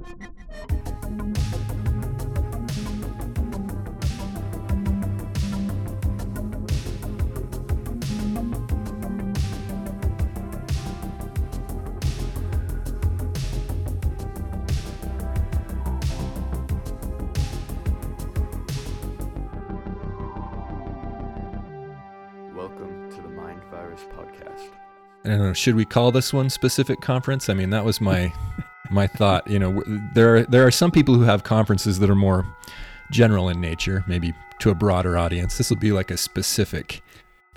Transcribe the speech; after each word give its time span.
Welcome 0.00 1.34
to 1.34 1.67
I 25.28 25.32
don't 25.36 25.46
know. 25.46 25.52
Should 25.52 25.74
we 25.74 25.84
call 25.84 26.10
this 26.12 26.32
one 26.32 26.48
specific 26.50 27.00
conference? 27.00 27.48
I 27.48 27.54
mean, 27.54 27.70
that 27.70 27.84
was 27.84 28.00
my 28.00 28.32
my 28.90 29.06
thought. 29.06 29.46
You 29.48 29.58
know, 29.58 29.82
there 30.14 30.36
are, 30.36 30.42
there 30.44 30.66
are 30.66 30.70
some 30.70 30.90
people 30.90 31.14
who 31.14 31.22
have 31.22 31.44
conferences 31.44 31.98
that 31.98 32.08
are 32.08 32.14
more 32.14 32.46
general 33.10 33.48
in 33.48 33.60
nature, 33.60 34.04
maybe 34.08 34.32
to 34.60 34.70
a 34.70 34.74
broader 34.74 35.18
audience. 35.18 35.58
This 35.58 35.68
will 35.70 35.76
be 35.78 35.92
like 35.92 36.10
a 36.10 36.16
specific 36.16 37.02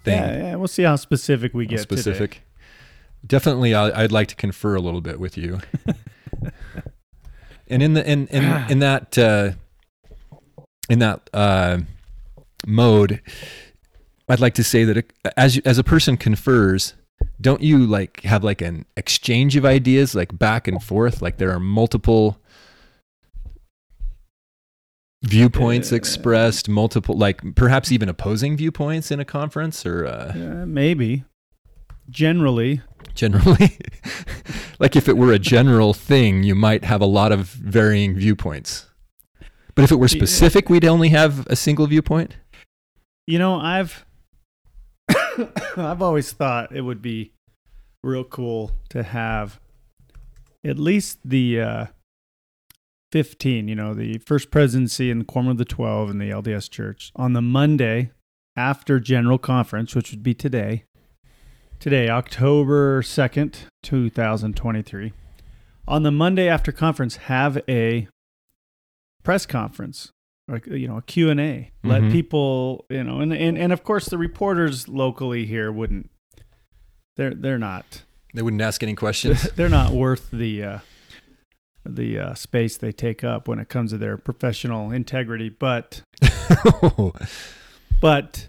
thing. 0.03 0.17
Yeah, 0.21 0.37
yeah, 0.37 0.55
we'll 0.55 0.67
see 0.67 0.83
how 0.83 0.95
specific 0.97 1.53
we 1.53 1.63
a 1.65 1.67
get. 1.67 1.79
specific. 1.79 2.41
Definitely, 3.25 3.73
I, 3.73 4.03
I'd 4.03 4.11
like 4.11 4.27
to 4.29 4.35
confer 4.35 4.75
a 4.75 4.81
little 4.81 5.01
bit 5.01 5.19
with 5.19 5.37
you. 5.37 5.59
and 7.67 7.81
in 7.83 7.93
the 7.93 8.09
in 8.09 8.27
in 8.27 8.43
in 8.69 8.79
that 8.79 9.17
uh, 9.17 9.51
in 10.89 10.99
that 10.99 11.29
uh, 11.33 11.79
mode, 12.65 13.21
I'd 14.27 14.39
like 14.39 14.55
to 14.55 14.63
say 14.63 14.83
that 14.83 15.05
as 15.37 15.55
you- 15.55 15.61
as 15.65 15.77
a 15.77 15.83
person 15.83 16.17
confers, 16.17 16.95
don't 17.41 17.61
you 17.61 17.85
like 17.85 18.21
have 18.21 18.43
like 18.43 18.61
an 18.61 18.85
exchange 18.95 19.55
of 19.55 19.65
ideas, 19.65 20.15
like 20.15 20.37
back 20.37 20.67
and 20.67 20.81
forth, 20.83 21.21
like 21.21 21.37
there 21.37 21.51
are 21.51 21.59
multiple 21.59 22.39
viewpoints 25.23 25.91
Uh, 25.91 25.95
expressed, 25.95 26.69
multiple 26.69 27.17
like 27.17 27.55
perhaps 27.55 27.91
even 27.91 28.09
opposing 28.09 28.57
viewpoints 28.57 29.11
in 29.11 29.19
a 29.19 29.25
conference, 29.25 29.85
or 29.85 30.05
uh, 30.05 30.33
Uh, 30.35 30.65
maybe. 30.65 31.23
Generally, 32.09 32.81
generally. 33.15 33.77
Like 34.79 34.95
if 34.95 35.07
it 35.07 35.15
were 35.15 35.31
a 35.31 35.37
general 35.37 35.93
thing 35.93 36.41
you 36.41 36.55
might 36.55 36.83
have 36.85 37.01
a 37.01 37.05
lot 37.05 37.31
of 37.31 37.45
varying 37.45 38.15
viewpoints. 38.15 38.87
But 39.75 39.83
if 39.83 39.91
it 39.91 39.97
were 39.97 40.07
specific 40.07 40.69
we'd 40.69 40.83
only 40.85 41.09
have 41.09 41.45
a 41.47 41.55
single 41.55 41.85
viewpoint? 41.85 42.35
You 43.27 43.37
know, 43.37 43.59
I've 43.59 44.03
I've 45.77 46.01
always 46.01 46.31
thought 46.31 46.75
it 46.75 46.81
would 46.81 47.01
be 47.01 47.31
real 48.03 48.23
cool 48.23 48.71
to 48.89 49.03
have 49.03 49.59
at 50.65 50.77
least 50.77 51.19
the 51.23 51.61
uh, 51.61 51.85
15, 53.11 53.67
you 53.67 53.75
know, 53.75 53.93
the 53.93 54.17
first 54.19 54.51
presidency 54.51 55.11
and 55.11 55.21
the 55.21 55.25
quorum 55.25 55.49
of 55.49 55.57
the 55.57 55.65
12 55.65 56.09
in 56.09 56.17
the 56.17 56.29
LDS 56.29 56.69
church 56.69 57.11
on 57.15 57.33
the 57.33 57.41
Monday 57.41 58.11
after 58.55 58.99
general 58.99 59.37
conference, 59.37 59.95
which 59.95 60.11
would 60.11 60.23
be 60.23 60.33
today. 60.33 60.83
Today, 61.79 62.09
October 62.09 63.01
2nd, 63.01 63.65
2023. 63.83 65.13
On 65.87 66.03
the 66.03 66.11
Monday 66.11 66.47
after 66.47 66.71
conference, 66.71 67.15
have 67.15 67.61
a 67.67 68.07
press 69.23 69.45
conference 69.45 70.11
like 70.51 70.67
you 70.67 70.87
know 70.87 70.97
a 70.97 71.01
q&a 71.01 71.71
let 71.83 72.01
Mhm. 72.01 72.11
people 72.11 72.85
you 72.89 73.03
know 73.03 73.19
and, 73.21 73.31
and 73.33 73.57
and 73.57 73.71
of 73.73 73.83
course 73.83 74.05
the 74.09 74.17
reporters 74.17 74.87
locally 74.87 75.45
here 75.45 75.71
wouldn't 75.71 76.09
they're 77.17 77.33
they're 77.33 77.57
not 77.57 78.03
they 78.33 78.41
wouldn't 78.41 78.61
ask 78.61 78.83
any 78.83 78.93
questions 78.95 79.43
they're 79.55 79.69
not 79.69 79.91
worth 79.91 80.29
the 80.31 80.63
uh 80.63 80.79
the 81.83 82.19
uh, 82.19 82.33
space 82.35 82.77
they 82.77 82.91
take 82.91 83.23
up 83.23 83.47
when 83.47 83.57
it 83.57 83.67
comes 83.69 83.89
to 83.89 83.97
their 83.97 84.15
professional 84.15 84.91
integrity 84.91 85.49
but 85.49 86.03
but 88.01 88.47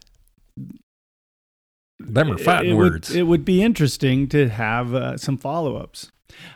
them 1.98 2.30
are 2.30 2.34
it- 2.34 2.40
fat 2.40 2.64
it 2.66 2.74
words 2.74 3.08
Would, 3.10 3.18
it 3.18 3.22
would 3.24 3.44
be 3.44 3.62
interesting 3.62 4.28
to 4.28 4.48
have 4.48 4.94
uh, 4.94 5.16
some 5.16 5.36
follow-ups. 5.38 6.10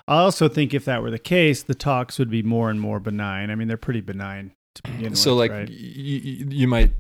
I 0.09 0.17
also 0.19 0.49
think 0.49 0.75
if 0.75 0.85
that 0.87 1.03
were 1.03 1.11
the 1.11 1.19
case, 1.19 1.63
the 1.63 1.75
talks 1.75 2.19
would 2.19 2.31
be 2.31 2.43
more 2.43 2.71
and 2.71 2.81
more 2.81 2.99
benign. 2.99 3.51
I 3.51 3.55
mean, 3.55 3.69
they're 3.69 3.77
pretty 3.77 4.01
benign 4.01 4.51
to 4.51 4.55
begin 4.55 4.56
so 5.13 5.37
with, 5.37 5.39
like 5.39 5.51
right? 5.51 5.69
y- 5.69 6.23
y- 6.25 6.47
you 6.51 6.67
might 6.67 6.93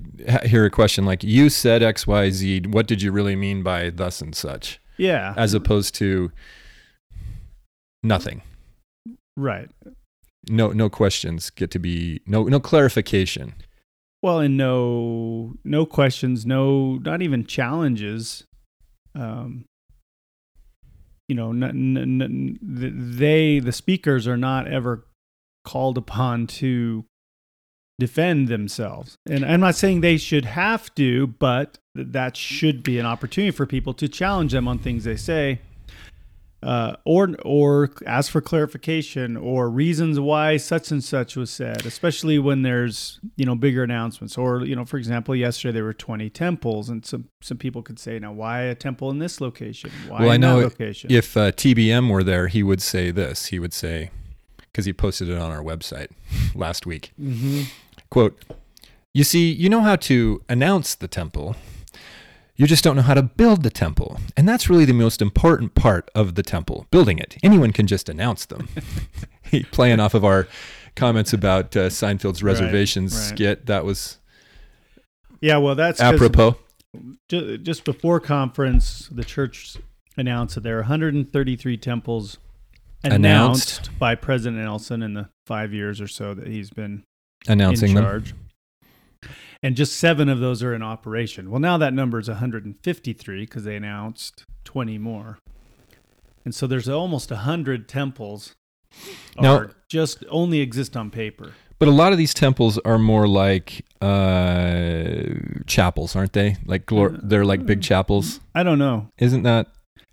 hear 0.44 0.64
a 0.64 0.70
question 0.70 1.04
like 1.04 1.22
you 1.24 1.48
said 1.50 1.82
xyz 1.82 2.66
what 2.68 2.86
did 2.86 3.02
you 3.02 3.12
really 3.12 3.36
mean 3.36 3.62
by 3.62 3.90
thus 3.90 4.20
and 4.20 4.34
such 4.34 4.80
yeah, 4.98 5.34
as 5.36 5.52
opposed 5.54 5.94
to 5.96 6.30
nothing 8.02 8.42
right. 9.36 9.68
no 10.48 10.70
no 10.72 10.88
questions 10.88 11.50
get 11.50 11.70
to 11.70 11.78
be 11.78 12.20
no 12.26 12.44
no 12.44 12.60
clarification 12.60 13.54
Well, 14.22 14.40
and 14.40 14.56
no, 14.56 15.54
no 15.62 15.86
questions, 15.86 16.46
no, 16.46 16.96
not 16.96 17.20
even 17.22 17.44
challenges. 17.46 18.44
Um, 19.14 19.66
you 21.28 21.36
know, 21.36 21.50
n- 21.50 21.62
n- 21.62 22.22
n- 22.22 22.58
they, 22.62 23.60
the 23.60 23.72
speakers, 23.72 24.26
are 24.26 24.38
not 24.38 24.66
ever 24.66 25.06
called 25.64 25.98
upon 25.98 26.46
to 26.58 27.04
defend 27.98 28.48
themselves. 28.48 29.16
And 29.28 29.44
I'm 29.44 29.60
not 29.60 29.74
saying 29.74 30.00
they 30.00 30.16
should 30.18 30.44
have 30.44 30.94
to, 30.96 31.26
but 31.26 31.78
that 31.94 32.36
should 32.36 32.82
be 32.82 32.98
an 32.98 33.06
opportunity 33.06 33.50
for 33.50 33.66
people 33.66 33.94
to 33.94 34.08
challenge 34.08 34.52
them 34.52 34.68
on 34.68 34.78
things 34.78 35.04
they 35.04 35.16
say. 35.16 35.60
Uh, 36.62 36.96
or 37.04 37.36
or 37.44 37.90
ask 38.06 38.32
for 38.32 38.40
clarification 38.40 39.36
or 39.36 39.68
reasons 39.70 40.18
why 40.18 40.56
such 40.56 40.90
and 40.90 41.04
such 41.04 41.36
was 41.36 41.50
said, 41.50 41.84
especially 41.86 42.38
when 42.38 42.62
there's 42.62 43.20
you 43.36 43.44
know 43.44 43.54
bigger 43.54 43.84
announcements. 43.84 44.36
Or 44.36 44.64
you 44.64 44.74
know, 44.74 44.84
for 44.84 44.96
example, 44.96 45.36
yesterday 45.36 45.74
there 45.74 45.84
were 45.84 45.92
20 45.92 46.28
temples, 46.30 46.88
and 46.88 47.04
some 47.04 47.28
some 47.40 47.58
people 47.58 47.82
could 47.82 47.98
say, 47.98 48.18
now 48.18 48.32
why 48.32 48.62
a 48.62 48.74
temple 48.74 49.10
in 49.10 49.18
this 49.20 49.40
location? 49.40 49.90
Why 50.08 50.22
Well, 50.22 50.30
I 50.30 50.36
know 50.38 50.58
that 50.60 50.64
location? 50.64 51.10
if 51.12 51.36
uh, 51.36 51.52
TBM 51.52 52.10
were 52.10 52.24
there, 52.24 52.48
he 52.48 52.62
would 52.62 52.82
say 52.82 53.10
this. 53.10 53.46
He 53.46 53.58
would 53.58 53.74
say, 53.74 54.10
because 54.58 54.86
he 54.86 54.92
posted 54.94 55.28
it 55.28 55.38
on 55.38 55.52
our 55.52 55.62
website 55.62 56.08
last 56.54 56.84
week. 56.86 57.12
hmm 57.16 57.62
Quote, 58.16 58.42
You 59.12 59.24
see, 59.24 59.52
you 59.52 59.68
know 59.68 59.82
how 59.82 59.96
to 59.96 60.42
announce 60.48 60.94
the 60.94 61.06
temple. 61.06 61.54
You 62.54 62.66
just 62.66 62.82
don't 62.82 62.96
know 62.96 63.02
how 63.02 63.12
to 63.12 63.22
build 63.22 63.62
the 63.62 63.68
temple. 63.68 64.18
And 64.38 64.48
that's 64.48 64.70
really 64.70 64.86
the 64.86 64.94
most 64.94 65.20
important 65.20 65.74
part 65.74 66.10
of 66.14 66.34
the 66.34 66.42
temple 66.42 66.86
building 66.90 67.18
it. 67.18 67.36
Anyone 67.42 67.72
can 67.72 67.86
just 67.86 68.08
announce 68.08 68.46
them. 68.46 68.70
playing 69.70 70.00
off 70.00 70.14
of 70.14 70.24
our 70.24 70.48
comments 70.94 71.34
about 71.34 71.76
uh, 71.76 71.90
Seinfeld's 71.90 72.42
reservations 72.42 73.14
right. 73.14 73.22
skit. 73.22 73.66
That 73.66 73.84
was 73.84 74.16
Yeah, 75.42 75.58
well, 75.58 75.74
that's 75.74 76.00
apropos. 76.00 76.56
just 77.28 77.84
before 77.84 78.18
conference, 78.18 79.10
the 79.12 79.24
church 79.24 79.76
announced 80.16 80.54
that 80.54 80.62
there 80.62 80.76
are 80.76 80.88
133 80.88 81.76
temples 81.76 82.38
Announced. 83.04 83.18
announced, 83.18 83.98
by 83.98 84.14
President 84.14 84.64
Nelson 84.64 85.02
in 85.02 85.12
the 85.12 85.28
five 85.44 85.74
years 85.74 86.00
or 86.00 86.08
so 86.08 86.32
that 86.32 86.46
he's 86.46 86.70
been 86.70 87.04
Announcing 87.48 87.90
in 87.96 88.02
them. 88.02 88.24
And 89.62 89.74
just 89.76 89.96
seven 89.96 90.28
of 90.28 90.38
those 90.40 90.62
are 90.62 90.74
in 90.74 90.82
operation. 90.82 91.50
Well, 91.50 91.60
now 91.60 91.78
that 91.78 91.92
number 91.94 92.18
is 92.18 92.28
153 92.28 93.40
because 93.40 93.64
they 93.64 93.74
announced 93.76 94.44
20 94.64 94.98
more. 94.98 95.38
And 96.44 96.54
so 96.54 96.66
there's 96.66 96.88
almost 96.88 97.30
100 97.30 97.88
temples 97.88 98.54
Now- 99.40 99.66
just 99.88 100.24
only 100.30 100.60
exist 100.60 100.96
on 100.96 101.10
paper. 101.10 101.52
But 101.78 101.88
a 101.88 101.92
lot 101.92 102.12
of 102.12 102.18
these 102.18 102.32
temples 102.32 102.78
are 102.86 102.98
more 102.98 103.28
like 103.28 103.84
uh, 104.00 105.24
chapels, 105.66 106.16
aren't 106.16 106.32
they? 106.32 106.56
Like 106.64 106.86
glor- 106.86 107.18
they're 107.22 107.44
like 107.44 107.66
big 107.66 107.82
chapels. 107.82 108.40
I 108.54 108.62
don't 108.62 108.78
know. 108.78 109.08
Isn't 109.18 109.42
that? 109.42 109.66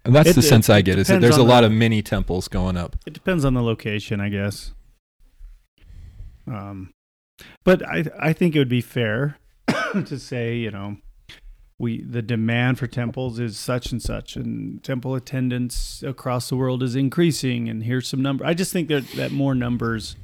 And 0.04 0.14
that's 0.14 0.30
It- 0.32 0.34
the 0.34 0.40
it- 0.40 0.44
sense 0.44 0.70
I 0.70 0.82
get. 0.82 1.00
Is 1.00 1.08
that 1.08 1.22
there's 1.22 1.38
a 1.38 1.44
lot 1.44 1.62
the- 1.62 1.68
of 1.68 1.72
mini 1.74 2.02
temples 2.02 2.48
going 2.50 2.76
up. 2.76 2.98
It 3.06 3.14
depends 3.14 3.46
on 3.46 3.54
the 3.54 3.62
location, 3.62 4.20
I 4.20 4.28
guess. 4.30 4.74
Um, 6.48 6.92
but 7.64 7.86
I 7.88 8.06
I 8.20 8.34
think 8.34 8.56
it 8.56 8.60
would 8.60 8.70
be 8.70 8.82
fair 8.82 9.38
to 10.06 10.20
say, 10.20 10.56
you 10.58 10.72
know, 10.72 10.98
we 11.80 12.02
the 12.04 12.22
demand 12.22 12.80
for 12.80 12.88
temples 12.88 13.40
is 13.40 13.58
such 13.58 13.92
and 13.92 14.02
such, 14.02 14.36
and 14.36 14.84
temple 14.84 15.16
attendance 15.16 16.04
across 16.06 16.50
the 16.50 16.56
world 16.56 16.84
is 16.84 16.96
increasing, 16.96 17.68
and 17.70 17.84
here's 17.84 18.08
some 18.08 18.22
number. 18.22 18.46
I 18.46 18.54
just 18.54 18.72
think 18.72 18.88
that 18.90 19.08
that 19.16 19.32
more 19.32 19.56
numbers, 19.56 20.16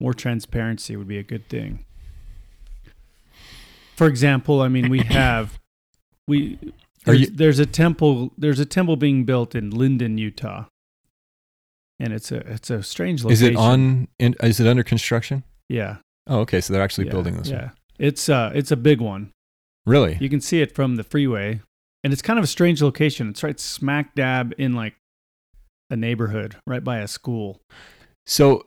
more 0.00 0.14
transparency 0.14 0.96
would 0.96 1.08
be 1.08 1.18
a 1.18 1.22
good 1.22 1.48
thing. 1.48 1.84
For 3.96 4.06
example, 4.06 4.60
I 4.60 4.68
mean, 4.68 4.88
we 4.88 4.98
have 5.08 5.58
we 6.26 6.58
there's, 7.04 7.20
you- 7.20 7.30
there's 7.30 7.58
a 7.58 7.66
temple 7.66 8.32
there's 8.38 8.60
a 8.60 8.66
temple 8.66 8.96
being 8.96 9.24
built 9.24 9.54
in 9.54 9.70
Lindon, 9.70 10.18
Utah. 10.18 10.66
And 12.00 12.12
it's 12.12 12.30
a 12.30 12.36
it's 12.48 12.70
a 12.70 12.80
strange 12.84 13.24
location 13.24 13.46
Is 13.46 13.50
it 13.54 13.56
on? 13.56 14.06
In, 14.20 14.36
is 14.40 14.60
it 14.60 14.68
under 14.68 14.84
construction? 14.84 15.42
Yeah. 15.68 15.96
Oh, 16.28 16.40
okay. 16.40 16.60
So 16.60 16.72
they're 16.72 16.82
actually 16.82 17.06
yeah, 17.06 17.12
building 17.12 17.36
this 17.36 17.48
Yeah. 17.48 17.56
one. 17.62 17.72
It's 17.98 18.28
uh 18.28 18.52
it's 18.54 18.70
a 18.70 18.76
big 18.76 19.00
one. 19.00 19.32
Really? 19.86 20.18
You 20.20 20.28
can 20.28 20.40
see 20.40 20.60
it 20.60 20.74
from 20.74 20.96
the 20.96 21.04
freeway. 21.04 21.60
And 22.04 22.12
it's 22.12 22.22
kind 22.22 22.38
of 22.38 22.44
a 22.44 22.48
strange 22.48 22.80
location. 22.82 23.28
It's 23.30 23.42
right 23.42 23.58
smack 23.58 24.14
dab 24.14 24.54
in 24.58 24.74
like 24.74 24.94
a 25.90 25.96
neighborhood, 25.96 26.56
right 26.66 26.84
by 26.84 26.98
a 26.98 27.08
school. 27.08 27.60
So 28.26 28.66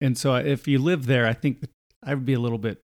And 0.00 0.16
so 0.16 0.34
if 0.34 0.66
you 0.66 0.78
live 0.78 1.06
there, 1.06 1.26
I 1.26 1.32
think 1.34 1.64
I 2.02 2.14
would 2.14 2.24
be 2.24 2.34
a 2.34 2.40
little 2.40 2.58
bit 2.58 2.80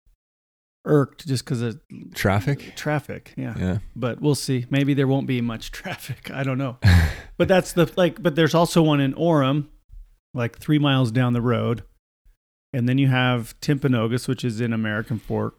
irked 0.85 1.27
just 1.27 1.43
because 1.43 1.61
of 1.61 1.79
traffic. 2.15 2.73
traffic. 2.75 3.33
Yeah. 3.37 3.53
Yeah. 3.57 3.77
But 3.95 4.21
we'll 4.21 4.35
see. 4.35 4.65
Maybe 4.69 4.93
there 4.93 5.07
won't 5.07 5.27
be 5.27 5.41
much 5.41 5.71
traffic. 5.79 6.31
I 6.31 6.43
don't 6.43 6.57
know. 6.57 6.77
but 7.37 7.47
that's 7.47 7.73
the 7.73 7.91
like. 7.97 8.21
But 8.23 8.35
there's 8.35 8.55
also 8.55 8.81
one 8.81 8.99
in 9.01 9.13
Orem, 9.13 9.67
like 10.33 10.57
three 10.57 10.79
miles 10.79 11.11
down 11.11 11.33
the 11.33 11.41
road, 11.41 11.83
and 12.73 12.87
then 12.87 12.97
you 12.97 13.07
have 13.07 13.59
Timpanogos, 13.61 14.27
which 14.27 14.43
is 14.43 14.61
in 14.61 14.73
American 14.73 15.19
Fork. 15.19 15.55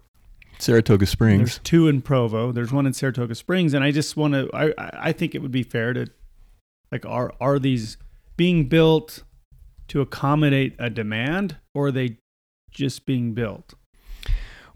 Saratoga 0.59 1.07
Springs. 1.07 1.39
There's 1.39 1.59
two 1.61 1.89
in 1.89 2.03
Provo. 2.03 2.53
There's 2.53 2.71
one 2.73 2.87
in 2.87 2.93
Saratoga 2.93 3.35
Springs, 3.35 3.73
and 3.75 3.83
I 3.83 3.91
just 3.93 4.17
want 4.17 4.35
to. 4.35 4.51
I 4.53 4.73
I 5.09 5.13
think 5.13 5.35
it 5.35 5.41
would 5.41 5.53
be 5.53 5.63
fair 5.63 5.93
to, 5.95 6.07
like, 6.93 7.07
are 7.07 7.33
are 7.41 7.59
these 7.59 7.97
being 8.37 8.69
built 8.69 9.23
to 9.89 10.01
accommodate 10.03 10.75
a 10.79 10.91
demand, 10.91 11.57
or 11.75 11.87
are 11.87 11.93
they 11.93 12.19
just 12.71 13.07
being 13.07 13.33
built? 13.33 13.75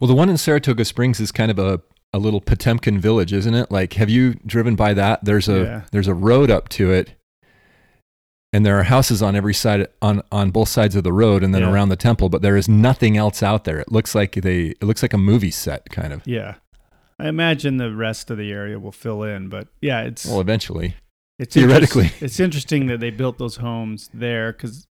Well, 0.00 0.08
the 0.08 0.14
one 0.14 0.28
in 0.28 0.36
Saratoga 0.38 0.84
Springs 0.84 1.20
is 1.20 1.30
kind 1.30 1.50
of 1.50 1.58
a, 1.58 1.80
a 2.12 2.18
little 2.18 2.40
Potemkin 2.40 2.98
village, 2.98 3.32
isn't 3.32 3.54
it? 3.54 3.70
Like, 3.70 3.92
have 3.92 4.10
you 4.10 4.34
driven 4.46 4.74
by 4.76 4.94
that? 4.94 5.24
There's 5.24 5.48
a 5.48 5.62
Yeah. 5.62 5.82
there's 5.92 6.08
a 6.08 6.14
road 6.14 6.50
up 6.50 6.68
to 6.70 6.90
it, 6.92 7.12
and 8.54 8.64
there 8.64 8.78
are 8.78 8.84
houses 8.84 9.20
on 9.22 9.34
every 9.36 9.52
side 9.54 9.86
on 10.00 10.22
on 10.32 10.50
both 10.50 10.68
sides 10.68 10.94
of 10.96 11.02
the 11.04 11.12
road, 11.12 11.42
and 11.42 11.54
then 11.54 11.62
Yeah. 11.62 11.72
around 11.72 11.88
the 11.90 11.96
temple. 11.96 12.28
But 12.28 12.40
there 12.42 12.56
is 12.56 12.68
nothing 12.68 13.16
else 13.16 13.42
out 13.42 13.64
there. 13.64 13.78
It 13.80 13.90
looks 13.92 14.14
like 14.14 14.32
they 14.36 14.68
it 14.68 14.82
looks 14.84 15.02
like 15.02 15.12
a 15.12 15.18
movie 15.18 15.50
set, 15.50 15.90
kind 15.90 16.12
of. 16.12 16.22
Yeah, 16.26 16.54
I 17.18 17.28
imagine 17.28 17.76
the 17.78 17.94
rest 17.94 18.30
of 18.30 18.38
the 18.38 18.50
area 18.52 18.78
will 18.78 18.92
fill 18.92 19.22
in, 19.22 19.48
but 19.48 19.68
yeah, 19.82 20.02
it's 20.02 20.24
Well, 20.26 20.40
eventually, 20.40 20.94
it's 21.38 21.54
theoretically. 21.54 22.04
interest- 22.04 22.22
it's 22.26 22.40
interesting 22.40 22.86
that 22.86 23.00
they 23.00 23.10
built 23.10 23.38
those 23.38 23.56
homes 23.56 24.08
there 24.14 24.52
because 24.52 24.86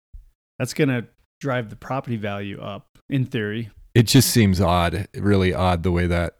that's 0.59 0.73
gonna 0.73 1.05
drive 1.41 1.69
the 1.69 1.75
property 1.75 2.17
value 2.17 2.59
up 2.61 2.85
in 3.09 3.25
theory. 3.25 3.69
it 3.95 4.07
just 4.07 4.29
seems 4.29 4.59
odd, 4.59 5.07
really 5.15 5.53
odd, 5.53 5.83
the 5.83 5.91
way 5.91 6.05
that. 6.07 6.35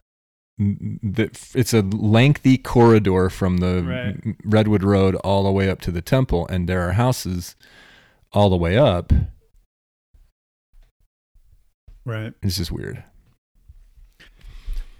That 1.02 1.52
it's 1.56 1.74
a 1.74 1.82
lengthy 1.82 2.58
corridor 2.58 3.30
from 3.30 3.58
the 3.58 3.84
Right. 3.84 4.36
Redwood 4.44 4.84
Road 4.84 5.16
all 5.18 5.44
the 5.44 5.52
way 5.52 5.70
up 5.70 5.82
to 5.82 5.92
the 5.92 6.02
temple, 6.02 6.48
and 6.48 6.68
there 6.70 6.88
are 6.88 6.94
houses 6.94 7.56
all 8.32 8.50
the 8.50 8.58
way 8.58 8.78
up. 8.78 9.12
Right. 12.06 12.34
It's 12.42 12.58
just 12.58 12.72
weird. 12.72 13.04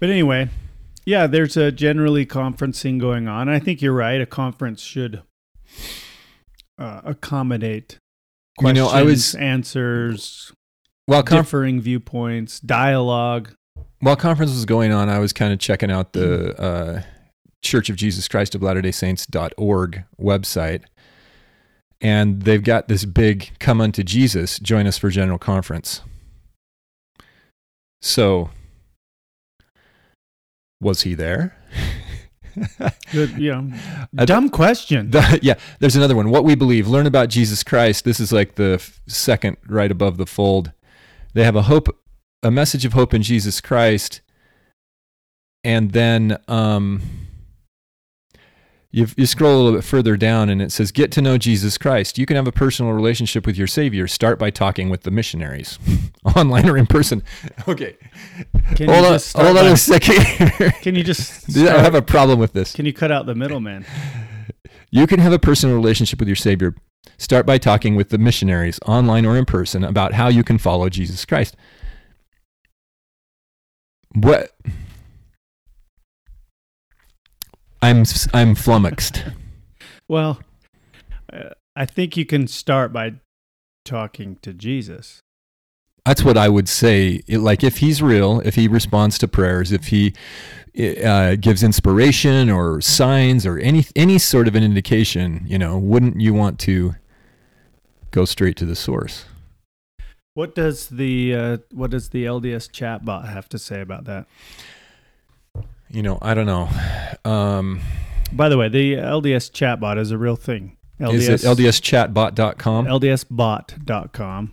But 0.00 0.10
anyway, 0.10 0.48
yeah, 1.04 1.26
there's 1.26 1.56
a 1.56 1.70
generally 1.70 2.26
conferencing 2.26 2.98
going 2.98 3.28
on. 3.28 3.48
I 3.48 3.58
think 3.58 3.82
you're 3.82 3.92
right. 3.92 4.20
A 4.20 4.26
conference 4.26 4.80
should 4.82 5.22
uh, 6.78 7.00
accommodate 7.04 7.98
You 8.58 8.62
questions, 8.62 8.78
know, 8.78 8.88
I 8.98 9.02
was 9.02 9.34
answers, 9.34 10.52
while 11.06 11.22
conf- 11.22 11.46
differing 11.46 11.80
viewpoints, 11.80 12.58
dialogue. 12.60 13.54
While 14.04 14.16
conference 14.16 14.52
was 14.52 14.64
going 14.64 14.92
on, 14.92 15.08
I 15.08 15.18
was 15.18 15.32
kind 15.32 15.52
of 15.52 15.58
checking 15.58 15.90
out 15.90 16.12
the 16.12 16.54
uh, 16.60 17.02
Church 17.62 17.88
of 17.88 17.96
Jesus 17.96 18.28
Christ 18.28 18.54
of 18.54 18.62
Latter 18.62 18.82
Day 18.82 18.90
Saints.org 18.90 20.04
website, 20.20 20.82
and 22.00 22.42
they've 22.42 22.62
got 22.62 22.88
this 22.88 23.04
big 23.04 23.50
"Come 23.58 23.80
unto 23.80 24.02
Jesus, 24.02 24.58
join 24.58 24.86
us 24.86 24.98
for 24.98 25.08
general 25.10 25.38
conference." 25.38 26.02
So, 28.02 28.50
was 30.80 31.02
he 31.02 31.14
there? 31.14 31.56
Good, 33.12 33.32
I- 34.18 34.24
dumb 34.26 34.50
question. 34.50 35.10
The- 35.10 35.38
yeah, 35.42 35.54
there's 35.80 35.96
another 35.96 36.14
one. 36.14 36.28
What 36.30 36.44
we 36.44 36.54
believe. 36.54 36.86
Learn 36.86 37.06
about 37.06 37.30
Jesus 37.30 37.62
Christ. 37.62 38.04
This 38.04 38.20
is 38.20 38.32
like 38.32 38.56
the 38.56 38.74
f- 38.74 39.00
second 39.08 39.56
right 39.66 39.90
above 39.90 40.18
the 40.18 40.26
fold. 40.26 40.72
They 41.32 41.42
have 41.44 41.56
a 41.56 41.62
hope, 41.62 41.88
a 42.44 42.50
message 42.50 42.84
of 42.84 42.92
hope 42.92 43.12
in 43.14 43.22
Jesus 43.22 43.60
Christ, 43.60 44.20
and 45.64 45.90
then 45.92 46.38
um, 46.46 47.02
you 48.90 49.06
you 49.16 49.26
scroll 49.26 49.54
a 49.54 49.60
little 49.62 49.78
bit 49.78 49.84
further 49.84 50.16
down, 50.16 50.48
and 50.48 50.62
it 50.62 50.70
says, 50.70 50.92
"Get 50.92 51.10
to 51.12 51.22
know 51.22 51.36
Jesus 51.38 51.76
Christ. 51.78 52.18
You 52.18 52.26
can 52.26 52.36
have 52.36 52.46
a 52.46 52.52
personal 52.52 52.92
relationship 52.92 53.46
with 53.46 53.56
your 53.56 53.66
Savior. 53.66 54.06
Start 54.06 54.38
by 54.38 54.50
talking 54.50 54.88
with 54.90 55.02
the 55.02 55.10
missionaries, 55.10 55.78
online 56.36 56.68
or 56.68 56.76
in 56.76 56.86
person." 56.86 57.22
Okay, 57.66 57.96
Can 58.76 58.88
hold 58.90 59.04
you 59.06 59.12
on, 59.14 59.20
hold 59.34 59.56
on 59.56 59.64
by- 59.64 59.70
a 59.70 59.76
second. 59.76 60.72
Can 60.82 60.94
you 60.94 61.02
just 61.02 61.56
I 61.56 61.80
have 61.80 61.94
a 61.94 62.02
problem 62.02 62.38
with 62.38 62.52
this. 62.52 62.72
Can 62.72 62.84
you 62.84 62.92
cut 62.92 63.10
out 63.10 63.24
the 63.26 63.34
middleman? 63.34 63.86
You 64.90 65.06
can 65.06 65.18
have 65.18 65.32
a 65.32 65.38
personal 65.38 65.74
relationship 65.74 66.18
with 66.20 66.28
your 66.28 66.36
Savior. 66.36 66.74
Start 67.16 67.46
by 67.46 67.58
talking 67.58 67.96
with 67.96 68.10
the 68.10 68.18
missionaries, 68.18 68.78
online 68.86 69.24
or 69.24 69.36
in 69.36 69.44
person, 69.46 69.82
about 69.82 70.12
how 70.12 70.28
you 70.28 70.44
can 70.44 70.58
follow 70.58 70.88
Jesus 70.90 71.24
Christ. 71.24 71.56
What? 74.14 74.50
I'm 77.82 78.04
I'm 78.32 78.54
flummoxed. 78.54 79.24
Well, 80.08 80.40
uh, 81.32 81.50
I 81.76 81.84
think 81.86 82.16
you 82.16 82.24
can 82.24 82.46
start 82.46 82.92
by 82.92 83.14
talking 83.84 84.36
to 84.42 84.52
Jesus. 84.54 85.20
That's 86.06 86.22
what 86.22 86.36
I 86.36 86.48
would 86.48 86.68
say. 86.68 87.22
It- 87.26 87.38
like 87.38 87.62
if 87.64 87.78
he's 87.78 88.00
real, 88.02 88.40
if 88.44 88.54
he 88.54 88.68
responds 88.68 89.18
to 89.18 89.28
prayers, 89.28 89.72
if 89.72 89.88
he 89.88 90.14
uh, 91.04 91.36
gives 91.36 91.62
inspiration 91.62 92.50
or 92.50 92.80
signs 92.80 93.44
or 93.44 93.58
any 93.58 93.84
any 93.96 94.18
sort 94.18 94.48
of 94.48 94.54
an 94.54 94.62
indication, 94.62 95.44
you 95.46 95.58
know, 95.58 95.78
wouldn't 95.78 96.20
you 96.20 96.32
want 96.32 96.58
to 96.60 96.94
go 98.12 98.24
straight 98.24 98.56
to 98.56 98.64
the 98.64 98.76
source? 98.76 99.24
What 100.34 100.54
does 100.56 100.88
the 100.88 101.34
uh, 101.34 101.56
what 101.72 101.90
does 101.90 102.08
the 102.10 102.24
LDS 102.24 102.68
chatbot 102.70 103.28
have 103.28 103.48
to 103.50 103.58
say 103.58 103.80
about 103.80 104.04
that? 104.04 104.26
You 105.88 106.02
know, 106.02 106.18
I 106.20 106.34
don't 106.34 106.46
know. 106.46 106.68
Um, 107.24 107.80
By 108.32 108.48
the 108.48 108.58
way, 108.58 108.68
the 108.68 108.94
LDS 108.94 109.52
chatbot 109.52 109.96
is 109.96 110.10
a 110.10 110.18
real 110.18 110.34
thing. 110.34 110.76
LDS, 111.00 111.14
is 111.14 111.28
it 111.28 111.40
ldschatbot.com? 111.46 112.86
LDSbot.com. 112.86 114.52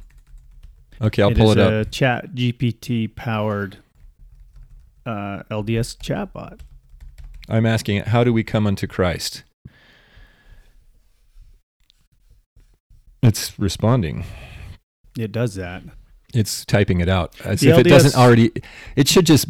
Okay, 1.01 1.23
I'll 1.23 1.31
It 1.31 1.37
pull 1.37 1.51
it 1.51 1.57
up. 1.57 1.71
a 1.73 1.85
chat 1.89 2.35
GPT 2.35 3.15
powered 3.15 3.77
uh, 5.07 5.41
LDS 5.49 5.97
chatbot. 5.97 6.59
I'm 7.49 7.65
asking 7.65 7.97
it, 7.97 8.07
how 8.09 8.23
do 8.23 8.31
we 8.31 8.43
come 8.43 8.67
unto 8.67 8.85
Christ? 8.85 9.43
It's 13.23 13.57
responding. 13.59 14.25
It 15.17 15.31
does 15.31 15.55
that. 15.55 15.83
It's 16.33 16.65
typing 16.65 17.01
it 17.01 17.09
out. 17.09 17.39
As 17.41 17.59
The 17.59 17.69
if 17.69 17.79
it 17.79 17.83
doesn't 17.83 18.15
already, 18.15 18.51
it 18.95 19.07
should 19.07 19.25
just 19.25 19.47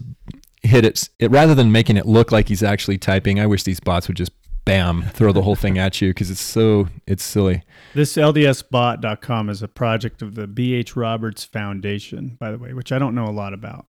hit 0.63 0.85
it, 0.85 1.09
it. 1.19 1.29
Rather 1.29 1.53
than 1.53 1.71
making 1.71 1.97
it 1.97 2.05
look 2.05 2.31
like 2.31 2.47
he's 2.47 2.63
actually 2.63 2.97
typing, 2.97 3.39
I 3.39 3.45
wish 3.45 3.63
these 3.63 3.79
bots 3.79 4.07
would 4.07 4.17
just 4.17 4.31
bam, 4.65 5.03
throw 5.13 5.31
the 5.31 5.41
whole 5.41 5.55
thing 5.55 5.77
at 5.77 6.01
you 6.01 6.09
because 6.09 6.31
it's 6.31 6.41
so, 6.41 6.87
it's 7.05 7.23
silly. 7.23 7.63
This 7.93 8.15
LDSbot.com 8.15 9.49
is 9.49 9.61
a 9.61 9.67
project 9.67 10.21
of 10.21 10.35
the 10.35 10.47
B.H. 10.47 10.95
Roberts 10.95 11.43
Foundation, 11.43 12.37
by 12.39 12.51
the 12.51 12.57
way, 12.57 12.73
which 12.73 12.91
I 12.91 12.99
don't 12.99 13.15
know 13.15 13.25
a 13.25 13.31
lot 13.31 13.53
about. 13.53 13.85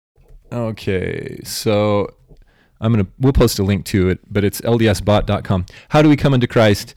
Okay, 0.52 1.40
so 1.44 2.08
I'm 2.80 2.92
gonna 2.92 3.06
we'll 3.18 3.32
post 3.32 3.58
a 3.58 3.62
link 3.62 3.86
to 3.86 4.08
it, 4.10 4.18
but 4.30 4.44
it's 4.44 4.60
ldsbot.com. 4.60 5.66
How 5.90 6.02
do 6.02 6.08
we 6.08 6.16
come 6.16 6.34
unto 6.34 6.46
Christ? 6.46 6.94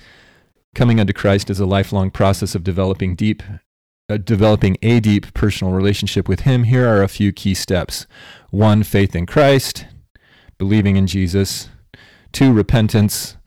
Coming 0.73 0.99
unto 0.99 1.13
Christ 1.13 1.49
is 1.49 1.61
a 1.61 1.65
lifelong 1.65 2.11
process 2.11 2.53
of 2.53 2.63
developing 2.63 3.15
deep, 3.15 3.41
uh, 3.49 3.57
Uh, 4.07 4.17
developing 4.17 4.77
a 4.83 4.99
deep 4.99 5.33
personal 5.33 5.73
relationship 5.73 6.29
with 6.29 6.41
Him. 6.41 6.65
Here 6.65 6.87
are 6.87 7.01
a 7.01 7.07
few 7.07 7.31
key 7.31 7.55
steps: 7.55 8.05
one, 8.51 8.83
faith 8.83 9.15
in 9.15 9.25
Christ, 9.25 9.87
believing 10.59 10.95
in 10.95 11.07
Jesus; 11.07 11.69
two, 12.31 12.53
repentance. 12.53 13.37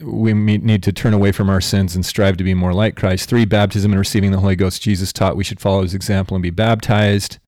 We 0.00 0.32
need 0.34 0.82
to 0.82 0.92
turn 0.92 1.14
away 1.14 1.30
from 1.30 1.48
our 1.48 1.60
sins 1.60 1.94
and 1.94 2.04
strive 2.04 2.36
to 2.38 2.44
be 2.44 2.52
more 2.52 2.74
like 2.74 2.96
Christ. 2.96 3.28
Three, 3.28 3.44
baptism 3.44 3.92
and 3.92 3.98
receiving 3.98 4.32
the 4.32 4.40
Holy 4.40 4.56
Ghost. 4.56 4.82
Jesus 4.82 5.12
taught 5.12 5.36
we 5.36 5.44
should 5.44 5.60
follow 5.60 5.82
His 5.82 5.94
example 5.94 6.34
and 6.34 6.42
be 6.42 6.50
baptized. 6.50 7.38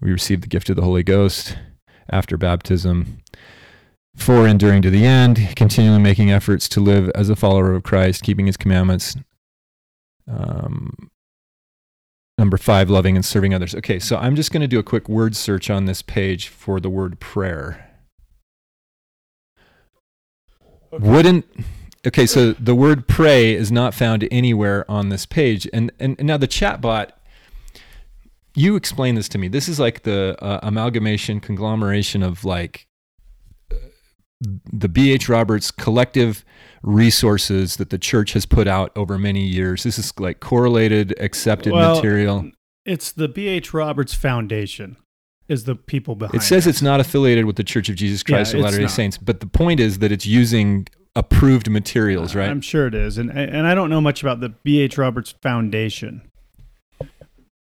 We 0.00 0.12
receive 0.12 0.40
the 0.40 0.46
gift 0.46 0.70
of 0.70 0.76
the 0.76 0.82
Holy 0.82 1.02
Ghost 1.02 1.58
after 2.08 2.36
baptism. 2.36 3.18
Four, 4.14 4.46
enduring 4.46 4.82
to 4.82 4.90
the 4.90 5.04
end, 5.04 5.54
continually 5.56 6.00
making 6.00 6.30
efforts 6.30 6.68
to 6.68 6.80
live 6.80 7.10
as 7.16 7.28
a 7.28 7.34
follower 7.34 7.72
of 7.72 7.82
Christ, 7.82 8.22
keeping 8.22 8.46
his 8.46 8.56
commandments. 8.56 9.16
Um, 10.28 11.10
number 12.38 12.56
five, 12.56 12.90
loving 12.90 13.16
and 13.16 13.24
serving 13.24 13.54
others. 13.54 13.74
Okay, 13.74 13.98
so 13.98 14.16
I'm 14.16 14.36
just 14.36 14.52
going 14.52 14.62
to 14.62 14.68
do 14.68 14.78
a 14.78 14.82
quick 14.82 15.08
word 15.08 15.36
search 15.36 15.70
on 15.70 15.84
this 15.84 16.02
page 16.02 16.48
for 16.48 16.80
the 16.80 16.90
word 16.90 17.20
prayer. 17.20 17.90
Wouldn't 20.92 21.44
okay? 22.06 22.26
So 22.26 22.52
the 22.52 22.74
word 22.74 23.08
pray 23.08 23.52
is 23.54 23.72
not 23.72 23.94
found 23.94 24.28
anywhere 24.30 24.88
on 24.88 25.08
this 25.08 25.26
page, 25.26 25.68
and 25.72 25.90
and, 25.98 26.16
and 26.18 26.26
now 26.28 26.36
the 26.36 26.46
chatbot 26.46 27.10
you 28.54 28.76
explain 28.76 29.16
this 29.16 29.28
to 29.30 29.38
me. 29.38 29.48
This 29.48 29.68
is 29.68 29.80
like 29.80 30.02
the 30.02 30.36
uh, 30.40 30.60
amalgamation, 30.62 31.40
conglomeration 31.40 32.22
of 32.22 32.44
like 32.44 32.86
the 34.72 34.88
B.H. 34.88 35.28
Roberts 35.28 35.70
collective 35.70 36.44
resources 36.82 37.76
that 37.76 37.90
the 37.90 37.98
church 37.98 38.32
has 38.32 38.46
put 38.46 38.66
out 38.68 38.92
over 38.96 39.18
many 39.18 39.44
years. 39.44 39.82
This 39.82 39.98
is 39.98 40.12
like 40.18 40.40
correlated, 40.40 41.14
accepted 41.20 41.72
Well, 41.72 41.96
material. 41.96 42.50
It's 42.84 43.12
the 43.12 43.28
B.H. 43.28 43.72
Roberts 43.72 44.14
Foundation 44.14 44.96
is 45.48 45.64
the 45.64 45.74
people 45.74 46.14
behind 46.14 46.36
It 46.36 46.42
says 46.42 46.66
it's 46.66 46.82
not 46.82 47.00
affiliated 47.00 47.44
with 47.44 47.56
the 47.56 47.64
Church 47.64 47.88
of 47.88 47.96
Jesus 47.96 48.22
Yeah, 48.26 48.36
Christ 48.36 48.54
of 48.54 48.60
Latter 48.60 48.76
day 48.76 48.82
not. 48.84 48.90
Saints, 48.90 49.18
but 49.18 49.40
the 49.40 49.46
point 49.46 49.80
is 49.80 49.98
that 49.98 50.12
it's 50.12 50.26
using 50.26 50.86
approved 51.16 51.70
materials, 51.70 52.34
right? 52.34 52.48
I'm 52.48 52.60
sure 52.60 52.86
it 52.86 52.94
is, 52.94 53.18
and 53.18 53.30
and 53.30 53.66
I 53.66 53.74
don't 53.74 53.88
know 53.88 54.00
much 54.00 54.22
about 54.22 54.40
the 54.40 54.48
B.H. 54.50 54.98
Roberts 54.98 55.30
Foundation. 55.42 56.30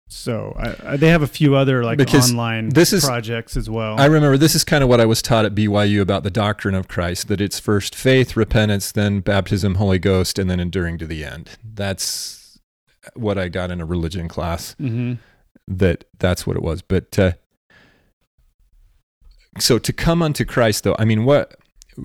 So 0.07 0.55
I, 0.57 0.93
I, 0.93 0.97
they 0.97 1.09
have 1.09 1.23
a 1.23 1.27
few 1.27 1.55
other 1.55 1.83
like 1.83 1.97
Because 1.97 2.29
online 2.31 2.69
this 2.69 2.93
is- 2.93 3.03
projects 3.05 3.57
as 3.57 3.69
well. 3.69 3.99
I 3.99 4.05
remember 4.05 4.37
this 4.37 4.53
is 4.55 4.63
kind 4.63 4.83
of 4.83 4.89
what 4.89 5.01
I 5.01 5.05
was 5.05 5.21
taught 5.21 5.45
at 5.45 5.55
BYU 5.55 5.99
about 6.01 6.23
the 6.23 6.29
doctrine 6.29 6.75
of 6.75 6.87
Christ 6.87 7.27
that 7.27 7.41
it's 7.41 7.59
first 7.59 7.95
faith, 7.95 8.35
repentance, 8.37 8.91
then 8.91 9.19
baptism, 9.21 9.75
Holy 9.75 9.97
Ghost, 9.99 10.37
and 10.37 10.49
then 10.49 10.59
enduring 10.59 10.97
to 10.99 11.07
the 11.07 11.23
end. 11.25 11.51
That's 11.63 12.59
what 13.15 13.37
I 13.37 13.49
got 13.49 13.71
in 13.71 13.81
a 13.81 13.85
religion 13.85 14.27
class. 14.27 14.73
hmm 14.73 15.13
that 15.67 16.03
that's 16.19 16.45
what 16.45 16.55
it 16.55 16.61
was. 16.61 16.83
But 16.83 17.17
uh, 17.17 17.31
so 19.57 19.79
to 19.79 19.91
come 19.91 20.21
unto 20.21 20.45
Christ, 20.45 20.83
though, 20.83 20.95
I 20.99 21.05
mean, 21.05 21.25
what 21.25 21.55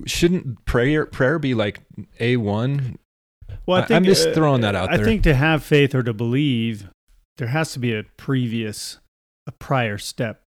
shouldn't 0.07 0.65
prayer 0.65 1.05
prayer 1.05 1.37
be 1.37 1.53
like 1.53 1.79
a 2.19 2.37
one? 2.37 2.97
Well, 3.67 3.81
I 3.83 3.85
think 3.85 3.95
I'm 3.97 4.03
just 4.05 4.29
uh, 4.29 4.33
throwing 4.33 4.61
that 4.61 4.73
out 4.73 4.89
I 4.89 4.97
there. 4.97 5.05
I 5.05 5.09
think 5.09 5.21
to 5.23 5.35
have 5.35 5.63
faith 5.63 5.93
or 5.93 6.01
to 6.01 6.13
believe, 6.13 6.89
there 7.41 7.47
has 7.49 7.73
to 7.73 7.79
be 7.79 7.91
a 7.95 8.03
previous, 8.17 8.99
a 9.47 9.51
prior 9.51 9.97
step 9.97 10.43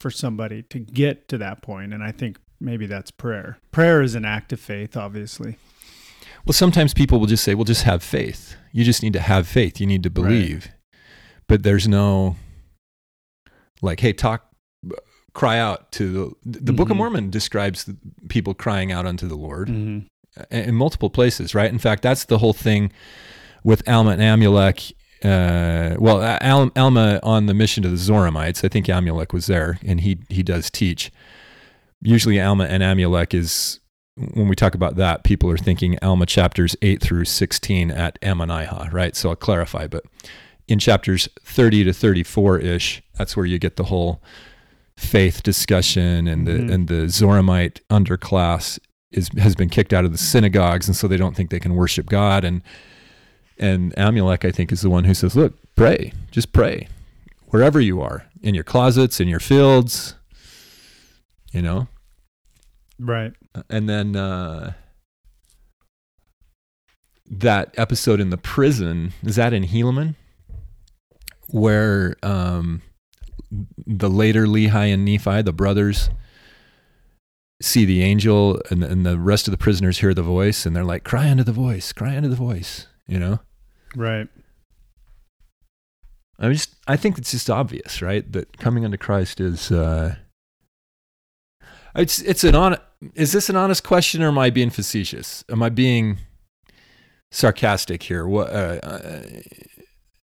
for 0.00 0.10
somebody 0.10 0.62
to 0.62 0.78
get 0.78 1.28
to 1.28 1.36
that 1.36 1.60
point, 1.60 1.92
and 1.92 2.02
I 2.02 2.10
think 2.10 2.38
maybe 2.58 2.86
that's 2.86 3.10
prayer. 3.10 3.58
Prayer 3.70 4.00
is 4.00 4.14
an 4.14 4.24
act 4.24 4.50
of 4.54 4.60
faith, 4.60 4.96
obviously. 4.96 5.58
Well, 6.46 6.54
sometimes 6.54 6.94
people 6.94 7.20
will 7.20 7.26
just 7.26 7.44
say, 7.44 7.54
"Well, 7.54 7.66
just 7.66 7.82
have 7.82 8.02
faith. 8.02 8.56
You 8.72 8.82
just 8.82 9.02
need 9.02 9.12
to 9.12 9.20
have 9.20 9.46
faith. 9.46 9.78
You 9.78 9.86
need 9.86 10.02
to 10.04 10.08
believe." 10.08 10.70
But 11.48 11.64
there's 11.64 11.86
no 11.86 12.36
like, 13.82 14.00
"Hey, 14.00 14.14
talk." 14.14 14.50
Cry 15.34 15.58
out 15.58 15.92
to 15.92 16.34
the 16.46 16.60
the 16.60 16.72
Book 16.72 16.88
of 16.88 16.94
Mhm. 16.94 17.00
Mormon 17.00 17.30
describes 17.30 17.90
people 18.30 18.54
crying 18.54 18.90
out 18.90 19.04
unto 19.04 19.28
the 19.28 19.36
Lord. 19.36 19.68
hmm 19.68 19.98
in 20.50 20.74
multiple 20.74 21.10
places, 21.10 21.54
right? 21.54 21.70
In 21.70 21.78
fact, 21.80 22.02
that's 22.02 22.24
the 22.24 22.38
whole 22.38 22.52
thing 22.52 22.92
with 23.64 23.86
Alma 23.88 24.12
and 24.12 24.22
Amulek. 24.22 24.92
Uh, 25.24 25.96
well, 25.98 26.22
Al- 26.40 26.70
Alma 26.76 27.18
on 27.22 27.46
the 27.46 27.54
mission 27.54 27.82
to 27.82 27.88
the 27.88 27.96
Zoramites, 27.96 28.64
I 28.64 28.68
think 28.68 28.86
Amulek 28.86 29.32
was 29.32 29.46
there, 29.46 29.78
and 29.84 30.00
he 30.00 30.18
he 30.28 30.42
does 30.42 30.70
teach. 30.70 31.10
Usually, 32.00 32.40
Alma 32.40 32.64
and 32.64 32.82
Amulek 32.82 33.34
is 33.34 33.80
when 34.16 34.48
we 34.48 34.54
talk 34.56 34.74
about 34.74 34.96
that, 34.96 35.24
people 35.24 35.50
are 35.50 35.56
thinking 35.58 35.98
Alma 36.02 36.26
chapters 36.26 36.76
eight 36.82 37.00
through 37.02 37.24
sixteen 37.24 37.90
at 37.90 38.20
Ammonihah, 38.20 38.92
right? 38.92 39.16
So 39.16 39.30
I'll 39.30 39.36
clarify, 39.36 39.86
but 39.88 40.04
in 40.68 40.78
chapters 40.78 41.28
thirty 41.42 41.82
to 41.84 41.92
thirty-four 41.92 42.58
ish, 42.58 43.02
that's 43.16 43.36
where 43.36 43.46
you 43.46 43.58
get 43.58 43.76
the 43.76 43.84
whole 43.84 44.22
faith 44.96 45.42
discussion 45.42 46.26
and 46.28 46.46
the 46.46 46.52
Mhm. 46.52 46.72
and 46.72 46.88
the 46.88 47.06
Zoramite 47.06 47.80
underclass 47.90 48.78
is 49.12 49.30
has 49.38 49.54
been 49.54 49.68
kicked 49.70 49.92
out 49.92 50.04
of 50.04 50.12
the 50.12 50.18
synagogues, 50.18 50.86
and 50.86 50.96
so 50.96 51.08
they 51.08 51.16
don't 51.16 51.34
think 51.34 51.50
they 51.50 51.60
can 51.60 51.74
worship 51.74 52.06
God. 52.06 52.44
And 52.44 52.62
and 53.58 53.94
Amulek, 53.96 54.44
I 54.44 54.50
think, 54.50 54.72
is 54.72 54.80
the 54.80 54.90
one 54.90 55.04
who 55.04 55.14
says, 55.14 55.36
"Look, 55.36 55.54
pray, 55.74 56.12
just 56.30 56.52
pray, 56.52 56.88
wherever 57.46 57.80
you 57.80 58.00
are, 58.00 58.26
in 58.42 58.54
your 58.54 58.64
closets, 58.64 59.20
in 59.20 59.28
your 59.28 59.40
fields, 59.40 60.14
you 61.52 61.62
know." 61.62 61.88
Right. 62.98 63.32
And 63.70 63.88
then 63.88 64.16
uh, 64.16 64.72
that 67.30 67.74
episode 67.76 68.20
in 68.20 68.30
the 68.30 68.38
prison 68.38 69.12
is 69.22 69.36
that 69.36 69.52
in 69.52 69.64
Helaman, 69.64 70.16
where 71.48 72.16
um, 72.22 72.82
the 73.86 74.10
later 74.10 74.46
Lehi 74.46 74.92
and 74.92 75.04
Nephi, 75.04 75.42
the 75.42 75.52
brothers, 75.52 76.10
see 77.62 77.84
the 77.84 78.02
angel, 78.02 78.60
and, 78.70 78.82
and 78.84 79.06
the 79.06 79.18
rest 79.18 79.46
of 79.46 79.52
the 79.52 79.58
prisoners 79.58 79.98
hear 79.98 80.14
the 80.14 80.22
voice, 80.22 80.66
and 80.66 80.74
they're 80.74 80.84
like, 80.84 81.04
"Cry 81.04 81.30
unto 81.30 81.44
the 81.44 81.52
voice, 81.52 81.92
cry 81.92 82.16
unto 82.16 82.28
the 82.28 82.36
voice," 82.36 82.86
you 83.06 83.18
know. 83.18 83.40
Right. 83.96 84.28
I 86.38 86.52
just, 86.52 86.74
I 86.86 86.96
think 86.96 87.18
it's 87.18 87.32
just 87.32 87.50
obvious, 87.50 88.00
right? 88.00 88.30
That 88.32 88.58
coming 88.58 88.84
unto 88.84 88.96
Christ 88.96 89.40
is, 89.40 89.72
uh, 89.72 90.16
it's, 91.96 92.20
it's 92.20 92.44
an 92.44 92.54
on. 92.54 92.76
Is 93.14 93.32
this 93.32 93.48
an 93.48 93.56
honest 93.56 93.82
question, 93.82 94.22
or 94.22 94.28
am 94.28 94.38
I 94.38 94.50
being 94.50 94.70
facetious? 94.70 95.44
Am 95.48 95.62
I 95.62 95.68
being 95.68 96.18
sarcastic 97.32 98.04
here? 98.04 98.26
What, 98.26 98.50
uh, 98.50 98.78
uh, 98.82 99.22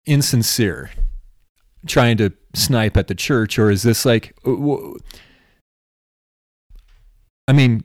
insincere, 0.05 0.91
trying 1.87 2.17
to 2.17 2.33
snipe 2.53 2.97
at 2.97 3.07
the 3.07 3.15
church, 3.15 3.57
or 3.57 3.71
is 3.71 3.83
this 3.83 4.05
like? 4.05 4.35
I 7.47 7.53
mean, 7.53 7.83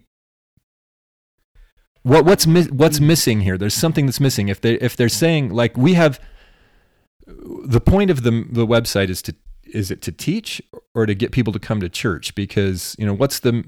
what 2.08 2.24
what's 2.24 2.46
mi- 2.46 2.64
what's 2.82 3.00
missing 3.00 3.40
here? 3.42 3.56
There's 3.58 3.74
something 3.74 4.06
that's 4.06 4.20
missing. 4.20 4.48
If 4.48 4.60
they 4.60 4.74
if 4.74 4.96
they're 4.96 5.08
saying 5.08 5.50
like 5.50 5.76
we 5.76 5.94
have 5.94 6.18
the 7.26 7.80
point 7.80 8.10
of 8.10 8.22
the 8.22 8.44
the 8.50 8.66
website 8.66 9.08
is 9.10 9.22
to 9.22 9.34
is 9.64 9.90
it 9.90 10.00
to 10.02 10.12
teach 10.12 10.62
or 10.94 11.04
to 11.06 11.14
get 11.14 11.30
people 11.32 11.52
to 11.52 11.58
come 11.58 11.80
to 11.80 11.88
church 11.88 12.34
because 12.34 12.96
you 12.98 13.04
know 13.04 13.12
what's 13.14 13.40
the 13.40 13.64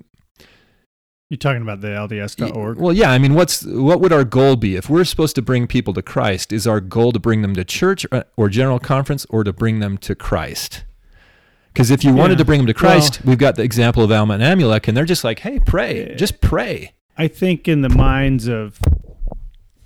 You're 1.28 1.36
talking 1.38 1.60
about 1.62 1.82
the 1.82 1.88
LDS.org. 1.88 2.78
well 2.78 2.94
yeah 2.94 3.10
i 3.10 3.18
mean 3.18 3.34
what's 3.34 3.64
what 3.66 4.00
would 4.00 4.10
our 4.12 4.24
goal 4.24 4.56
be 4.56 4.76
if 4.76 4.88
we're 4.88 5.04
supposed 5.04 5.34
to 5.36 5.42
bring 5.42 5.66
people 5.66 5.92
to 5.92 6.00
christ 6.00 6.54
is 6.54 6.66
our 6.66 6.80
goal 6.80 7.12
to 7.12 7.18
bring 7.18 7.42
them 7.42 7.54
to 7.54 7.64
church 7.64 8.06
or, 8.10 8.24
or 8.38 8.48
general 8.48 8.78
conference 8.78 9.26
or 9.28 9.44
to 9.44 9.52
bring 9.52 9.80
them 9.80 9.98
to 9.98 10.14
christ 10.14 10.84
because 11.74 11.90
if 11.90 12.02
you 12.02 12.14
wanted 12.14 12.34
Yeah. 12.34 12.38
to 12.38 12.44
bring 12.46 12.58
them 12.64 12.66
to 12.66 12.82
Well- 12.82 12.92
christ 12.92 13.22
we've 13.26 13.36
got 13.36 13.56
the 13.56 13.62
example 13.62 14.02
of 14.02 14.10
alma 14.10 14.34
and 14.34 14.42
amulek 14.42 14.88
and 14.88 14.96
they're 14.96 15.04
just 15.04 15.22
like 15.22 15.40
hey 15.40 15.58
pray 15.58 16.08
Yeah. 16.08 16.14
just 16.16 16.40
pray 16.40 16.94
I 17.20 17.28
think 17.28 17.68
in 17.68 17.82
the 17.82 17.90
minds 17.90 18.48
of 18.48 18.80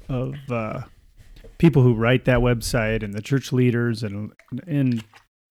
of 0.09 0.37
uh, 0.49 0.83
people 1.59 1.83
who 1.83 1.93
write 1.93 2.26
that 2.26 2.38
website 2.38 3.03
and 3.03 3.12
the 3.12 3.21
church 3.21 3.53
leaders 3.53 4.05
and 4.05 4.31
and 4.69 5.03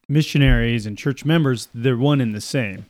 missionaries 0.07 0.85
and 0.85 0.97
church 0.97 1.25
members, 1.25 1.67
they're 1.73 1.97
one 1.97 2.21
and 2.21 2.33
the 2.33 2.39
same. 2.39 2.85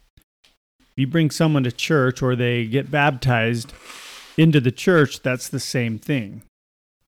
If 0.80 0.94
you 0.96 1.08
bring 1.08 1.32
someone 1.32 1.64
to 1.64 1.72
church 1.72 2.22
or 2.22 2.36
they 2.36 2.68
get 2.68 2.92
baptized 2.92 3.74
into 4.38 4.62
the 4.62 4.72
church, 4.72 5.24
that's 5.24 5.50
the 5.50 5.60
same 5.60 5.98
thing 5.98 6.44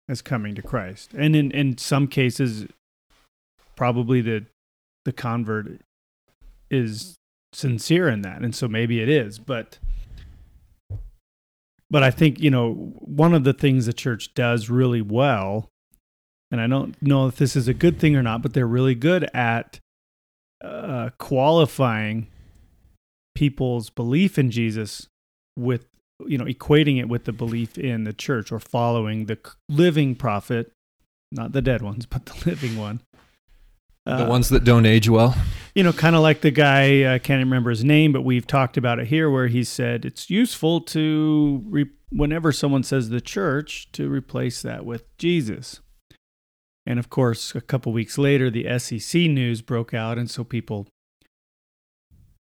as 0.10 0.24
coming 0.24 0.56
to 0.56 0.64
Christ. 0.64 1.14
And 1.14 1.36
in, 1.36 1.52
in 1.52 1.78
some 1.78 2.08
cases, 2.08 2.66
probably 3.76 4.22
the 4.22 4.48
the 5.04 5.14
convert 5.14 5.82
is 6.72 7.14
sincere 7.54 8.10
in 8.10 8.24
that, 8.24 8.42
and 8.42 8.56
so 8.56 8.68
maybe 8.68 9.04
it 9.04 9.08
is, 9.08 9.38
but 9.38 9.78
but 11.90 12.04
I 12.04 12.12
think 12.12 12.40
you 12.40 12.50
know 12.52 12.74
one 12.74 13.34
of 13.34 13.44
the 13.44 13.54
things 13.54 13.86
the 13.86 13.94
church 13.94 14.34
does 14.34 14.70
really 14.70 15.02
well, 15.02 15.70
and 16.52 16.60
I 16.60 16.68
don't 16.68 17.00
know 17.02 17.28
if 17.28 17.38
this 17.38 17.56
is 17.56 17.68
a 17.68 17.74
good 17.74 18.00
thing 18.00 18.16
or 18.16 18.24
not, 18.24 18.42
but 18.42 18.54
they're 18.54 18.68
really 18.68 18.96
good 18.96 19.30
at 19.34 19.80
uh, 20.64 21.10
qualifying 21.18 22.28
people's 23.36 23.90
belief 23.90 24.40
in 24.40 24.50
Jesus 24.50 25.08
with 25.58 25.86
you 26.26 26.38
know 26.38 26.46
equating 26.46 27.00
it 27.00 27.10
with 27.10 27.26
the 27.26 27.34
belief 27.34 27.78
in 27.78 28.04
the 28.04 28.14
church 28.14 28.52
or 28.52 28.60
following 28.60 29.26
the 29.26 29.38
living 29.70 30.16
prophet, 30.16 30.72
not 31.32 31.52
the 31.52 31.62
dead 31.62 31.82
ones, 31.82 32.06
but 32.10 32.26
the 32.26 32.50
living 32.50 32.78
one. 32.78 33.02
The 34.06 34.26
Uh, 34.26 34.30
ones 34.30 34.50
that 34.50 34.64
don't 34.64 34.86
age 34.86 35.10
well 35.10 35.36
you 35.76 35.84
know, 35.84 35.92
kind 35.92 36.16
of 36.16 36.22
like 36.22 36.40
the 36.40 36.52
guy, 36.52 37.14
I 37.14 37.20
can't 37.20 37.44
remember 37.44 37.70
his 37.70 37.84
name, 37.84 38.14
but 38.14 38.24
we've 38.24 38.48
talked 38.48 38.78
about 38.78 39.00
it 39.00 39.08
here 39.08 39.30
where 39.30 39.48
he 39.48 39.66
said 39.66 40.06
it's 40.06 40.30
useful 40.30 40.80
to, 40.82 41.62
re- 41.66 41.90
whenever 42.10 42.54
someone 42.54 42.84
says 42.84 43.10
the 43.10 43.20
church, 43.20 43.92
to 43.92 44.10
replace 44.10 44.62
that 44.62 44.86
with 44.86 45.04
Jesus. 45.18 45.82
And 46.86 46.98
of 46.98 47.10
course, 47.10 47.54
a 47.56 47.62
couple 47.62 47.92
weeks 47.92 48.18
later, 48.18 48.50
the 48.50 48.80
SEC 48.80 49.24
news 49.24 49.62
broke 49.62 49.94
out, 49.94 50.18
and 50.18 50.32
so 50.32 50.46
people 50.46 50.88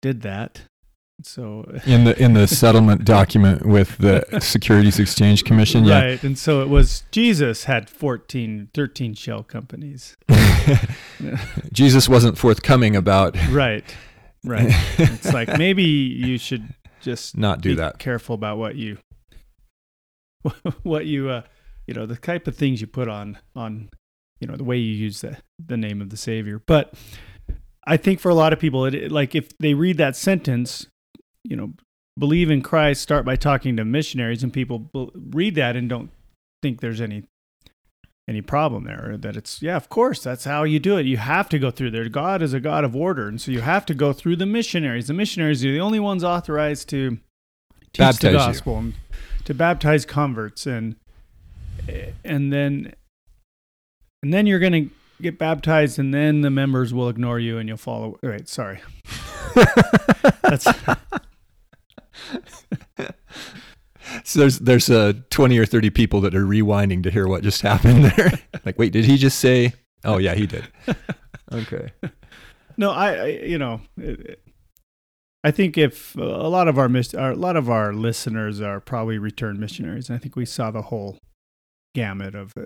did 0.03 0.21
that. 0.21 0.63
So, 1.25 1.65
in 1.87 2.05
the 2.05 2.21
in 2.23 2.35
the 2.35 2.47
settlement 2.47 3.05
document 3.05 3.67
with 3.67 3.99
the 3.99 4.25
securities 4.41 4.99
exchange 4.99 5.45
commission 5.45 5.87
right. 5.87 6.23
And 6.23 6.39
so 6.39 6.63
it 6.63 6.69
was 6.69 7.05
Jesus 7.11 7.65
had 7.65 7.89
14, 7.89 8.71
13 8.75 9.15
shell 9.15 9.43
companies. 9.43 10.17
jesus 11.73 12.09
wasn't 12.09 12.37
forthcoming 12.39 12.97
about 12.97 13.37
Right. 13.51 13.85
Right. 14.45 14.69
it's 14.99 15.33
like 15.33 15.57
maybe 15.57 15.83
you 15.85 16.37
should 16.39 16.75
just 17.01 17.37
not 17.37 17.61
do 17.61 17.71
be 17.71 17.75
that 17.77 17.99
Careful 17.99 18.35
about 18.35 18.59
what 18.59 18.77
you, 18.77 18.99
what 20.83 21.07
you, 21.07 21.29
uh, 21.29 21.43
you 21.87 21.95
know, 21.95 22.07
the 22.07 22.17
type 22.17 22.47
of 22.47 22.57
things 22.57 22.81
you 22.81 22.87
put 22.87 23.09
on 23.09 23.39
on, 23.55 23.91
you 24.41 24.47
know, 24.47 24.57
the 24.57 24.65
way 24.65 24.77
you 24.77 24.95
use 24.95 25.21
the 25.21 25.39
the 25.65 25.77
name 25.77 26.01
of 26.01 26.11
the 26.11 26.17
Savior. 26.17 26.61
But 26.65 26.95
I 27.87 27.97
think 27.97 28.21
for 28.21 28.29
a 28.29 28.35
lot 28.35 28.53
of 28.53 28.59
people, 28.59 28.85
it, 28.85 28.95
it 28.95 29.13
like 29.13 29.35
if 29.35 29.57
they 29.59 29.75
read 29.75 29.97
that 29.99 30.17
sentence, 30.17 30.87
you 31.45 31.57
know, 31.57 31.73
believe 32.19 32.51
in 32.51 32.63
Christ 32.63 33.03
start 33.03 33.25
by 33.25 33.37
talking 33.37 33.77
to 33.77 33.85
missionaries, 33.85 34.43
and 34.43 34.53
people 34.53 34.91
read 35.15 35.55
that 35.55 35.77
and 35.77 35.89
don't 35.89 36.11
think 36.63 36.81
there's 36.81 37.01
any 37.01 37.25
any 38.29 38.41
problem 38.41 38.85
there. 38.85 39.13
Or 39.13 39.17
that 39.17 39.37
it's 39.37 39.63
yeah, 39.63 39.77
of 39.77 39.89
course 39.89 40.23
that's 40.23 40.45
how 40.45 40.65
you 40.65 40.79
do 40.79 40.97
it. 40.97 41.07
You 41.07 41.17
have 41.17 41.49
to 41.51 41.59
go 41.59 41.71
through 41.71 41.91
there. 41.91 42.09
God 42.09 42.43
is 42.43 42.53
a 42.53 42.61
God 42.61 42.85
of 42.85 42.95
order, 42.95 43.29
and 43.29 43.41
so 43.41 43.51
you 43.51 43.61
have 43.61 43.87
to 43.87 43.95
go 43.95 44.13
through 44.13 44.37
the 44.37 44.47
missionaries. 44.47 45.09
The 45.09 45.15
missionaries 45.15 45.65
are 45.65 45.73
the 45.73 45.81
only 45.81 46.01
ones 46.01 46.25
authorized 46.25 46.89
to 46.91 47.19
teach 47.93 47.99
Baptize 47.99 48.21
the 48.21 48.31
you. 48.31 48.37
gospel, 48.37 48.79
and 48.79 48.95
to 49.45 49.55
baptize 49.55 50.05
converts, 50.05 50.67
and 50.67 50.97
and 52.25 52.53
then 52.53 52.95
and 54.23 54.33
then 54.33 54.47
you're 54.47 54.61
gonna 54.61 54.87
get 55.21 55.39
baptized, 55.39 55.99
and 55.99 56.13
then 56.13 56.43
the 56.43 56.51
members 56.51 56.95
will 56.95 57.09
ignore 57.09 57.39
you, 57.39 57.59
and 57.59 57.69
you'll 57.69 57.79
follow. 57.79 58.19
Wait, 58.23 58.49
sorry. 58.49 58.81
That's 60.43 60.67
So 64.25 64.41
there's 64.41 64.59
there's 64.59 64.91
uh, 64.91 65.13
20 65.31 65.59
or 65.59 65.65
30 65.65 65.89
people 65.91 66.21
that 66.23 66.35
are 66.35 66.45
rewinding 66.45 67.03
to 67.05 67.11
hear 67.11 67.27
what 67.29 67.43
just 67.43 67.63
happened 67.63 68.05
there. 68.17 68.33
like, 68.65 68.79
wait, 68.79 68.93
did 68.93 69.05
he 69.05 69.17
just 69.17 69.39
say? 69.39 69.73
Oh 70.05 70.19
yeah, 70.19 70.35
he 70.35 70.47
did. 70.47 70.67
Okay. 71.53 71.93
no, 72.79 72.91
I, 72.93 73.15
I 73.15 73.27
you 73.27 73.59
know, 73.59 73.81
it, 73.99 74.21
it- 74.21 74.43
I 75.45 75.51
think 75.51 75.77
if 75.77 76.17
uh, 76.17 76.23
a 76.23 76.49
lot 76.49 76.67
of 76.69 76.79
our, 76.79 76.89
mis- 76.89 77.15
our 77.15 77.33
a 77.33 77.37
lot 77.37 77.57
of 77.57 77.69
our 77.69 77.93
listeners 77.93 78.61
are 78.61 78.81
probably 78.81 79.19
returned 79.19 79.59
missionaries, 79.61 80.09
and 80.09 80.17
I 80.17 80.19
think 80.21 80.35
we 80.37 80.47
saw 80.47 80.71
the 80.71 80.83
whole 80.83 81.19
gamut 81.95 82.35
of 82.35 82.53
uh, 82.57 82.63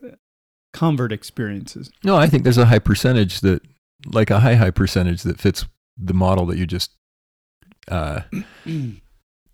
convert 0.72 1.10
experiences. 1.10 1.90
No, 2.04 2.16
I 2.16 2.28
think 2.28 2.42
there's 2.44 2.58
a 2.58 2.66
high 2.66 2.78
percentage 2.78 3.40
that, 3.40 3.62
like 4.06 4.30
a 4.30 4.40
high 4.40 4.54
high 4.56 4.70
percentage 4.70 5.22
that 5.22 5.40
fits 5.40 5.64
the 5.96 6.14
model 6.14 6.46
that 6.46 6.58
you 6.58 6.66
just 6.66 6.92
uh, 7.88 8.20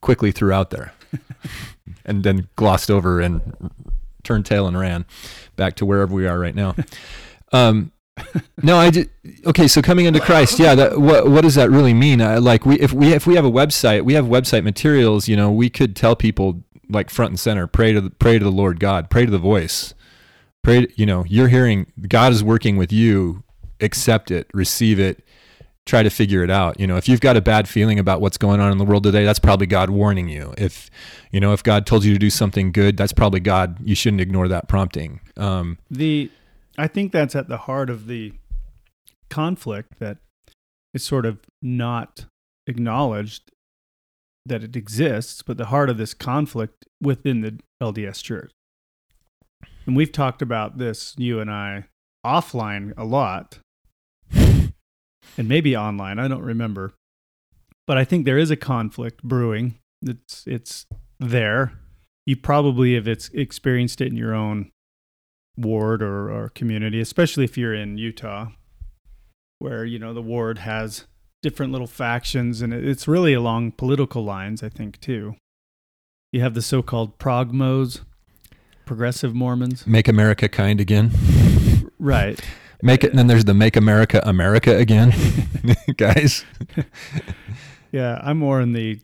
quickly 0.03 0.31
threw 0.33 0.53
out 0.53 0.69
there, 0.69 0.93
and 2.05 2.23
then 2.23 2.49
glossed 2.57 2.91
over 2.91 3.21
and 3.21 3.71
turned 4.23 4.45
tail 4.45 4.67
and 4.67 4.79
ran 4.79 5.07
back 5.57 5.77
to 5.77 5.87
wherever 5.87 6.15
we 6.15 6.27
are 6.27 6.39
right 6.39 6.55
now. 6.55 6.75
Um, 7.55 7.93
no, 8.63 8.79
I 8.79 8.91
did. 8.91 9.11
Okay, 9.45 9.69
so 9.69 9.83
coming 9.83 10.07
into 10.07 10.21
Christ, 10.21 10.59
yeah. 10.59 10.75
That, 10.75 10.99
what 10.99 11.29
what 11.29 11.43
does 11.43 11.55
that 11.57 11.71
really 11.71 11.93
mean? 11.93 12.21
Uh, 12.21 12.41
like 12.41 12.65
we 12.65 12.81
if 12.81 12.93
we 12.93 13.13
if 13.13 13.27
we 13.27 13.35
have 13.35 13.45
a 13.45 13.51
website, 13.51 14.07
we 14.07 14.15
have 14.15 14.25
website 14.25 14.65
materials. 14.65 15.29
You 15.29 15.37
know, 15.37 15.51
we 15.51 15.69
could 15.69 15.95
tell 15.97 16.17
people 16.17 16.63
like 16.89 17.11
front 17.11 17.31
and 17.31 17.41
center, 17.41 17.67
pray 17.67 17.93
to 17.93 18.01
the, 18.01 18.11
pray 18.11 18.39
to 18.39 18.45
the 18.45 18.51
Lord 18.51 18.81
God, 18.81 19.11
pray 19.11 19.25
to 19.25 19.31
the 19.31 19.39
voice, 19.39 19.95
pray. 20.63 20.87
To, 20.87 20.93
you 20.97 21.07
know, 21.07 21.25
you're 21.27 21.49
hearing 21.49 21.93
God 22.09 22.33
is 22.33 22.43
working 22.43 22.77
with 22.77 22.93
you. 22.93 23.45
Accept 23.81 24.31
it, 24.31 24.49
receive 24.55 25.01
it, 25.01 25.25
try 25.87 26.03
to 26.03 26.11
figure 26.11 26.45
it 26.45 26.51
out. 26.51 26.79
You 26.79 26.87
know, 26.87 26.97
if 26.97 27.09
you've 27.09 27.21
got 27.21 27.37
a 27.37 27.41
bad 27.41 27.69
feeling 27.69 27.99
about 27.99 28.21
what's 28.21 28.39
going 28.39 28.61
on 28.61 28.71
in 28.73 28.79
the 28.79 28.85
world 28.85 29.03
today, 29.03 29.25
that's 29.25 29.39
probably 29.39 29.67
God 29.67 29.91
warning 29.91 30.29
you. 30.29 30.55
If 30.57 30.91
you 31.31 31.41
know, 31.41 31.53
if 31.53 31.63
God 31.63 31.87
told 31.87 32.05
you 32.05 32.13
to 32.13 32.19
do 32.19 32.31
something 32.31 32.73
good, 32.73 32.97
that's 32.97 33.13
probably 33.13 33.41
God. 33.41 33.79
You 33.85 33.95
shouldn't 33.95 34.21
ignore 34.21 34.49
that 34.49 34.69
prompting. 34.69 35.21
Um, 35.37 35.79
The 35.91 36.31
I 36.79 36.87
think 36.87 37.13
that's 37.13 37.35
at 37.35 37.49
the 37.49 37.59
heart 37.59 37.91
of 37.91 38.07
the 38.07 38.33
conflict 39.29 39.99
that 39.99 40.19
is 40.95 41.03
sort 41.05 41.27
of 41.27 41.41
not 41.61 42.27
acknowledged 42.67 43.51
that 44.45 44.63
it 44.65 44.77
exists, 44.77 45.43
but 45.43 45.57
the 45.57 45.67
heart 45.67 45.89
of 45.89 45.99
this 45.99 46.15
conflict 46.15 46.85
within 47.01 47.41
the 47.41 47.59
LDS 47.83 48.23
church. 48.23 48.51
And 49.87 49.97
we've 49.97 50.13
talked 50.13 50.43
about 50.43 50.79
this, 50.79 51.15
you 51.17 51.41
and 51.41 51.51
I, 51.51 51.85
offline 52.25 52.93
a 52.97 53.05
lot, 53.05 53.59
and 55.37 55.49
maybe 55.49 55.77
online. 55.77 56.19
I 56.19 56.29
don't 56.29 56.43
remember. 56.43 56.93
But 57.87 57.99
I 57.99 58.05
think 58.05 58.25
there 58.25 58.39
is 58.39 58.51
a 58.51 58.57
conflict 58.57 59.23
brewing. 59.23 59.79
It's 60.03 60.45
it's 60.47 60.87
there. 61.19 61.73
You 62.27 62.37
probably 62.37 62.95
have 62.95 63.09
it's 63.09 63.29
experienced 63.31 64.01
it 64.01 64.09
in 64.09 64.17
your 64.17 64.35
own 64.35 64.71
ward 65.57 66.03
or, 66.03 66.31
or 66.31 66.49
community, 66.51 67.01
especially 67.01 67.45
if 67.45 67.59
you're 67.59 67.75
in 67.75 67.99
Utah, 67.99 68.49
where 69.59 69.85
you 69.85 69.99
know 69.99 70.15
the 70.15 70.23
ward 70.23 70.59
has 70.59 71.07
different 71.43 71.73
little 71.73 71.89
factions, 71.89 72.63
and 72.63 72.73
it's 72.73 73.09
really 73.09 73.35
along 73.35 73.73
political 73.73 74.25
lines, 74.25 74.63
I 74.63 74.69
think, 74.69 75.01
too. 75.01 75.35
You 76.31 76.41
have 76.41 76.55
the 76.55 76.63
so-called 76.63 77.19
progmos, 77.19 78.01
progressive 78.87 79.35
Mormons, 79.35 79.87
make 79.87 80.09
America 80.09 80.49
kind 80.49 80.81
again. 80.81 81.11
right? 81.99 82.41
Make 82.83 83.05
it, 83.05 83.11
and 83.11 83.19
then 83.19 83.29
there's 83.29 83.45
the 83.45 83.55
Make 83.55 83.77
America 83.77 84.21
America 84.25 84.77
again, 84.77 85.13
guys. 85.97 86.45
Yeah, 87.93 88.19
I'm 88.23 88.39
more 88.39 88.59
in 88.63 88.73
the. 88.73 89.01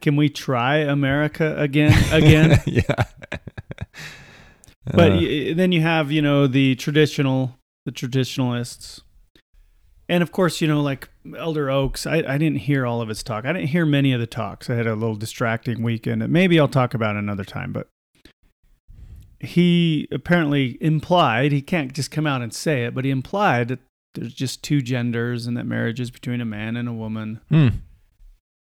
Can 0.00 0.16
we 0.16 0.30
try 0.30 0.76
America 0.78 1.54
again? 1.58 1.92
Again, 2.10 2.58
yeah. 2.64 2.82
but 4.86 5.12
Uh, 5.12 5.16
y- 5.16 5.52
then 5.54 5.72
you 5.72 5.82
have 5.82 6.10
you 6.10 6.22
know 6.22 6.46
the 6.46 6.74
traditional 6.76 7.58
the 7.84 7.92
traditionalists 7.92 9.02
and 10.08 10.22
of 10.22 10.32
course 10.32 10.60
you 10.62 10.68
know 10.68 10.80
like 10.80 11.08
elder 11.36 11.68
oaks 11.70 12.06
I, 12.06 12.16
I 12.26 12.38
didn't 12.38 12.60
hear 12.60 12.86
all 12.86 13.00
of 13.02 13.08
his 13.08 13.22
talk 13.22 13.44
i 13.44 13.52
didn't 13.52 13.68
hear 13.68 13.84
many 13.86 14.12
of 14.12 14.20
the 14.20 14.26
talks 14.26 14.68
i 14.70 14.74
had 14.74 14.86
a 14.86 14.94
little 14.94 15.16
distracting 15.16 15.82
weekend 15.82 16.22
that 16.22 16.28
maybe 16.28 16.58
i'll 16.58 16.68
talk 16.68 16.94
about 16.94 17.16
it 17.16 17.18
another 17.18 17.44
time 17.44 17.72
but 17.72 17.88
he 19.44 20.08
apparently 20.10 20.76
implied 20.80 21.52
he 21.52 21.62
can't 21.62 21.92
just 21.92 22.10
come 22.10 22.26
out 22.26 22.42
and 22.42 22.52
say 22.52 22.84
it 22.84 22.94
but 22.94 23.04
he 23.04 23.10
implied 23.10 23.68
that 23.68 23.78
there's 24.14 24.34
just 24.34 24.62
two 24.62 24.80
genders 24.80 25.46
and 25.46 25.56
that 25.56 25.66
marriage 25.66 26.00
is 26.00 26.10
between 26.10 26.40
a 26.40 26.44
man 26.44 26.76
and 26.76 26.88
a 26.88 26.92
woman. 26.92 27.40
Hmm. 27.48 27.68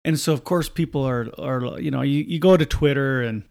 and 0.04 0.18
so 0.18 0.32
of 0.32 0.44
course 0.44 0.68
people 0.68 1.02
are 1.02 1.28
are 1.38 1.80
you 1.80 1.90
know 1.90 2.02
you, 2.02 2.24
you 2.24 2.38
go 2.38 2.56
to 2.56 2.66
twitter 2.66 3.22
and 3.22 3.42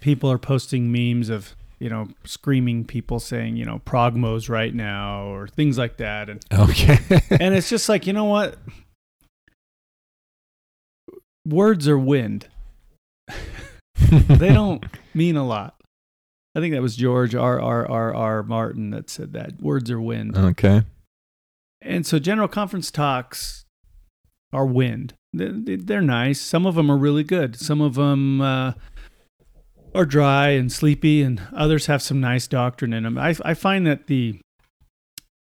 people 0.00 0.30
are 0.30 0.38
posting 0.38 0.92
memes 0.92 1.30
of 1.30 1.56
you 1.78 1.88
know 1.88 2.06
screaming 2.24 2.84
people 2.84 3.18
saying 3.18 3.56
you 3.56 3.64
know 3.64 3.80
progmos 3.86 4.48
right 4.48 4.74
now 4.74 5.26
or 5.26 5.48
things 5.48 5.78
like 5.78 5.96
that. 5.96 6.28
And 6.28 6.44
Okay. 6.52 6.98
and 7.30 7.54
it's 7.54 7.68
just 7.68 7.88
like 7.88 8.06
you 8.06 8.12
know 8.12 8.26
what? 8.26 8.58
Words 11.46 11.88
are 11.88 11.98
wind. 11.98 12.48
They 14.10 14.52
don't 14.52 14.84
mean 15.14 15.36
a 15.36 15.46
lot 15.46 15.76
i 16.54 16.60
think 16.60 16.72
that 16.74 16.82
was 16.82 16.96
george 16.96 17.34
r 17.34 17.60
r 17.60 17.86
r 17.86 18.14
r 18.14 18.42
martin 18.42 18.90
that 18.90 19.08
said 19.10 19.32
that 19.32 19.60
words 19.60 19.90
are 19.90 20.00
wind 20.00 20.36
okay. 20.36 20.82
and 21.82 22.06
so 22.06 22.18
general 22.18 22.48
conference 22.48 22.90
talks 22.90 23.64
are 24.52 24.64
wind. 24.66 25.14
They- 25.32 25.74
They're 25.74 26.00
nice. 26.00 26.40
Some 26.40 26.64
of 26.64 26.76
them 26.76 26.88
are 26.88 26.96
really 26.96 27.24
good. 27.24 27.56
Some 27.56 27.80
of 27.80 27.94
them 27.96 28.40
uh, 28.40 28.74
are 29.92 30.06
dry 30.06 30.50
and 30.50 30.70
sleepy, 30.70 31.22
and 31.22 31.42
others 31.52 31.86
have 31.86 32.00
some 32.02 32.20
nice 32.20 32.46
doctrine 32.46 32.92
in 32.92 33.02
them. 33.02 33.18
I, 33.18 33.34
I 33.44 33.54
find 33.54 33.84
that 33.88 34.06
the 34.06 34.40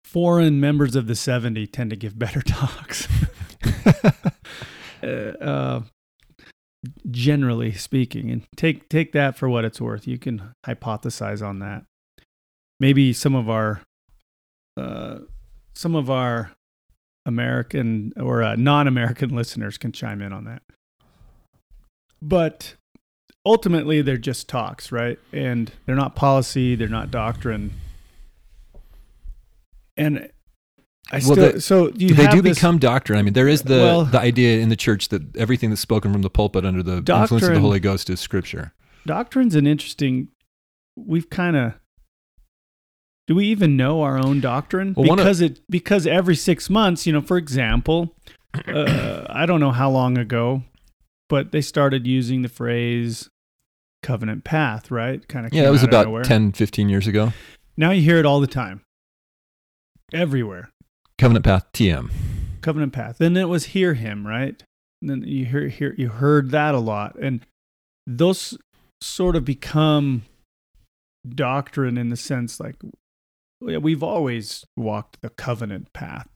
foreign 0.03 0.59
members 0.59 0.95
of 0.95 1.07
the 1.07 1.15
70 1.15 1.65
tend 1.67 1.89
to 1.89 1.95
give 1.95 2.19
better 2.19 2.41
talks. 2.45 3.07
uh, 5.03 5.07
uh, 5.07 5.81
generally 7.09 7.73
speaking, 7.73 8.29
and 8.31 8.45
take 8.55 8.89
take 8.89 9.11
that 9.11 9.37
for 9.37 9.49
what 9.49 9.65
it's 9.65 9.81
worth. 9.81 10.07
You 10.07 10.17
can 10.17 10.53
hypothesize 10.65 11.45
on 11.45 11.59
that. 11.59 11.83
Maybe 12.79 13.13
some 13.13 13.35
of 13.35 13.49
our 13.49 13.81
uh, 14.77 15.19
some 15.73 15.95
of 15.95 16.09
our 16.09 16.51
American 17.25 18.13
or 18.17 18.43
uh, 18.43 18.55
non-American 18.55 19.29
listeners 19.35 19.77
can 19.77 19.91
chime 19.91 20.21
in 20.21 20.33
on 20.33 20.45
that. 20.45 20.63
But 22.21 22.75
ultimately, 23.45 24.01
they're 24.01 24.17
just 24.17 24.47
talks, 24.47 24.91
right? 24.91 25.19
And 25.31 25.71
they're 25.85 25.95
not 25.95 26.15
policy, 26.15 26.75
they're 26.75 26.87
not 26.87 27.11
doctrine. 27.11 27.73
And 29.97 30.31
I 31.11 31.15
Well, 31.17 31.21
still 31.23 31.35
they- 31.53 31.59
so 31.59 31.91
you 31.95 32.13
they 32.13 32.27
do 32.27 32.41
this- 32.41 32.57
become 32.57 32.77
doctrine. 32.77 33.19
I 33.19 33.21
mean, 33.21 33.33
there 33.33 33.47
is 33.49 33.63
the 33.63 33.77
Well- 33.77 34.05
the 34.05 34.19
idea 34.19 34.59
in 34.59 34.69
the 34.69 34.75
church 34.75 35.09
that 35.09 35.35
everything 35.35 35.69
that's 35.69 35.81
spoken 35.81 36.13
from 36.13 36.21
the 36.21 36.29
pulpit 36.29 36.65
under 36.65 36.81
the 36.81 36.97
influence 36.97 37.31
of 37.47 37.53
the 37.53 37.59
Holy 37.59 37.79
Ghost 37.79 38.09
is 38.09 38.19
scripture. 38.19 38.73
doctrine's 39.05 39.55
an 39.55 39.67
interesting. 39.67 40.29
We've 40.95 41.29
kind 41.29 41.55
of. 41.57 41.73
Do 43.27 43.35
we 43.35 43.45
even 43.47 43.77
know 43.77 44.01
our 44.01 44.17
own 44.17 44.41
doctrine? 44.41 44.93
Well, 44.95 45.07
one 45.07 45.19
of- 45.19 45.25
because 45.25 45.41
it 45.41 45.59
because 45.69 46.05
every 46.07 46.35
six 46.35 46.69
months, 46.69 47.05
you 47.07 47.13
know, 47.13 47.21
for 47.21 47.37
example, 47.37 48.15
uh, 48.67 49.25
I 49.29 49.45
don't 49.45 49.59
know 49.59 49.71
how 49.71 49.89
long 49.89 50.17
ago, 50.17 50.63
but 51.29 51.51
they 51.51 51.61
started 51.61 52.05
using 52.07 52.41
the 52.41 52.49
phrase 52.49 53.29
covenant 54.03 54.43
path, 54.43 54.89
right? 54.91 55.25
Kind 55.27 55.45
of 55.45 55.53
Yeah, 55.53 55.63
that 55.63 55.71
was 55.71 55.83
about 55.83 56.23
10, 56.23 56.51
15 56.51 56.89
years 56.89 57.05
ago. 57.07 57.33
Now 57.77 57.91
you 57.91 58.01
hear 58.01 58.17
it 58.17 58.25
all 58.25 58.39
the 58.41 58.47
time, 58.47 58.81
everywhere. 60.13 60.70
Covenant 61.21 61.45
Path 61.45 61.71
TM. 61.73 62.09
covenant 62.61 62.93
path. 62.93 63.19
Then 63.19 63.37
it 63.37 63.47
was 63.47 63.65
hear 63.65 63.93
him, 63.93 64.25
right? 64.25 64.63
And 65.01 65.09
then 65.11 65.23
you 65.23 65.45
hear, 65.45 65.67
hear 65.67 65.93
you 65.95 66.09
heard 66.09 66.49
that 66.49 66.73
a 66.73 66.79
lot, 66.79 67.15
and 67.21 67.45
those 68.07 68.57
sort 69.01 69.35
of 69.35 69.45
become 69.45 70.23
doctrine 71.29 71.95
in 71.95 72.09
the 72.09 72.17
sense 72.17 72.59
like 72.59 72.75
we've 73.61 74.01
always 74.01 74.65
walked 74.75 75.21
the 75.21 75.29
covenant 75.29 75.93
path. 75.93 76.27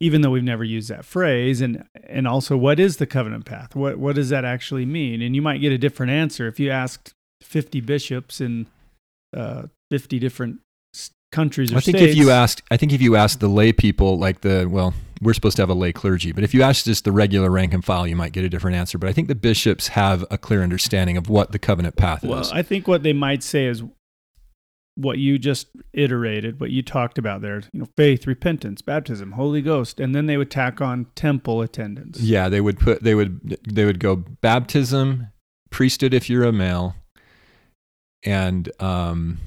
even 0.00 0.20
though 0.20 0.30
we've 0.30 0.44
never 0.44 0.64
used 0.64 0.90
that 0.90 1.06
phrase 1.06 1.62
and 1.62 1.84
and 2.06 2.28
also 2.28 2.58
what 2.58 2.78
is 2.78 2.98
the 2.98 3.06
covenant 3.06 3.46
path 3.46 3.74
what 3.74 3.96
what 3.98 4.14
does 4.14 4.28
that 4.28 4.44
actually 4.44 4.84
mean 4.84 5.22
and 5.22 5.34
you 5.34 5.40
might 5.40 5.62
get 5.62 5.72
a 5.72 5.78
different 5.78 6.12
answer 6.12 6.46
if 6.46 6.60
you 6.60 6.70
asked 6.70 7.14
50 7.40 7.80
bishops 7.80 8.42
in 8.42 8.66
uh, 9.34 9.62
50 9.90 10.18
different 10.18 10.60
countries 11.34 11.72
I 11.72 11.80
think 11.80 11.98
states 11.98 12.12
if 12.12 12.18
you 12.18 12.30
asked, 12.30 12.62
I 12.70 12.76
think 12.76 12.92
if 12.92 13.02
you 13.02 13.16
asked 13.16 13.40
the 13.40 13.48
lay 13.48 13.72
people, 13.72 14.18
like 14.18 14.40
the 14.40 14.66
well, 14.70 14.94
we're 15.20 15.34
supposed 15.34 15.56
to 15.56 15.62
have 15.62 15.70
a 15.70 15.74
lay 15.74 15.92
clergy, 15.92 16.32
but 16.32 16.44
if 16.44 16.54
you 16.54 16.62
asked 16.62 16.84
just 16.84 17.04
the 17.04 17.12
regular 17.12 17.50
rank 17.50 17.72
and 17.74 17.84
file, 17.84 18.06
you 18.06 18.16
might 18.16 18.32
get 18.32 18.44
a 18.44 18.48
different 18.48 18.76
answer. 18.76 18.98
But 18.98 19.08
I 19.08 19.12
think 19.12 19.28
the 19.28 19.34
bishops 19.34 19.88
have 19.88 20.24
a 20.30 20.38
clear 20.38 20.62
understanding 20.62 21.16
of 21.16 21.28
what 21.28 21.52
the 21.52 21.58
covenant 21.58 21.96
path 21.96 22.22
well 22.22 22.40
is. 22.40 22.50
Well, 22.50 22.58
I 22.58 22.62
think 22.62 22.88
what 22.88 23.02
they 23.02 23.12
might 23.12 23.42
say 23.42 23.66
is 23.66 23.82
what 24.96 25.18
you 25.18 25.40
just 25.40 25.66
iterated 25.92 26.60
what 26.60 26.70
you 26.70 26.80
talked 26.80 27.18
about 27.18 27.40
there 27.40 27.58
you 27.72 27.80
know 27.80 27.88
faith 27.96 28.28
repentance 28.28 28.80
baptism 28.80 29.32
holy 29.32 29.60
ghost 29.60 29.98
and 29.98 30.14
then 30.14 30.26
they 30.26 30.36
would 30.36 30.52
tack 30.52 30.80
on 30.80 31.04
temple 31.16 31.62
attendance 31.62 32.20
yeah, 32.20 32.48
they 32.48 32.60
would 32.60 32.78
put 32.78 33.02
they 33.02 33.14
would 33.14 33.58
they 33.68 33.84
would 33.84 34.00
go 34.00 34.16
baptism, 34.16 35.28
priesthood 35.70 36.14
if 36.14 36.30
you're 36.30 36.44
a 36.44 36.52
male, 36.52 36.96
and 38.24 38.70
um, 38.80 39.38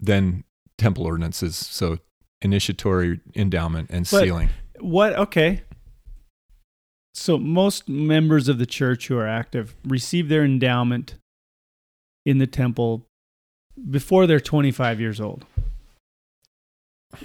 then 0.00 0.44
temple 0.78 1.04
ordinances. 1.04 1.56
So 1.56 1.98
initiatory 2.42 3.20
endowment 3.34 3.90
and 3.90 4.08
But- 4.10 4.20
sealing. 4.24 4.48
What? 4.80 5.14
Okay. 5.14 5.62
So 7.14 7.38
most 7.38 7.88
members 7.88 8.46
of 8.48 8.58
the 8.58 8.66
church 8.66 9.08
who 9.08 9.16
are 9.16 9.26
active 9.26 9.74
receive 9.84 10.28
their 10.28 10.44
endowment 10.44 11.14
in 12.26 12.38
the 12.38 12.46
temple 12.46 13.06
before 13.90 14.26
they're 14.26 14.38
25 14.40 15.00
years 15.00 15.18
old. 15.20 15.46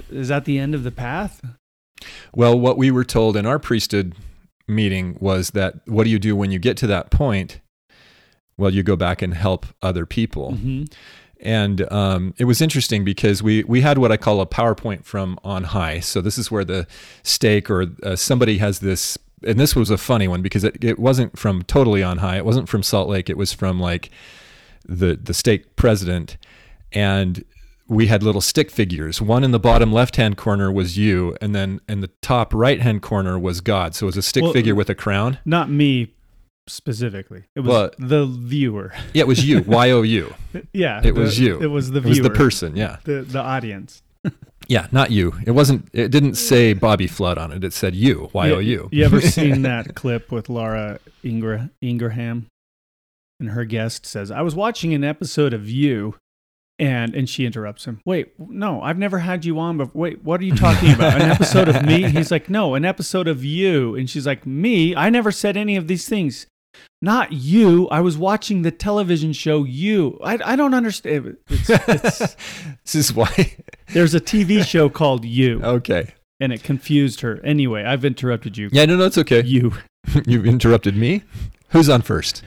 Is 0.10 0.30
that 0.30 0.46
the 0.46 0.58
end 0.60 0.74
of 0.76 0.84
the 0.84 0.92
path? 0.92 1.42
Well, 2.34 2.58
what 2.58 2.78
we 2.78 2.90
were 2.90 3.04
told 3.04 3.36
in 3.36 3.46
our 3.46 3.60
priesthood 3.60 4.16
meeting 4.68 5.18
was 5.20 5.50
that 5.52 5.86
what 5.88 6.06
do 6.06 6.10
you 6.10 6.20
do 6.20 6.36
when 6.36 6.52
you 6.52 6.60
get 6.60 6.78
to 6.78 6.88
that 6.88 7.12
point? 7.12 7.60
Well, 8.58 8.74
you 8.74 8.84
go 8.84 8.96
back 8.96 9.22
and 9.22 9.34
help 9.34 9.66
other 9.82 10.06
people. 10.06 10.54
Mm-hmm. 10.54 10.84
And 11.42 11.92
um, 11.92 12.34
it 12.38 12.46
was 12.46 12.62
interesting 12.62 13.04
because 13.04 13.42
we, 13.42 13.64
we 13.64 13.82
had 13.82 13.98
what 13.98 14.12
I 14.12 14.18
call 14.18 14.42
a 14.42 14.46
PowerPoint 14.46 15.04
from 15.04 15.40
on 15.44 15.66
high. 15.66 16.00
So 16.00 16.22
this 16.22 16.38
is 16.38 16.52
where 16.52 16.64
the 16.64 16.88
stake 17.24 17.70
or 17.70 17.88
uh, 18.04 18.16
somebody 18.16 18.60
has 18.60 18.80
this, 18.80 19.18
and 19.46 19.60
this 19.60 19.76
was 19.76 19.90
a 19.90 19.98
funny 19.98 20.28
one 20.28 20.44
because 20.44 20.64
it, 20.64 20.84
it 20.84 21.00
wasn't 21.00 21.38
from 21.38 21.64
totally 21.64 22.04
on 22.04 22.20
high. 22.20 22.38
It 22.38 22.46
wasn't 22.46 22.70
from 22.70 22.84
Salt 22.84 23.10
Lake. 23.10 23.30
It 23.30 23.38
was 23.38 23.54
from 23.54 23.80
like 23.80 24.12
the, 24.88 25.16
the 25.16 25.34
stake 25.34 25.76
president. 25.76 26.38
And 26.94 27.44
we 27.88 28.08
had 28.08 28.22
little 28.24 28.42
stick 28.42 28.70
figures. 28.72 29.22
One 29.22 29.44
in 29.44 29.52
the 29.52 29.60
bottom 29.60 29.92
left 29.92 30.16
hand 30.16 30.38
corner 30.38 30.72
was 30.72 30.98
you, 30.98 31.36
and 31.42 31.56
then 31.56 31.82
in 31.90 32.02
the 32.02 32.10
top 32.22 32.54
right 32.54 32.80
hand 32.80 33.02
corner 33.02 33.38
was 33.38 33.62
God. 33.62 33.96
So 33.96 34.06
it 34.06 34.08
was 34.08 34.18
a 34.18 34.22
stick 34.22 34.44
Well- 34.44 34.54
figure 34.54 34.76
with 34.76 34.90
a 34.90 34.96
crown. 34.96 35.40
Not 35.44 35.70
me 35.70 36.14
specifically. 36.68 37.44
It 37.56 37.62
was 37.62 37.70
Well- 37.70 37.92
the 37.98 38.26
viewer. 38.26 38.94
Yeah, 39.14 39.22
it 39.22 39.28
was 39.28 39.46
you, 39.46 39.62
Y 39.68 39.92
O 39.92 40.02
U. 40.02 40.34
yeah, 40.74 41.00
It 41.04 41.14
the- 41.16 41.22
was 41.22 41.40
you. 41.40 41.60
It 41.62 41.68
was 41.68 41.92
the 41.92 42.02
viewer. 42.02 42.14
It 42.16 42.20
was 42.22 42.28
the 42.30 42.30
person. 42.30 42.76
Yeah. 42.76 42.98
The 43.04 43.22
the 43.22 43.40
audience. 43.42 44.02
Yeah, 44.68 44.88
not 44.92 45.12
you. 45.12 45.34
It 45.46 45.52
wasn't. 45.52 45.90
It 45.92 46.12
didn't 46.12 46.36
say 46.36 46.72
Bobby 46.72 47.08
Flood 47.08 47.38
on 47.38 47.52
it. 47.52 47.62
It 47.62 47.74
said 47.74 47.94
you. 47.94 48.30
Y 48.32 48.52
O 48.52 48.60
U. 48.60 48.88
You 48.92 49.04
ever 49.04 49.20
seen 49.38 49.64
that 49.64 49.96
clip 49.96 50.32
with 50.32 50.48
Laura 50.48 51.00
Ingra- 51.26 51.72
Ingraham? 51.82 52.48
And 53.42 53.50
her 53.50 53.66
guest 53.66 54.06
says, 54.06 54.32
I 54.32 54.42
was 54.44 54.56
watching 54.56 54.94
an 54.94 55.04
episode 55.04 55.54
of 55.54 55.68
You. 55.68 56.16
And, 56.80 57.14
and 57.16 57.30
she 57.30 57.46
interrupts 57.46 57.86
him. 57.86 58.00
Wait, 58.06 58.40
no, 58.40 58.82
I've 58.82 58.98
never 58.98 59.20
had 59.20 59.44
you 59.46 59.60
on 59.60 59.78
before. 59.78 60.00
Wait, 60.02 60.24
what 60.24 60.40
are 60.40 60.46
you 60.46 60.56
talking 60.56 60.94
about? 60.94 61.20
An 61.20 61.30
episode 61.30 61.68
of 61.68 61.84
me? 61.86 62.10
He's 62.10 62.32
like, 62.32 62.50
no, 62.50 62.74
an 62.76 62.86
episode 62.86 63.28
of 63.28 63.44
you. 63.44 63.96
And 63.96 64.10
she's 64.10 64.26
like, 64.26 64.46
me? 64.48 64.96
I 64.96 65.10
never 65.10 65.32
said 65.32 65.58
any 65.58 65.76
of 65.76 65.88
these 65.88 66.08
things. 66.08 66.48
Not 67.02 67.32
you. 67.34 67.88
I 67.90 68.00
was 68.02 68.18
watching 68.18 68.62
the 68.62 68.72
television 68.72 69.34
show 69.34 69.64
You. 69.64 70.20
I, 70.24 70.38
I 70.46 70.56
don't 70.56 70.74
understand. 70.74 71.38
It's, 71.50 71.70
it's, 71.70 72.20
this 72.84 72.96
is 72.96 73.14
why. 73.14 73.56
there's 73.94 74.14
a 74.14 74.20
TV 74.22 74.64
show 74.64 74.90
called 74.90 75.26
You, 75.26 75.62
Okay. 75.64 76.14
and 76.40 76.54
it 76.54 76.64
confused 76.64 77.22
her. 77.22 77.40
Anyway, 77.44 77.84
I've 77.84 78.06
interrupted 78.06 78.58
you. 78.58 78.70
Yeah. 78.72 78.86
No. 78.86 78.96
No. 78.98 79.06
It's 79.06 79.18
okay. 79.18 79.42
You. 79.44 79.74
You've 80.28 80.46
interrupted 80.46 80.96
me. 80.96 81.24
Who's 81.70 81.90
on 81.90 82.02
first? 82.02 82.44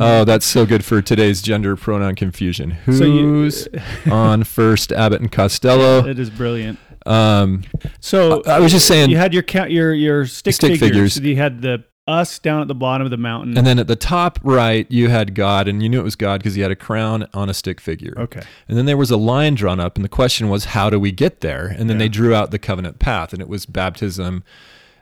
Oh, 0.00 0.24
that's 0.24 0.46
so 0.46 0.66
good 0.66 0.84
for 0.84 1.00
today's 1.02 1.42
gender 1.42 1.76
pronoun 1.76 2.14
confusion. 2.16 2.76
So 2.86 3.04
you- 3.04 3.18
Who's 3.26 3.68
on 4.10 4.44
first? 4.44 4.90
Abbott 4.92 5.20
and 5.20 5.30
Costello. 5.30 6.06
It 6.06 6.18
is 6.18 6.30
brilliant. 6.30 6.78
Um, 7.06 7.62
So 8.00 8.42
I 8.44 8.58
was 8.60 8.72
just 8.72 8.86
saying. 8.86 9.10
you 9.10 9.16
had 9.16 9.32
your 9.32 9.42
count, 9.42 9.70
your 9.70 9.92
your 9.94 10.26
stick, 10.26 10.54
Stick 10.54 10.72
figures. 10.78 11.14
figures. 11.14 11.20
You 11.20 11.36
had 11.36 11.62
the 11.62 11.84
us 12.10 12.38
down 12.38 12.60
at 12.60 12.68
the 12.68 12.74
bottom 12.74 13.04
of 13.06 13.10
the 13.10 13.16
mountain. 13.16 13.56
And 13.56 13.66
then 13.66 13.78
at 13.78 13.86
the 13.86 13.96
top 13.96 14.38
right, 14.42 14.86
you 14.90 15.08
had 15.08 15.34
God, 15.34 15.68
and 15.68 15.82
you 15.82 15.88
knew 15.88 16.00
it 16.00 16.04
was 16.04 16.16
God 16.16 16.40
because 16.40 16.54
he 16.56 16.60
had 16.62 16.70
a 16.70 16.76
crown 16.76 17.26
on 17.32 17.48
a 17.48 17.54
stick 17.54 17.80
figure. 17.80 18.14
okay, 18.18 18.42
And 18.68 18.76
then 18.76 18.86
there 18.86 18.96
was 18.96 19.10
a 19.10 19.16
line 19.16 19.54
drawn 19.54 19.78
up, 19.80 19.96
and 19.96 20.04
the 20.04 20.08
question 20.10 20.48
was, 20.48 20.66
how 20.66 20.90
do 20.90 20.98
we 20.98 21.12
get 21.12 21.40
there? 21.40 21.66
And 21.66 21.88
then 21.88 21.96
Yeah. 21.96 22.04
they 22.04 22.08
drew 22.08 22.34
out 22.34 22.50
the 22.50 22.58
covenant 22.58 22.98
path, 22.98 23.32
and 23.32 23.40
it 23.40 23.48
was 23.48 23.64
baptism, 23.66 24.42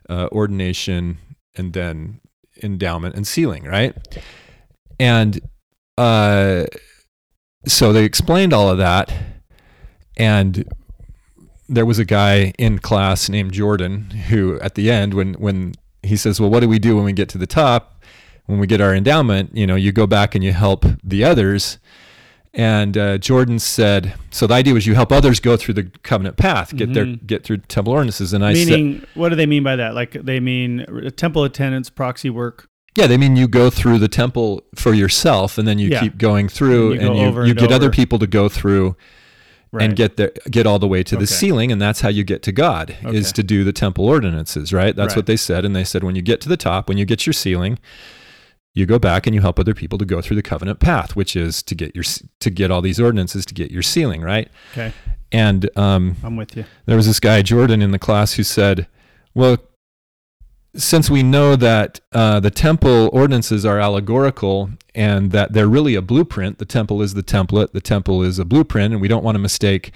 uh, 0.09 0.29
ordination, 0.33 1.19
and 1.57 1.73
then 1.73 2.21
endowment 2.63 3.15
and 3.15 3.27
sealing, 3.27 3.65
right? 3.65 3.97
And 5.01 5.41
uh, 5.97 6.65
so 7.67 7.93
they 7.93 8.05
explained 8.05 8.53
all 8.53 8.69
of 8.71 8.79
that, 8.79 9.13
and 10.17 10.65
there 11.69 11.85
was 11.87 11.99
a 11.99 12.05
guy 12.05 12.53
in 12.59 12.79
class 12.79 13.29
named 13.29 13.53
Jordan 13.53 14.11
who, 14.29 14.59
at 14.61 14.75
the 14.75 14.91
end, 14.91 15.13
when 15.15 15.35
when 15.35 15.75
he 16.09 16.17
says, 16.17 16.41
"Well, 16.41 16.51
what 16.51 16.61
do 16.61 16.69
we 16.69 16.79
do 16.79 16.97
when 16.97 17.05
we 17.05 17.13
get 17.13 17.29
to 17.31 17.39
the 17.39 17.47
top? 17.47 18.03
When 18.47 18.59
we 18.59 18.67
get 18.67 18.81
our 18.81 18.95
endowment, 18.95 19.55
you 19.55 19.67
know, 19.67 19.75
you 19.77 19.93
go 19.93 20.07
back 20.07 20.35
and 20.35 20.43
you 20.43 20.53
help 20.53 20.85
the 21.05 21.23
others." 21.25 21.79
And 22.55 22.97
uh, 22.97 23.19
Jordan 23.19 23.59
said, 23.59 24.15
"So 24.31 24.47
the 24.47 24.55
idea 24.55 24.73
was 24.75 24.87
you 24.87 24.95
help 24.95 25.13
others 25.13 25.39
go 25.39 25.57
through 25.57 25.75
the 25.75 25.91
covenant 26.03 26.37
path, 26.39 26.75
get 26.75 26.93
their 26.95 27.05
Mhm. 27.05 27.27
get 27.27 27.45
through 27.45 27.59
temple 27.69 27.93
ordinances." 27.93 28.33
And 28.33 28.45
I 28.45 28.55
said, 28.55 28.71
meaning 28.71 29.03
what 29.15 29.29
do 29.29 29.37
they 29.37 29.47
mean 29.47 29.63
by 29.63 29.77
that? 29.77 29.95
Like 29.95 30.13
they 30.13 30.41
mean 30.41 30.85
temple 31.17 31.45
attendance, 31.45 31.91
proxy 31.91 32.31
work. 32.31 32.69
"Yeah, 32.97 33.07
they 33.07 33.19
mean 33.19 33.37
you 33.37 33.49
go 33.49 33.69
through 33.71 33.99
the 33.99 34.09
temple 34.09 34.63
for 34.75 34.95
yourself, 34.95 35.59
and 35.59 35.69
then 35.69 35.79
you 35.79 35.91
Yeah. 35.91 36.01
keep 36.01 36.17
going 36.19 36.49
through, 36.49 36.95
You 36.95 37.01
and 37.01 37.19
you 37.19 37.25
over 37.27 37.45
you 37.45 37.51
and 37.51 37.59
get 37.61 37.71
other 37.71 37.91
people 37.91 38.19
to 38.19 38.27
go 38.27 38.49
through." 38.49 38.97
Right. 39.71 39.85
and 39.85 39.97
get 39.97 40.17
there, 40.17 40.33
get 40.51 40.67
all 40.67 40.79
the 40.79 40.89
way 40.89 41.03
to 41.03 41.15
the 41.17 41.25
Okay. 41.25 41.27
sealing, 41.27 41.71
and 41.71 41.81
that's 41.81 42.01
how 42.01 42.09
you 42.09 42.25
get 42.25 42.43
to 42.45 42.53
God 42.53 42.97
is 43.05 43.33
to 43.33 43.43
do 43.43 43.65
the 43.65 43.73
temple 43.73 44.07
ordinances, 44.07 44.73
right? 44.73 44.97
That's 44.97 45.11
Right. 45.11 45.17
what 45.17 45.27
they 45.27 45.37
said, 45.37 45.65
and 45.67 45.77
they 45.77 45.85
said 45.85 46.03
when 46.03 46.17
you 46.17 46.23
get 46.23 46.41
to 46.41 46.49
the 46.49 46.57
top, 46.57 46.89
when 46.89 46.97
you 46.97 47.05
get 47.05 47.27
your 47.27 47.35
sealing, 47.35 47.79
you 48.75 48.87
go 48.87 48.99
back 48.99 49.27
and 49.27 49.35
you 49.35 49.41
help 49.43 49.59
other 49.59 49.75
people 49.75 49.99
to 49.99 50.05
go 50.07 50.23
through 50.23 50.37
the 50.37 50.43
covenant 50.43 50.79
path, 50.81 51.17
which 51.17 51.37
is 51.37 51.63
to 51.65 51.75
get 51.75 51.95
your 51.95 52.05
to 52.41 52.51
get 52.51 52.71
all 52.71 52.81
these 52.81 52.99
ordinances 53.01 53.45
to 53.47 53.53
get 53.55 53.71
your 53.71 53.83
sealing 53.83 54.23
right? 54.23 54.49
okay, 54.73 54.93
And 55.33 55.69
um, 55.77 56.17
I'm 56.25 56.37
with 56.37 56.57
you. 56.57 56.65
there 56.87 56.97
was 56.97 57.07
this 57.07 57.21
guy 57.21 57.43
Jordan 57.43 57.83
in 57.83 57.91
the 57.91 57.99
class 57.99 58.35
who 58.35 58.45
said, 58.45 58.87
"Well, 59.35 59.59
since 60.79 61.11
we 61.11 61.23
know 61.23 61.57
that 61.57 62.01
uh, 62.13 62.41
the 62.41 62.51
temple 62.51 63.11
ordinances 63.13 63.67
are 63.67 63.81
allegorical 63.81 64.71
and 64.95 65.33
that 65.33 65.53
they're 65.53 65.69
really 65.69 65.95
a 65.95 66.03
blueprint, 66.03 66.59
the 66.59 66.65
temple 66.65 67.03
is 67.03 67.15
the 67.15 67.23
template, 67.23 67.73
the 67.73 67.81
temple 67.81 68.23
is 68.23 68.39
a 68.39 68.45
blueprint, 68.45 68.93
and 68.95 69.03
we 69.03 69.09
don't 69.09 69.25
want 69.25 69.35
to 69.35 69.41
mistake 69.41 69.93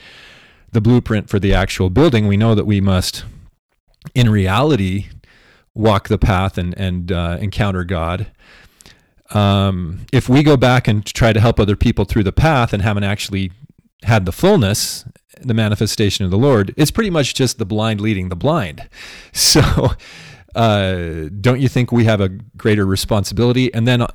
the 0.73 0.81
blueprint 0.81 1.29
for 1.29 1.39
the 1.39 1.55
actual 1.55 1.89
building. 1.89 2.27
We 2.27 2.37
know 2.37 2.55
that 2.55 2.67
we 2.67 2.81
must, 2.81 3.25
in 4.15 4.29
reality, 4.29 5.09
walk 5.75 6.09
the 6.09 6.19
path 6.19 6.59
and 6.59 6.77
and 6.77 7.13
uh, 7.13 7.39
encounter 7.41 7.85
God." 7.85 8.31
Um, 9.31 10.07
if 10.13 10.29
we 10.29 10.43
go 10.43 10.57
back 10.57 10.89
and 10.89 11.07
try 11.07 11.33
to 11.33 11.41
help 11.41 11.59
other 11.59 11.77
people 11.77 12.05
through 12.05 12.25
the 12.25 12.33
path 12.33 12.73
and 12.73 12.83
haven't 12.83 13.05
actually 13.05 13.53
had 14.03 14.27
the 14.27 14.33
fullness, 14.33 15.05
the 15.41 15.55
manifestation 15.55 16.25
of 16.25 16.31
the 16.31 16.39
Lord, 16.39 16.75
it's 16.77 16.91
pretty 16.91 17.11
much 17.11 17.35
just 17.35 17.59
the 17.59 17.65
blind 17.65 18.01
leading 18.01 18.29
the 18.29 18.37
blind. 18.37 18.89
So, 19.33 19.93
uh, 20.55 21.29
don't 21.41 21.61
you 21.61 21.69
think 21.69 21.93
we 21.93 22.05
have 22.05 22.21
a 22.21 22.29
greater 22.29 22.87
responsibility? 22.87 23.73
And 23.73 23.87
then, 23.87 24.03
uh, 24.03 24.09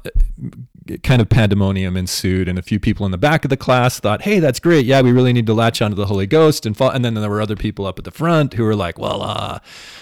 kind 1.03 1.21
of 1.21 1.29
pandemonium 1.29 1.97
ensued, 1.97 2.47
and 2.47 2.57
a 2.57 2.61
few 2.61 2.79
people 2.79 3.05
in 3.05 3.11
the 3.11 3.17
back 3.17 3.43
of 3.43 3.49
the 3.49 3.57
class 3.57 3.99
thought, 3.99 4.21
"Hey, 4.21 4.39
that's 4.39 4.59
great. 4.59 4.85
Yeah, 4.85 5.01
we 5.01 5.11
really 5.11 5.33
need 5.33 5.47
to 5.47 5.53
latch 5.53 5.81
onto 5.81 5.95
the 5.95 6.05
Holy 6.05 6.27
Ghost." 6.27 6.65
And 6.65 6.77
fall, 6.77 6.89
and 6.89 7.03
then 7.03 7.13
there 7.13 7.29
were 7.29 7.41
other 7.41 7.55
people 7.55 7.85
up 7.85 7.97
at 7.97 8.05
the 8.05 8.11
front 8.11 8.53
who 8.53 8.63
were 8.63 8.75
like, 8.75 8.97
"Well, 8.97 9.21
uh," 9.21 9.59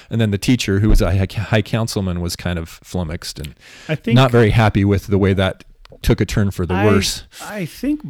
and 0.09 0.21
then 0.21 0.31
the 0.31 0.37
teacher, 0.37 0.79
who 0.79 0.89
was 0.89 1.01
a 1.01 1.15
high, 1.15 1.27
high 1.31 1.61
councilman, 1.61 2.21
was 2.21 2.35
kind 2.35 2.59
of 2.59 2.69
flummoxed 2.69 3.39
and 3.39 3.55
I 3.87 3.95
think 3.95 4.15
not 4.15 4.31
very 4.31 4.51
happy 4.51 4.85
with 4.85 5.07
the 5.07 5.17
way 5.17 5.33
that 5.33 5.63
took 6.01 6.21
a 6.21 6.25
turn 6.25 6.51
for 6.51 6.65
the 6.65 6.75
I, 6.75 6.85
worse. 6.85 7.23
I 7.41 7.65
think 7.65 8.01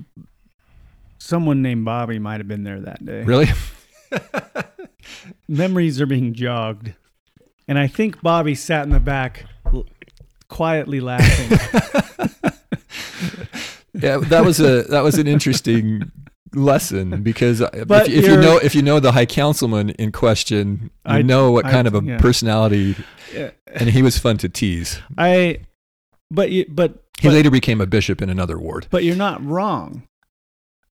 someone 1.17 1.61
named 1.61 1.85
Bobby 1.85 2.19
might 2.19 2.39
have 2.39 2.47
been 2.47 2.63
there 2.63 2.81
that 2.81 3.03
day. 3.05 3.23
Really? 3.23 3.47
Memories 5.47 6.01
are 6.01 6.05
being 6.05 6.33
jogged, 6.33 6.93
and 7.67 7.77
I 7.79 7.87
think 7.87 8.21
Bobby 8.21 8.55
sat 8.55 8.83
in 8.83 8.89
the 8.91 8.99
back, 8.99 9.45
quietly 10.49 10.99
laughing. 10.99 11.57
yeah, 13.93 14.17
that 14.17 14.43
was 14.45 14.59
a 14.59 14.83
that 14.83 15.01
was 15.03 15.17
an 15.17 15.27
interesting 15.27 16.11
lesson 16.53 17.21
because 17.23 17.61
uh, 17.61 17.69
if, 17.73 17.89
if 18.09 18.25
you 18.25 18.37
know 18.37 18.57
if 18.57 18.75
you 18.75 18.81
know 18.81 18.99
the 18.99 19.11
high 19.11 19.25
councilman 19.25 19.89
in 19.91 20.11
question, 20.11 20.91
you 21.05 21.13
I- 21.13 21.21
know 21.21 21.51
what 21.51 21.65
I- 21.65 21.71
kind 21.71 21.87
of 21.87 21.95
a 21.95 22.03
yeah. 22.03 22.17
personality, 22.17 22.95
and 23.67 23.89
he 23.89 24.01
was 24.01 24.17
fun 24.17 24.37
to 24.39 24.49
tease. 24.49 24.99
I, 25.17 25.59
but 26.31 26.51
you, 26.51 26.65
but 26.69 27.03
He 27.19 27.27
but, 27.29 27.33
later 27.33 27.51
became 27.51 27.81
a 27.81 27.85
bishop 27.87 28.21
in 28.21 28.29
another 28.29 28.57
ward. 28.59 28.87
but 28.89 29.03
you're 29.03 29.15
not 29.15 29.43
wrong. 29.43 30.03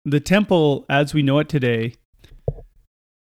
The 0.06 0.20
temple, 0.20 0.86
as 0.90 1.14
we 1.14 1.22
know 1.24 1.40
it 1.40 1.48
today, 1.48 1.94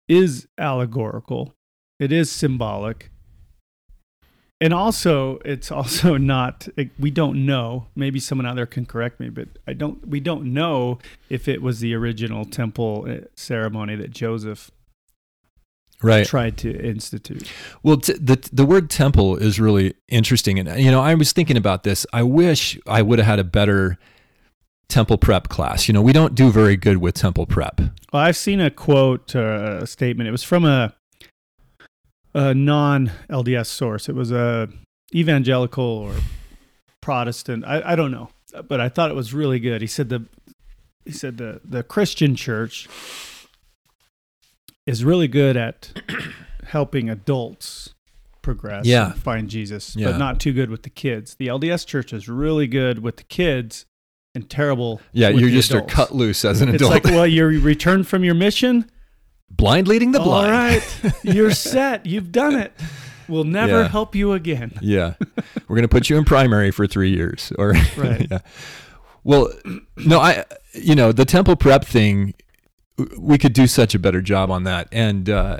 is 0.07 0.47
allegorical. 0.57 1.53
It 1.99 2.11
is 2.13 2.31
symbolic. 2.31 3.11
And 4.61 4.73
also, 4.73 5.39
it's 5.43 5.71
also 5.71 6.17
not. 6.35 6.67
We 6.99 7.09
don't 7.11 7.45
know. 7.45 7.87
Maybe 7.95 8.19
someone 8.19 8.45
out 8.45 8.55
there 8.55 8.67
can 8.67 8.85
correct 8.85 9.19
me, 9.19 9.29
but 9.29 9.47
I 9.67 9.73
don't. 9.73 10.07
We 10.07 10.19
don't 10.19 10.53
know 10.53 10.99
if 11.29 11.47
it 11.47 11.61
was 11.61 11.79
the 11.79 11.95
original 11.95 12.45
temple 12.45 13.07
uh, 13.09 13.25
ceremony 13.35 13.95
that 13.95 14.11
Joseph 14.11 14.71
Right. 16.03 16.25
tried 16.25 16.57
to 16.59 16.71
institute. 16.83 17.47
Well, 17.83 17.97
t- 17.97 18.13
the 18.13 18.37
the 18.53 18.65
word 18.65 18.89
temple 18.89 19.35
is 19.37 19.59
really 19.59 19.93
interesting, 20.07 20.57
and 20.59 20.79
you 20.83 20.89
know, 20.91 21.01
I 21.01 21.13
was 21.15 21.31
thinking 21.31 21.57
about 21.57 21.83
this. 21.83 22.05
I 22.13 22.23
wish 22.23 22.79
I 22.87 23.01
would 23.01 23.19
have 23.19 23.27
had 23.27 23.39
a 23.39 23.43
better 23.43 23.97
temple 24.89 25.17
prep 25.17 25.47
class. 25.49 25.87
You 25.87 25.93
know, 25.93 26.01
we 26.01 26.11
don't 26.13 26.35
do 26.35 26.51
very 26.51 26.75
good 26.75 26.97
with 26.97 27.15
temple 27.15 27.45
prep. 27.45 27.79
Well, 28.11 28.23
I've 28.23 28.35
seen 28.37 28.59
a 28.59 28.69
quote, 28.71 29.35
uh, 29.35 29.79
a 29.81 29.87
statement. 29.87 30.27
It 30.27 30.31
was 30.31 30.43
from 30.43 30.65
a 30.65 30.93
a 32.33 32.53
non 32.53 33.11
LDS 33.29 33.67
source. 33.67 34.07
It 34.09 34.15
was 34.15 34.31
a 34.31 34.69
evangelical 35.13 35.83
or 35.83 36.13
Protestant. 37.01 37.65
I, 37.65 37.81
I 37.93 37.95
don't 37.95 38.11
know, 38.11 38.29
but 38.67 38.79
I 38.79 38.89
thought 38.89 39.09
it 39.09 39.15
was 39.15 39.33
really 39.33 39.59
good. 39.59 39.81
He 39.81 39.87
said 39.87 40.09
the 40.09 40.25
he 41.05 41.11
said 41.11 41.37
the 41.37 41.61
the 41.63 41.83
Christian 41.83 42.35
church 42.35 42.87
is 44.85 45.03
really 45.05 45.27
good 45.27 45.57
at 45.57 45.91
helping 46.65 47.09
adults 47.09 47.93
progress 48.41 48.85
Yeah. 48.85 49.11
and 49.11 49.21
find 49.21 49.49
Jesus, 49.49 49.95
Yeah. 49.95 50.11
but 50.11 50.17
not 50.17 50.39
too 50.39 50.53
good 50.53 50.69
with 50.69 50.83
the 50.83 50.89
kids. 50.89 51.35
The 51.35 51.47
LDS 51.47 51.85
church 51.85 52.11
is 52.13 52.27
really 52.27 52.67
good 52.67 52.99
with 52.99 53.17
the 53.17 53.23
kids 53.23 53.85
and 54.33 54.49
terrible. 54.49 55.01
Yeah, 55.11 55.29
with 55.29 55.41
you 55.41 55.47
the 55.47 55.51
just 55.55 55.71
are 55.73 55.77
adults. 55.77 55.93
cut 55.93 56.15
loose 56.15 56.43
as 56.45 56.61
an 56.61 56.69
adult. 56.69 56.95
It's 56.95 57.05
like, 57.05 57.13
well, 57.13 57.27
you 57.27 57.45
returned 57.61 58.07
from 58.07 58.23
your 58.23 58.33
mission. 58.33 58.89
Blind 59.57 59.87
leading 59.87 60.11
the 60.11 60.19
blind. 60.19 60.51
All 60.51 60.51
right, 60.51 61.13
you're 61.23 61.51
set. 61.51 62.05
You've 62.05 62.31
done 62.31 62.55
it. 62.55 62.73
We'll 63.27 63.43
never 63.45 63.81
Yeah. 63.83 63.87
help 63.87 64.15
you 64.15 64.33
again. 64.33 64.73
yeah, 64.81 65.13
we're 65.67 65.75
gonna 65.75 65.87
put 65.87 66.09
you 66.09 66.17
in 66.17 66.25
primary 66.25 66.71
for 66.71 66.87
three 66.87 67.11
years, 67.15 67.51
or 67.57 67.73
Right. 67.97 68.27
yeah. 68.29 68.39
Well, 69.23 69.49
no, 69.97 70.19
I, 70.19 70.45
you 70.73 70.95
know, 70.95 71.11
the 71.11 71.25
temple 71.25 71.55
prep 71.55 71.85
thing, 71.85 72.33
we 73.17 73.37
could 73.37 73.53
do 73.53 73.67
such 73.67 73.93
a 73.95 73.99
better 73.99 74.21
job 74.21 74.49
on 74.51 74.63
that, 74.63 74.87
and. 74.91 75.29
uh 75.29 75.57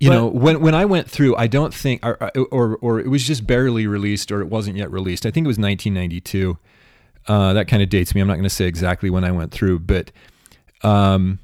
you 0.00 0.10
But- 0.10 0.14
know, 0.14 0.26
when 0.28 0.60
when 0.60 0.74
I 0.76 0.84
went 0.84 1.10
through, 1.10 1.34
I 1.34 1.48
don't 1.48 1.74
think, 1.74 2.06
or, 2.06 2.30
or 2.52 2.76
or 2.80 3.00
it 3.00 3.08
was 3.08 3.26
just 3.26 3.48
barely 3.48 3.88
released, 3.88 4.30
or 4.30 4.40
it 4.40 4.46
wasn't 4.48 4.76
yet 4.76 4.92
released. 4.92 5.26
I 5.26 5.32
think 5.32 5.44
it 5.44 5.48
was 5.48 5.58
1992. 5.58 6.56
Uh, 7.26 7.52
that 7.54 7.66
kind 7.66 7.82
of 7.82 7.88
dates 7.88 8.14
me. 8.14 8.20
I'm 8.20 8.28
not 8.28 8.34
going 8.34 8.44
to 8.44 8.48
say 8.48 8.66
exactly 8.66 9.10
when 9.10 9.24
I 9.24 9.32
went 9.32 9.50
through, 9.50 9.80
but 9.80 10.12
um, 10.84 11.40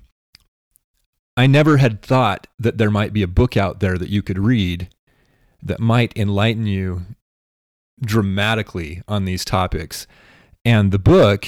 I 1.36 1.46
never 1.46 1.78
had 1.78 2.00
thought 2.02 2.46
that 2.58 2.78
there 2.78 2.90
might 2.90 3.12
be 3.12 3.22
a 3.22 3.28
book 3.28 3.56
out 3.56 3.80
there 3.80 3.98
that 3.98 4.08
you 4.08 4.22
could 4.22 4.38
read 4.38 4.88
that 5.62 5.80
might 5.80 6.16
enlighten 6.16 6.66
you 6.66 7.02
dramatically 8.00 9.02
on 9.08 9.24
these 9.24 9.44
topics. 9.44 10.06
And 10.64 10.92
the 10.92 10.98
book 10.98 11.46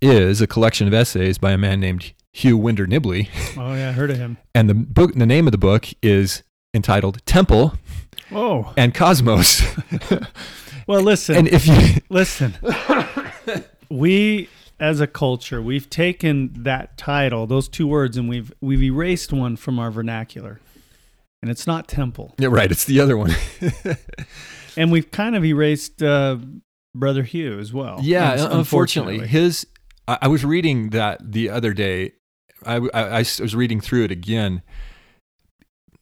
is 0.00 0.40
a 0.40 0.46
collection 0.46 0.86
of 0.86 0.94
essays 0.94 1.38
by 1.38 1.52
a 1.52 1.58
man 1.58 1.80
named 1.80 2.12
Hugh 2.32 2.56
Winder 2.56 2.86
Nibley. 2.86 3.28
Oh 3.56 3.74
yeah, 3.74 3.90
I 3.90 3.92
heard 3.92 4.10
of 4.10 4.18
him. 4.18 4.38
And 4.54 4.70
the 4.70 4.74
book, 4.74 5.14
the 5.14 5.26
name 5.26 5.46
of 5.46 5.52
the 5.52 5.58
book 5.58 5.86
is 6.02 6.42
entitled 6.72 7.24
Temple 7.26 7.74
Oh 8.32 8.72
and 8.76 8.94
Cosmos. 8.94 9.62
well, 10.86 11.02
listen, 11.02 11.36
and 11.36 11.48
if 11.48 11.66
you, 11.66 12.00
listen. 12.08 12.56
we 13.90 14.48
as 14.80 15.00
a 15.00 15.06
culture, 15.06 15.60
we've 15.62 15.88
taken 15.90 16.62
that 16.64 16.96
title, 16.96 17.46
those 17.46 17.68
two 17.68 17.86
words, 17.86 18.16
and 18.16 18.28
we've 18.28 18.52
we've 18.60 18.82
erased 18.82 19.32
one 19.32 19.56
from 19.56 19.78
our 19.78 19.90
vernacular, 19.90 20.60
and 21.42 21.50
it's 21.50 21.66
not 21.66 21.86
temple. 21.86 22.34
yeah, 22.38 22.48
right, 22.50 22.70
it's 22.70 22.84
the 22.84 23.00
other 23.00 23.16
one. 23.16 23.34
And 24.76 24.92
we've 24.92 25.10
kind 25.10 25.34
of 25.36 25.44
erased 25.44 26.02
uh, 26.02 26.36
Brother 26.94 27.22
Hugh 27.22 27.58
as 27.58 27.72
well. 27.72 27.98
yeah, 28.02 28.32
un- 28.32 28.52
unfortunately, 28.52 29.26
his. 29.26 29.66
I, 30.06 30.18
I 30.22 30.28
was 30.28 30.44
reading 30.44 30.90
that 30.90 31.32
the 31.32 31.50
other 31.50 31.72
day. 31.74 32.12
I, 32.64 32.76
I, 32.94 33.02
I 33.02 33.18
was 33.18 33.54
reading 33.54 33.80
through 33.80 34.04
it 34.04 34.10
again. 34.10 34.62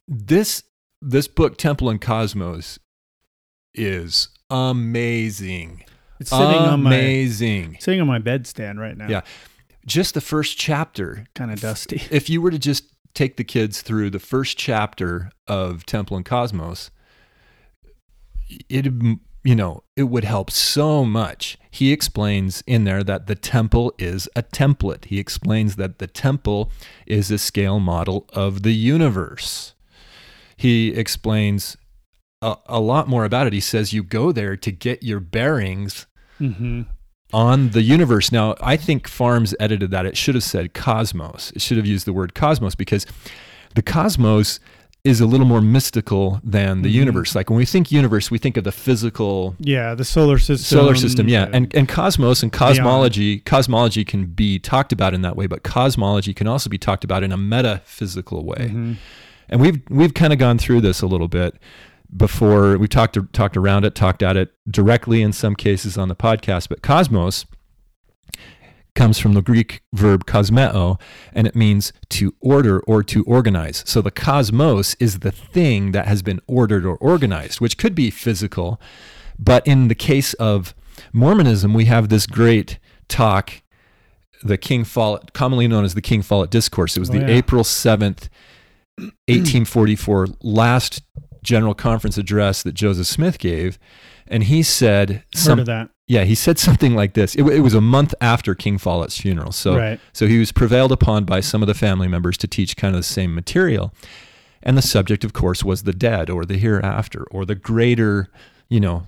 This 0.07 0.63
this 1.01 1.27
book, 1.27 1.57
Temple 1.57 1.89
and 1.89 1.99
Cosmos, 1.99 2.79
is 3.73 4.29
amazing. 4.49 5.83
It's 6.19 6.29
sitting 6.29 6.45
on 6.45 6.83
my 6.83 6.93
amazing. 6.93 7.77
sitting 7.79 8.01
on 8.01 8.07
my 8.07 8.19
bedstand 8.19 8.77
right 8.77 8.97
now. 8.97 9.07
Yeah. 9.07 9.21
Just 9.85 10.13
the 10.13 10.21
first 10.21 10.57
chapter. 10.57 11.25
kind 11.35 11.51
of 11.51 11.61
dusty. 11.61 12.01
If 12.11 12.29
you 12.29 12.41
were 12.41 12.51
to 12.51 12.59
just 12.59 12.93
take 13.13 13.37
the 13.37 13.43
kids 13.43 13.81
through 13.81 14.09
the 14.09 14.19
first 14.19 14.57
chapter 14.57 15.31
of 15.47 15.85
Temple 15.85 16.17
and 16.17 16.25
Cosmos, 16.25 16.91
it 18.67 18.85
you 19.43 19.55
know 19.55 19.83
it 19.95 20.03
would 20.03 20.25
help 20.25 20.51
so 20.51 21.05
much. 21.05 21.57
He 21.71 21.91
explains 21.93 22.63
in 22.67 22.83
there 22.83 23.03
that 23.03 23.27
the 23.27 23.35
temple 23.35 23.93
is 23.97 24.27
a 24.35 24.43
template. 24.43 25.05
He 25.05 25.19
explains 25.19 25.75
that 25.77 25.99
the 25.99 26.07
temple 26.07 26.71
is 27.05 27.31
a 27.31 27.37
scale 27.37 27.79
model 27.79 28.25
of 28.33 28.63
the 28.63 28.73
universe. 28.73 29.73
He 30.57 30.89
explains 30.89 31.77
a, 32.41 32.57
a 32.65 32.79
lot 32.79 33.07
more 33.07 33.25
about 33.25 33.47
it. 33.47 33.53
He 33.53 33.59
says 33.59 33.93
you 33.93 34.03
go 34.03 34.31
there 34.31 34.57
to 34.57 34.71
get 34.71 35.03
your 35.03 35.19
bearings 35.19 36.05
hmm 36.39 36.81
on 37.31 37.69
the 37.69 37.83
universe. 37.83 38.31
Now, 38.31 38.55
I 38.59 38.75
think 38.75 39.07
FARMS 39.07 39.53
edited 39.59 39.91
that. 39.91 40.07
It 40.07 40.17
should 40.17 40.33
have 40.33 40.43
said 40.43 40.73
cosmos. 40.73 41.51
It 41.55 41.61
should 41.61 41.77
have 41.77 41.85
used 41.85 42.07
the 42.07 42.11
word 42.13 42.33
cosmos 42.33 42.73
because 42.73 43.05
the 43.75 43.83
cosmos 43.83 44.59
is 45.03 45.21
a 45.21 45.27
little 45.27 45.45
more 45.45 45.61
mystical 45.61 46.41
than 46.43 46.81
the 46.81 46.89
Mhm. 46.89 46.93
universe. 46.93 47.35
Like 47.35 47.51
when 47.51 47.57
we 47.57 47.65
think 47.65 47.91
universe, 47.91 48.31
we 48.31 48.39
think 48.39 48.57
of 48.57 48.63
the 48.63 48.71
physical 48.71 49.55
Yeah, 49.59 49.93
the 49.93 50.03
solar 50.03 50.39
system. 50.39 50.79
solar 50.79 50.95
system, 50.95 51.27
yeah. 51.29 51.47
And 51.53 51.71
and 51.75 51.87
cosmos 51.87 52.41
and 52.41 52.51
cosmology, 52.51 53.41
cosmology 53.41 54.03
can 54.03 54.25
be 54.25 54.57
talked 54.57 54.91
about 54.91 55.13
in 55.13 55.21
that 55.21 55.35
way, 55.35 55.45
but 55.45 55.61
cosmology 55.61 56.33
can 56.33 56.47
also 56.47 56.67
be 56.67 56.79
talked 56.79 57.03
about 57.03 57.21
in 57.23 57.31
a 57.31 57.37
metaphysical 57.37 58.43
way 58.43 58.71
mhm. 58.73 58.95
and 59.49 59.61
we've 59.61 59.79
we've 59.89 60.13
kind 60.15 60.33
of 60.33 60.39
gone 60.39 60.57
through 60.57 60.81
this 60.81 61.01
a 61.01 61.07
little 61.07 61.27
bit 61.27 61.55
before 62.15 62.77
we 62.77 62.87
talked 62.87 63.17
talked 63.33 63.55
around 63.55 63.85
it 63.85 63.93
talked 63.95 64.23
at 64.23 64.35
it 64.35 64.51
directly 64.69 65.21
in 65.21 65.31
some 65.31 65.55
cases 65.55 65.97
on 65.97 66.07
the 66.07 66.15
podcast 66.15 66.67
but 66.69 66.81
cosmos 66.81 67.45
comes 68.95 69.19
from 69.19 69.33
the 69.33 69.41
greek 69.41 69.81
verb 69.93 70.25
kosmeo 70.25 70.99
and 71.33 71.45
it 71.45 71.55
means 71.55 71.93
to 72.09 72.33
order 72.41 72.79
or 72.81 73.03
to 73.03 73.23
organize 73.25 73.83
so 73.85 74.01
the 74.01 74.11
cosmos 74.11 74.95
is 74.99 75.19
the 75.19 75.31
thing 75.31 75.91
that 75.91 76.07
has 76.07 76.21
been 76.23 76.41
ordered 76.47 76.85
or 76.85 76.97
organized 76.97 77.61
which 77.61 77.77
could 77.77 77.93
be 77.93 78.09
physical 78.09 78.81
but 79.37 79.65
in 79.67 79.87
the 79.87 79.95
case 79.95 80.33
of 80.35 80.73
mormonism 81.13 81.73
we 81.73 81.85
have 81.85 82.09
this 82.09 82.25
great 82.25 82.79
talk 83.07 83.61
the 84.43 84.57
king 84.57 84.83
follett 84.83 85.31
commonly 85.33 85.67
known 85.67 85.85
as 85.85 85.93
the 85.93 86.01
king 86.01 86.23
follett 86.23 86.49
discourse 86.49 86.97
it 86.97 86.99
was 86.99 87.09
Oh, 87.11 87.13
the 87.13 87.19
yeah. 87.19 87.27
april 87.27 87.63
7th 87.63 88.29
1844 88.97 90.27
last 90.41 91.03
general 91.43 91.73
conference 91.73 92.17
address 92.17 92.63
that 92.63 92.73
Joseph 92.73 93.07
Smith 93.07 93.39
gave, 93.39 93.79
and 94.27 94.43
he 94.43 94.63
said, 94.63 95.23
some, 95.33 95.57
Heard 95.57 95.61
of 95.61 95.65
that? 95.67 95.89
yeah, 96.07 96.23
he 96.23 96.35
said 96.35 96.59
something 96.59 96.95
like 96.95 97.13
this. 97.13 97.35
It, 97.35 97.43
it 97.43 97.61
was 97.61 97.73
a 97.73 97.81
month 97.81 98.13
after 98.21 98.55
King 98.55 98.77
Follett's 98.77 99.19
funeral, 99.19 99.51
so 99.51 99.77
right. 99.77 99.99
so 100.13 100.27
he 100.27 100.39
was 100.39 100.51
prevailed 100.51 100.91
upon 100.91 101.25
by 101.25 101.39
some 101.39 101.61
of 101.61 101.67
the 101.67 101.73
family 101.73 102.07
members 102.07 102.37
to 102.39 102.47
teach 102.47 102.77
kind 102.77 102.95
of 102.95 102.99
the 102.99 103.03
same 103.03 103.33
material, 103.33 103.93
and 104.61 104.77
the 104.77 104.81
subject, 104.81 105.23
of 105.23 105.33
course, 105.33 105.63
was 105.63 105.83
the 105.83 105.93
dead 105.93 106.29
or 106.29 106.45
the 106.45 106.57
hereafter 106.57 107.23
or 107.31 107.45
the 107.45 107.55
greater, 107.55 108.29
you 108.69 108.79
know, 108.79 109.05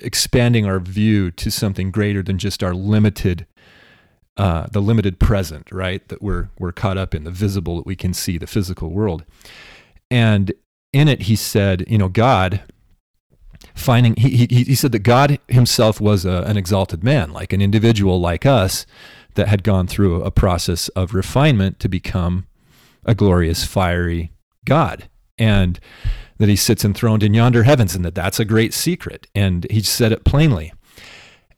expanding 0.00 0.66
our 0.66 0.78
view 0.78 1.30
to 1.32 1.50
something 1.50 1.90
greater 1.90 2.22
than 2.22 2.38
just 2.38 2.62
our 2.62 2.74
limited 2.74 3.46
uh, 4.36 4.66
the 4.70 4.80
limited 4.80 5.18
present, 5.18 5.70
right? 5.70 6.08
That 6.08 6.22
we're 6.22 6.48
we're 6.58 6.72
caught 6.72 6.96
up 6.96 7.14
in 7.14 7.24
the 7.24 7.30
visible 7.30 7.76
that 7.76 7.86
we 7.86 7.96
can 7.96 8.14
see, 8.14 8.38
the 8.38 8.46
physical 8.46 8.90
world. 8.90 9.24
And 10.10 10.52
in 10.92 11.08
it, 11.08 11.22
he 11.22 11.36
said, 11.36 11.84
you 11.88 11.98
know, 11.98 12.08
God 12.08 12.62
finding 13.74 14.14
he 14.16 14.46
he, 14.46 14.64
he 14.64 14.74
said 14.74 14.92
that 14.92 15.00
God 15.00 15.38
Himself 15.48 16.00
was 16.00 16.24
a, 16.24 16.42
an 16.46 16.56
exalted 16.56 17.04
man, 17.04 17.32
like 17.32 17.52
an 17.52 17.62
individual 17.62 18.20
like 18.20 18.46
us, 18.46 18.86
that 19.34 19.48
had 19.48 19.62
gone 19.62 19.86
through 19.86 20.22
a 20.22 20.30
process 20.30 20.88
of 20.90 21.14
refinement 21.14 21.78
to 21.80 21.88
become 21.88 22.46
a 23.04 23.14
glorious, 23.14 23.64
fiery 23.64 24.32
God, 24.64 25.08
and 25.38 25.78
that 26.38 26.48
He 26.48 26.56
sits 26.56 26.84
enthroned 26.84 27.22
in 27.22 27.34
yonder 27.34 27.64
heavens, 27.64 27.94
and 27.94 28.04
that 28.04 28.14
that's 28.14 28.40
a 28.40 28.44
great 28.44 28.74
secret. 28.74 29.26
And 29.34 29.66
He 29.70 29.80
said 29.82 30.12
it 30.12 30.24
plainly. 30.24 30.72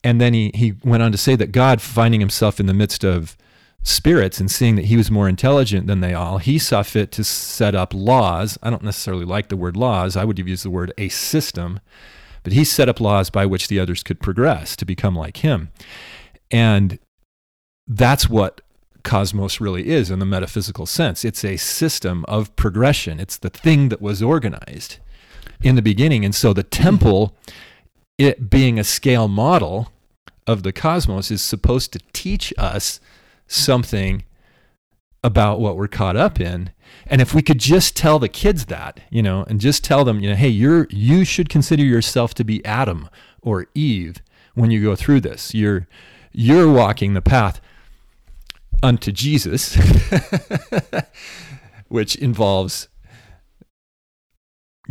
And 0.05 0.21
then 0.21 0.35
he, 0.35 0.51
he 0.55 0.75
went 0.83 1.03
on 1.03 1.13
to 1.13 1.19
say 1.19 1.37
that 1.37 1.53
God, 1.53 1.81
finding 1.81 2.19
himself 2.19 2.59
in 2.59 2.67
the 2.67 2.75
midst 2.75 3.05
of 3.05 3.37
spirits 3.83 4.39
and 4.39 4.51
seeing 4.51 4.77
that 4.77 4.87
he 4.87 4.97
was 4.97 5.11
more 5.11 5.29
intelligent 5.29 5.87
than 5.87 6.01
they 6.01 6.15
all, 6.15 6.39
he 6.39 6.59
saw 6.59 6.83
fit 6.83 7.11
to 7.13 7.25
set 7.25 7.75
up 7.75 7.93
laws. 7.93 8.59
I 8.63 8.71
don't 8.71 8.85
necessarily 8.85 9.25
like 9.25 9.49
the 9.49 9.57
word 9.57 9.77
laws. 9.77 10.17
I 10.17 10.25
would 10.25 10.39
use 10.39 10.63
the 10.63 10.71
word 10.71 10.93
a 10.97 11.09
system, 11.09 11.81
but 12.43 12.53
he 12.53 12.65
set 12.65 12.89
up 12.89 13.01
laws 13.01 13.31
by 13.31 13.47
which 13.47 13.69
the 13.69 13.81
others 13.81 14.03
could 14.03 14.21
progress 14.21 14.77
to 14.77 14.85
become 14.85 15.17
like 15.17 15.39
him. 15.39 15.71
And 16.51 16.99
that's 17.87 18.29
what 18.29 18.61
cosmos 19.03 19.61
really 19.61 19.89
is 19.89 20.11
in 20.11 20.21
the 20.21 20.27
metaphysical 20.27 20.87
sense. 20.87 21.25
It's 21.25 21.45
a 21.45 21.57
system 21.57 22.25
of 22.29 22.55
progression. 22.55 23.19
It's 23.19 23.39
the 23.39 23.51
thing 23.51 23.89
that 23.89 24.01
was 24.01 24.23
organized 24.23 24.99
in 25.63 25.75
the 25.75 25.83
beginning. 25.83 26.25
And 26.25 26.35
so 26.35 26.53
the 26.53 26.63
mm-hmm. 26.63 26.83
temple, 26.83 27.37
it 28.17 28.49
being 28.49 28.79
a 28.79 28.85
scale 28.85 29.29
model 29.29 29.91
of 30.47 30.63
the 30.63 30.73
cosmos, 30.73 31.31
is 31.31 31.43
supposed 31.43 31.93
to 31.95 32.01
teach 32.13 32.53
us 32.57 33.01
something 33.53 34.25
about 35.25 35.61
what 35.61 35.77
we're 35.77 35.89
caught 35.89 36.17
up 36.17 36.41
in. 36.41 36.71
And 37.07 37.21
if 37.21 37.35
we 37.35 37.43
could 37.43 37.59
just 37.59 37.97
tell 37.97 38.19
the 38.19 38.29
kids 38.29 38.67
that, 38.67 39.01
you 39.11 39.23
know, 39.23 39.45
and 39.49 39.61
just 39.61 39.85
tell 39.85 40.05
them, 40.05 40.21
you 40.21 40.31
know, 40.31 40.37
hey, 40.37 40.49
you're 40.49 40.87
you 40.91 41.25
should 41.25 41.49
consider 41.49 41.85
yourself 41.85 42.35
to 42.35 42.45
be 42.45 42.65
Adam 42.65 43.09
or 43.41 43.67
Eve 43.75 44.17
when 44.55 44.71
you 44.71 44.83
go 44.83 44.97
through 44.97 45.21
this. 45.21 45.55
You're 45.55 45.87
you're 46.33 46.71
walking 46.71 47.15
the 47.15 47.23
path 47.23 47.61
unto 48.83 49.13
Jesus, 49.13 49.77
which 51.89 52.17
involves 52.17 52.89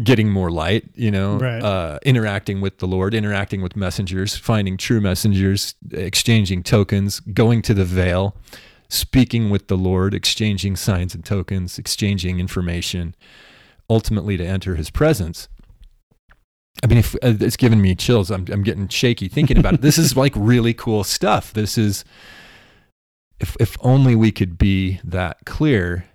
getting 0.04 0.30
more 0.30 0.50
light, 0.50 0.86
you 0.96 1.12
know, 1.12 1.38
Right. 1.38 1.62
uh, 1.62 2.00
interacting 2.04 2.62
with 2.62 2.78
the 2.78 2.88
Lord, 2.88 3.14
interacting 3.14 3.62
with 3.62 3.76
messengers, 3.76 4.36
finding 4.38 4.78
true 4.78 5.02
messengers, 5.02 5.76
exchanging 5.92 6.64
tokens, 6.64 7.20
going 7.20 7.62
to 7.64 7.74
the 7.74 7.84
veil, 7.84 8.36
speaking 8.90 9.50
with 9.50 9.68
the 9.68 9.78
Lord, 9.78 10.14
exchanging 10.14 10.76
signs 10.78 11.14
and 11.14 11.26
tokens, 11.26 11.78
exchanging 11.78 12.40
information, 12.40 13.16
ultimately 13.90 14.38
to 14.38 14.46
enter 14.46 14.76
his 14.76 14.90
presence. 14.90 15.50
I 16.84 16.88
mean, 16.88 16.98
if, 17.00 17.14
uh, 17.16 17.36
it's 17.40 17.58
given 17.58 17.82
me 17.82 17.94
chills. 17.96 18.32
I'm, 18.32 18.46
I'm 18.50 18.64
getting 18.64 18.88
shaky 18.88 19.28
thinking 19.28 19.58
about 19.58 19.74
it. 19.74 19.82
This 19.82 19.98
is 19.98 20.16
like 20.16 20.32
really 20.38 20.74
cool 20.74 21.04
stuff. 21.04 21.52
This 21.54 21.78
is, 21.78 22.06
if, 23.42 23.58
if 23.60 23.76
only 23.82 24.16
we 24.16 24.32
could 24.32 24.58
be 24.58 25.02
that 25.04 25.40
clear 25.46 26.06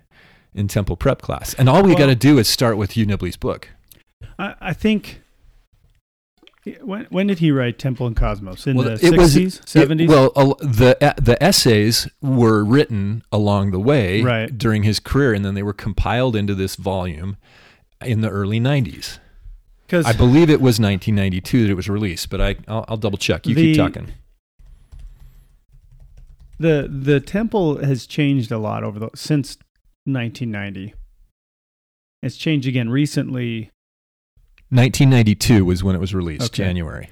in 0.57 0.67
temple 0.67 0.97
prep 0.97 1.21
class. 1.21 1.53
And 1.53 1.69
all 1.69 1.81
we 1.83 1.89
Well- 1.89 1.97
got 1.99 2.05
to 2.07 2.15
do 2.15 2.37
is 2.37 2.47
start 2.47 2.77
with 2.77 2.91
Hugh 2.91 3.05
Nibley's 3.05 3.37
book. 3.37 3.69
I, 4.39 4.55
I 4.59 4.73
think. 4.73 5.21
When 6.81 7.05
when 7.09 7.27
did 7.27 7.39
he 7.39 7.49
write 7.49 7.79
Temple 7.79 8.07
and 8.07 8.15
Cosmos? 8.15 8.67
In 8.67 8.75
Well, 8.75 8.89
the 8.89 8.97
sixties, 8.97 9.61
seventies. 9.65 10.09
well, 10.09 10.33
a- 10.35 10.65
the 10.65 10.97
the 11.21 11.41
essays 11.41 12.09
were 12.21 12.61
written 12.65 13.23
along 13.31 13.71
the 13.71 13.79
way 13.79 14.21
Right. 14.21 14.57
during 14.57 14.83
his 14.83 14.99
career, 14.99 15.33
and 15.33 15.45
then 15.45 15.53
they 15.53 15.63
were 15.63 15.71
compiled 15.71 16.35
into 16.35 16.53
this 16.53 16.75
volume 16.75 17.37
in 18.03 18.19
the 18.19 18.27
early 18.29 18.59
'90s. 18.59 19.19
because 19.85 20.05
I 20.05 20.11
believe 20.11 20.49
it 20.49 20.59
was 20.59 20.77
1992 20.77 21.63
that 21.63 21.71
it 21.71 21.75
was 21.75 21.87
released, 21.87 22.29
but 22.29 22.41
I 22.41 22.57
I'll, 22.67 22.83
I'll 22.89 22.97
double 22.97 23.17
check. 23.17 23.47
You 23.47 23.55
The- 23.55 23.61
keep 23.61 23.77
talking. 23.77 24.11
the 26.59 26.89
the 26.91 27.19
temple 27.19 27.83
has 27.83 28.05
changed 28.05 28.51
a 28.51 28.57
lot 28.57 28.83
over 28.83 28.99
the 28.99 29.09
since 29.15 29.57
1990. 30.07 30.93
It's 32.23 32.37
changed 32.37 32.67
again 32.67 32.89
recently. 32.89 33.71
1992 34.69 35.63
was 35.63 35.83
when 35.83 35.95
it 35.95 35.99
was 35.99 36.13
released, 36.13 36.53
Okay. 36.53 36.63
January. 36.63 37.09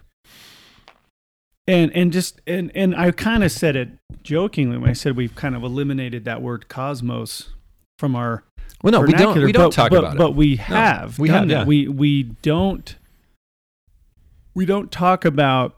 And 1.67 1.91
and 1.95 2.11
just 2.11 2.41
and 2.45 2.71
and 2.75 2.95
I 2.95 3.09
kind 3.11 3.43
of 3.43 3.51
said 3.51 3.75
it 3.75 3.89
jokingly 4.23 4.77
when 4.77 4.89
I 4.89 4.93
said 4.93 5.15
we've 5.15 5.35
kind 5.35 5.55
of 5.55 5.63
eliminated 5.63 6.25
that 6.25 6.41
word 6.41 6.67
cosmos 6.67 7.49
from 7.97 8.15
our 8.15 8.43
Well, 8.83 8.91
no, 8.91 9.01
we 9.01 9.13
don't. 9.13 9.41
We 9.41 9.51
don't 9.51 9.69
but, 9.69 9.71
talk 9.73 9.89
but, 9.89 9.99
about 9.99 10.17
but 10.17 10.29
it. 10.31 10.35
we 10.35 10.57
have 10.57 11.17
we 11.17 11.29
have, 11.29 11.49
yeah. 11.49 11.63
We 11.65 11.87
we 11.87 12.23
don't 12.23 12.95
we 14.53 14.65
don't 14.65 14.91
talk 14.91 15.25
about 15.25 15.75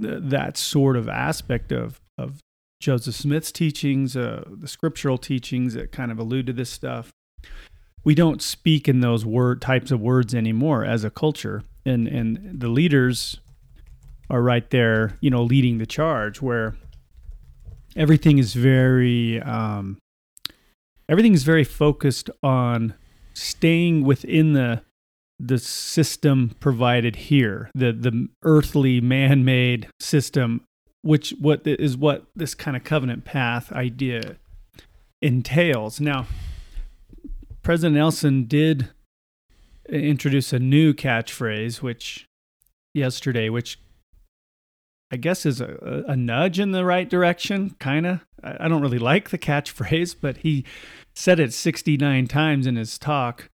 th- 0.00 0.20
that 0.22 0.56
sort 0.56 0.96
of 0.96 1.06
aspect 1.08 1.70
of 1.70 2.00
of 2.16 2.40
Joseph 2.80 3.14
Smith's 3.14 3.52
teachings, 3.52 4.16
uh, 4.16 4.44
the 4.46 4.68
scriptural 4.68 5.18
teachings 5.18 5.74
that 5.74 5.92
kind 5.92 6.12
of 6.12 6.18
allude 6.18 6.46
to 6.46 6.52
this 6.52 6.70
stuff. 6.70 7.10
We 8.04 8.14
don't 8.14 8.40
speak 8.40 8.88
in 8.88 9.00
those 9.00 9.26
word 9.26 9.60
types 9.60 9.90
of 9.90 10.00
words 10.00 10.34
anymore 10.34 10.84
as 10.84 11.04
a 11.04 11.10
culture, 11.10 11.62
and 11.84 12.06
and 12.06 12.60
the 12.60 12.68
leaders 12.68 13.40
are 14.30 14.42
right 14.42 14.68
there, 14.70 15.16
you 15.20 15.30
know, 15.30 15.42
leading 15.42 15.78
the 15.78 15.86
charge 15.86 16.40
where 16.40 16.76
everything 17.96 18.38
is 18.38 18.54
very 18.54 19.40
um, 19.42 19.98
everything 21.08 21.34
is 21.34 21.42
very 21.42 21.64
focused 21.64 22.30
on 22.42 22.94
staying 23.34 24.04
within 24.04 24.52
the 24.52 24.82
the 25.40 25.58
system 25.58 26.56
provided 26.58 27.14
here 27.14 27.70
the 27.74 27.92
the 27.92 28.28
earthly 28.42 29.00
man-made 29.00 29.88
system 30.00 30.60
which 31.02 31.34
what 31.40 31.66
is 31.66 31.96
what 31.96 32.26
this 32.34 32.54
kind 32.54 32.76
of 32.76 32.84
covenant 32.84 33.24
path 33.24 33.72
idea 33.72 34.36
entails. 35.20 36.00
Now 36.00 36.26
president 37.68 37.96
nelson 37.96 38.44
did 38.44 38.88
introduce 39.90 40.54
a 40.54 40.58
new 40.58 40.94
catchphrase 40.94 41.82
which 41.82 42.26
yesterday 42.94 43.50
which 43.50 43.78
i 45.12 45.16
guess 45.18 45.44
is 45.44 45.60
a, 45.60 46.02
a 46.08 46.16
nudge 46.16 46.58
in 46.58 46.70
the 46.70 46.82
right 46.82 47.10
direction 47.10 47.76
kind 47.78 48.06
of 48.06 48.20
I, 48.42 48.68
don't 48.68 48.80
really 48.80 48.98
like 48.98 49.28
the 49.28 49.36
catchphrase 49.36 50.16
but 50.18 50.38
he 50.38 50.64
said 51.14 51.38
it 51.38 51.52
69 51.52 52.26
times 52.26 52.66
in 52.66 52.76
his 52.76 52.98
talk 52.98 53.50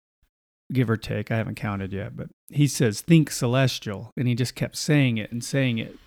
give 0.71 0.89
or 0.89 0.97
take. 0.97 1.31
I 1.31 1.37
haven't 1.37 1.55
counted 1.55 1.91
yet 1.91 2.15
but 2.15 2.27
he 2.49 2.67
says 2.67 3.01
think 3.01 3.31
celestial 3.31 4.11
and 4.15 4.27
he 4.27 4.35
just 4.35 4.53
kept 4.53 4.75
saying 4.75 5.17
it 5.17 5.31
and 5.31 5.43
saying 5.43 5.79
it 5.79 5.97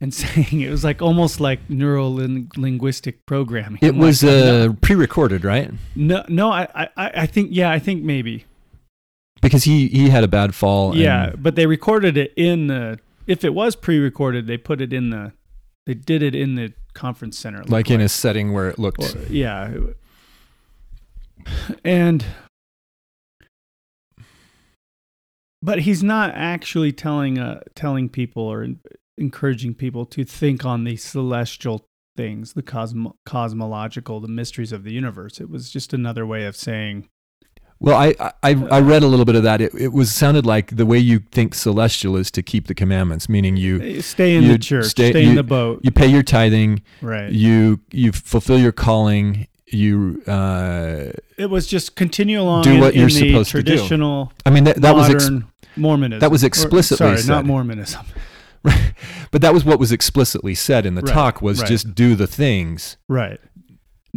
and 0.00 0.12
saying 0.22 0.60
it. 0.62 0.70
was 0.70 0.82
like 0.84 1.02
almost 1.02 1.40
like 1.40 1.60
neuro 1.68 2.08
linguistic 2.56 3.24
programming 3.26 3.78
It 3.82 3.88
I'm 3.90 3.96
like, 3.96 4.06
was 4.06 4.24
uh, 4.24 4.72
pre-recorded, 4.80 5.44
right? 5.44 5.70
no 5.94 6.24
no 6.28 6.50
I, 6.50 6.66
I 6.74 6.88
i 6.96 7.26
think 7.26 7.50
yeah 7.52 7.70
i 7.70 7.78
think 7.78 8.02
maybe 8.02 8.44
Because 9.42 9.64
he 9.64 9.88
he 9.88 10.08
had 10.10 10.24
a 10.24 10.28
bad 10.28 10.54
fall. 10.54 10.96
yeah 10.96 11.32
but 11.36 11.54
they 11.56 11.66
recorded 11.66 12.16
it 12.16 12.32
in 12.36 12.66
the 12.68 12.98
if 13.26 13.44
it 13.44 13.54
was 13.54 13.76
pre-recorded 13.76 14.46
they 14.46 14.56
put 14.58 14.80
it 14.80 14.92
in 14.92 15.10
the 15.10 15.32
they 15.86 15.94
did 15.94 16.22
it 16.22 16.34
in 16.34 16.54
the 16.56 16.72
conference 16.94 17.38
center 17.38 17.60
it 17.62 17.68
like 17.70 17.90
in 17.90 18.00
a 18.00 18.08
setting 18.08 18.52
where 18.52 18.68
it 18.68 18.78
looked. 18.78 19.14
Or- 19.16 19.32
yeah 19.32 19.70
and 21.84 22.24
but 25.62 25.80
he's 25.80 26.02
not 26.02 26.30
actually 26.34 26.92
telling 26.92 27.38
uh 27.38 27.60
telling 27.74 28.08
people 28.08 28.42
or 28.42 28.66
encouraging 29.20 29.74
people 29.74 30.04
to 30.06 30.24
think 30.24 30.64
on 30.64 30.84
the 30.84 30.96
celestial 30.96 31.86
things 32.16 32.54
the 32.54 32.62
cosmo- 32.62 33.14
cosmological 33.24 34.18
the 34.20 34.28
mysteries 34.28 34.72
of 34.72 34.82
the 34.82 34.92
universe 34.92 35.40
it 35.40 35.48
was 35.48 35.70
just 35.70 35.92
another 35.92 36.26
way 36.26 36.44
of 36.44 36.56
saying 36.56 37.08
Well, 37.78 37.96
I, 37.96 38.08
I 38.42 38.50
I 38.76 38.80
read 38.80 39.02
a 39.02 39.06
little 39.06 39.24
bit 39.24 39.36
of 39.36 39.42
that. 39.44 39.60
It, 39.62 39.72
it 39.74 39.92
was 40.00 40.12
sounded 40.12 40.44
like 40.44 40.76
the 40.76 40.84
way 40.84 40.98
you 40.98 41.20
think 41.32 41.54
celestial 41.54 42.14
is 42.22 42.30
to 42.32 42.42
keep 42.42 42.66
the 42.66 42.74
commandments, 42.74 43.26
meaning 43.26 43.56
you 43.56 43.80
eh, 43.80 44.02
stay 44.02 44.34
in 44.36 44.42
You 44.42 44.52
the 44.52 44.58
church 44.58 44.86
stay- 44.86 45.10
stay, 45.12 45.22
you- 45.22 45.30
in 45.30 45.36
the 45.36 45.42
boat 45.58 45.80
you 45.82 45.90
pay 45.90 46.06
your 46.16 46.22
tithing, 46.22 46.82
right 47.00 47.32
you 47.32 47.80
you 47.90 48.12
fulfill 48.12 48.58
your 48.58 48.72
calling, 48.72 49.46
you. 49.66 50.20
Uh, 50.26 51.12
it 51.38 51.48
was 51.48 51.66
just 51.66 51.94
continue 51.96 52.38
along 52.44 52.64
Do 52.64 52.72
in, 52.74 52.80
what 52.80 52.94
you're 52.94 53.06
the 53.08 53.28
supposed 53.30 53.50
to 53.52 53.62
do. 53.62 53.72
traditional 53.72 54.30
I 54.44 54.50
mean 54.50 54.64
that 54.64 54.76
that 54.84 54.94
was 54.94 55.08
ex- 55.08 55.30
Mormonism. 55.76 56.20
that 56.20 56.30
was 56.30 56.42
Or- 56.44 56.48
explicitly 56.52 57.06
sorry, 57.06 57.18
said. 57.18 57.32
not 57.32 57.44
Mormonism. 57.46 58.04
but 59.30 59.40
that 59.42 59.54
was 59.54 59.64
what 59.64 59.78
was 59.78 59.92
explicitly 59.92 60.54
said 60.54 60.86
in 60.86 60.94
the 60.94 61.02
Right, 61.02 61.12
talk 61.12 61.42
was 61.42 61.60
right. 61.60 61.68
just 61.68 61.94
do 61.94 62.14
the 62.14 62.26
things. 62.26 62.96
Right. 63.08 63.40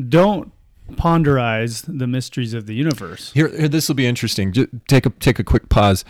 Don't 0.10 0.52
ponderize 0.92 1.86
the 1.88 2.08
mysteries 2.08 2.54
of 2.54 2.66
the 2.66 2.74
universe. 2.76 3.32
Here, 3.34 3.48
here 3.48 3.68
this 3.68 3.88
will 3.88 3.96
be 3.96 4.06
interesting. 4.06 4.52
Just 4.52 4.70
take 4.88 5.06
a 5.06 5.10
take 5.10 5.40
a 5.40 5.44
quick 5.44 5.70
pause. 5.70 6.04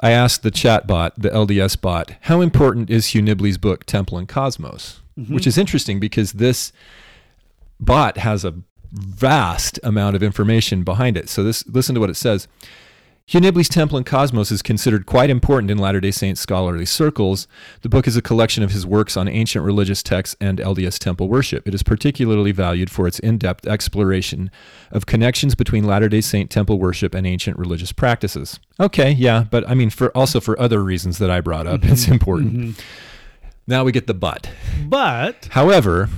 I 0.00 0.10
asked 0.10 0.42
the 0.42 0.50
chat 0.50 0.86
bot, 0.86 1.14
the 1.16 1.30
LDS 1.30 1.80
bot, 1.80 2.12
how 2.22 2.40
important 2.42 2.90
is 2.90 3.08
Hugh 3.08 3.22
Nibley's 3.22 3.56
book 3.58 3.84
Temple 3.86 4.18
and 4.18 4.28
Cosmos? 4.28 5.00
Mhm. 5.18 5.30
Which 5.34 5.46
is 5.46 5.56
interesting 5.56 5.98
because 6.00 6.32
this 6.32 6.70
bot 7.80 8.18
has 8.18 8.44
a 8.44 8.54
vast 8.92 9.80
amount 9.82 10.14
of 10.16 10.22
information 10.22 10.82
behind 10.84 11.16
it. 11.16 11.28
So 11.28 11.42
this 11.42 11.66
listen 11.66 11.94
to 11.94 12.00
what 12.00 12.10
it 12.10 12.16
says. 12.16 12.46
Hugh 13.28 13.40
Nibley's 13.40 13.68
Temple 13.68 13.96
and 13.96 14.06
Cosmos 14.06 14.52
is 14.52 14.62
considered 14.62 15.04
quite 15.04 15.30
important 15.30 15.68
in 15.68 15.78
Latter 15.78 16.00
day 16.00 16.12
Saint 16.12 16.38
scholarly 16.38 16.86
circles. 16.86 17.48
The 17.82 17.88
book 17.88 18.06
is 18.06 18.16
a 18.16 18.22
collection 18.22 18.62
of 18.62 18.70
his 18.70 18.86
works 18.86 19.16
on 19.16 19.26
ancient 19.26 19.64
religious 19.64 20.00
texts 20.00 20.36
and 20.40 20.58
LDS 20.60 20.96
temple 20.96 21.28
worship. 21.28 21.66
It 21.66 21.74
is 21.74 21.82
particularly 21.82 22.52
valued 22.52 22.88
for 22.88 23.08
its 23.08 23.18
in 23.18 23.36
depth 23.36 23.66
exploration 23.66 24.48
of 24.92 25.06
connections 25.06 25.56
between 25.56 25.82
Latter 25.82 26.08
day 26.08 26.20
Saint 26.20 26.52
temple 26.52 26.78
worship 26.78 27.16
and 27.16 27.26
ancient 27.26 27.58
religious 27.58 27.90
practices. 27.90 28.60
Okay, 28.78 29.10
yeah, 29.10 29.44
but 29.50 29.68
I 29.68 29.74
mean, 29.74 29.90
for 29.90 30.16
also 30.16 30.38
for 30.38 30.56
other 30.60 30.80
reasons 30.80 31.18
that 31.18 31.28
I 31.28 31.40
brought 31.40 31.66
up, 31.66 31.84
it's 31.84 32.04
mm-hmm. 32.04 32.12
important. 32.12 32.52
Mm-hmm. 32.52 32.80
Now 33.68 33.82
we 33.82 33.90
get 33.90 34.06
the 34.06 34.14
but. 34.14 34.48
But 34.88 35.48
However, 35.50 36.08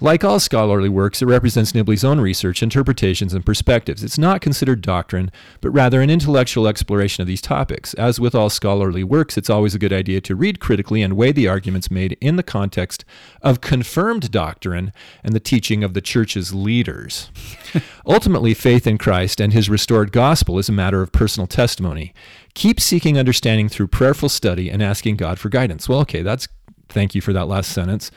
like 0.00 0.24
all 0.24 0.40
scholarly 0.40 0.88
works, 0.88 1.20
it 1.20 1.26
represents 1.26 1.72
Nibley's 1.72 2.04
own 2.04 2.18
research, 2.18 2.62
interpretations, 2.62 3.34
and 3.34 3.44
perspectives. 3.44 4.02
It's 4.02 4.16
not 4.16 4.40
considered 4.40 4.80
doctrine, 4.80 5.30
but 5.60 5.70
rather 5.70 6.00
an 6.00 6.08
intellectual 6.08 6.66
exploration 6.66 7.20
of 7.20 7.26
these 7.26 7.42
topics. 7.42 7.92
As 7.94 8.20
with 8.20 8.34
all 8.34 8.48
scholarly 8.48 9.04
works, 9.04 9.36
it's 9.36 9.50
always 9.50 9.74
a 9.74 9.78
good 9.78 9.92
idea 9.92 10.20
to 10.22 10.34
read 10.34 10.60
critically 10.60 11.02
and 11.02 11.14
weigh 11.14 11.32
the 11.32 11.48
arguments 11.48 11.90
made 11.90 12.16
in 12.20 12.36
the 12.36 12.42
context 12.42 13.04
of 13.42 13.60
confirmed 13.60 14.30
doctrine 14.30 14.92
and 15.22 15.34
the 15.34 15.40
teaching 15.40 15.84
of 15.84 15.92
the 15.92 16.00
church's 16.00 16.54
leaders. 16.54 17.30
Ultimately, 18.06 18.54
faith 18.54 18.86
in 18.86 18.96
Christ 18.96 19.40
and 19.40 19.52
his 19.52 19.68
restored 19.68 20.10
gospel 20.12 20.58
is 20.58 20.68
a 20.68 20.72
matter 20.72 21.02
of 21.02 21.12
personal 21.12 21.46
testimony. 21.46 22.14
Keep 22.54 22.80
seeking 22.80 23.18
understanding 23.18 23.68
through 23.68 23.88
prayerful 23.88 24.28
study 24.28 24.70
and 24.70 24.82
asking 24.82 25.16
God 25.16 25.38
for 25.38 25.48
guidance. 25.48 25.88
Well, 25.88 26.00
okay, 26.00 26.22
that's 26.22 26.48
thank 26.94 27.14
you 27.14 27.20
for 27.20 27.32
that 27.34 27.48
last 27.48 27.70
sentence. 27.72 28.10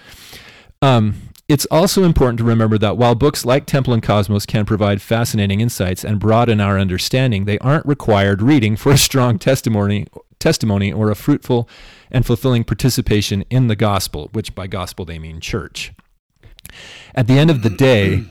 Um, 0.81 1.15
it's 1.49 1.65
also 1.67 2.03
important 2.03 2.37
to 2.39 2.43
remember 2.43 2.77
that 2.77 2.97
while 2.97 3.15
books 3.15 3.45
like 3.45 3.65
Temple 3.65 3.93
and 3.93 4.03
Cosmos 4.03 4.45
can 4.45 4.65
provide 4.65 5.01
fascinating 5.01 5.61
insights 5.61 6.03
and 6.03 6.19
broaden 6.19 6.59
our 6.59 6.77
understanding, 6.77 7.45
they 7.45 7.57
aren't 7.59 7.85
required 7.85 8.41
reading 8.41 8.75
for 8.75 8.91
a 8.91 8.97
strong 8.97 9.39
testimony, 9.39 10.07
testimony 10.39 10.91
or 10.91 11.09
a 11.09 11.15
fruitful 11.15 11.69
and 12.11 12.25
fulfilling 12.25 12.63
participation 12.63 13.43
in 13.49 13.67
the 13.67 13.75
gospel, 13.75 14.29
which 14.33 14.55
by 14.55 14.67
gospel 14.67 15.05
they 15.05 15.19
mean 15.19 15.39
church. 15.39 15.93
At 17.15 17.27
the 17.27 17.39
end 17.39 17.49
of 17.49 17.63
the 17.63 17.69
day, 17.69 18.25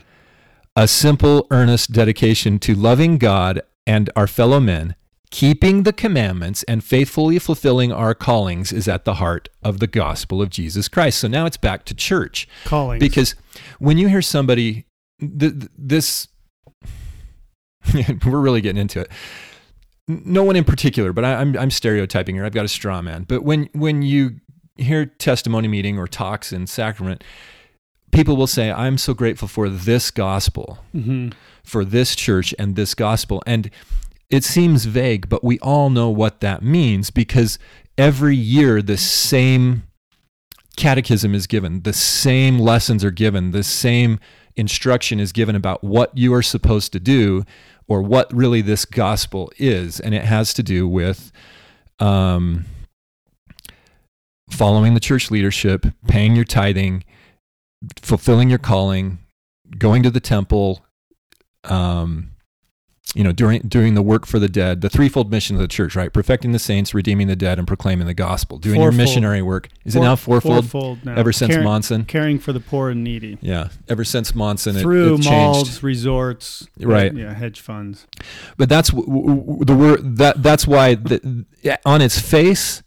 a 0.76 0.86
simple, 0.86 1.46
earnest 1.50 1.92
dedication 1.92 2.58
to 2.60 2.74
loving 2.74 3.16
God 3.16 3.62
and 3.86 4.10
our 4.14 4.26
fellow 4.26 4.60
men, 4.60 4.94
keeping 5.36 5.82
the 5.82 5.92
commandments, 5.92 6.62
and 6.62 6.82
faithfully 6.82 7.38
fulfilling 7.38 7.92
our 7.92 8.14
callings 8.14 8.72
is 8.72 8.88
at 8.88 9.04
the 9.04 9.16
heart 9.16 9.50
of 9.62 9.80
the 9.80 9.86
gospel 9.86 10.40
of 10.40 10.48
Jesus 10.48 10.88
Christ. 10.88 11.18
So 11.18 11.28
now 11.28 11.44
it's 11.44 11.58
back 11.58 11.84
to 11.84 11.94
church. 11.94 12.48
calling 12.64 12.98
Because 12.98 13.34
when 13.78 13.98
you 13.98 14.08
hear 14.08 14.22
somebody, 14.22 14.86
th- 15.20 15.52
th- 15.52 15.70
this, 15.76 16.28
we're 18.24 18.40
really 18.40 18.62
getting 18.62 18.80
into 18.80 19.00
it. 19.00 19.10
No 20.08 20.42
one 20.42 20.56
in 20.56 20.64
particular, 20.64 21.12
but 21.12 21.22
I, 21.22 21.34
I'm 21.34 21.54
I'm 21.58 21.70
stereotyping 21.70 22.34
here. 22.34 22.46
I've 22.46 22.54
got 22.54 22.64
a 22.64 22.68
straw 22.68 23.02
man. 23.02 23.24
But 23.24 23.42
when 23.42 23.68
when 23.74 24.00
you 24.00 24.36
hear 24.78 25.04
testimony 25.04 25.68
meeting 25.68 25.98
or 25.98 26.06
talks 26.06 26.50
in 26.50 26.66
sacrament, 26.66 27.22
people 28.10 28.38
will 28.38 28.46
say, 28.46 28.72
"I'm 28.72 28.96
so 28.96 29.12
grateful 29.12 29.48
for 29.48 29.68
this 29.68 30.10
gospel, 30.10 30.78
hmm 30.92 31.28
for 31.62 31.84
this 31.84 32.16
church 32.16 32.54
and 32.58 32.74
this 32.74 32.94
gospel," 32.94 33.42
and 33.46 33.70
it 34.30 34.44
seems 34.44 34.84
vague, 34.84 35.28
but 35.28 35.44
we 35.44 35.58
all 35.60 35.90
know 35.90 36.10
what 36.10 36.40
that 36.40 36.62
means 36.62 37.10
because 37.10 37.58
every 37.96 38.36
year 38.36 38.82
the 38.82 38.96
same 38.96 39.84
catechism 40.76 41.34
is 41.34 41.46
given, 41.46 41.82
the 41.82 41.92
same 41.92 42.58
lessons 42.58 43.04
are 43.04 43.10
given, 43.10 43.52
the 43.52 43.62
same 43.62 44.18
instruction 44.56 45.20
is 45.20 45.32
given 45.32 45.54
about 45.54 45.84
what 45.84 46.16
you 46.16 46.34
are 46.34 46.42
supposed 46.42 46.92
to 46.92 47.00
do 47.00 47.44
or 47.88 48.02
what 48.02 48.32
really 48.32 48.60
this 48.60 48.84
gospel 48.84 49.50
is. 49.58 50.00
And 50.00 50.14
it 50.14 50.24
has 50.24 50.52
to 50.54 50.62
do 50.62 50.88
with 50.88 51.30
um, 52.00 52.64
following 54.50 54.94
the 54.94 55.00
church 55.00 55.30
leadership, 55.30 55.86
paying 56.08 56.34
your 56.34 56.44
tithing, 56.44 57.04
fulfilling 58.00 58.50
your 58.50 58.58
calling, 58.58 59.18
going 59.78 60.02
to 60.02 60.10
the 60.10 60.20
temple, 60.20 60.84
um, 61.64 62.30
you 63.14 63.22
know, 63.22 63.32
doing 63.32 63.60
doing 63.62 63.94
the 63.94 64.02
work 64.02 64.26
for 64.26 64.38
the 64.38 64.48
dead, 64.48 64.80
the 64.80 64.90
threefold 64.90 65.30
mission 65.30 65.54
of 65.56 65.62
the 65.62 65.68
church, 65.68 65.94
right? 65.94 66.12
Perfecting 66.12 66.52
the 66.52 66.58
saints, 66.58 66.92
redeeming 66.92 67.28
the 67.28 67.36
dead, 67.36 67.58
and 67.58 67.66
proclaiming 67.66 68.06
the 68.06 68.14
gospel. 68.14 68.58
Doing 68.58 68.80
your 68.80 68.92
missionary 68.92 69.42
work. 69.42 69.68
Is 69.84 69.94
it 69.94 70.00
now 70.00 70.16
fourfold? 70.16 70.68
Fourfold 70.68 71.04
now. 71.04 71.14
Ever 71.14 71.32
since 71.32 71.52
Caring- 71.52 71.64
Monson? 71.64 72.04
caring 72.04 72.38
for 72.38 72.52
the 72.52 72.60
poor 72.60 72.90
and 72.90 73.04
needy 73.04 73.38
Yeah, 73.40 73.68
ever 73.88 74.04
since 74.04 74.34
Monson, 74.34 74.76
it, 74.76 74.80
through 74.80 75.14
it 75.14 75.22
changed. 75.22 75.30
malls, 75.30 75.82
resorts, 75.82 76.66
Right. 76.80 77.14
Yeah, 77.14 77.32
hedge 77.32 77.60
funds. 77.60 78.06
But 78.56 78.68
that's 78.68 78.90
w- 78.90 79.06
w- 79.06 79.40
w- 79.40 79.64
the 79.64 79.76
word 79.76 80.16
that 80.18 80.42
that's 80.42 80.66
why 80.66 80.96
the, 80.96 81.46
on 81.86 82.02
its 82.02 82.18
face, 82.18 82.82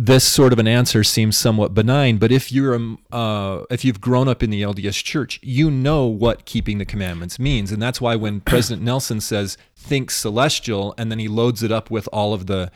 this 0.00 0.22
sort 0.22 0.52
of 0.52 0.60
an 0.60 0.68
answer 0.68 1.02
seems 1.02 1.36
somewhat 1.36 1.74
benign. 1.74 2.18
But 2.18 2.30
if 2.30 2.52
you're 2.52 2.74
um, 2.76 2.98
uh, 3.10 3.64
if 3.68 3.84
you've 3.84 4.00
grown 4.00 4.28
up 4.28 4.44
in 4.44 4.50
the 4.50 4.62
LDS 4.62 5.02
Church, 5.02 5.40
you 5.42 5.72
know 5.72 6.06
what 6.06 6.44
keeping 6.44 6.78
the 6.78 6.84
commandments 6.84 7.38
means, 7.40 7.72
and 7.72 7.82
that's 7.82 8.00
why 8.00 8.14
when 8.14 8.40
President 8.52 8.82
Nelson 8.82 9.20
says 9.20 9.58
"think 9.76 10.12
celestial," 10.12 10.94
and 10.96 11.10
then 11.10 11.18
he 11.18 11.26
loads 11.26 11.64
it 11.64 11.72
up 11.72 11.90
with 11.90 12.08
all 12.12 12.32
of 12.32 12.46
the, 12.46 12.70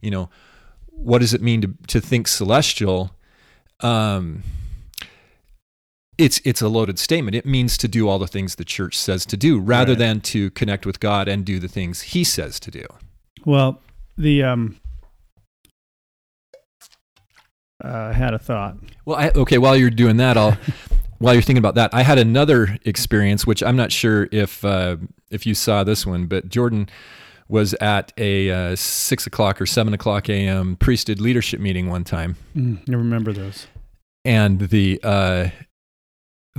you 0.00 0.10
know, 0.10 0.30
what 0.86 1.18
does 1.18 1.34
it 1.34 1.42
mean 1.42 1.60
to 1.62 1.74
to 1.88 2.00
think 2.00 2.28
celestial? 2.28 3.10
Um, 3.80 4.44
it's 6.16 6.40
it's 6.44 6.62
a 6.62 6.68
loaded 6.68 6.98
statement. 7.00 7.34
It 7.36 7.44
means 7.44 7.76
to 7.78 7.88
do 7.88 8.08
all 8.08 8.20
the 8.20 8.26
things 8.28 8.54
the 8.54 8.64
church 8.64 8.96
says 8.96 9.26
to 9.26 9.36
do, 9.36 9.58
rather 9.58 9.92
Right. 9.92 9.98
than 9.98 10.20
to 10.22 10.50
connect 10.50 10.86
with 10.86 11.00
God 11.00 11.26
and 11.26 11.44
do 11.44 11.58
the 11.58 11.68
things 11.68 12.02
He 12.02 12.22
says 12.22 12.60
to 12.60 12.70
do. 12.70 12.86
Well, 13.44 13.80
the 14.16 14.42
um, 14.42 14.76
uh, 17.84 17.88
I 17.88 18.12
had 18.12 18.34
a 18.34 18.38
thought. 18.38 18.76
Well, 19.04 19.16
I, 19.16 19.30
okay. 19.34 19.58
While 19.58 19.76
you're 19.76 19.90
doing 19.90 20.16
that, 20.18 20.36
I'll 20.36 20.56
while 21.18 21.34
you're 21.34 21.42
thinking 21.42 21.58
about 21.58 21.74
that, 21.76 21.92
I 21.94 22.02
had 22.02 22.18
another 22.18 22.78
experience, 22.84 23.46
which 23.46 23.62
I'm 23.62 23.76
not 23.76 23.92
sure 23.92 24.28
if 24.32 24.64
uh, 24.64 24.96
if 25.30 25.46
you 25.46 25.54
saw 25.54 25.84
this 25.84 26.06
one, 26.06 26.26
but 26.26 26.48
Jordan 26.48 26.88
was 27.48 27.74
at 27.80 28.12
a 28.18 28.50
uh, 28.50 28.76
six 28.76 29.26
o'clock 29.26 29.60
or 29.60 29.66
seven 29.66 29.94
o'clock 29.94 30.28
a.m. 30.28 30.76
priesthood 30.76 31.18
leadership 31.20 31.60
meeting 31.60 31.88
one 31.88 32.04
time, 32.04 32.36
Mm, 32.54 32.80
I 32.88 32.92
remember 32.92 33.32
those. 33.32 33.66
and 34.24 34.68
the 34.68 35.00
uh, 35.02 35.48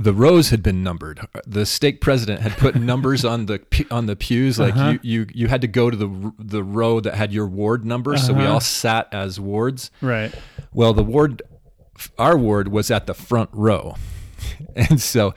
the 0.02 0.12
rows 0.12 0.50
had 0.50 0.62
been 0.62 0.82
numbered. 0.82 1.20
The 1.46 1.66
stake 1.66 2.00
president 2.00 2.40
had 2.40 2.52
put 2.52 2.74
numbers 2.92 3.24
on 3.24 3.46
the 3.46 3.60
on 3.90 4.06
the 4.06 4.16
pews. 4.16 4.58
Like 4.58 4.74
Uh-huh. 4.74 4.98
you, 5.02 5.20
you 5.22 5.26
you 5.34 5.48
had 5.48 5.60
to 5.60 5.66
go 5.68 5.90
to 5.90 5.96
the 5.96 6.32
the 6.38 6.62
row 6.62 7.00
that 7.00 7.14
had 7.14 7.32
your 7.32 7.46
ward 7.46 7.84
number. 7.84 8.16
So 8.16 8.32
we 8.32 8.42
Uh-huh. 8.44 8.54
all 8.54 8.60
sat 8.60 9.08
as 9.12 9.38
wards. 9.38 9.90
Right. 10.00 10.32
Well, 10.72 10.92
the 10.94 11.02
ward, 11.04 11.42
our 12.18 12.36
ward 12.38 12.68
was 12.68 12.90
at 12.90 13.06
the 13.06 13.14
front 13.14 13.50
row, 13.52 13.96
and 14.76 15.00
so 15.00 15.34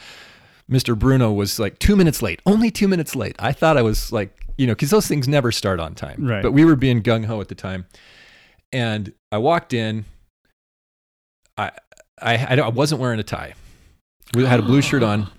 Mr. 0.72 0.98
Bruno 0.98 1.32
was 1.32 1.60
like 1.60 1.78
two 1.80 1.96
minutes 1.96 2.22
late. 2.22 2.42
Only 2.46 2.72
two 2.72 2.88
minutes 2.88 3.16
late. 3.16 3.36
I 3.40 3.52
thought 3.52 3.78
I 3.78 3.82
was 3.82 4.12
like, 4.12 4.32
you 4.58 4.66
know, 4.68 4.74
because 4.74 4.90
those 4.92 5.08
things 5.08 5.28
never 5.28 5.52
start 5.52 5.80
on 5.80 5.94
time. 5.96 6.26
Right. 6.28 6.42
But 6.42 6.54
we 6.54 6.64
were 6.66 6.76
being 6.76 7.02
gung 7.04 7.26
ho 7.26 7.42
at 7.42 7.48
the 7.50 7.56
time, 7.56 7.86
and 8.72 9.12
I 9.32 9.40
walked 9.40 9.74
in. 9.74 10.06
I 11.58 11.72
I 12.22 12.38
I 12.62 12.70
wasn't 12.70 13.02
wearing 13.02 13.20
a 13.20 13.24
tie. 13.24 13.54
We 14.36 14.46
had 14.46 14.60
a 14.60 14.64
blue 14.64 14.82
shirt 14.82 15.04
on. 15.04 15.30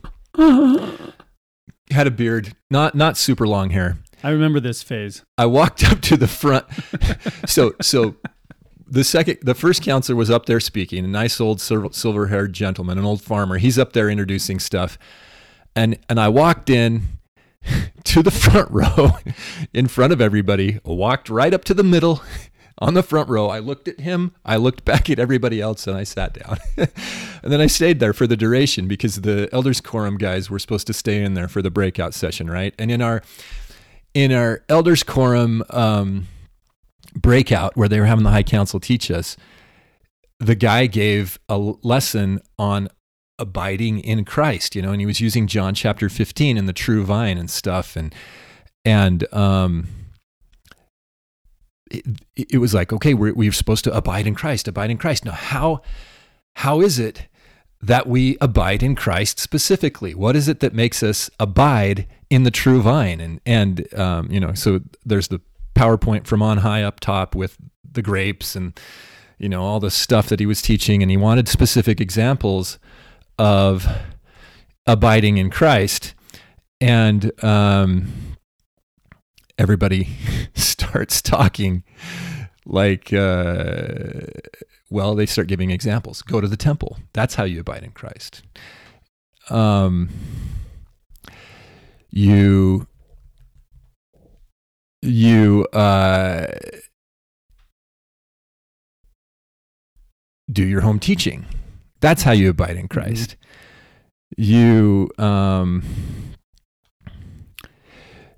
Had 1.91 2.07
a 2.07 2.11
beard, 2.11 2.55
not 2.71 2.95
not 2.95 3.17
super 3.17 3.47
long 3.47 3.71
hair. 3.71 3.99
I 4.23 4.31
remember 4.31 4.59
this 4.59 4.83
phase. 4.83 5.23
I 5.37 5.47
walked 5.47 5.85
up 5.85 6.01
to 6.03 6.17
the 6.17 6.27
front. 6.29 6.67
so 7.47 7.75
so 7.83 8.17
the 8.87 9.05
second 9.05 9.39
the 9.43 9.55
first 9.55 9.83
counselor 9.83 10.17
was 10.17 10.31
up 10.31 10.47
there 10.47 10.61
speaking, 10.61 11.05
a 11.05 11.09
nice 11.09 11.41
old 11.41 11.61
silver 11.61 12.27
haired 12.29 12.53
gentleman, 12.53 12.99
an 12.99 13.05
old 13.05 13.23
farmer. 13.23 13.59
He's 13.59 13.79
up 13.79 13.93
there 13.93 14.09
introducing 14.09 14.59
stuff. 14.59 14.99
And 15.77 15.99
and 16.09 16.19
I 16.19 16.29
walked 16.29 16.71
in 16.71 17.03
to 18.05 18.23
the 18.23 18.31
front 18.31 18.71
row 18.73 19.19
in 19.73 19.89
front 19.89 20.13
of 20.13 20.21
everybody, 20.21 20.81
walked 20.85 21.29
right 21.29 21.53
up 21.53 21.65
to 21.65 21.75
the 21.75 21.85
middle 21.85 22.23
on 22.79 22.95
the 22.95 23.03
front 23.03 23.29
row. 23.29 23.49
I 23.49 23.59
looked 23.61 23.89
at 23.89 24.01
him, 24.01 24.35
I 24.45 24.57
looked 24.57 24.85
back 24.85 25.09
at 25.11 25.19
everybody 25.19 25.61
else, 25.61 25.87
and 25.87 25.97
I 25.97 26.05
sat 26.05 26.35
down. 26.35 26.59
and 26.77 27.53
then 27.53 27.61
I 27.61 27.67
stayed 27.67 28.01
there 28.01 28.13
for 28.13 28.27
the 28.27 28.37
duration 28.37 28.89
because 28.89 29.23
the 29.23 29.49
elders 29.53 29.81
quorum 29.81 30.19
guys 30.19 30.51
were 30.51 30.59
supposed 30.59 30.87
to 30.89 30.93
stay 30.93 31.23
in 31.23 31.35
there 31.35 31.49
for 31.49 31.63
the 31.63 31.71
breakout 31.71 32.15
session, 32.15 32.51
right? 32.51 32.75
And 32.79 32.91
in 32.91 33.01
our 33.03 33.23
in 34.15 34.33
our 34.33 34.63
elders 34.69 35.03
quorum 35.03 35.63
um, 35.71 36.29
breakout 37.15 37.77
where 37.77 37.89
they 37.89 38.01
were 38.01 38.07
having 38.07 38.25
the 38.25 38.31
high 38.31 38.43
council 38.43 38.81
teach 38.81 39.11
us 39.11 39.37
the 40.41 40.55
guy 40.55 40.87
gave 40.87 41.39
a 41.49 41.59
lesson 41.59 42.41
on 42.59 42.89
abiding 43.39 43.99
in 44.01 44.25
christ 44.25 44.75
you 44.75 44.83
know 44.83 44.93
and 44.93 45.01
he 45.01 45.07
was 45.07 45.21
using 45.21 45.47
john 45.47 45.75
chapter 45.75 46.09
15 46.09 46.57
and 46.57 46.69
the 46.69 46.73
true 46.73 47.05
vine 47.05 47.37
and 47.37 47.51
stuff 47.51 47.97
and 47.97 48.15
and 48.85 49.33
um 49.33 49.87
it, 52.37 52.53
it 52.53 52.59
was 52.59 52.75
like 52.75 52.93
okay 52.93 53.15
we're, 53.15 53.35
we're 53.35 53.53
supposed 53.53 53.85
to 53.85 53.95
abide 53.97 54.27
in 54.27 54.35
christ 54.35 54.69
abide 54.69 54.91
in 54.91 54.99
christ 54.99 55.25
now 55.25 55.33
how 55.33 55.81
how 56.57 56.81
is 56.81 56.99
it 56.99 57.27
that 57.87 58.07
we 58.07 58.39
abide 58.41 58.83
in 58.83 58.95
Christ 58.95 59.39
specifically. 59.39 60.15
What 60.15 60.37
is 60.37 60.49
it 60.49 60.61
that 60.61 60.73
makes 60.73 61.03
us 61.03 61.29
abide 61.39 62.07
in 62.31 62.45
the 62.45 62.51
true 62.51 62.81
vine? 62.81 63.21
And 63.21 63.41
and 63.45 63.95
um, 63.95 64.31
you 64.31 64.41
know, 64.41 64.55
so 64.55 64.81
there's 65.05 65.29
the 65.29 65.41
PowerPoint 65.75 66.27
from 66.27 66.41
on 66.41 66.59
high 66.59 66.83
up 66.83 67.01
top 67.01 67.35
with 67.35 67.59
the 67.91 68.03
grapes 68.03 68.57
and 68.57 68.79
you 69.39 69.49
know 69.49 69.63
all 69.63 69.81
the 69.81 69.91
stuff 69.91 70.29
that 70.29 70.41
he 70.41 70.47
was 70.47 70.63
teaching, 70.63 71.03
and 71.03 71.11
he 71.11 71.17
wanted 71.17 71.47
specific 71.47 72.01
examples 72.01 72.79
of 73.39 73.87
abiding 74.87 75.37
in 75.37 75.51
Christ, 75.51 76.15
and 76.81 77.33
um, 77.45 78.37
everybody 79.59 80.09
starts 80.55 81.21
talking 81.23 81.85
like. 82.67 83.13
Uh, 83.13 84.27
Well, 84.91 85.17
they 85.17 85.27
start 85.27 85.49
giving 85.49 85.71
examples. 85.71 86.23
Go 86.23 86.41
to 86.41 86.47
the 86.47 86.57
temple. 86.57 86.99
That's 87.15 87.35
how 87.35 87.45
you 87.45 87.61
abide 87.61 87.83
in 87.83 87.91
Christ. 87.91 88.43
Um, 89.51 90.09
you 92.11 92.87
you 95.03 95.67
uh, 95.73 96.47
do 100.51 100.65
your 100.65 100.83
home 100.83 100.99
teaching. 100.99 101.47
That's 102.01 102.23
how 102.23 102.33
you 102.33 102.51
abide 102.51 102.77
in 102.77 102.87
Christ. 102.89 103.37
You 104.37 105.11
um, 105.19 105.83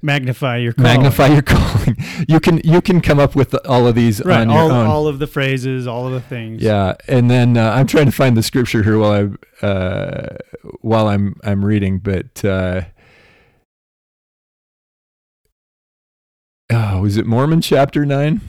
Magnify 0.03 0.59
your 0.59 0.73
calling. 0.73 0.93
magnify 0.93 1.27
your 1.29 1.43
calling. 1.43 1.97
You 2.29 2.41
can 2.41 2.61
you 2.65 2.81
can 2.81 3.01
come 3.03 3.19
up 3.19 3.37
with 3.37 3.55
all 3.67 3.87
of 3.87 3.95
these 3.95 4.25
right. 4.25 4.41
on 4.41 4.49
your 4.51 4.59
All, 4.59 4.73
own. 4.73 4.87
all 4.87 5.07
of 5.07 5.19
the 5.19 5.27
phrases, 5.27 5.87
all 5.87 6.07
of 6.07 6.13
the 6.13 6.21
things. 6.21 6.63
Yeah, 6.63 6.95
and 7.09 7.31
then 7.31 7.57
uh, 7.59 7.71
I'm 7.73 7.87
trying 7.87 8.07
to 8.07 8.13
find 8.13 8.37
the 8.37 8.43
scripture 8.43 8.83
here 8.83 8.99
while 8.99 9.13
I 9.63 9.67
uh, 9.67 10.37
while 10.81 11.09
I'm 11.09 11.37
I'm 11.45 11.65
reading, 11.65 11.99
but 11.99 12.43
uh, 12.45 12.83
oh, 16.73 17.05
is 17.05 17.17
it 17.17 17.27
Mormon 17.27 17.61
chapter 17.61 18.07
nine? 18.07 18.41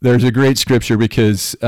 There's 0.00 0.24
a 0.24 0.32
great 0.32 0.58
scripture 0.58 0.96
because 0.96 1.54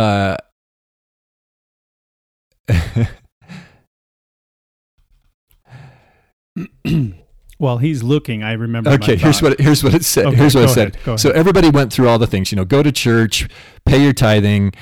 While 7.58 7.78
he's 7.78 8.04
looking, 8.04 8.44
I 8.44 8.52
remember. 8.52 8.90
okay, 8.90 9.16
here's 9.16 9.42
what 9.42 9.58
here's 9.60 9.82
what 9.82 9.92
it 9.92 10.04
said. 10.04 10.26
Okay, 10.26 10.36
here's 10.36 10.54
what 10.54 10.64
it 10.64 10.68
said. 10.68 10.94
ahead, 10.96 11.18
So 11.18 11.30
everybody 11.30 11.70
went 11.70 11.92
through 11.92 12.08
all 12.08 12.18
the 12.18 12.26
things. 12.28 12.52
You 12.52 12.56
know, 12.56 12.64
go 12.64 12.82
to 12.84 12.92
church, 12.92 13.48
pay 13.84 14.00
your 14.00 14.12
tithing, 14.12 14.74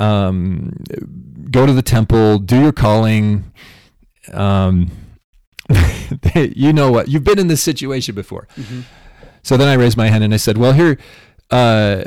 um, 0.00 0.72
go 1.50 1.66
to 1.66 1.72
the 1.72 1.82
temple, 1.82 2.38
do 2.38 2.60
your 2.60 2.72
calling. 2.72 3.52
Um, 4.32 4.90
you 6.34 6.72
know 6.72 6.90
what? 6.90 7.08
You've 7.08 7.22
been 7.24 7.38
in 7.38 7.46
this 7.46 7.62
situation 7.62 8.14
before. 8.16 8.48
Mhm. 8.58 8.82
So 9.42 9.56
then 9.56 9.68
I 9.68 9.74
raised 9.74 9.96
my 9.96 10.08
hand 10.08 10.24
and 10.24 10.34
I 10.34 10.38
said, 10.38 10.58
"Well, 10.58 10.72
here, 10.72 10.98
uh, 11.52 12.02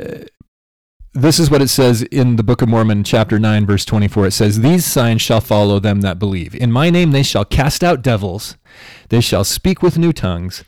this 1.12 1.38
is 1.38 1.50
what 1.50 1.62
it 1.62 1.68
says 1.68 2.02
in 2.02 2.36
the 2.36 2.42
Book 2.42 2.62
of 2.62 2.68
Mormon, 2.68 3.04
chapter 3.04 3.38
nine, 3.38 3.66
verse 3.66 3.84
twenty-four. 3.84 4.26
It 4.26 4.32
says, 4.32 4.60
"These 4.60 4.84
signs 4.84 5.22
shall 5.22 5.40
follow 5.40 5.78
them 5.78 6.00
that 6.02 6.18
believe. 6.18 6.54
In 6.54 6.70
my 6.70 6.90
name 6.90 7.10
they 7.10 7.22
shall 7.22 7.44
cast 7.44 7.82
out 7.82 8.02
devils; 8.02 8.56
they 9.08 9.20
shall 9.20 9.44
speak 9.44 9.82
with 9.82 9.98
new 9.98 10.12
tongues." 10.12 10.64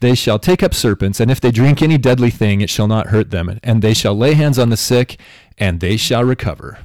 They 0.00 0.14
shall 0.14 0.38
take 0.38 0.62
up 0.62 0.74
serpents, 0.74 1.20
and 1.20 1.30
if 1.30 1.40
they 1.40 1.50
drink 1.50 1.80
any 1.80 1.96
deadly 1.96 2.30
thing, 2.30 2.60
it 2.60 2.68
shall 2.68 2.86
not 2.86 3.06
hurt 3.06 3.30
them. 3.30 3.58
And 3.62 3.80
they 3.80 3.94
shall 3.94 4.14
lay 4.14 4.34
hands 4.34 4.58
on 4.58 4.68
the 4.68 4.76
sick, 4.76 5.18
and 5.56 5.80
they 5.80 5.96
shall 5.96 6.22
recover. 6.22 6.80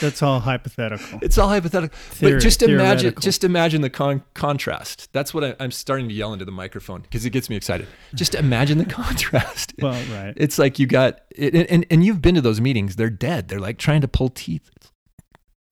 That's 0.00 0.22
all 0.22 0.40
hypothetical. 0.40 1.18
It's 1.22 1.36
all 1.38 1.48
hypothetical. 1.48 1.96
Theory- 1.96 2.32
but 2.34 2.40
just 2.42 2.62
imagine, 2.62 3.14
just 3.20 3.44
imagine 3.44 3.82
the 3.82 3.90
con- 3.90 4.22
contrast. 4.34 5.12
That's 5.12 5.32
what 5.34 5.44
I, 5.44 5.54
I'm 5.60 5.70
starting 5.70 6.08
to 6.08 6.14
yell 6.14 6.32
into 6.32 6.44
the 6.44 6.52
microphone 6.52 7.02
because 7.02 7.24
it 7.24 7.30
gets 7.30 7.50
me 7.50 7.56
excited. 7.56 7.86
Just 8.14 8.34
imagine 8.34 8.78
the 8.78 8.84
contrast. 9.00 9.74
Well, 9.80 9.92
right. 10.12 10.34
It's 10.36 10.58
like 10.58 10.78
you 10.78 10.86
got, 10.86 11.20
it, 11.30 11.54
and 11.70 11.84
and 11.90 12.04
you've 12.04 12.22
been 12.22 12.34
to 12.34 12.40
those 12.40 12.60
meetings. 12.60 12.96
They're 12.96 13.10
dead. 13.10 13.48
They're 13.48 13.60
like 13.60 13.78
trying 13.78 14.00
to 14.00 14.08
pull 14.08 14.28
teeth. 14.30 14.70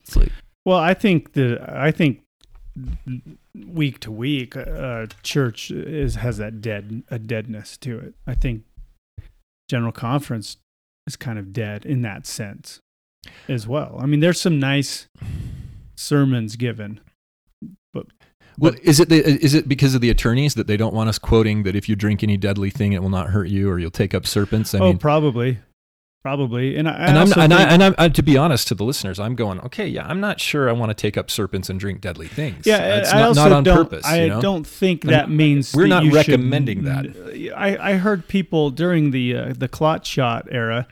It's 0.01 0.15
like 0.15 0.31
Well, 0.65 0.77
I 0.79 0.93
think 0.93 1.33
the 1.33 1.59
I 1.67 1.91
think 1.91 2.21
week 3.55 3.99
to 4.01 4.11
week, 4.11 4.55
uh, 4.55 5.07
church 5.23 5.71
is 5.71 6.15
has 6.15 6.37
that 6.37 6.61
dead 6.61 7.03
a 7.09 7.19
deadness 7.19 7.77
to 7.77 7.99
it. 7.99 8.13
I 8.27 8.35
think 8.35 8.63
general 9.69 9.91
conference 9.91 10.57
is 11.07 11.15
kind 11.15 11.37
of 11.39 11.51
dead 11.53 11.85
in 11.85 12.01
that 12.03 12.25
sense 12.25 12.79
as 13.47 13.67
well. 13.67 13.97
I 13.99 14.05
mean, 14.05 14.19
there's 14.19 14.39
some 14.39 14.59
nice 14.59 15.07
sermons 15.95 16.55
given. 16.55 16.99
but. 17.93 18.07
Well, 18.57 18.73
is 18.83 18.99
it 18.99 19.07
the, 19.07 19.23
is 19.23 19.53
it 19.53 19.69
because 19.69 19.95
of 19.95 20.01
the 20.01 20.09
attorneys 20.09 20.55
that 20.55 20.67
they 20.67 20.75
don't 20.75 20.93
want 20.93 21.07
us 21.07 21.17
quoting 21.17 21.63
that 21.63 21.77
if 21.77 21.87
you 21.87 21.95
drink 21.95 22.23
any 22.23 22.35
deadly 22.35 22.69
thing, 22.69 22.91
it 22.91 23.01
will 23.01 23.09
not 23.09 23.29
hurt 23.29 23.47
you, 23.47 23.69
or 23.69 23.79
you'll 23.79 23.89
take 23.89 24.13
up 24.13 24.27
serpents? 24.27 24.75
I 24.75 24.79
oh, 24.79 24.87
mean, 24.87 24.97
probably, 24.97 25.59
probably. 26.23 26.75
And 26.75 26.89
I, 26.89 26.91
I 26.91 26.95
and 27.05 27.17
I'm 27.17 27.27
also 27.27 27.39
and, 27.39 27.53
I, 27.53 27.63
and 27.73 27.81
I'm 27.81 27.95
uh, 27.97 28.09
to 28.09 28.21
be 28.21 28.37
honest 28.37 28.67
to 28.67 28.75
the 28.75 28.83
listeners, 28.83 29.17
I'm 29.17 29.35
going 29.35 29.61
okay. 29.61 29.87
Yeah, 29.87 30.05
I'm 30.05 30.19
not 30.19 30.41
sure 30.41 30.67
I 30.67 30.73
want 30.73 30.89
to 30.89 30.93
take 30.93 31.15
up 31.15 31.31
serpents 31.31 31.69
and 31.69 31.79
drink 31.79 32.01
deadly 32.01 32.27
things. 32.27 32.65
Yeah, 32.65 32.97
it's 32.97 33.13
I 33.13 33.19
not, 33.19 33.27
also 33.29 33.43
not 33.43 33.51
on 33.53 33.63
don't. 33.63 33.77
purpose. 33.77 34.05
I 34.05 34.23
you 34.23 34.27
know? 34.27 34.41
don't 34.41 34.67
think 34.67 35.03
that 35.03 35.29
means 35.29 35.73
we're 35.73 35.83
that 35.83 35.87
not 35.87 36.03
you 36.03 36.09
should- 36.09 36.27
recommending 36.27 36.83
that. 36.83 37.53
I, 37.55 37.91
I 37.91 37.93
heard 37.93 38.27
people 38.27 38.71
during 38.71 39.11
the 39.11 39.37
uh, 39.37 39.53
the 39.57 39.69
clot 39.69 40.05
shot 40.05 40.49
era. 40.51 40.85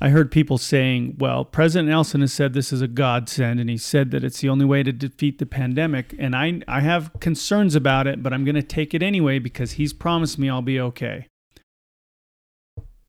I 0.00 0.10
heard 0.10 0.30
people 0.30 0.58
saying, 0.58 1.16
"Well, 1.18 1.44
President 1.44 1.88
Nelson 1.88 2.20
has 2.20 2.32
said 2.32 2.52
this 2.52 2.72
is 2.72 2.80
a 2.80 2.88
godsend, 2.88 3.58
and 3.58 3.68
he 3.68 3.76
said 3.76 4.10
that 4.12 4.22
it's 4.22 4.40
the 4.40 4.48
only 4.48 4.64
way 4.64 4.82
to 4.82 4.92
defeat 4.92 5.38
the 5.38 5.46
pandemic." 5.46 6.14
And 6.18 6.36
I 6.36 6.60
I 6.68 6.80
have 6.80 7.10
concerns 7.20 7.74
about 7.74 8.06
it, 8.06 8.22
but 8.22 8.32
I'm 8.32 8.44
going 8.44 8.54
to 8.54 8.62
take 8.62 8.94
it 8.94 9.02
anyway 9.02 9.38
because 9.38 9.72
he's 9.72 9.92
promised 9.92 10.38
me 10.38 10.48
I'll 10.48 10.62
be 10.62 10.80
okay. 10.80 11.26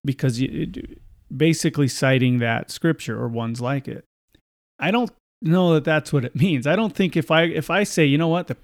Because 0.03 0.41
it, 0.41 0.99
basically 1.35 1.87
citing 1.87 2.39
that 2.39 2.71
scripture 2.71 3.19
or 3.19 3.27
ones 3.27 3.61
like 3.61 3.87
it. 3.87 4.05
I 4.79 4.91
don't 4.91 5.11
know 5.41 5.73
that 5.73 5.83
that's 5.83 6.11
what 6.11 6.25
it 6.25 6.35
means. 6.35 6.67
I 6.67 6.75
don't 6.75 6.95
think 6.95 7.15
if 7.15 7.31
I 7.31 7.43
if 7.43 7.69
I 7.69 7.83
say, 7.83 8.05
you 8.05 8.17
know 8.17 8.27
what, 8.27 8.47
the, 8.47 8.57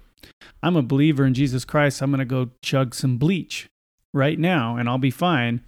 I'm 0.62 0.76
a 0.76 0.82
believer 0.82 1.24
in 1.24 1.34
Jesus 1.34 1.64
Christ, 1.64 2.02
I'm 2.02 2.10
going 2.10 2.18
to 2.18 2.24
go 2.24 2.50
chug 2.62 2.94
some 2.94 3.18
bleach 3.18 3.68
right 4.12 4.38
now 4.38 4.76
and 4.76 4.88
I'll 4.88 4.98
be 4.98 5.10
fine. 5.10 5.62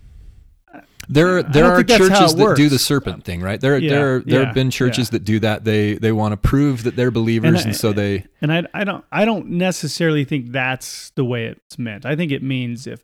There, 1.08 1.42
there 1.42 1.64
are 1.64 1.76
think 1.76 1.88
that's 1.88 2.08
how 2.08 2.18
churches 2.18 2.34
that 2.34 2.56
do 2.56 2.68
the 2.68 2.78
serpent 2.78 3.24
thing, 3.24 3.40
right? 3.40 3.60
There, 3.60 3.78
Yeah, 3.78 3.90
there, 3.90 4.20
there 4.20 4.40
yeah, 4.40 4.46
have 4.46 4.54
been 4.54 4.70
churches 4.70 5.08
yeah. 5.08 5.12
that 5.12 5.24
do 5.24 5.38
that. 5.40 5.64
They, 5.64 5.94
they 5.94 6.12
want 6.12 6.32
to 6.32 6.36
prove 6.36 6.82
that 6.84 6.96
they're 6.96 7.10
believers, 7.10 7.62
and, 7.62 7.70
I- 7.70 7.72
so 7.72 7.92
they. 7.92 8.26
And 8.42 8.52
I 8.52 8.64
I 8.74 8.84
don't 8.84 9.04
I 9.10 9.24
don't 9.24 9.46
necessarily 9.50 10.24
think 10.24 10.52
that's 10.52 11.10
the 11.16 11.24
way 11.24 11.46
it's 11.46 11.78
meant. 11.78 12.04
I 12.04 12.14
think 12.16 12.30
it 12.32 12.42
means 12.42 12.86
if 12.86 13.02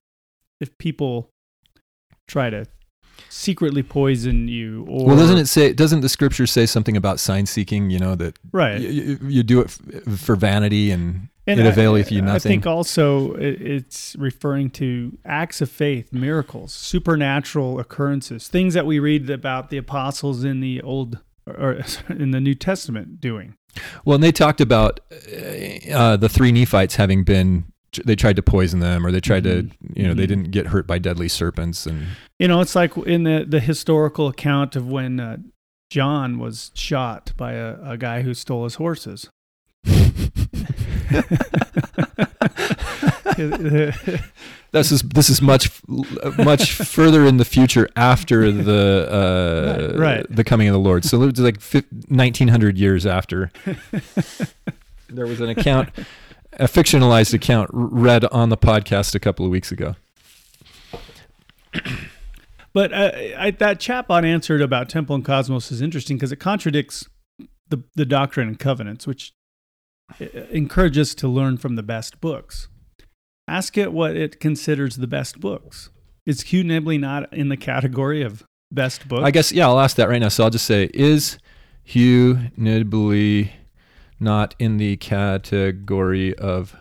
if 0.60 0.76
people 0.78 1.30
try 2.28 2.50
to 2.50 2.66
secretly 3.28 3.82
poison 3.82 4.48
you 4.48 4.84
or 4.88 5.06
Well, 5.06 5.16
doesn't 5.16 5.38
it 5.38 5.46
say? 5.46 5.72
Doesn't 5.72 6.00
the 6.02 6.08
scripture 6.08 6.46
say 6.46 6.66
something 6.66 6.96
about 6.96 7.20
sign 7.20 7.46
seeking? 7.46 7.90
You 7.90 7.98
know 7.98 8.14
that 8.16 8.38
right 8.52 8.80
you, 8.80 8.88
you, 8.90 9.18
you 9.28 9.42
do 9.42 9.60
it 9.60 9.66
f- 10.06 10.18
for 10.18 10.36
vanity, 10.36 10.90
and, 10.90 11.28
And 11.46 11.60
it 11.60 11.66
I- 11.66 11.68
availeth 11.68 12.10
you 12.10 12.22
nothing. 12.22 12.34
I 12.34 12.38
think 12.54 12.66
also 12.66 13.34
it's 13.34 14.16
referring 14.18 14.70
to 14.70 15.18
acts 15.26 15.60
of 15.60 15.70
faith, 15.70 16.12
miracles, 16.12 16.72
supernatural 16.72 17.78
occurrences, 17.78 18.48
things 18.48 18.72
that 18.74 18.86
we 18.86 18.98
read 18.98 19.28
about 19.28 19.68
the 19.70 19.76
apostles 19.76 20.42
in 20.44 20.60
the 20.60 20.80
old 20.82 21.18
or 21.46 21.80
in 22.08 22.30
the 22.30 22.40
New 22.40 22.54
Testament 22.54 23.20
doing. 23.20 23.54
Well, 24.04 24.14
and 24.14 24.24
they 24.24 24.32
talked 24.32 24.60
about 24.60 25.00
uh, 25.12 25.92
uh, 25.92 26.16
the 26.16 26.28
three 26.28 26.52
Nephites 26.52 26.96
having 26.96 27.24
been. 27.24 27.64
They 28.04 28.16
tried 28.16 28.36
to 28.36 28.42
poison 28.42 28.80
them, 28.80 29.06
or 29.06 29.12
they 29.12 29.20
tried 29.20 29.44
to, 29.44 29.68
you 29.94 30.06
know, 30.08 30.14
they 30.14 30.24
Mhm. 30.24 30.28
didn't 30.28 30.50
get 30.50 30.66
hurt 30.68 30.86
by 30.86 30.98
deadly 30.98 31.28
serpents, 31.28 31.86
and 31.86 32.06
You 32.40 32.48
know, 32.48 32.60
it's 32.60 32.74
like 32.74 32.96
in 32.96 33.22
the 33.24 33.44
the 33.46 33.60
historical 33.60 34.26
account 34.28 34.74
of 34.76 34.88
when 34.88 35.20
uh, 35.20 35.36
John 35.90 36.38
was 36.38 36.70
shot 36.74 37.32
by 37.36 37.52
a, 37.52 37.76
a 37.82 37.96
guy 37.98 38.22
who 38.22 38.32
stole 38.34 38.64
his 38.64 38.76
horses. 38.76 39.28
this 44.72 44.92
is 44.92 45.02
this 45.02 45.28
is 45.28 45.42
much 45.42 45.70
much 46.38 46.72
further 46.72 47.26
in 47.26 47.36
the 47.36 47.44
future 47.44 47.88
after 47.96 48.50
the 48.50 49.08
uh, 49.10 49.98
Right, 49.98 50.26
the 50.28 50.44
coming 50.44 50.68
of 50.68 50.72
the 50.72 50.78
Lord. 50.78 51.04
So 51.04 51.22
it's 51.24 51.40
like 51.40 51.60
nineteen 52.08 52.48
hundred 52.48 52.78
years 52.78 53.06
after. 53.06 53.50
there 55.08 55.26
was 55.26 55.40
an 55.40 55.48
account, 55.48 55.90
a 56.54 56.64
fictionalized 56.64 57.34
account 57.34 57.70
read 57.72 58.24
on 58.26 58.48
the 58.48 58.56
podcast 58.56 59.14
a 59.14 59.20
couple 59.20 59.44
of 59.44 59.50
weeks 59.50 59.72
ago. 59.72 59.96
But 62.72 62.92
uh, 62.92 63.12
I, 63.38 63.50
that 63.52 63.78
chatbot 63.78 64.24
answered 64.24 64.60
about 64.60 64.88
Temple 64.88 65.14
and 65.14 65.24
Cosmos 65.24 65.70
is 65.70 65.80
interesting 65.80 66.16
because 66.16 66.32
it 66.32 66.40
contradicts 66.40 67.08
the 67.68 67.84
the 67.94 68.04
Doctrine 68.04 68.48
and 68.48 68.58
Covenants, 68.58 69.06
which 69.06 69.32
Uh, 70.20 70.24
encourage 70.50 70.98
us 70.98 71.14
to 71.14 71.28
learn 71.28 71.56
from 71.56 71.76
the 71.76 71.82
best 71.82 72.20
books. 72.20 72.68
Ask 73.46 73.76
it 73.76 73.92
what 73.92 74.16
it 74.16 74.40
considers 74.40 74.96
the 74.96 75.06
best 75.06 75.38
books. 75.40 75.90
Is 76.26 76.40
Hugh 76.42 76.64
Nibley 76.64 76.98
not 76.98 77.30
in 77.32 77.50
the 77.50 77.56
category 77.56 78.22
of 78.22 78.44
best 78.72 79.06
books? 79.08 79.24
I 79.24 79.30
guess 79.30 79.52
yeah, 79.52 79.66
I'll 79.66 79.80
ask 79.80 79.96
that 79.96 80.08
right 80.08 80.20
now. 80.20 80.28
So 80.28 80.44
I'll 80.44 80.50
just 80.50 80.66
say, 80.66 80.90
is 80.94 81.38
Hugh 81.82 82.50
Nibley 82.58 83.50
not 84.18 84.54
in 84.58 84.78
the 84.78 84.96
category 84.96 86.34
of 86.38 86.74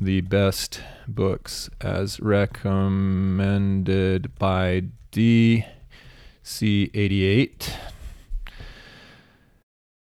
the 0.00 0.22
best 0.22 0.80
books 1.06 1.70
as 1.80 2.18
recommended 2.20 4.36
by 4.38 4.82
DC88? 5.12 7.72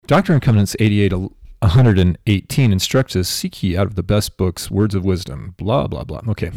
Doctrine 0.07 0.35
and 0.35 0.43
Covenants 0.43 0.75
88 0.81 1.13
118 1.61 2.73
instructs 2.73 3.15
us 3.15 3.29
seek 3.29 3.63
ye 3.63 3.77
out 3.77 3.87
of 3.87 3.95
the 3.95 4.03
best 4.03 4.37
books 4.37 4.71
words 4.71 4.95
of 4.95 5.05
wisdom 5.05 5.55
blah 5.57 5.87
blah 5.87 6.05
blah 6.05 6.21
okay 6.29 6.51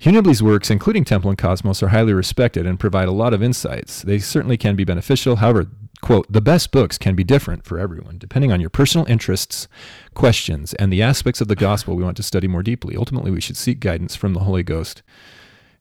Hugh 0.00 0.12
Nibley's 0.12 0.42
works, 0.42 0.70
including 0.70 1.04
Temple 1.04 1.28
and 1.28 1.36
Cosmos, 1.36 1.82
are 1.82 1.88
highly 1.88 2.14
respected 2.14 2.64
and 2.64 2.80
provide 2.80 3.06
a 3.06 3.12
lot 3.12 3.34
of 3.34 3.42
insights. 3.42 4.00
They 4.00 4.18
certainly 4.18 4.56
can 4.56 4.74
be 4.74 4.82
beneficial. 4.82 5.36
However, 5.36 5.66
quote, 6.00 6.24
the 6.32 6.40
best 6.40 6.72
books 6.72 6.96
can 6.96 7.14
be 7.14 7.22
different 7.22 7.66
for 7.66 7.78
everyone, 7.78 8.16
depending 8.16 8.50
on 8.50 8.62
your 8.62 8.70
personal 8.70 9.06
interests, 9.08 9.68
questions, 10.14 10.72
and 10.72 10.90
the 10.90 11.02
aspects 11.02 11.42
of 11.42 11.48
the 11.48 11.54
gospel 11.54 11.96
we 11.96 12.02
want 12.02 12.16
to 12.16 12.22
study 12.22 12.48
more 12.48 12.62
deeply. 12.62 12.96
Ultimately, 12.96 13.30
we 13.30 13.42
should 13.42 13.58
seek 13.58 13.78
guidance 13.78 14.16
from 14.16 14.32
the 14.32 14.40
Holy 14.40 14.62
Ghost 14.62 15.02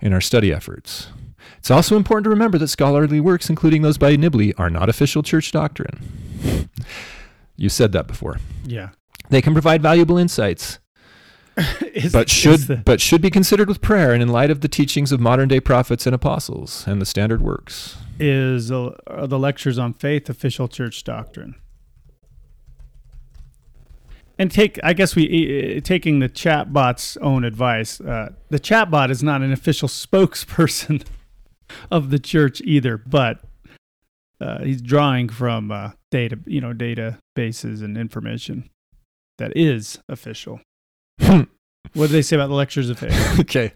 in 0.02 0.12
our 0.12 0.20
study 0.20 0.52
efforts. 0.52 1.08
It's 1.58 1.72
also 1.72 1.96
important 1.96 2.26
to 2.26 2.30
remember 2.30 2.58
that 2.58 2.68
scholarly 2.68 3.22
works, 3.22 3.50
including 3.50 3.84
those 3.84 3.98
by 3.98 4.18
Nibley, 4.18 4.54
are 4.58 4.70
not 4.70 4.90
official 4.90 5.24
church 5.24 5.54
doctrine. 5.54 6.68
You 7.60 7.70
said 7.70 7.92
that 7.92 8.08
before. 8.08 8.38
Yeah. 8.66 8.90
They 9.30 9.42
can 9.42 9.54
provide 9.54 9.82
valuable 9.82 10.18
insights, 10.18 10.80
Is- 11.94 12.12
but 12.14 12.30
should 12.30 12.62
the- 12.62 12.78
but 12.78 13.00
should 13.02 13.22
be 13.22 13.30
considered 13.30 13.68
with 13.68 13.82
prayer 13.82 14.14
and 14.14 14.24
in 14.24 14.30
light 14.30 14.50
of 14.50 14.62
the 14.62 14.68
teachings 14.68 15.12
of 15.12 15.20
modern 15.20 15.48
day 15.48 15.60
prophets 15.60 16.06
and 16.08 16.16
apostles 16.16 16.86
and 16.88 17.00
the 17.02 17.06
standard 17.06 17.42
works. 17.42 17.98
is 18.20 18.72
uh, 18.72 18.92
are 19.08 19.28
the 19.28 19.38
lectures 19.38 19.78
on 19.78 19.94
faith 19.94 20.30
official 20.30 20.68
church 20.68 21.04
doctrine 21.04 21.56
and 24.38 24.52
take 24.52 24.80
i 24.84 24.94
guess 24.94 25.16
we 25.16 25.78
uh, 25.78 25.82
taking 25.82 26.20
the 26.20 26.30
chatbot's 26.30 27.18
own 27.18 27.44
advice 27.44 28.00
uh, 28.02 28.30
the 28.50 28.60
chatbot 28.60 29.10
is 29.10 29.22
not 29.24 29.42
an 29.42 29.52
official 29.52 29.88
spokesperson 30.04 31.06
of 31.92 32.10
the 32.10 32.20
church 32.20 32.62
either 32.66 32.98
but 32.98 33.42
uh, 34.42 34.64
he's 34.64 34.82
drawing 34.82 35.30
from 35.30 35.72
uh, 35.72 35.92
data 36.12 36.40
you 36.46 36.62
know 36.62 36.74
databases 36.74 37.84
and 37.84 37.98
information 37.98 38.70
that 39.38 39.52
is 39.56 40.00
official 40.10 40.62
what 41.20 41.48
do 41.94 42.08
they 42.08 42.22
say 42.22 42.36
about 42.36 42.48
the 42.48 42.54
lectures 42.54 42.90
of 42.90 43.00
faith 43.00 43.40
okay. 43.40 43.72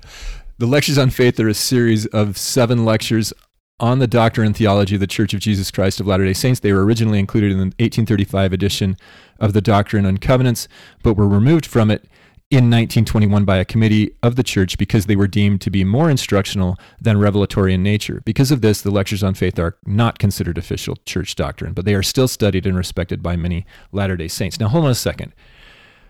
The 0.60 0.68
lectures 0.68 1.00
on 1.00 1.10
faith 1.10 1.40
are 1.40 1.50
a 1.50 1.54
series 1.54 2.06
of 2.08 2.38
seven 2.38 2.86
lectures 2.86 3.34
on 3.80 3.98
the 3.98 4.08
doctrine 4.08 4.48
and 4.48 4.56
theology 4.56 4.96
of 4.96 5.02
the 5.02 5.08
Church 5.08 5.34
of 5.34 5.40
Jesus 5.40 5.72
Christ 5.72 6.00
of 6.00 6.06
Latter 6.06 6.26
day 6.26 6.34
Saints. 6.34 6.60
They 6.60 6.72
were 6.72 6.86
originally 6.86 7.18
included 7.18 7.52
in 7.52 7.58
the 7.58 7.64
1835 7.64 8.54
edition 8.54 8.96
of 9.40 9.54
the 9.54 9.62
Doctrine 9.62 10.06
and 10.06 10.22
Covenants, 10.22 10.68
but 11.02 11.16
were 11.16 11.28
removed 11.28 11.66
from 11.66 11.90
it 11.90 12.06
in 12.54 12.70
1921 12.70 13.46
by 13.46 13.58
a 13.58 13.66
committee 13.66 14.16
of 14.22 14.36
the 14.36 14.44
church 14.44 14.78
because 14.78 15.08
they 15.08 15.16
were 15.16 15.28
deemed 15.28 15.60
to 15.62 15.72
be 15.72 15.84
more 15.84 16.10
instructional 16.10 16.78
than 17.02 17.18
revelatory 17.18 17.74
in 17.74 17.82
nature. 17.82 18.22
Because 18.26 18.52
of 18.52 18.62
this, 18.62 18.82
the 18.82 18.92
lectures 18.92 19.24
on 19.24 19.34
faith 19.34 19.58
are 19.58 19.76
not 19.88 20.20
considered 20.20 20.60
official 20.60 20.98
church 21.06 21.36
doctrine, 21.36 21.74
but 21.74 21.86
they 21.86 21.96
are 21.96 22.04
still 22.04 22.28
studied 22.28 22.68
and 22.68 22.78
respected 22.78 23.24
by 23.24 23.36
many 23.36 23.66
Latter 23.92 24.16
day 24.16 24.28
Saints. 24.28 24.60
Now, 24.60 24.68
hold 24.68 24.86
on 24.86 24.92
a 24.92 24.96
second. 24.96 25.34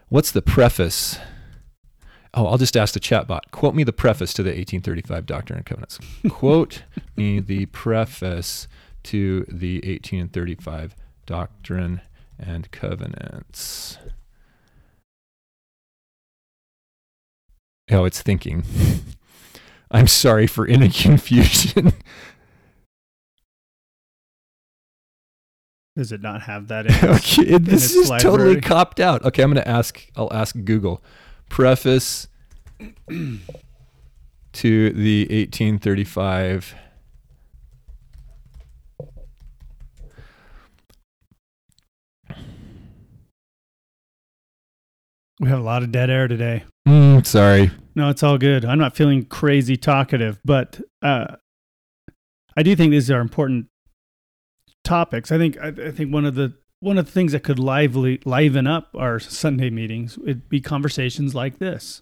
What's 0.09 0.31
the 0.31 0.41
preface? 0.41 1.17
Oh, 2.33 2.47
I'll 2.47 2.57
just 2.57 2.75
ask 2.75 2.93
the 2.93 2.99
chatbot. 2.99 3.51
Quote 3.51 3.73
me 3.73 3.85
the 3.85 3.93
preface 3.93 4.33
to 4.33 4.43
the 4.43 4.49
1835 4.49 5.25
Doctrine 5.25 5.57
and 5.57 5.65
Covenants. 5.65 5.99
Quote 6.29 6.83
me 7.15 7.39
the 7.39 7.67
preface 7.67 8.67
to 9.03 9.45
the 9.47 9.75
1835 9.75 10.95
Doctrine 11.25 12.01
and 12.37 12.69
Covenants. 12.71 13.97
Oh, 17.91 18.05
it's 18.05 18.21
thinking. 18.21 18.63
I'm 19.91 20.07
sorry 20.07 20.47
for 20.47 20.65
any 20.65 20.89
confusion. 21.03 21.93
does 25.95 26.11
it 26.11 26.21
not 26.21 26.41
have 26.43 26.69
that 26.69 26.85
in 26.87 26.91
its- 26.93 27.37
okay, 27.37 27.57
this 27.59 27.95
its 27.95 28.09
is 28.09 28.21
totally 28.21 28.59
copped 28.59 28.99
out. 28.99 29.23
Okay, 29.25 29.43
I'm 29.43 29.51
going 29.53 29.63
to 29.63 29.69
ask. 29.69 30.03
I'll 30.15 30.33
ask 30.33 30.55
Google. 30.63 31.03
Preface 31.49 32.27
to 33.09 33.37
the 34.89 35.21
1835. 35.29 36.75
We 45.43 45.49
have 45.49 45.59
a 45.59 45.63
lot 45.63 45.83
of 45.83 45.91
dead 45.91 46.09
air 46.09 46.27
today 46.27 46.63
Mm, 46.87 47.25
sorry. 47.25 47.71
No, 47.95 48.09
it's 48.09 48.23
all 48.23 48.37
good. 48.37 48.65
I'm 48.65 48.77
not 48.79 48.93
feeling 48.95 49.23
crazy 49.23 49.77
talkative, 49.77 50.37
but 50.43 50.81
uh, 51.01 51.35
I 52.57 52.63
do 52.63 52.75
think 52.75 52.91
these 52.91 53.09
are 53.09 53.21
important 53.21 53.67
topics. 54.83 55.31
I 55.31 55.37
think 55.37 55.57
I, 55.61 55.67
I 55.67 55.91
think 55.91 56.11
one 56.13 56.25
of 56.25 56.35
the 56.35 56.53
one 56.81 56.97
of 56.97 57.05
the 57.05 57.11
things 57.11 57.31
that 57.31 57.41
could 57.43 57.57
lively 57.57 58.19
liven 58.25 58.67
up 58.67 58.89
our 58.97 59.17
Sunday 59.19 59.69
meetings 59.69 60.17
would 60.17 60.49
be 60.49 60.59
conversations 60.59 61.33
like 61.33 61.59
this. 61.59 62.01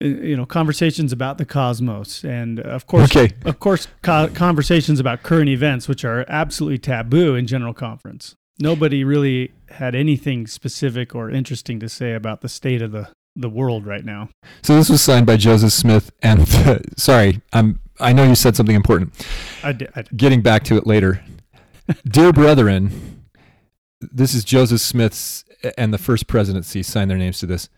Uh, 0.00 0.06
You 0.06 0.36
know, 0.36 0.46
conversations 0.46 1.12
about 1.12 1.38
the 1.38 1.44
cosmos, 1.44 2.24
and 2.24 2.60
of 2.60 2.86
course, 2.86 3.10
Okay. 3.16 3.34
of 3.44 3.58
course, 3.58 3.88
co- 4.02 4.28
conversations 4.28 5.00
about 5.00 5.24
current 5.24 5.48
events, 5.48 5.88
which 5.88 6.04
are 6.04 6.24
absolutely 6.28 6.78
taboo 6.78 7.34
in 7.34 7.48
general 7.48 7.74
conference. 7.74 8.36
Nobody 8.58 9.04
really 9.04 9.52
had 9.70 9.94
anything 9.94 10.46
specific 10.46 11.14
or 11.14 11.30
interesting 11.30 11.78
to 11.80 11.88
say 11.88 12.14
about 12.14 12.40
the 12.40 12.48
state 12.48 12.82
of 12.82 12.92
the, 12.92 13.08
the 13.36 13.48
world 13.48 13.86
right 13.86 14.04
now. 14.04 14.30
So 14.62 14.74
this 14.76 14.88
was 14.88 15.00
signed 15.00 15.26
by 15.26 15.36
Joseph 15.36 15.72
Smith 15.72 16.10
and 16.22 16.46
sorry, 16.96 17.40
I'm 17.52 17.80
I 18.00 18.12
know 18.12 18.24
you 18.24 18.34
said 18.34 18.56
something 18.56 18.76
important. 18.76 19.12
I 19.62 19.72
did, 19.72 19.90
I 19.94 20.02
did. 20.02 20.16
Getting 20.16 20.40
back 20.42 20.64
to 20.64 20.76
it 20.76 20.86
later. 20.86 21.22
Dear 22.04 22.32
brethren, 22.32 23.24
this 24.00 24.34
is 24.34 24.44
Joseph 24.44 24.80
Smith's 24.80 25.44
and 25.76 25.92
the 25.92 25.98
first 25.98 26.26
presidency 26.26 26.82
signed 26.82 27.10
their 27.10 27.18
names 27.18 27.40
to 27.40 27.46
this. 27.46 27.68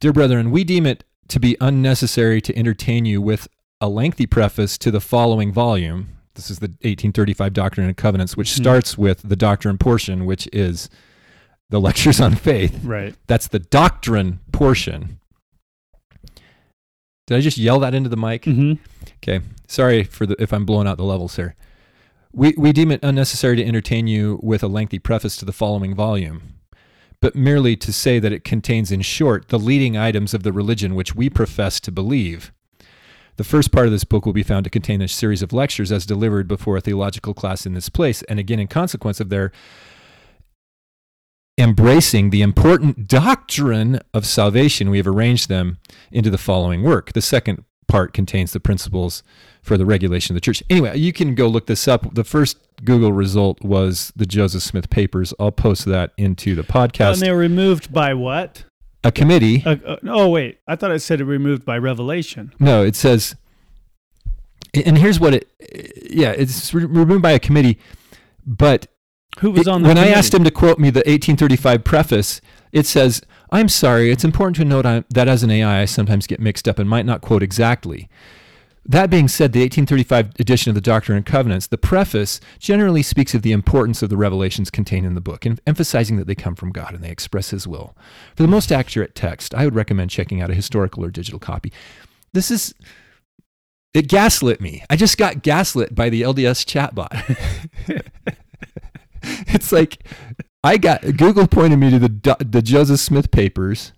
Dear 0.00 0.12
brethren, 0.12 0.50
we 0.50 0.64
deem 0.64 0.86
it 0.86 1.04
to 1.28 1.38
be 1.38 1.56
unnecessary 1.60 2.40
to 2.40 2.56
entertain 2.56 3.04
you 3.04 3.22
with 3.22 3.48
a 3.80 3.88
lengthy 3.88 4.26
preface 4.26 4.76
to 4.78 4.90
the 4.90 5.00
following 5.00 5.52
volume. 5.52 6.08
This 6.40 6.50
is 6.50 6.58
the 6.60 6.68
1835 6.68 7.52
Doctrine 7.52 7.86
and 7.86 7.96
Covenants, 7.96 8.34
which 8.36 8.50
Hmm. 8.56 8.62
starts 8.62 8.96
with 8.96 9.20
the 9.22 9.36
doctrine 9.36 9.76
portion, 9.76 10.24
which 10.24 10.48
is 10.54 10.88
the 11.68 11.78
lectures 11.80 12.18
on 12.20 12.34
faith. 12.34 12.80
Right. 12.82 13.14
That's 13.26 13.46
the 13.48 13.58
doctrine 13.58 14.40
portion. 14.50 15.20
Did 17.26 17.36
I 17.36 17.40
just 17.42 17.58
yell 17.58 17.78
that 17.80 17.94
into 17.94 18.08
the 18.08 18.16
mic? 18.16 18.44
hmm 18.46 18.72
Okay. 19.22 19.40
Sorry 19.68 20.02
for 20.02 20.24
the 20.26 20.34
if 20.42 20.52
I'm 20.52 20.64
blowing 20.64 20.88
out 20.88 20.96
the 20.96 21.04
levels 21.04 21.36
here. 21.36 21.54
We 22.32 22.54
we 22.56 22.72
deem 22.72 22.90
it 22.90 23.00
unnecessary 23.02 23.56
to 23.56 23.64
entertain 23.64 24.06
you 24.06 24.40
with 24.42 24.62
a 24.62 24.68
lengthy 24.68 24.98
preface 24.98 25.36
to 25.36 25.44
the 25.44 25.52
following 25.52 25.94
volume, 25.94 26.54
but 27.20 27.36
merely 27.36 27.76
to 27.76 27.92
say 27.92 28.18
that 28.18 28.32
it 28.32 28.44
contains 28.44 28.90
in 28.90 29.02
short 29.02 29.48
the 29.48 29.58
leading 29.58 29.96
items 29.96 30.32
of 30.32 30.42
the 30.42 30.52
religion 30.52 30.94
which 30.94 31.14
we 31.14 31.28
profess 31.28 31.80
to 31.80 31.92
believe. 31.92 32.50
The 33.40 33.44
first 33.44 33.72
part 33.72 33.86
of 33.86 33.92
this 33.92 34.04
book 34.04 34.26
will 34.26 34.34
be 34.34 34.42
found 34.42 34.64
to 34.64 34.70
contain 34.70 35.00
a 35.00 35.08
series 35.08 35.40
of 35.40 35.50
lectures 35.50 35.90
as 35.90 36.04
delivered 36.04 36.46
before 36.46 36.76
a 36.76 36.80
theological 36.82 37.32
class 37.32 37.64
in 37.64 37.72
this 37.72 37.88
place, 37.88 38.20
and 38.24 38.38
again 38.38 38.60
in 38.60 38.66
consequence 38.66 39.18
of 39.18 39.30
their 39.30 39.50
embracing 41.56 42.28
the 42.28 42.42
important 42.42 43.08
doctrine 43.08 43.98
of 44.12 44.26
salvation, 44.26 44.90
we 44.90 44.98
have 44.98 45.06
arranged 45.06 45.48
them 45.48 45.78
into 46.12 46.28
the 46.28 46.36
following 46.36 46.82
work. 46.82 47.14
The 47.14 47.22
second 47.22 47.64
part 47.88 48.12
contains 48.12 48.52
the 48.52 48.60
principles 48.60 49.22
for 49.62 49.78
the 49.78 49.86
regulation 49.86 50.34
of 50.34 50.36
the 50.36 50.44
church. 50.44 50.62
Anyway, 50.68 50.98
you 50.98 51.14
can 51.14 51.34
go 51.34 51.48
look 51.48 51.66
this 51.66 51.88
up. 51.88 52.14
The 52.14 52.24
first 52.24 52.58
Google 52.84 53.14
result 53.14 53.62
was 53.62 54.12
the 54.14 54.26
Joseph 54.26 54.64
Smith 54.64 54.90
papers. 54.90 55.32
I'll 55.40 55.50
post 55.50 55.86
that 55.86 56.12
into 56.18 56.54
the 56.54 56.62
podcast. 56.62 57.14
and 57.14 57.22
they 57.22 57.30
were 57.30 57.38
removed 57.38 57.90
by 57.90 58.12
what? 58.12 58.64
A 59.02 59.10
committee. 59.10 59.62
Uh, 59.64 59.76
uh, 59.86 59.96
oh, 60.08 60.28
wait. 60.28 60.58
I 60.68 60.76
thought 60.76 60.90
it 60.90 61.00
said 61.00 61.20
it 61.20 61.24
removed 61.24 61.64
by 61.64 61.78
revelation. 61.78 62.52
No, 62.58 62.82
it 62.84 62.94
says, 62.96 63.34
and 64.74 64.98
here's 64.98 65.18
what 65.18 65.34
it, 65.34 65.48
yeah, 66.10 66.30
it's 66.32 66.72
re- 66.74 66.84
removed 66.84 67.22
by 67.22 67.30
a 67.32 67.38
committee, 67.38 67.78
but 68.46 68.86
Who 69.40 69.52
was 69.52 69.62
It- 69.62 69.68
on 69.68 69.82
the 69.82 69.88
when 69.88 69.96
I 69.98 70.08
asked 70.08 70.34
him 70.34 70.44
to 70.44 70.50
quote 70.50 70.78
me 70.78 70.90
the 70.90 70.98
1835 71.06 71.82
preface, 71.84 72.40
it 72.72 72.84
says, 72.86 73.22
"I'm 73.50 73.68
sorry. 73.68 74.10
It's 74.10 74.24
important 74.24 74.56
to 74.56 74.64
note 74.64 74.84
I, 74.84 75.04
that 75.10 75.28
as 75.28 75.42
an 75.42 75.50
AI, 75.50 75.82
I 75.82 75.84
sometimes 75.86 76.26
get 76.26 76.40
mixed 76.40 76.68
up 76.68 76.78
and 76.78 76.88
might 76.88 77.06
not 77.06 77.20
quote 77.20 77.42
exactly." 77.42 78.08
That 78.86 79.10
being 79.10 79.28
said, 79.28 79.52
the 79.52 79.60
1835 79.60 80.40
edition 80.40 80.70
of 80.70 80.74
the 80.74 80.80
Doctrine 80.80 81.16
and 81.16 81.26
Covenants, 81.26 81.66
the 81.66 81.76
preface 81.78 82.40
generally 82.58 83.02
speaks 83.02 83.34
of 83.34 83.42
the 83.42 83.52
importance 83.52 84.02
of 84.02 84.08
the 84.08 84.16
revelations 84.16 84.70
contained 84.70 85.06
in 85.06 85.14
the 85.14 85.20
book, 85.20 85.44
and 85.44 85.60
emphasizing 85.66 86.16
that 86.16 86.26
they 86.26 86.34
come 86.34 86.54
from 86.54 86.72
God 86.72 86.94
and 86.94 87.04
they 87.04 87.10
express 87.10 87.50
His 87.50 87.68
will. 87.68 87.94
For 88.36 88.42
the 88.42 88.48
most 88.48 88.72
accurate 88.72 89.14
text, 89.14 89.54
I 89.54 89.64
would 89.64 89.74
recommend 89.74 90.10
checking 90.10 90.40
out 90.40 90.50
a 90.50 90.54
historical 90.54 91.04
or 91.04 91.10
digital 91.10 91.38
copy. 91.38 91.72
This 92.32 92.50
is 92.50 92.74
it 93.92 94.08
gaslit 94.08 94.60
me. 94.60 94.82
I 94.88 94.96
just 94.96 95.18
got 95.18 95.42
gaslit 95.42 95.94
by 95.94 96.08
the 96.10 96.22
LDS 96.22 96.64
chatbot. 96.64 98.02
it's 99.22 99.72
like 99.72 100.04
I 100.64 100.78
got 100.78 101.02
Google 101.16 101.46
pointed 101.46 101.78
me 101.78 101.90
to 101.90 101.98
the 101.98 102.36
the 102.40 102.62
Joseph 102.62 103.00
Smith 103.00 103.30
papers, 103.30 103.92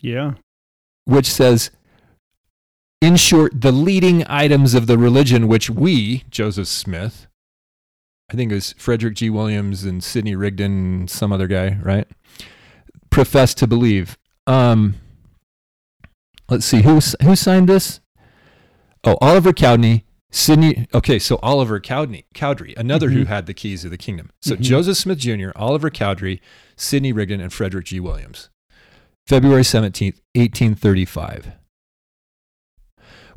Yeah. 0.00 0.34
which 1.04 1.26
says, 1.30 1.70
in 3.00 3.16
short, 3.16 3.60
the 3.60 3.72
leading 3.72 4.24
items 4.26 4.74
of 4.74 4.86
the 4.86 4.98
religion 4.98 5.46
which 5.48 5.70
we, 5.70 6.24
Joseph 6.30 6.68
Smith, 6.68 7.26
I 8.30 8.34
think 8.34 8.50
it 8.52 8.56
was 8.56 8.74
Frederick 8.76 9.14
G. 9.14 9.30
Williams 9.30 9.84
and 9.84 10.02
Sidney 10.04 10.34
Rigdon 10.36 10.72
and 11.00 11.10
some 11.10 11.32
other 11.32 11.46
guy, 11.46 11.78
right? 11.82 12.06
Profess 13.10 13.54
to 13.54 13.66
believe. 13.66 14.18
Um, 14.46 14.96
let's 16.48 16.66
see 16.66 16.82
who 16.82 17.00
who 17.22 17.36
signed 17.36 17.68
this. 17.68 18.00
Oh, 19.04 19.16
Oliver 19.20 19.52
Cowdery, 19.52 20.04
Sidney. 20.30 20.86
Okay, 20.92 21.18
so 21.18 21.38
Oliver 21.42 21.80
Cowdery, 21.80 22.26
Cowdery 22.34 22.74
another 22.76 23.10
who 23.10 23.24
Mhm. 23.24 23.28
had 23.28 23.46
the 23.46 23.54
keys 23.54 23.84
of 23.84 23.90
the 23.90 23.96
kingdom. 23.96 24.30
So 24.42 24.56
Mhm. 24.56 24.60
Joseph 24.60 24.96
Smith 24.98 25.18
Jr., 25.18 25.50
Oliver 25.56 25.88
Cowdery, 25.88 26.42
Sidney 26.76 27.12
Rigdon, 27.12 27.40
and 27.40 27.52
Frederick 27.52 27.86
G. 27.86 28.00
Williams. 28.00 28.50
February 29.26 29.64
17th, 29.64 30.20
1835. 30.34 31.52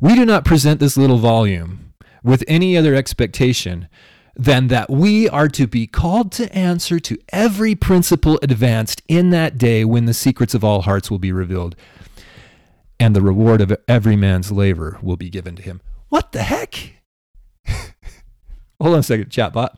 We 0.02 0.16
do 0.16 0.26
not 0.26 0.44
present 0.44 0.80
this 0.80 0.96
little 0.96 1.18
volume 1.18 1.94
with 2.24 2.42
any 2.48 2.76
other 2.76 2.92
expectation 2.92 3.88
than 4.34 4.66
that 4.66 4.90
we 4.90 5.28
are 5.28 5.46
to 5.50 5.68
be 5.68 5.86
called 5.86 6.32
to 6.32 6.52
answer 6.52 6.98
to 6.98 7.16
every 7.32 7.76
principle 7.76 8.36
advanced 8.42 9.00
in 9.06 9.30
that 9.30 9.58
day 9.58 9.84
when 9.84 10.06
the 10.06 10.12
secrets 10.12 10.54
of 10.54 10.64
all 10.64 10.82
hearts 10.82 11.08
will 11.08 11.20
be 11.20 11.30
revealed 11.30 11.76
and 12.98 13.14
the 13.14 13.22
reward 13.22 13.60
of 13.60 13.76
every 13.86 14.16
man's 14.16 14.50
labor 14.50 14.98
will 15.02 15.16
be 15.16 15.30
given 15.30 15.54
to 15.54 15.62
him. 15.62 15.80
What 16.08 16.32
the 16.32 16.42
heck? 16.42 16.94
Hold 18.80 18.94
on 18.94 18.98
a 18.98 19.02
second, 19.04 19.30
chatbot. 19.30 19.76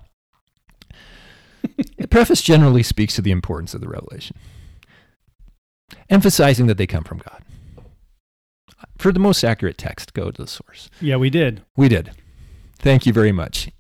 the 1.99 2.09
preface 2.11 2.41
generally 2.41 2.83
speaks 2.83 3.15
to 3.17 3.21
the 3.21 3.31
importance 3.31 3.75
of 3.75 3.83
the 3.83 3.89
revelation, 3.91 4.39
emphasizing 6.09 6.67
that 6.69 6.79
they 6.79 6.87
come 6.87 7.05
from 7.05 7.19
God. 7.19 7.44
For 8.99 9.13
the 9.13 9.21
most 9.21 9.45
accurate 9.45 9.79
text, 9.79 10.15
go 10.15 10.31
to 10.31 10.43
the 10.43 10.49
source. 10.49 10.91
Yeah, 11.01 11.17
we 11.17 11.31
did. 11.31 11.63
We 11.77 11.89
did. 11.89 12.13
Thank 12.79 13.07
you 13.07 13.13
very 13.13 13.33
much. 13.33 13.71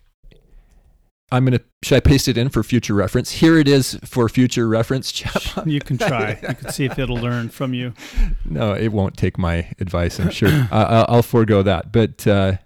I'm 1.33 1.45
going 1.45 1.59
to, 1.59 1.65
should 1.83 1.97
I 1.97 2.01
paste 2.01 2.29
it 2.29 2.39
in 2.39 2.49
for 2.49 2.63
future 2.63 2.95
reference? 2.95 3.33
Here 3.33 3.59
it 3.59 3.67
is 3.67 3.99
for 4.05 4.29
future 4.29 4.69
reference, 4.69 5.11
chatbot. 5.21 5.67
You 5.67 5.81
can 5.81 5.99
try. 5.99 6.39
You 6.41 6.55
can 6.55 6.71
see 6.71 6.85
if 6.85 6.99
it'll 6.99 7.17
learn 7.17 7.49
from 7.49 7.75
you. 7.75 7.93
No, 8.45 8.73
it 8.73 8.89
won't 8.93 9.17
take 9.17 9.37
my 9.39 9.73
advice, 9.81 10.21
I'm 10.21 10.31
sure. 10.31 10.51
I'll 10.71 11.23
forego 11.23 11.63
that. 11.63 11.91
But 11.93 12.27
uh, 12.27 12.59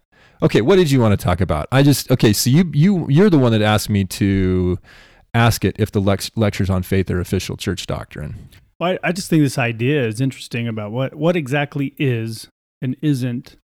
okay, 0.43 0.61
what 0.61 0.77
did 0.77 0.91
you 0.91 1.01
want 1.01 1.19
to 1.19 1.25
talk 1.25 1.41
about? 1.41 1.67
I 1.73 1.83
just 1.83 2.11
okay. 2.11 2.33
So 2.33 2.51
you 2.51 2.71
you 2.75 3.07
you're 3.09 3.31
the 3.31 3.39
one 3.39 3.53
that 3.53 3.63
asked 3.63 3.89
me 3.89 4.05
to 4.05 4.79
ask 5.33 5.65
it 5.65 5.77
if 5.79 5.93
the 5.93 6.01
lex- 6.01 6.33
lectures 6.37 6.69
on 6.69 6.83
faith 6.83 7.11
are 7.11 7.21
official 7.21 7.57
church 7.57 7.87
doctrine. 7.87 8.49
Well, 8.79 8.93
I, 9.03 9.09
I 9.09 9.13
just 9.13 9.29
think 9.29 9.43
this 9.43 9.59
idea 9.59 10.07
is 10.07 10.21
interesting 10.21 10.69
about 10.69 10.93
what 10.93 11.15
what 11.15 11.37
exactly 11.37 11.95
is 11.99 12.49
and 12.81 12.97
isn't 13.03 13.57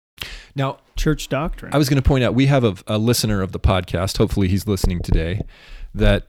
Now, 0.56 0.78
church 0.96 1.28
doctrine. 1.28 1.72
I 1.74 1.78
was 1.78 1.88
going 1.88 2.02
to 2.02 2.06
point 2.08 2.24
out 2.24 2.34
we 2.34 2.46
have 2.46 2.64
a, 2.64 2.74
a 2.86 2.98
listener 2.98 3.42
of 3.42 3.52
the 3.52 3.60
podcast. 3.60 4.18
Hopefully, 4.18 4.48
he's 4.48 4.66
listening 4.66 5.00
today. 5.00 5.42
That 5.94 6.26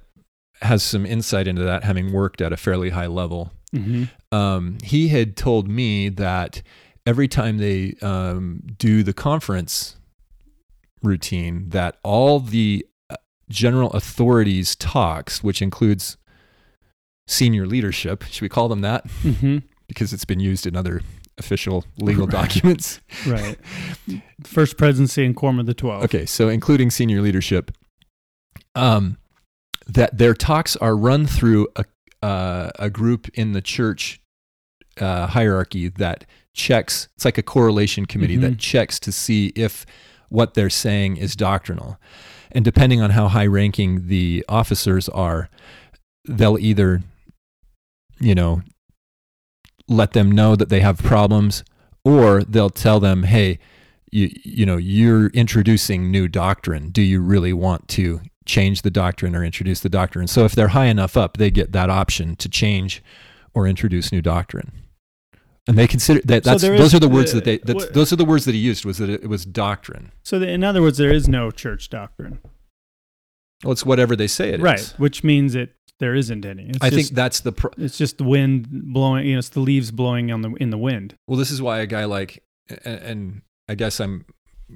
has 0.61 0.83
some 0.83 1.05
insight 1.05 1.47
into 1.47 1.63
that, 1.63 1.83
having 1.83 2.13
worked 2.13 2.41
at 2.41 2.53
a 2.53 2.57
fairly 2.57 2.91
high 2.91 3.07
level. 3.07 3.51
Mhm. 3.73 4.09
um, 4.31 4.77
he 4.83 5.09
had 5.09 5.35
told 5.35 5.67
me 5.67 6.07
that 6.07 6.61
every 7.05 7.27
time 7.27 7.57
they 7.57 7.95
um, 8.01 8.61
do 8.77 9.03
the 9.03 9.11
conference 9.11 9.97
routine, 11.03 11.69
that 11.69 11.97
all 12.03 12.39
the 12.39 12.85
uh, 13.09 13.15
general 13.49 13.91
authorities 13.91 14.75
talks, 14.77 15.43
which 15.43 15.61
includes 15.61 16.15
senior 17.27 17.65
leadership, 17.65 18.23
should 18.29 18.41
we 18.41 18.49
call 18.49 18.67
them 18.69 18.81
that? 18.81 19.07
Mhm. 19.23 19.63
Because 19.87 20.13
it's 20.13 20.25
been 20.25 20.39
used 20.39 20.65
in 20.67 20.75
other 20.75 21.01
official 21.37 21.85
legal 21.97 22.25
Right. 22.27 22.31
documents. 22.47 23.01
Right. 23.27 23.57
First 24.43 24.77
presidency 24.77 25.25
and 25.25 25.35
quorum 25.35 25.59
of 25.59 25.65
the 25.65 25.73
twelve. 25.73 26.03
Okay, 26.03 26.25
so 26.25 26.47
including 26.49 26.89
senior 26.91 27.21
leadership, 27.21 27.71
um, 28.75 29.17
that 29.87 30.17
their 30.17 30.33
talks 30.33 30.75
are 30.77 30.95
run 30.95 31.25
through 31.25 31.67
a 31.75 31.85
uh, 32.21 32.71
a 32.79 32.89
group 32.89 33.27
in 33.35 33.51
the 33.51 33.61
church 33.61 34.19
uh, 34.99 35.27
hierarchy 35.27 35.89
that 35.89 36.25
checks. 36.53 37.07
It's 37.15 37.25
like 37.25 37.37
a 37.37 37.43
correlation 37.43 38.05
committee 38.07 38.37
that 38.37 38.53
Mhm. 38.53 38.59
checks 38.59 38.99
to 39.01 39.11
see 39.11 39.47
if 39.55 39.85
what 40.29 40.55
they're 40.55 40.69
saying 40.71 41.17
is 41.17 41.35
doctrinal, 41.35 41.99
and 42.51 42.65
depending 42.65 43.01
on 43.01 43.11
how 43.11 43.27
high 43.27 43.45
ranking 43.45 44.07
the 44.07 44.43
officers 44.49 45.07
are, 45.09 45.49
they'll 46.27 46.57
either, 46.57 47.03
you 48.19 48.35
know, 48.35 48.61
let 49.87 50.13
them 50.13 50.31
know 50.31 50.55
that 50.55 50.69
they 50.69 50.79
have 50.79 50.97
problems, 50.99 51.63
or 52.03 52.43
they'll 52.43 52.69
tell 52.69 52.99
them, 52.99 53.23
hey 53.23 53.59
you 54.15 54.31
you 54.43 54.65
know 54.65 54.77
you're 54.77 55.27
introducing 55.27 56.09
new 56.09 56.27
doctrine 56.27 56.89
do 56.89 57.01
you 57.01 57.19
really 57.21 57.53
want 57.53 57.87
to 57.87 58.21
change 58.45 58.81
the 58.81 58.91
doctrine 58.91 59.35
or 59.35 59.43
introduce 59.43 59.81
the 59.81 59.89
doctrine 59.89 60.27
so 60.27 60.45
if 60.45 60.53
they're 60.53 60.69
high 60.69 60.85
enough 60.85 61.17
up 61.17 61.37
they 61.37 61.51
get 61.51 61.73
that 61.73 61.89
option 61.89 62.35
to 62.35 62.47
change 62.47 63.03
or 63.53 63.67
introduce 63.67 64.11
new 64.11 64.21
doctrine 64.21 64.71
and 65.67 65.77
they 65.77 65.87
consider 65.87 66.21
that 66.23 66.43
that's, 66.43 66.61
there 66.61 66.77
those 66.77 66.87
is, 66.87 66.95
are 66.95 66.99
the 66.99 67.09
words 67.09 67.31
uh, 67.33 67.35
that 67.35 67.45
they 67.45 67.57
that's, 67.57 67.87
those 67.87 68.13
are 68.13 68.15
the 68.15 68.25
words 68.25 68.45
that 68.45 68.53
he 68.53 68.59
used 68.59 68.85
was 68.85 68.99
that 68.99 69.09
it, 69.09 69.23
it 69.23 69.27
was 69.27 69.45
doctrine 69.45 70.11
So, 70.23 70.39
the, 70.39 70.47
in 70.47 70.63
other 70.63 70.81
words, 70.81 70.97
there 70.97 71.11
is 71.11 71.27
no 71.27 71.51
church 71.51 71.89
doctrine, 71.89 72.39
well 73.63 73.73
it's 73.73 73.85
whatever 73.85 74.15
they 74.15 74.27
say 74.27 74.49
it 74.49 74.55
is. 74.55 74.61
right? 74.61 74.93
Which 74.97 75.23
means 75.23 75.55
it 75.55 75.73
there 75.99 76.13
isn't 76.15 76.45
any. 76.45 76.69
It's 76.69 76.79
i 76.81 76.89
just, 76.89 76.95
think 77.09 77.15
that's 77.15 77.39
the 77.39 77.51
pro- 77.51 77.71
it's 77.77 77.97
just 77.97 78.17
the 78.17 78.23
wind 78.25 78.67
blowing. 78.69 79.25
You 79.25 79.33
know, 79.33 79.39
it's 79.39 79.49
the 79.49 79.59
leaves 79.61 79.91
blowing 79.91 80.31
on 80.31 80.41
the 80.41 80.51
in 80.55 80.69
the 80.69 80.77
wind. 80.77 81.17
well 81.27 81.37
this 81.37 81.51
is 81.51 81.61
why 81.61 81.79
a 81.79 81.85
guy 81.87 82.05
like 82.05 82.43
and, 82.83 82.99
and 82.99 83.41
i 83.69 83.75
guess 83.75 83.99
i'm 83.99 84.25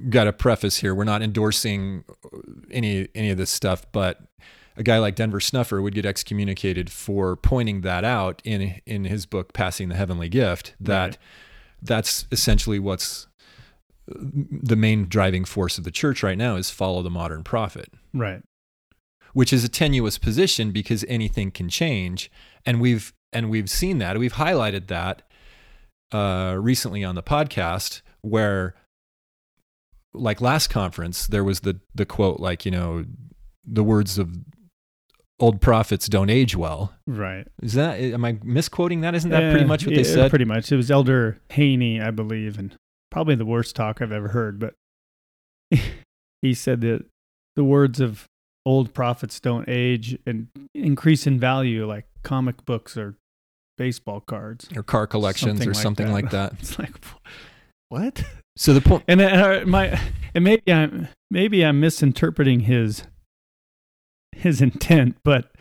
got 0.09 0.27
a 0.27 0.33
preface 0.33 0.77
here 0.77 0.93
we're 0.93 1.03
not 1.03 1.21
endorsing 1.21 2.03
any 2.71 3.07
any 3.15 3.29
of 3.31 3.37
this 3.37 3.49
stuff 3.49 3.85
but 3.91 4.21
a 4.77 4.83
guy 4.83 4.99
like 4.99 5.15
denver 5.15 5.39
snuffer 5.39 5.81
would 5.81 5.95
get 5.95 6.05
excommunicated 6.05 6.91
for 6.91 7.35
pointing 7.35 7.81
that 7.81 8.03
out 8.05 8.41
in 8.45 8.79
in 8.85 9.05
his 9.05 9.25
book 9.25 9.51
passing 9.51 9.89
the 9.89 9.95
heavenly 9.95 10.29
gift 10.29 10.75
that 10.79 11.05
Right. 11.07 11.17
that's 11.81 12.25
essentially 12.31 12.77
what's 12.79 13.27
the 14.07 14.75
main 14.75 15.07
driving 15.07 15.45
force 15.45 15.77
of 15.77 15.83
the 15.83 15.91
church 15.91 16.23
right 16.23 16.37
now 16.37 16.55
is 16.55 16.69
follow 16.69 17.01
the 17.01 17.09
modern 17.11 17.43
prophet 17.43 17.89
Right. 18.13 18.41
Which 19.33 19.51
is 19.53 19.63
a 19.63 19.69
tenuous 19.69 20.17
position 20.17 20.71
because 20.71 21.05
anything 21.07 21.51
can 21.51 21.69
change 21.69 22.31
and 22.65 22.79
we've 22.81 23.13
and 23.31 23.49
we've 23.49 23.69
seen 23.69 23.97
that 23.99 24.17
we've 24.17 24.33
highlighted 24.33 24.87
that 24.87 25.21
uh, 26.11 26.55
recently 26.59 27.03
on 27.03 27.15
the 27.15 27.23
podcast 27.23 28.01
where 28.21 28.73
like 30.13 30.41
last 30.41 30.69
conference 30.69 31.27
there 31.27 31.43
was 31.43 31.59
the 31.61 31.79
the 31.93 32.05
quote 32.05 32.39
like 32.39 32.65
you 32.65 32.71
know 32.71 33.05
the 33.63 33.83
words 33.83 34.17
of 34.17 34.35
old 35.39 35.61
prophets 35.61 36.07
don't 36.07 36.29
age 36.31 36.55
well 36.55 36.93
Right. 37.05 37.47
is 37.61 37.73
that 37.73 37.99
am 37.99 38.25
i 38.25 38.37
misquoting 38.43 39.01
that 39.01 39.13
isn't 39.15 39.29
that 39.29 39.51
pretty 39.51 39.65
much 39.65 39.85
what 39.85 39.91
yeah, 39.91 39.97
they 39.99 40.03
said 40.03 40.29
Pretty 40.31 40.45
much. 40.45 40.71
It 40.71 40.75
was 40.75 40.89
Elder 40.91 41.39
Haney, 41.49 42.01
I 42.01 42.11
believe, 42.11 42.57
and 42.57 42.75
probably 43.11 43.35
the 43.35 43.45
worst 43.45 43.75
talk 43.75 44.01
I've 44.01 44.11
ever 44.11 44.29
heard. 44.29 44.59
But 44.59 44.73
he 46.41 46.53
said 46.53 46.81
that 46.81 47.05
the 47.55 47.63
words 47.63 47.99
of 47.99 48.25
old 48.69 48.93
prophets 48.93 49.39
don't 49.39 49.67
age 49.67 50.17
and 50.27 50.47
increase 50.75 51.25
in 51.25 51.39
value 51.39 51.87
like 51.87 52.05
comic 52.23 52.57
books 52.65 52.95
or 52.97 53.15
baseball 53.77 54.19
cards. 54.21 54.69
or 54.75 54.83
car 54.83 55.07
collections 55.07 55.53
Something 55.59 55.69
or 55.69 55.73
like 55.73 55.81
something 55.83 56.07
that. 56.07 56.13
like 56.13 56.29
that 56.31 56.53
It's 56.59 56.77
like 56.77 56.95
what? 57.89 58.23
so 58.55 58.73
the 58.73 58.81
point 58.81 59.03
And, 59.11 59.21
uh, 59.21 59.63
my 59.65 59.99
and 60.35 60.43
maybe 60.43 60.71
I'm 60.71 61.07
maybe 61.31 61.65
I'm 61.65 61.79
misinterpreting 61.79 62.61
his 62.61 63.03
his 64.35 64.61
intent, 64.61 65.17
but 65.23 65.51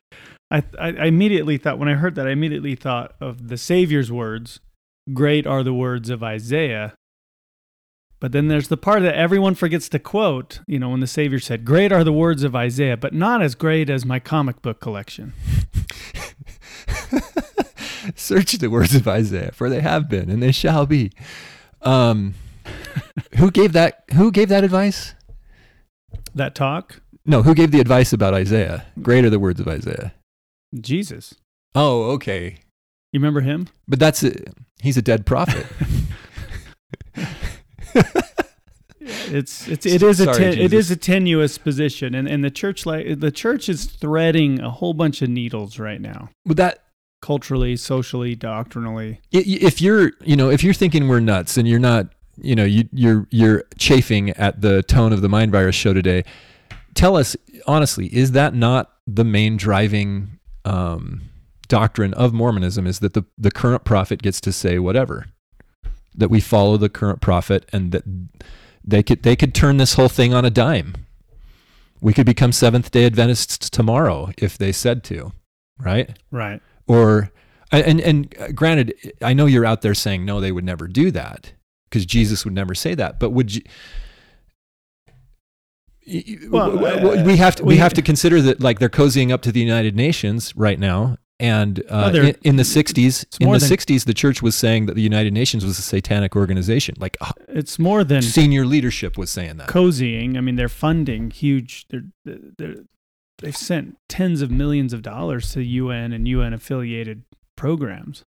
I, 0.50 0.58
I 0.78 0.88
I 0.88 1.06
immediately 1.06 1.56
thought 1.58 1.78
when 1.78 1.88
I 1.88 1.94
heard 1.94 2.14
that 2.16 2.26
I 2.28 2.30
immediately 2.32 2.74
thought 2.74 3.14
of 3.20 3.48
the 3.48 3.56
Savior's 3.56 4.12
words. 4.12 4.60
Great 5.14 5.46
are 5.46 5.62
the 5.62 5.72
words 5.74 6.10
of 6.10 6.22
Isaiah. 6.22 6.94
But 8.20 8.32
then 8.32 8.48
there's 8.48 8.66
the 8.68 8.76
part 8.76 9.02
that 9.02 9.14
everyone 9.14 9.54
forgets 9.54 9.88
to 9.90 9.98
quote, 10.00 10.60
you 10.66 10.78
know, 10.80 10.88
when 10.90 10.98
the 11.00 11.06
Savior 11.06 11.38
said, 11.38 11.64
Great 11.64 11.92
are 11.92 12.02
the 12.02 12.12
words 12.12 12.42
of 12.42 12.56
Isaiah, 12.56 12.96
but 12.96 13.14
not 13.14 13.40
as 13.42 13.54
great 13.54 13.88
as 13.88 14.04
my 14.04 14.18
comic 14.18 14.60
book 14.60 14.80
collection. 14.80 15.34
Search 18.16 18.52
the 18.52 18.70
words 18.70 18.94
of 18.94 19.06
Isaiah, 19.06 19.52
for 19.52 19.68
they 19.68 19.80
have 19.80 20.08
been 20.08 20.30
and 20.30 20.42
they 20.42 20.52
shall 20.52 20.86
be. 20.86 21.12
Um, 21.82 22.34
who 23.36 23.50
gave 23.50 23.72
that? 23.72 24.04
Who 24.14 24.30
gave 24.32 24.48
that 24.48 24.64
advice? 24.64 25.14
That 26.34 26.54
talk, 26.54 27.00
No, 27.26 27.42
who 27.42 27.54
gave 27.54 27.70
the 27.70 27.80
advice 27.80 28.12
about 28.12 28.34
Isaiah? 28.34 28.86
Great 29.02 29.24
are 29.24 29.30
the 29.30 29.38
words 29.38 29.60
of 29.60 29.68
Isaiah. 29.68 30.12
Jesus. 30.80 31.34
Oh, 31.74 32.10
okay, 32.12 32.58
You 33.12 33.20
remember 33.20 33.40
him? 33.40 33.68
but 33.86 33.98
that's 33.98 34.22
a, 34.24 34.32
he's 34.82 34.96
a 34.96 35.02
dead 35.02 35.24
prophet. 35.26 35.66
It's 39.30 39.66
it's 39.68 39.86
it 39.86 40.02
is 40.02 40.20
a 40.20 40.24
Sorry, 40.24 40.36
ten, 40.36 40.58
it 40.58 40.72
is 40.74 40.90
a 40.90 40.96
tenuous 40.96 41.56
position, 41.56 42.14
and 42.14 42.28
and 42.28 42.44
the 42.44 42.50
church 42.50 42.84
like 42.84 43.20
the 43.20 43.30
church 43.30 43.68
is 43.68 43.86
threading 43.86 44.60
a 44.60 44.70
whole 44.70 44.92
bunch 44.92 45.22
of 45.22 45.30
needles 45.30 45.78
right 45.78 46.00
now, 46.00 46.28
but 46.44 46.58
that 46.58 46.84
culturally, 47.20 47.76
socially, 47.76 48.34
doctrinally. 48.34 49.20
if 49.32 49.80
you're 49.80 50.12
you 50.24 50.36
know 50.36 50.50
if 50.50 50.62
you're 50.62 50.74
thinking 50.74 51.08
we're 51.08 51.20
nuts 51.20 51.56
and 51.56 51.66
you're 51.66 51.78
not 51.78 52.08
you 52.40 52.54
know 52.54 52.64
you 52.64 52.88
you're 52.92 53.26
you're 53.30 53.64
chafing 53.76 54.30
at 54.30 54.60
the 54.60 54.82
tone 54.84 55.12
of 55.12 55.22
the 55.22 55.28
mind 55.28 55.52
virus 55.52 55.74
show 55.74 55.92
today 55.92 56.24
tell 56.94 57.16
us 57.16 57.36
honestly 57.66 58.06
is 58.14 58.32
that 58.32 58.54
not 58.54 58.92
the 59.06 59.24
main 59.24 59.56
driving 59.56 60.38
um, 60.64 61.22
doctrine 61.68 62.14
of 62.14 62.32
mormonism 62.32 62.86
is 62.86 63.00
that 63.00 63.14
the, 63.14 63.24
the 63.36 63.50
current 63.50 63.84
prophet 63.84 64.22
gets 64.22 64.40
to 64.40 64.52
say 64.52 64.78
whatever 64.78 65.26
that 66.18 66.28
we 66.28 66.40
follow 66.40 66.76
the 66.76 66.88
current 66.90 67.20
prophet 67.22 67.64
and 67.72 67.92
that 67.92 68.04
they 68.84 69.02
could 69.02 69.22
they 69.22 69.36
could 69.36 69.54
turn 69.54 69.78
this 69.78 69.94
whole 69.94 70.08
thing 70.10 70.34
on 70.34 70.44
a 70.44 70.50
dime. 70.50 70.94
We 72.00 72.12
could 72.12 72.26
become 72.26 72.52
Seventh 72.52 72.90
Day 72.90 73.06
Adventists 73.06 73.70
tomorrow 73.70 74.30
if 74.36 74.56
they 74.58 74.70
said 74.72 75.02
to, 75.04 75.32
right? 75.80 76.16
Right. 76.30 76.60
Or 76.86 77.30
and 77.72 78.00
and 78.00 78.34
uh, 78.38 78.48
granted, 78.52 78.94
I 79.22 79.32
know 79.32 79.46
you're 79.46 79.64
out 79.66 79.82
there 79.82 79.94
saying 79.94 80.24
no, 80.24 80.40
they 80.40 80.52
would 80.52 80.64
never 80.64 80.86
do 80.86 81.10
that 81.12 81.52
because 81.88 82.06
Jesus 82.06 82.44
would 82.44 82.54
never 82.54 82.74
say 82.74 82.94
that. 82.94 83.18
But 83.18 83.30
would 83.30 83.54
you? 83.54 83.62
Well, 86.50 86.84
uh, 86.84 87.22
we 87.24 87.36
have 87.36 87.56
to 87.56 87.64
we, 87.64 87.74
we- 87.74 87.78
have 87.78 87.92
to 87.94 88.02
consider 88.02 88.40
that 88.42 88.60
like 88.60 88.78
they're 88.78 88.88
cozying 88.88 89.30
up 89.30 89.42
to 89.42 89.52
the 89.52 89.60
United 89.60 89.94
Nations 89.94 90.56
right 90.56 90.78
now, 90.78 91.18
and 91.40 91.82
uh, 91.88 92.10
in, 92.14 92.36
in 92.42 92.56
the 92.56 92.62
'60s, 92.64 93.24
in 93.40 93.50
the 93.50 93.58
than- 93.58 93.68
'60s, 93.68 94.04
the 94.04 94.14
church 94.14 94.42
was 94.42 94.54
saying 94.54 94.86
that 94.86 94.94
the 94.94 95.02
United 95.02 95.32
Nations 95.32 95.64
was 95.64 95.78
a 95.78 95.82
satanic 95.82 96.34
organization. 96.34 96.94
Like 96.98 97.16
uh, 97.20 97.32
It's 97.48 97.78
more 97.78 98.02
than 98.04 98.22
senior 98.22 98.66
leadership 98.66 99.16
was 99.16 99.30
saying 99.30 99.56
that. 99.58 99.68
cozying. 99.68 100.36
I 100.36 100.40
mean, 100.40 100.56
they're 100.56 100.68
funding 100.68 101.30
huge. 101.30 101.86
They're, 101.90 102.04
they're 102.24 102.74
they've 103.38 103.56
sent 103.56 103.96
tens 104.08 104.42
of 104.42 104.50
millions 104.50 104.92
of 104.92 105.02
dollars 105.02 105.52
to 105.52 105.62
UN 105.62 106.12
and 106.12 106.26
UN 106.26 106.52
affiliated 106.52 107.22
programs. 107.56 108.24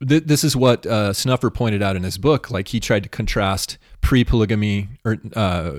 This 0.00 0.44
is 0.44 0.54
what 0.54 0.84
uh, 0.86 1.12
Snuffer 1.12 1.50
pointed 1.50 1.82
out 1.82 1.96
in 1.96 2.02
his 2.02 2.18
book. 2.18 2.50
Like 2.50 2.68
he 2.68 2.78
tried 2.80 3.04
to 3.04 3.08
contrast 3.08 3.78
pre-polygamy 4.00 4.88
or 5.04 5.16
uh, 5.34 5.72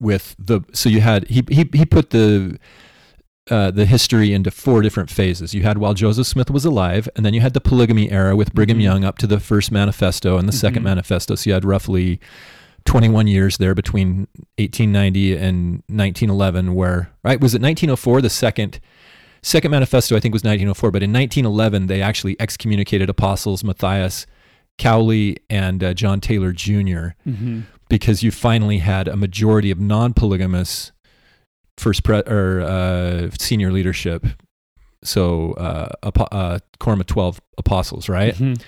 with 0.00 0.36
the. 0.38 0.60
So 0.72 0.88
you 0.88 1.00
had 1.00 1.28
he 1.28 1.42
he 1.48 1.68
he 1.72 1.84
put 1.84 2.10
the 2.10 2.58
uh, 3.50 3.70
the 3.70 3.84
history 3.84 4.32
into 4.32 4.50
four 4.50 4.80
different 4.82 5.10
phases. 5.10 5.52
You 5.54 5.62
had 5.64 5.76
while 5.78 5.92
Joseph 5.94 6.26
Smith 6.26 6.50
was 6.50 6.64
alive, 6.64 7.08
and 7.14 7.26
then 7.26 7.34
you 7.34 7.40
had 7.40 7.52
the 7.54 7.60
polygamy 7.60 8.10
era 8.10 8.34
with 8.34 8.54
Brigham 8.54 8.78
Mhm. 8.78 8.82
Young 8.82 9.04
up 9.04 9.18
to 9.18 9.26
the 9.26 9.38
first 9.40 9.70
manifesto 9.70 10.38
and 10.38 10.48
the 10.48 10.52
second 10.52 10.80
Mhm. 10.82 10.86
manifesto. 10.86 11.34
So 11.34 11.50
you 11.50 11.54
had 11.54 11.64
roughly 11.64 12.20
21 12.86 13.26
years 13.26 13.58
there 13.58 13.74
between 13.74 14.28
1890 14.58 15.36
and 15.36 15.82
1911, 15.88 16.74
where 16.74 17.10
right 17.22 17.40
was 17.40 17.54
it 17.54 17.60
1904 17.62 18.20
the 18.22 18.30
second 18.30 18.80
second 19.42 19.70
manifesto 19.70 20.16
I 20.16 20.20
think 20.20 20.32
was 20.32 20.42
1904, 20.44 20.90
but 20.90 21.02
in 21.02 21.12
1911 21.12 21.86
they 21.86 22.00
actually 22.00 22.36
excommunicated 22.40 23.10
apostles 23.10 23.62
Matthias 23.62 24.26
Cowley 24.78 25.36
and 25.50 25.84
uh, 25.84 25.92
John 25.94 26.18
Taylor 26.20 26.52
Jr. 26.52 27.12
Mm-hmm. 27.28 27.60
because 27.90 28.22
you 28.22 28.30
finally 28.30 28.78
had 28.78 29.06
a 29.06 29.16
majority 29.16 29.70
of 29.70 29.78
non-polygamous 29.78 30.92
first 31.76 32.04
pre- 32.04 32.22
or 32.26 32.60
uh, 32.60 33.30
senior 33.38 33.72
leadership. 33.72 34.26
So 35.02 35.52
uh, 35.52 35.90
uh, 36.02 36.58
quorum 36.78 37.00
of 37.00 37.06
12 37.06 37.40
apostles, 37.58 38.08
right? 38.08 38.34
Mm-hmm. 38.34 38.62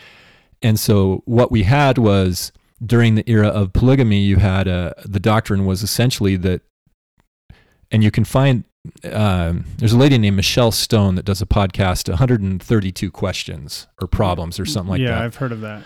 And 0.62 0.78
so 0.78 1.22
what 1.24 1.50
we 1.50 1.62
had 1.62 1.98
was 1.98 2.52
during 2.84 3.14
the 3.14 3.28
era 3.28 3.48
of 3.48 3.72
polygamy, 3.72 4.20
you 4.20 4.36
had 4.36 4.68
uh, 4.68 4.92
the 5.04 5.20
doctrine 5.20 5.64
was 5.64 5.82
essentially 5.82 6.36
that, 6.36 6.62
and 7.90 8.04
you 8.04 8.10
can 8.10 8.24
find 8.24 8.64
um, 9.12 9.64
there's 9.78 9.92
a 9.92 9.98
lady 9.98 10.18
named 10.18 10.36
Michelle 10.36 10.70
Stone 10.70 11.16
that 11.16 11.24
does 11.24 11.42
a 11.42 11.46
podcast, 11.46 12.08
132 12.08 13.10
questions 13.10 13.86
or 14.00 14.06
problems 14.06 14.60
or 14.60 14.66
something 14.66 14.90
like 14.90 15.00
yeah, 15.00 15.08
that. 15.08 15.18
Yeah, 15.18 15.24
I've 15.24 15.36
heard 15.36 15.52
of 15.52 15.60
that. 15.62 15.82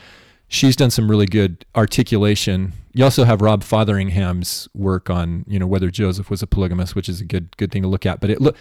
She's 0.52 0.74
done 0.74 0.90
some 0.90 1.08
really 1.08 1.26
good 1.26 1.64
articulation. 1.76 2.72
You 2.92 3.04
also 3.04 3.22
have 3.22 3.40
Rob 3.40 3.62
Fotheringham's 3.62 4.68
work 4.74 5.08
on, 5.08 5.44
you 5.46 5.60
know, 5.60 5.66
whether 5.66 5.90
Joseph 5.90 6.28
was 6.28 6.42
a 6.42 6.46
polygamist, 6.46 6.96
which 6.96 7.08
is 7.08 7.20
a 7.20 7.24
good 7.24 7.56
good 7.56 7.70
thing 7.70 7.82
to 7.82 7.88
look 7.88 8.04
at. 8.04 8.20
But 8.20 8.30
it 8.30 8.40
look, 8.40 8.56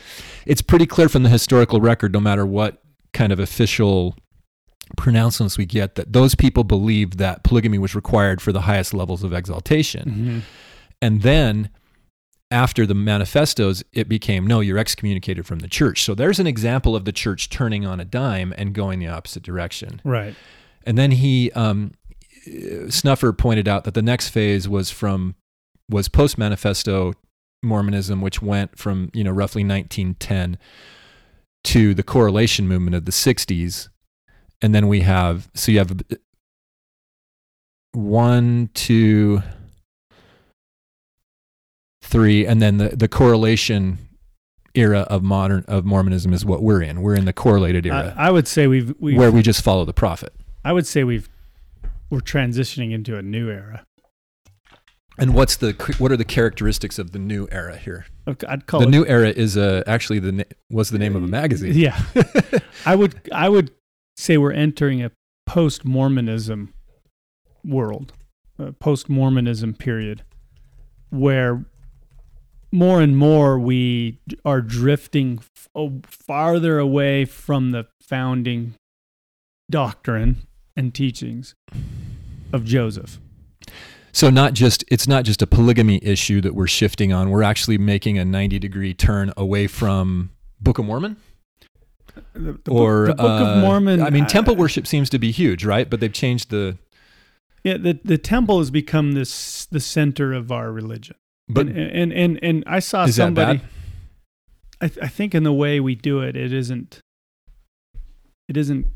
it's 0.46 0.62
pretty 0.62 0.86
clear 0.86 1.10
from 1.10 1.24
the 1.24 1.30
historical 1.30 1.82
record, 1.82 2.14
no 2.14 2.20
matter 2.20 2.46
what 2.46 2.84
kind 3.12 3.34
of 3.34 3.40
official 3.40 4.16
pronouncements 4.98 5.58
we 5.58 5.66
get, 5.66 5.96
that 5.96 6.14
those 6.14 6.36
people 6.36 6.64
believed 6.64 7.18
that 7.18 7.44
polygamy 7.44 7.80
was 7.80 7.96
required 7.96 8.40
for 8.40 8.52
the 8.52 8.62
highest 8.62 8.94
levels 8.94 9.24
of 9.24 9.34
exaltation. 9.34 10.10
Mm-hmm. 10.10 10.40
And 11.02 11.24
then 11.24 11.72
after 12.52 12.86
the 12.86 12.94
manifestos, 12.94 13.84
it 13.94 14.08
became 14.08 14.46
no, 14.46 14.60
you're 14.60 14.78
excommunicated 14.78 15.48
from 15.48 15.60
the 15.60 15.68
church. 15.68 16.04
So 16.04 16.14
there's 16.14 16.40
an 16.40 16.48
example 16.48 16.96
of 16.96 17.06
the 17.06 17.12
church 17.12 17.50
turning 17.50 17.86
on 17.86 18.00
a 18.00 18.06
dime 18.06 18.54
and 18.58 18.74
going 18.74 19.00
the 19.00 19.08
opposite 19.08 19.42
direction. 19.42 20.02
Right. 20.04 20.36
And 20.86 20.98
then 20.98 21.12
he, 21.12 21.52
um, 21.52 21.92
Snuffer 22.90 23.34
pointed 23.34 23.68
out 23.68 23.84
that 23.84 23.94
the 23.94 24.02
next 24.02 24.30
phase 24.30 24.68
was 24.68 24.92
from 24.92 25.36
was 25.90 26.08
post 26.08 26.38
manifesto 26.38 27.14
Mormonism, 27.64 28.22
which 28.22 28.42
went 28.42 28.78
from 28.78 29.10
you 29.14 29.24
know 29.24 29.32
roughly 29.32 29.64
1910 29.64 30.58
to 31.66 31.94
the 31.94 32.04
correlation 32.04 32.68
movement 32.68 32.96
of 32.96 33.06
the 33.06 33.12
60s, 33.12 33.90
and 34.62 34.74
then 34.74 34.88
we 34.88 35.02
have 35.02 35.50
so 35.54 35.72
you 35.72 35.80
have 35.80 36.02
one, 37.92 38.70
two, 38.74 39.42
three, 42.02 42.46
and 42.46 42.62
then 42.62 42.78
the 42.78 42.90
the 42.90 43.08
correlation 43.08 43.98
era 44.76 45.00
of 45.02 45.24
modern 45.24 45.66
of 45.68 45.84
Mormonism 45.84 46.32
is 46.32 46.46
what 46.46 46.62
we're 46.62 46.82
in. 46.82 47.02
We're 47.02 47.16
in 47.16 47.26
the 47.26 47.34
correlated 47.34 47.86
era 47.86 48.14
I, 48.18 48.28
I 48.28 48.32
would 48.32 48.48
say 48.48 48.68
we've, 48.68 48.94
we've 49.00 49.18
where 49.18 49.32
we 49.32 49.42
just 49.42 49.64
follow 49.64 49.84
the 49.84 49.94
prophet. 49.94 50.34
I 50.64 50.74
would 50.74 50.88
say 50.88 51.04
we've 51.04 51.30
we're 52.10 52.20
transitioning 52.20 52.92
into 52.92 53.18
a 53.18 53.22
new 53.22 53.50
era. 53.50 53.86
And 55.18 55.34
what's 55.34 55.58
the 55.58 55.74
what 55.98 56.12
are 56.12 56.18
the 56.18 56.26
characteristics 56.26 56.98
of 56.98 57.12
the 57.12 57.20
new 57.20 57.48
era 57.52 57.78
here? 57.78 58.06
I'd 58.48 58.68
call 58.68 58.80
the 58.80 58.88
it 58.88 58.92
new 58.92 59.06
era 59.06 59.30
is 59.30 59.58
uh, 59.58 59.84
actually 59.86 60.20
the 60.20 60.32
na- 60.32 60.44
was 60.70 60.90
the 60.90 60.98
name 60.98 61.16
of 61.16 61.24
a 61.24 61.28
magazine. 61.28 61.74
Yeah. 61.76 62.02
I 62.86 62.96
would 62.96 63.20
I 63.32 63.50
would 63.50 63.72
say 64.16 64.38
we're 64.38 64.54
entering 64.54 65.04
a 65.04 65.12
post 65.46 65.84
Mormonism 65.84 66.74
world, 67.66 68.14
a 68.58 68.72
post 68.72 69.10
Mormonism 69.10 69.74
period, 69.74 70.24
where 71.10 71.66
more 72.72 73.02
and 73.02 73.18
more 73.18 73.60
we 73.60 74.20
are 74.46 74.62
drifting 74.62 75.40
f- 75.40 75.68
oh, 75.76 76.00
farther 76.06 76.80
away 76.80 77.26
from 77.26 77.72
the 77.72 77.88
founding 78.02 78.76
doctrine 79.70 80.48
and 80.80 80.94
teachings 80.96 81.54
of 82.52 82.64
Joseph. 82.64 83.20
So 84.12 84.30
not 84.30 84.54
just 84.54 84.84
it's 84.88 85.08
not 85.08 85.24
just 85.24 85.42
a 85.42 85.48
polygamy 85.48 86.00
issue 86.02 86.42
that 86.42 86.56
we're 86.56 86.68
shifting 86.68 87.14
on. 87.14 87.30
We're 87.30 87.44
actually 87.44 87.78
making 87.78 88.18
a 88.18 88.26
90 88.26 88.58
degree 88.58 88.94
turn 88.94 89.32
away 89.38 89.68
from 89.68 90.32
Book 90.60 90.80
of 90.80 90.86
Mormon 90.86 91.18
The, 92.34 92.60
the 92.64 92.72
or 92.72 93.08
book, 93.08 93.18
the 93.18 93.24
Book 93.24 93.42
uh, 93.42 93.46
of 93.46 93.58
Mormon. 93.62 94.02
I 94.02 94.10
mean, 94.10 94.26
temple 94.26 94.56
uh, 94.56 94.58
worship 94.58 94.88
seems 94.88 95.10
to 95.12 95.20
be 95.20 95.32
huge, 95.32 95.64
right? 95.64 95.88
But 95.88 96.00
they've 96.00 96.12
changed 96.12 96.50
the. 96.50 96.78
Yeah, 97.64 97.78
the 97.78 98.00
the 98.04 98.18
temple 98.18 98.60
has 98.60 98.72
become 98.72 99.12
this 99.12 99.66
the 99.66 99.82
center 99.82 100.34
of 100.34 100.52
our 100.52 100.72
religion. 100.72 101.18
But 101.48 101.68
and 101.68 101.78
and 101.78 102.14
and, 102.14 102.40
and 102.42 102.64
I 102.66 102.80
saw 102.80 103.06
somebody. 103.06 103.62
I 104.82 104.88
th- 104.88 105.04
I 105.04 105.10
think 105.10 105.36
in 105.36 105.44
the 105.44 105.54
way 105.54 105.82
we 105.82 105.94
do 105.94 106.22
it, 106.22 106.38
it 106.38 106.54
isn't. 106.54 107.00
It 108.48 108.56
isn't 108.58 108.88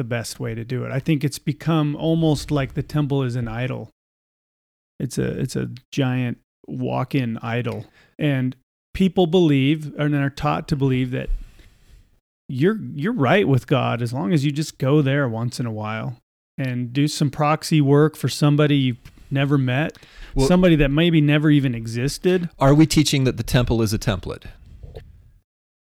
the 0.00 0.04
best 0.04 0.40
way 0.40 0.54
to 0.54 0.64
do 0.64 0.82
it. 0.84 0.90
I 0.90 0.98
think 0.98 1.22
it's 1.22 1.38
become 1.38 1.94
almost 1.94 2.50
like 2.50 2.72
the 2.72 2.82
temple 2.82 3.22
is 3.22 3.36
an 3.36 3.48
idol. 3.48 3.90
It's 4.98 5.18
a 5.18 5.38
it's 5.38 5.56
a 5.56 5.68
giant 5.92 6.38
walk-in 6.66 7.36
idol, 7.42 7.84
and 8.18 8.56
people 8.94 9.26
believe 9.26 9.94
and 9.98 10.14
are 10.14 10.30
taught 10.30 10.68
to 10.68 10.76
believe 10.76 11.10
that 11.10 11.28
you're 12.48 12.78
you're 12.94 13.12
right 13.12 13.46
with 13.46 13.66
God 13.66 14.00
as 14.00 14.14
long 14.14 14.32
as 14.32 14.42
you 14.42 14.50
just 14.50 14.78
go 14.78 15.02
there 15.02 15.28
once 15.28 15.60
in 15.60 15.66
a 15.66 15.70
while 15.70 16.16
and 16.56 16.94
do 16.94 17.06
some 17.06 17.30
proxy 17.30 17.82
work 17.82 18.16
for 18.16 18.30
somebody 18.30 18.76
you've 18.76 19.12
never 19.30 19.58
met, 19.58 19.98
Well- 20.34 20.48
somebody 20.48 20.76
that 20.76 20.90
maybe 20.90 21.20
never 21.20 21.50
even 21.50 21.74
existed. 21.74 22.48
Are 22.58 22.74
we 22.74 22.86
teaching 22.86 23.24
that 23.24 23.36
the 23.36 23.42
temple 23.42 23.82
is 23.82 23.92
a 23.92 23.98
template? 23.98 24.44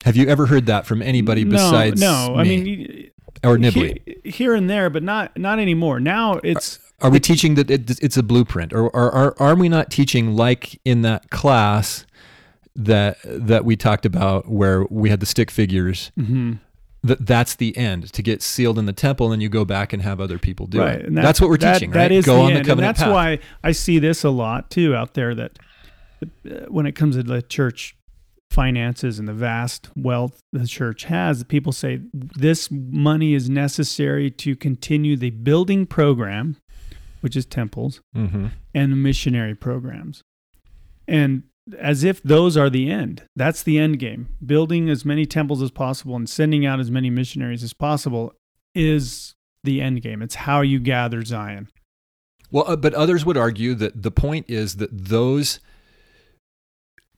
Have 0.04 0.16
you 0.16 0.28
ever 0.28 0.46
heard 0.46 0.66
that 0.66 0.86
from 0.86 1.02
anybody 1.02 1.42
no, 1.42 1.50
besides 1.50 2.00
no. 2.00 2.34
I 2.36 2.44
me 2.44 2.60
mean, 2.62 3.10
or 3.42 3.56
Nibley? 3.56 4.20
he- 4.24 4.30
here 4.30 4.54
and 4.54 4.68
there, 4.70 4.90
but 4.90 5.02
not 5.02 5.36
not 5.38 5.58
anymore. 5.58 6.00
Now 6.00 6.34
it's 6.44 6.78
Are 7.00 7.10
we 7.10 7.20
teaching 7.20 7.54
that 7.56 7.70
it, 7.70 7.90
it's 8.02 8.16
a 8.16 8.22
blueprint, 8.22 8.72
or, 8.72 8.84
or 8.90 9.12
are 9.14 9.34
are 9.38 9.54
we 9.54 9.68
not 9.68 9.90
teaching 9.90 10.36
like 10.36 10.80
in 10.84 11.02
that 11.02 11.30
class 11.30 12.06
that 12.76 13.18
that 13.24 13.64
we 13.64 13.76
talked 13.76 14.04
about 14.06 14.48
where 14.48 14.84
we 14.90 15.10
had 15.10 15.20
the 15.20 15.26
stick 15.26 15.50
figures? 15.50 16.10
mhm. 16.18 16.58
That 17.02 17.26
that's 17.26 17.54
the 17.56 17.76
end 17.76 18.10
to 18.14 18.22
get 18.22 18.40
sealed 18.40 18.78
in 18.78 18.86
the 18.86 18.92
temple, 18.94 19.26
and 19.26 19.32
then 19.34 19.40
you 19.42 19.50
go 19.50 19.66
back 19.66 19.92
and 19.92 20.00
have 20.00 20.22
other 20.22 20.38
people 20.38 20.66
do 20.66 20.78
right. 20.80 21.00
it. 21.00 21.06
and 21.06 21.18
that- 21.18 21.22
that's 21.22 21.38
what 21.38 21.50
we're 21.50 21.58
that- 21.58 21.74
teaching, 21.74 21.90
That 21.90 22.00
right? 22.04 22.12
is 22.12 22.24
go 22.24 22.36
the 22.36 22.40
on 22.40 22.46
end. 22.46 22.54
the 22.54 22.58
and 22.60 22.66
covenant 22.66 22.96
that's 22.96 23.04
path. 23.04 23.12
why 23.12 23.38
I 23.62 23.72
see 23.72 23.98
this 23.98 24.24
a 24.24 24.30
lot 24.30 24.70
too 24.70 24.94
out 24.94 25.12
there. 25.12 25.34
That 25.34 25.58
uh, 26.22 26.50
when 26.68 26.86
it 26.86 26.92
comes 26.92 27.16
to 27.16 27.22
the 27.22 27.42
church 27.42 27.94
finances 28.54 29.18
and 29.18 29.26
the 29.26 29.32
vast 29.34 29.88
wealth 29.96 30.40
the 30.52 30.66
church 30.66 31.04
has, 31.04 31.42
people 31.44 31.72
say 31.72 32.00
this 32.12 32.70
money 32.70 33.34
is 33.34 33.50
necessary 33.50 34.30
to 34.30 34.54
continue 34.56 35.16
the 35.16 35.30
building 35.30 35.86
program, 35.86 36.56
which 37.20 37.36
is 37.36 37.44
temples, 37.46 38.00
Mhm. 38.16 38.52
and 38.74 38.92
the 38.92 38.96
missionary 38.96 39.54
programs. 39.54 40.22
And 41.08 41.42
as 41.78 42.04
if 42.04 42.22
those 42.22 42.56
are 42.56 42.68
the 42.70 42.90
end. 42.90 43.22
That's 43.34 43.62
the 43.62 43.78
end 43.78 43.98
game. 43.98 44.28
Building 44.44 44.88
as 44.90 45.04
many 45.04 45.24
temples 45.26 45.62
as 45.62 45.70
possible 45.70 46.14
and 46.14 46.28
sending 46.28 46.64
out 46.66 46.78
as 46.78 46.90
many 46.90 47.10
missionaries 47.10 47.62
as 47.62 47.72
possible 47.72 48.32
is 48.74 49.34
the 49.64 49.80
end 49.80 50.02
game. 50.02 50.20
It's 50.22 50.34
how 50.34 50.60
you 50.60 50.78
gather 50.78 51.24
Zion. 51.24 51.68
Well, 52.50 52.64
uh, 52.68 52.76
but 52.76 52.92
others 52.94 53.24
would 53.24 53.36
argue 53.38 53.74
that 53.76 54.02
the 54.02 54.10
point 54.10 54.44
is 54.48 54.76
that 54.76 54.90
those 54.92 55.58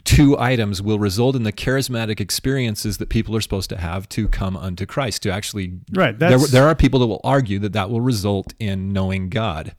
two 0.06 0.38
items 0.38 0.80
will 0.80 0.98
result 0.98 1.36
in 1.36 1.42
the 1.42 1.52
charismatic 1.52 2.20
experiences 2.20 2.96
that 2.98 3.10
people 3.10 3.36
are 3.36 3.40
supposed 3.42 3.68
to 3.70 3.76
have 3.76 4.08
to 4.10 4.28
come 4.28 4.56
unto 4.56 4.86
Christ. 4.86 5.22
To 5.24 5.30
actually, 5.30 5.80
Right. 5.92 6.18
there, 6.18 6.38
there 6.38 6.66
are 6.66 6.74
people 6.74 7.00
that 7.00 7.06
will 7.06 7.20
argue 7.24 7.58
that 7.58 7.74
that 7.74 7.90
will 7.90 8.00
result 8.00 8.54
in 8.58 8.92
knowing 8.92 9.28
God. 9.28 9.74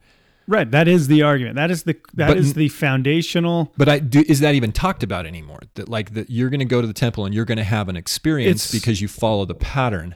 right. 0.48 0.70
That 0.72 0.88
is 0.88 1.08
the 1.08 1.24
argument. 1.24 1.56
That 1.56 1.72
is 1.72 1.84
the 1.84 1.96
that 2.14 2.28
But 2.28 2.38
is 2.38 2.54
the 2.54 2.70
foundational. 2.70 3.74
But 3.78 3.90
I 3.90 4.00
do, 4.00 4.24
is 4.28 4.40
that 4.42 4.54
even 4.56 4.72
talked 4.72 5.04
about 5.04 5.26
anymore? 5.26 5.60
That 5.76 5.90
like 5.90 6.14
that 6.14 6.30
you're 6.30 6.50
going 6.50 6.60
to 6.60 6.66
go 6.66 6.80
to 6.82 6.88
the 6.88 6.94
temple 6.94 7.26
and 7.26 7.34
you're 7.34 7.46
going 7.46 7.58
to 7.58 7.64
have 7.66 7.90
an 7.90 7.98
experience 7.98 8.72
because 8.72 9.02
you 9.02 9.08
follow 9.08 9.46
the 9.46 9.56
pattern. 9.56 10.16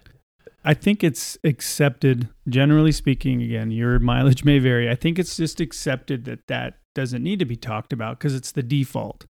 I 0.64 0.74
think 0.76 1.04
it's 1.04 1.38
accepted. 1.44 2.30
Generally 2.48 2.92
speaking, 2.92 3.42
again, 3.42 3.72
your 3.72 3.98
mileage 4.00 4.44
may 4.46 4.60
vary. 4.60 4.90
I 4.90 4.96
think 4.96 5.18
it's 5.20 5.36
just 5.36 5.60
accepted 5.60 6.26
that 6.26 6.48
that 6.48 6.78
doesn't 6.94 7.24
need 7.24 7.40
to 7.40 7.46
be 7.46 7.56
talked 7.56 7.92
about 7.92 8.20
because 8.20 8.36
it's 8.36 8.52
the 8.52 8.62
default. 8.64 9.26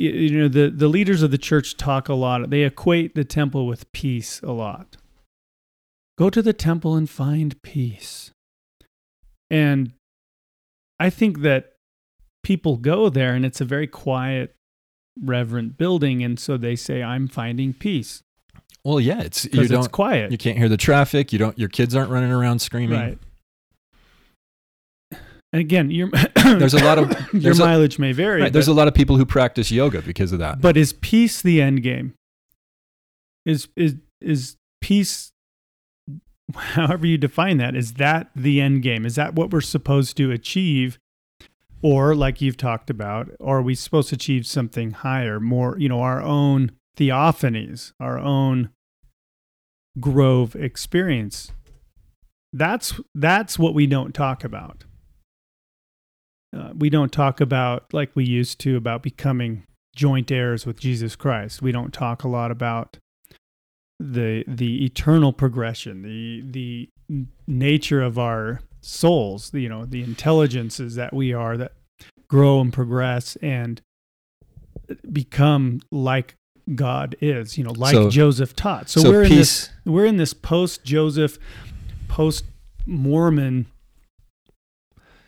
You, 0.00 0.30
know, 0.42 0.48
the 0.48 0.70
the 0.70 0.88
leaders 0.88 1.22
of 1.22 1.30
the 1.30 1.38
church 1.38 1.76
talk 1.76 2.08
a 2.08 2.14
lot. 2.14 2.48
They 2.48 2.62
equate 2.62 3.14
the 3.14 3.24
temple 3.24 3.66
with 3.66 3.90
peace 3.92 4.40
a 4.42 4.52
lot. 4.52 4.96
Go 6.18 6.30
to 6.30 6.40
the 6.42 6.52
temple 6.52 6.94
and 6.96 7.08
find 7.08 7.60
peace. 7.62 8.30
And 9.50 9.92
I 10.98 11.10
think 11.10 11.40
that 11.40 11.72
people 12.42 12.76
go 12.76 13.08
there 13.08 13.34
and 13.34 13.44
it's 13.44 13.60
a 13.60 13.64
very 13.64 13.86
quiet, 13.86 14.54
reverent 15.22 15.76
building. 15.76 16.22
And 16.22 16.38
so 16.38 16.56
they 16.56 16.76
say, 16.76 17.02
I'm 17.02 17.26
finding 17.28 17.72
peace 17.72 18.22
Well, 18.84 19.00
yeah, 19.00 19.20
it's 19.20 19.44
you 19.44 19.50
because 19.50 19.70
it's 19.70 19.72
don't 19.72 19.92
quiet. 19.92 20.30
you 20.30 20.38
can't 20.38 20.56
hear 20.56 20.68
the 20.68 20.76
traffic. 20.76 21.32
You 21.32 21.38
don't 21.38 21.58
your 21.58 21.68
kids 21.68 21.94
aren't 21.94 22.10
running 22.10 22.32
around 22.32 22.60
screaming. 22.60 22.98
Right. 22.98 23.18
And 25.52 25.60
again, 25.60 25.90
your 25.90 26.10
There's 26.44 26.74
a 26.74 26.84
lot 26.84 26.98
of 26.98 27.10
your 27.32 27.42
there's 27.42 27.58
a- 27.58 27.64
mileage 27.64 27.98
may 27.98 28.12
vary. 28.12 28.42
Right, 28.42 28.52
there's 28.52 28.66
but, 28.66 28.72
a 28.72 28.74
lot 28.74 28.88
of 28.88 28.94
people 28.94 29.16
who 29.16 29.26
practice 29.26 29.70
yoga 29.70 30.02
because 30.02 30.32
of 30.32 30.38
that. 30.38 30.60
but 30.60 30.76
is 30.76 30.92
peace 30.92 31.42
the 31.42 31.60
end 31.60 31.82
game? 31.82 32.14
Is 33.44 33.68
is 33.76 33.96
is 34.20 34.56
peace? 34.80 35.32
However 36.54 37.06
you 37.06 37.18
define 37.18 37.58
that, 37.58 37.74
is 37.76 37.94
that 37.94 38.30
the 38.34 38.60
end 38.60 38.82
game? 38.82 39.06
Is 39.06 39.14
that 39.14 39.34
what 39.34 39.50
we're 39.50 39.60
supposed 39.60 40.16
to 40.18 40.30
achieve? 40.30 40.98
Or 41.82 42.14
like 42.14 42.42
you've 42.42 42.58
talked 42.58 42.90
about, 42.90 43.30
are 43.40 43.62
we 43.62 43.74
supposed 43.74 44.10
to 44.10 44.14
achieve 44.14 44.46
something 44.46 44.90
higher, 44.90 45.40
more, 45.40 45.78
you 45.78 45.88
know, 45.88 46.02
our 46.02 46.20
own 46.20 46.72
theophanies, 46.98 47.92
our 47.98 48.18
own 48.18 48.68
grove 49.98 50.54
experience? 50.54 51.52
That's 52.52 53.00
that's 53.14 53.58
what 53.58 53.72
we 53.74 53.86
don't 53.86 54.12
talk 54.12 54.44
about. 54.44 54.84
Uh, 56.56 56.72
we 56.76 56.90
don't 56.90 57.12
talk 57.12 57.40
about 57.40 57.92
like 57.92 58.10
we 58.14 58.24
used 58.24 58.58
to 58.60 58.76
about 58.76 59.02
becoming 59.02 59.64
joint 59.94 60.30
heirs 60.30 60.66
with 60.66 60.80
Jesus 60.80 61.16
Christ. 61.16 61.62
We 61.62 61.72
don't 61.72 61.92
talk 61.92 62.24
a 62.24 62.28
lot 62.28 62.50
about 62.50 62.98
the 63.98 64.44
the 64.48 64.84
eternal 64.84 65.32
progression, 65.32 66.02
the 66.02 66.42
the 66.44 66.88
nature 67.46 68.02
of 68.02 68.18
our 68.18 68.60
souls, 68.80 69.52
you 69.52 69.68
know, 69.68 69.84
the 69.84 70.02
intelligences 70.02 70.94
that 70.94 71.12
we 71.12 71.32
are 71.32 71.56
that 71.56 71.72
grow 72.28 72.60
and 72.60 72.72
progress 72.72 73.36
and 73.42 73.80
become 75.12 75.80
like 75.90 76.34
God 76.74 77.16
is, 77.20 77.58
you 77.58 77.64
know, 77.64 77.72
like 77.72 77.94
So- 77.94 78.10
Joseph 78.10 78.54
taught. 78.56 78.88
So, 78.88 79.00
so 79.00 79.10
we're 79.10 79.24
in 79.24 79.30
this 79.30 79.70
we're 79.84 80.06
in 80.06 80.16
this 80.16 80.32
post 80.34 80.84
Joseph, 80.84 81.38
post 82.08 82.44
Mormon. 82.86 83.66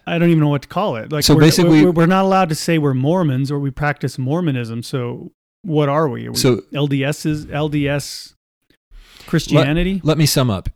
I 0.06 0.18
don't 0.18 0.28
even 0.30 0.40
know 0.40 0.48
what 0.48 0.62
to 0.62 0.68
call 0.68 0.96
it. 0.96 1.12
Like, 1.12 1.24
So 1.24 1.34
we're, 1.34 1.40
basically- 1.42 1.84
we're, 1.84 1.90
we're 1.92 2.06
not 2.06 2.24
allowed 2.24 2.48
to 2.48 2.54
say 2.54 2.78
we're 2.78 2.94
Mormons 2.94 3.50
or 3.50 3.58
we 3.60 3.70
practice 3.70 4.18
Mormonism. 4.18 4.82
So, 4.82 5.32
what 5.62 5.88
are 5.88 6.08
we? 6.08 6.26
Are 6.26 6.32
we 6.32 6.36
So- 6.38 6.62
LDS's 6.74 7.46
LDS 7.46 8.34
Christianity? 9.26 10.00
Let 10.02 10.18
me 10.18 10.26
sum 10.26 10.50
up. 10.50 10.68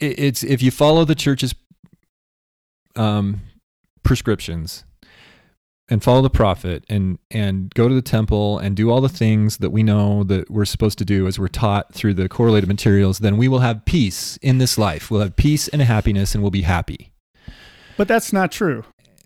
I- 0.00 0.04
It's 0.18 0.42
if 0.42 0.62
you 0.62 0.70
follow 0.70 1.04
the 1.04 1.14
church's 1.14 1.54
um, 2.96 3.40
prescriptions 4.02 4.84
and 5.88 6.02
follow 6.02 6.22
the 6.22 6.30
prophet 6.30 6.84
and 6.88 7.18
and 7.30 7.72
go 7.74 7.88
to 7.88 7.94
the 7.94 8.02
temple 8.02 8.58
and 8.58 8.76
do 8.76 8.90
all 8.90 9.00
the 9.00 9.08
things 9.08 9.58
that 9.58 9.70
we 9.70 9.82
know 9.82 10.24
that 10.24 10.50
we're 10.50 10.64
supposed 10.64 10.98
to 10.98 11.04
do 11.04 11.26
as 11.26 11.38
we're 11.38 11.48
taught 11.48 11.92
through 11.94 12.14
the 12.14 12.28
correlated 12.28 12.68
materials, 12.68 13.20
then 13.20 13.36
we 13.36 13.48
will 13.48 13.60
have 13.60 13.84
peace 13.84 14.38
in 14.42 14.58
this 14.58 14.76
life. 14.76 15.10
We'll 15.10 15.20
have 15.20 15.36
peace 15.36 15.68
and 15.68 15.80
happiness, 15.82 16.34
and 16.34 16.42
we'll 16.42 16.50
be 16.50 16.62
happy. 16.62 17.11
But 17.96 18.08
that's 18.08 18.32
not 18.32 18.52
true. 18.52 18.84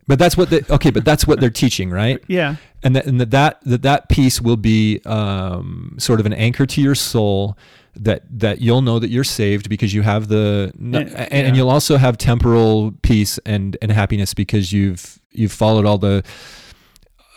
But 0.08 0.18
that's 0.18 0.36
what 0.36 0.50
the 0.50 0.64
okay. 0.70 0.90
But 0.90 1.04
that's 1.04 1.26
what 1.26 1.40
they're 1.40 1.50
teaching, 1.50 1.90
right? 1.90 2.22
Yeah, 2.28 2.56
and 2.82 2.94
that 2.94 3.06
and 3.06 3.20
that 3.20 3.30
that 3.30 3.82
that, 3.82 4.08
peace 4.08 4.40
will 4.40 4.56
be 4.56 5.00
um, 5.04 5.96
sort 5.98 6.20
of 6.20 6.26
an 6.26 6.32
anchor 6.32 6.66
to 6.66 6.80
your 6.80 6.94
soul 6.94 7.58
that 7.96 8.22
that 8.30 8.60
you'll 8.60 8.82
know 8.82 8.98
that 8.98 9.08
you're 9.08 9.24
saved 9.24 9.68
because 9.68 9.94
you 9.94 10.02
have 10.02 10.28
the 10.28 10.72
and, 10.78 10.94
and, 10.94 11.08
yeah. 11.32 11.54
you'll 11.54 11.70
also 11.70 11.96
have 11.96 12.18
temporal 12.18 12.92
peace 13.02 13.38
and 13.46 13.76
and 13.80 13.90
happiness 13.90 14.34
because 14.34 14.72
you've 14.72 15.18
you've 15.32 15.52
followed 15.52 15.86
all 15.86 15.98
the 15.98 16.22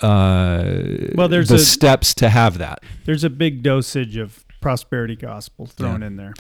uh 0.02 0.72
Well, 1.16 1.28
there's 1.28 1.50
the 1.50 1.56
a- 1.56 1.60
steps 1.60 2.14
to 2.16 2.30
have 2.30 2.58
that 2.58 2.84
there's 3.06 3.24
a 3.24 3.30
big 3.30 3.64
dosage 3.64 4.18
of 4.18 4.46
prosperity 4.62 5.16
gospel 5.16 5.66
thrown 5.66 6.04
in 6.04 6.18
there. 6.18 6.34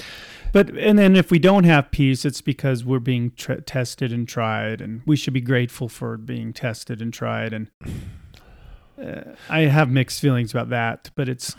But 0.51 0.69
and 0.77 0.97
then 0.97 1.15
if 1.15 1.31
we 1.31 1.39
don't 1.39 1.63
have 1.63 1.91
peace, 1.91 2.25
it's 2.25 2.41
because 2.41 2.83
we're 2.83 2.99
being 2.99 3.31
tr- 3.35 3.53
tested 3.55 4.11
and 4.11 4.27
tried, 4.27 4.81
and 4.81 5.01
we 5.05 5.15
should 5.15 5.33
be 5.33 5.41
grateful 5.41 5.89
for 5.89 6.17
being 6.17 6.53
tested 6.53 7.01
and 7.01 7.13
tried. 7.13 7.53
And 7.53 7.69
uh, 9.01 9.35
I 9.49 9.61
have 9.61 9.89
mixed 9.89 10.19
feelings 10.21 10.51
about 10.51 10.69
that, 10.69 11.11
but 11.15 11.29
it's 11.29 11.55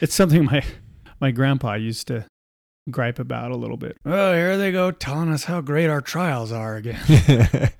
it's 0.00 0.14
something 0.14 0.44
my 0.44 0.64
my 1.20 1.30
grandpa 1.30 1.74
used 1.74 2.06
to 2.08 2.26
gripe 2.90 3.18
about 3.18 3.50
a 3.50 3.56
little 3.56 3.76
bit. 3.76 3.96
Oh, 4.04 4.32
here 4.34 4.56
they 4.56 4.72
go 4.72 4.90
telling 4.90 5.30
us 5.30 5.44
how 5.44 5.60
great 5.60 5.88
our 5.88 6.00
trials 6.00 6.52
are 6.52 6.76
again. 6.76 6.98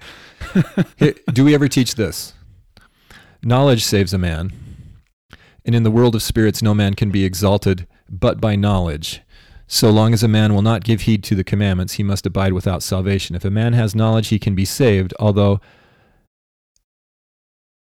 Do 1.32 1.44
we 1.44 1.54
ever 1.54 1.68
teach 1.68 1.94
this 1.94 2.34
knowledge 3.42 3.84
saves 3.84 4.12
a 4.12 4.18
man 4.18 4.52
and 5.64 5.74
in 5.74 5.84
the 5.84 5.90
world 5.90 6.14
of 6.14 6.22
spirits 6.22 6.60
no 6.60 6.74
man 6.74 6.94
can 6.94 7.10
be 7.10 7.24
exalted 7.24 7.86
but 8.08 8.40
by 8.40 8.56
knowledge 8.56 9.22
so 9.70 9.90
long 9.90 10.14
as 10.14 10.22
a 10.22 10.28
man 10.28 10.54
will 10.54 10.62
not 10.62 10.82
give 10.82 11.02
heed 11.02 11.22
to 11.22 11.34
the 11.34 11.44
commandments 11.44 11.94
he 11.94 12.02
must 12.02 12.26
abide 12.26 12.54
without 12.54 12.82
salvation. 12.82 13.36
If 13.36 13.44
a 13.44 13.50
man 13.50 13.74
has 13.74 13.94
knowledge 13.94 14.28
he 14.28 14.38
can 14.38 14.54
be 14.54 14.64
saved 14.64 15.14
although 15.20 15.60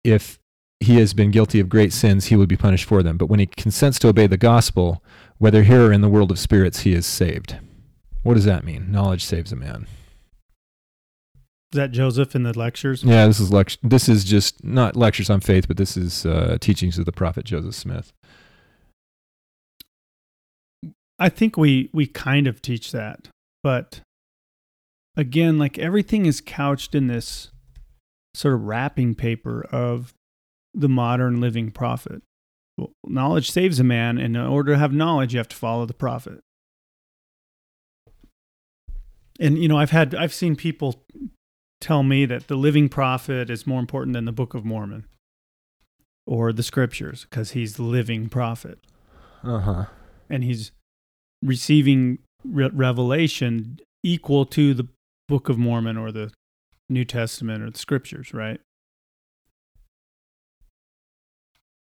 if 0.05 0.39
he 0.81 0.97
has 0.99 1.13
been 1.13 1.31
guilty 1.31 1.61
of 1.61 1.69
great 1.69 1.93
sins 1.93 2.27
he 2.27 2.37
will 2.37 2.47
be 2.47 2.57
punished 2.57 2.85
for 2.85 3.03
them. 3.03 3.17
But 3.17 3.27
when 3.27 3.41
he 3.41 3.47
consents 3.47 3.99
to 4.01 4.09
obey 4.09 4.29
the 4.29 4.37
gospel 4.37 5.03
whether 5.39 5.65
here 5.65 5.89
or 5.89 5.93
in 5.93 6.01
the 6.01 6.09
world 6.09 6.31
of 6.31 6.39
spirits 6.39 6.81
he 6.81 6.93
is 6.95 7.05
saved. 7.05 7.57
What 8.23 8.35
does 8.35 8.45
that 8.45 8.65
mean? 8.65 8.93
Knowledge 8.93 9.25
saves 9.25 9.51
a 9.51 9.57
man. 9.57 9.89
Is 11.73 11.79
that 11.79 11.91
Joseph 11.91 12.37
in 12.37 12.43
the 12.45 12.57
lectures? 12.57 13.03
Yeah, 13.03 13.27
this 13.27 13.41
is 13.41 13.51
lect- 13.51 13.79
This 13.83 14.09
is 14.09 14.25
just 14.25 14.63
not 14.63 14.95
lectures 14.95 15.31
on 15.31 15.41
faith, 15.41 15.67
but 15.67 15.79
this 15.79 15.97
is 15.97 16.27
uh, 16.27 16.59
teachings 16.61 16.99
of 16.99 17.07
the 17.07 17.13
prophet 17.13 17.45
Joseph 17.45 17.75
Smith. 17.75 18.13
I 21.23 21.29
think 21.29 21.57
we 21.57 21.89
we 21.93 22.07
kind 22.07 22.47
of 22.47 22.61
teach 22.61 22.91
that, 22.93 23.29
but 23.63 24.01
again, 25.17 25.59
like 25.59 25.79
everything 25.79 26.27
is 26.27 26.41
couched 26.41 26.95
in 26.95 27.07
this 27.07 27.51
sort 28.35 28.55
of 28.55 28.63
wrapping 28.65 29.15
paper 29.15 29.67
of 29.71 30.15
the 30.75 30.89
modern 30.89 31.41
living 31.41 31.71
prophet. 31.71 32.23
Well, 32.79 32.93
knowledge 33.05 33.51
saves 33.51 33.79
a 33.79 33.85
man, 33.85 34.19
and 34.19 34.37
in 34.37 34.43
order 34.43 34.73
to 34.73 34.79
have 34.79 34.93
knowledge, 34.93 35.35
you 35.35 35.39
have 35.39 35.49
to 35.49 35.57
follow 35.57 35.87
the 35.87 35.95
prophet. 35.95 36.41
And 39.41 39.59
you 39.59 39.69
know, 39.69 39.79
I've 39.79 39.91
had 39.91 40.15
I've 40.15 40.35
seen 40.35 40.57
people 40.57 41.05
tell 41.81 42.03
me 42.03 42.27
that 42.27 42.49
the 42.49 42.57
living 42.57 42.89
prophet 42.89 43.51
is 43.51 43.67
more 43.67 43.81
important 43.81 44.15
than 44.15 44.25
the 44.25 44.33
Book 44.33 44.55
of 44.55 44.65
Mormon 44.65 45.05
or 46.27 46.53
the 46.53 46.63
scriptures 46.63 47.27
because 47.29 47.53
he's 47.53 47.75
the 47.77 47.83
living 47.83 48.29
prophet 48.29 48.79
Uh 49.43 49.59
huh. 49.59 49.85
and 50.31 50.45
he's 50.45 50.71
receiving 51.43 52.19
re- 52.45 52.71
revelation 52.73 53.79
equal 54.03 54.47
to 54.47 54.75
the 54.75 54.89
Book 55.29 55.49
of 55.49 55.59
Mormon 55.59 55.97
or 55.97 56.13
the 56.13 56.33
New 56.89 57.05
Testament 57.05 57.63
or 57.63 57.71
the 57.71 57.79
Scriptures, 57.79 58.35
right? 58.35 58.61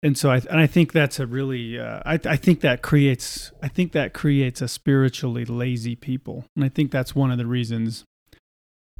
And 0.02 0.18
so 0.18 0.30
I 0.30 0.36
and 0.50 0.60
I 0.60 0.66
think 0.66 0.92
that's 0.92 1.18
a 1.18 1.26
really 1.26 1.78
uh, 1.78 2.00
I 2.04 2.20
I 2.26 2.36
think 2.36 2.60
that 2.60 2.82
creates 2.82 3.52
I 3.62 3.68
think 3.68 3.92
that 3.92 4.12
creates 4.12 4.60
a 4.60 4.68
spiritually 4.68 5.46
lazy 5.46 5.96
people, 5.96 6.44
and 6.54 6.64
I 6.64 6.68
think 6.68 6.90
that's 6.90 7.14
one 7.14 7.30
of 7.30 7.38
the 7.38 7.46
reasons 7.46 8.04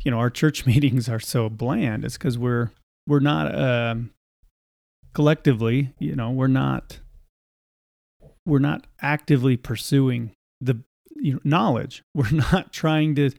you 0.03 0.11
know 0.11 0.19
our 0.19 0.31
church 0.31 0.65
meetings 0.67 1.09
are 1.09 1.21
so 1.21 1.51
bland. 1.51 2.05
It's 2.05 2.17
because 2.17 2.39
we're 2.39 2.71
we're 3.07 3.21
not 3.21 3.55
um, 3.55 4.13
collectively 5.13 5.93
you 5.99 6.17
know 6.17 6.31
we're 6.31 6.47
not 6.47 7.01
we're 8.47 8.59
not 8.59 8.87
actively 9.01 9.57
pursuing 9.57 10.33
the 10.61 10.81
you 11.17 11.35
know, 11.35 11.41
knowledge. 11.45 12.03
We're 12.15 12.31
not 12.31 12.73
trying 12.73 13.15
to 13.17 13.31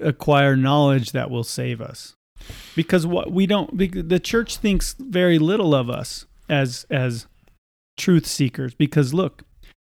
acquire 0.00 0.56
knowledge 0.56 1.12
that 1.12 1.30
will 1.30 1.44
save 1.44 1.80
us. 1.80 2.14
Because 2.74 3.06
what 3.06 3.30
we 3.30 3.46
don't 3.46 3.76
the 3.76 4.18
church 4.18 4.56
thinks 4.56 4.94
very 4.98 5.38
little 5.38 5.74
of 5.74 5.90
us 5.90 6.24
as 6.48 6.86
as 6.90 7.26
truth 7.98 8.26
seekers 8.26 8.72
because 8.74 9.12
look, 9.12 9.42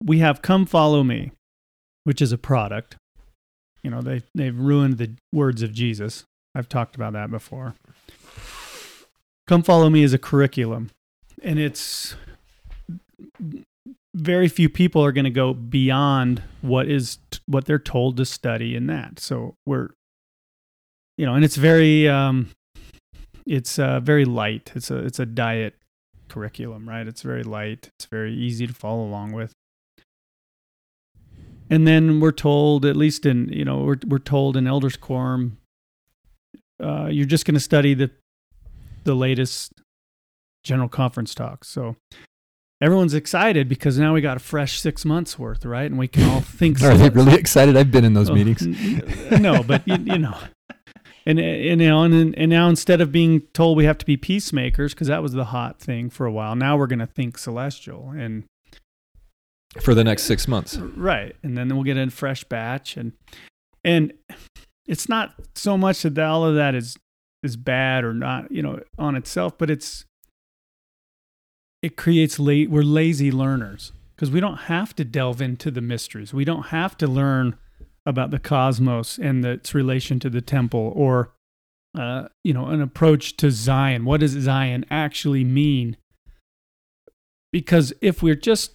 we 0.03 0.18
have 0.18 0.42
come 0.42 0.66
follow 0.66 1.05
me, 1.05 1.30
which 2.03 2.20
is 2.20 2.32
a 2.32 2.38
product. 2.38 2.96
You 3.84 3.90
know, 3.90 4.03
they 4.03 4.22
they've 4.34 4.59
ruined 4.59 4.98
the 4.98 5.12
words 5.32 5.62
of 5.62 5.72
Jesus. 5.72 6.24
I've 6.53 6.68
talked 6.68 6.96
about 6.96 7.12
that 7.12 7.30
before. 7.30 7.76
Come 9.46 9.62
follow 9.62 9.88
me 9.88 10.03
is 10.03 10.12
a 10.12 10.18
curriculum 10.18 10.90
and 11.42 11.59
it's 11.59 12.16
very 14.14 14.48
few 14.48 14.68
people 14.68 15.02
are 15.04 15.12
going 15.12 15.24
to 15.24 15.30
go 15.30 15.54
beyond 15.54 16.42
what 16.60 16.88
is 16.88 17.18
what 17.46 17.64
they're 17.64 17.78
told 17.78 18.16
to 18.18 18.24
study 18.24 18.76
in 18.76 18.86
that. 18.86 19.18
So 19.18 19.56
we're 19.66 19.90
you 21.16 21.26
know, 21.26 21.34
and 21.34 21.44
it's 21.44 21.56
very 21.56 22.08
um 22.08 22.50
it's 23.46 23.78
uh 23.78 24.00
very 24.00 24.24
light. 24.24 24.72
It's 24.74 24.90
a 24.90 24.98
it's 24.98 25.18
a 25.18 25.26
diet 25.26 25.74
curriculum, 26.28 26.88
right? 26.88 27.06
It's 27.06 27.22
very 27.22 27.42
light. 27.42 27.90
It's 27.98 28.06
very 28.06 28.34
easy 28.34 28.66
to 28.66 28.74
follow 28.74 29.04
along 29.04 29.32
with. 29.32 29.52
And 31.70 31.86
then 31.86 32.20
we're 32.20 32.32
told, 32.32 32.84
at 32.84 32.96
least 32.96 33.24
in 33.24 33.48
you 33.48 33.64
know, 33.64 33.78
we're 33.78 33.98
we're 34.06 34.18
told 34.18 34.56
in 34.56 34.66
Elders 34.66 34.96
Quorum, 34.96 35.58
uh, 36.82 37.08
you're 37.10 37.26
just 37.26 37.46
going 37.46 37.54
to 37.54 37.60
study 37.60 37.94
the 37.94 38.10
the 39.04 39.14
latest 39.14 39.72
general 40.64 40.88
conference 40.88 41.34
talks. 41.34 41.68
So 41.68 41.96
everyone's 42.83 43.14
excited 43.14 43.66
because 43.68 43.99
now 43.99 44.12
we 44.12 44.20
got 44.20 44.37
a 44.37 44.41
fresh 44.41 44.78
six 44.80 45.05
months 45.07 45.39
worth, 45.39 45.64
right? 45.64 45.87
And 45.91 45.99
we 45.99 46.09
can 46.09 46.24
all 46.28 46.41
think. 46.43 46.83
Are 46.83 46.95
they 46.95 47.09
really 47.09 47.35
excited? 47.35 47.76
I've 47.76 47.91
been 47.91 48.05
in 48.05 48.12
those 48.12 48.28
Oh, 48.28 48.35
meetings. 48.35 48.62
No, 49.41 49.62
but 49.62 49.87
you, 49.89 49.97
you 50.05 50.18
know, 50.18 50.37
and 51.24 51.39
and 51.41 51.80
now 51.80 52.03
and, 52.03 52.37
and 52.37 52.51
now 52.51 52.68
instead 52.68 53.01
of 53.01 53.11
being 53.12 53.41
told 53.55 53.76
we 53.78 53.85
have 53.85 53.97
to 53.99 54.05
be 54.07 54.16
peacemakers 54.18 54.93
because 54.93 55.09
that 55.09 55.22
was 55.22 55.33
the 55.33 55.47
hot 55.47 55.78
thing 55.80 56.11
for 56.11 56.26
a 56.26 56.33
while, 56.33 56.55
now 56.57 56.76
we're 56.76 56.87
going 56.89 56.99
to 56.99 57.07
think 57.07 57.39
celestial 57.39 58.11
and 58.11 58.45
For 59.80 59.95
the 59.95 60.05
next 60.05 60.24
six 60.24 60.47
months. 60.47 60.76
right, 60.76 61.35
and 61.43 61.57
then 61.57 61.68
we'll 61.68 61.85
get 61.85 61.97
a 61.97 62.11
fresh 62.11 62.45
batch 62.45 62.97
and 62.99 63.12
and 63.85 64.12
it's 64.87 65.09
not 65.09 65.35
so 65.55 65.78
much 65.78 66.03
that 66.03 66.18
all 66.18 66.45
of 66.45 66.57
that 66.57 66.74
is 66.74 66.97
is 67.45 67.57
bad 67.57 68.05
or 68.05 68.12
not, 68.14 68.51
you 68.53 68.62
know, 68.62 68.80
on 68.99 69.16
itself, 69.16 69.57
but 69.59 69.70
it's 69.70 70.05
it 71.83 71.97
creates 71.97 72.39
we're 72.39 72.83
lazy 72.83 73.33
learners 73.33 73.93
because 74.14 74.30
we 74.30 74.41
don't 74.41 74.57
have 74.57 74.95
to 74.97 75.05
delve 75.05 75.43
into 75.43 75.70
the 75.70 75.80
mysteries. 75.80 76.33
We 76.33 76.45
don't 76.45 76.66
have 76.66 76.97
to 76.99 77.07
learn 77.07 77.57
about 78.07 78.30
the 78.30 78.39
cosmos 78.39 79.18
and 79.18 79.45
its 79.45 79.74
relation 79.74 80.20
to 80.20 80.30
the 80.30 80.41
temple 80.41 80.93
or 80.95 81.33
uh, 81.99 82.28
you 82.43 82.55
know, 82.55 82.66
an 82.66 82.80
approach 82.80 83.37
to 83.37 83.51
Zion. 83.51 84.05
What 84.05 84.20
does 84.20 84.33
Zion 84.33 84.87
actually 84.91 85.45
mean? 85.45 85.97
Because 87.53 87.93
if 88.01 88.22
we're 88.22 88.35
just 88.35 88.72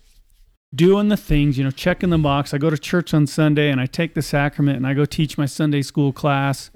doing 0.76 1.08
the 1.08 1.18
things, 1.18 1.58
you 1.58 1.64
know, 1.64 1.72
checking 1.72 2.12
the 2.12 2.18
box, 2.20 2.54
I 2.54 2.60
go 2.60 2.70
to 2.70 2.78
church 2.78 3.14
on 3.14 3.26
Sunday 3.26 3.72
and 3.72 3.82
I 3.82 3.88
take 3.88 4.14
the 4.14 4.22
sacrament 4.22 4.78
and 4.78 4.86
I 4.86 4.94
go 4.94 5.06
teach 5.06 5.38
my 5.38 5.48
Sunday 5.48 5.82
school 5.82 6.14
class 6.14 6.70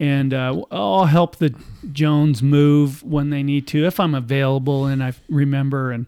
and 0.00 0.32
uh, 0.32 0.62
I'll 0.70 1.06
help 1.06 1.36
the 1.36 1.54
Jones 1.92 2.42
move 2.42 3.02
when 3.02 3.30
they 3.30 3.42
need 3.42 3.66
to 3.68 3.84
if 3.84 3.98
I'm 3.98 4.14
available 4.14 4.86
and 4.86 5.02
I 5.02 5.12
remember 5.28 5.90
and 5.90 6.06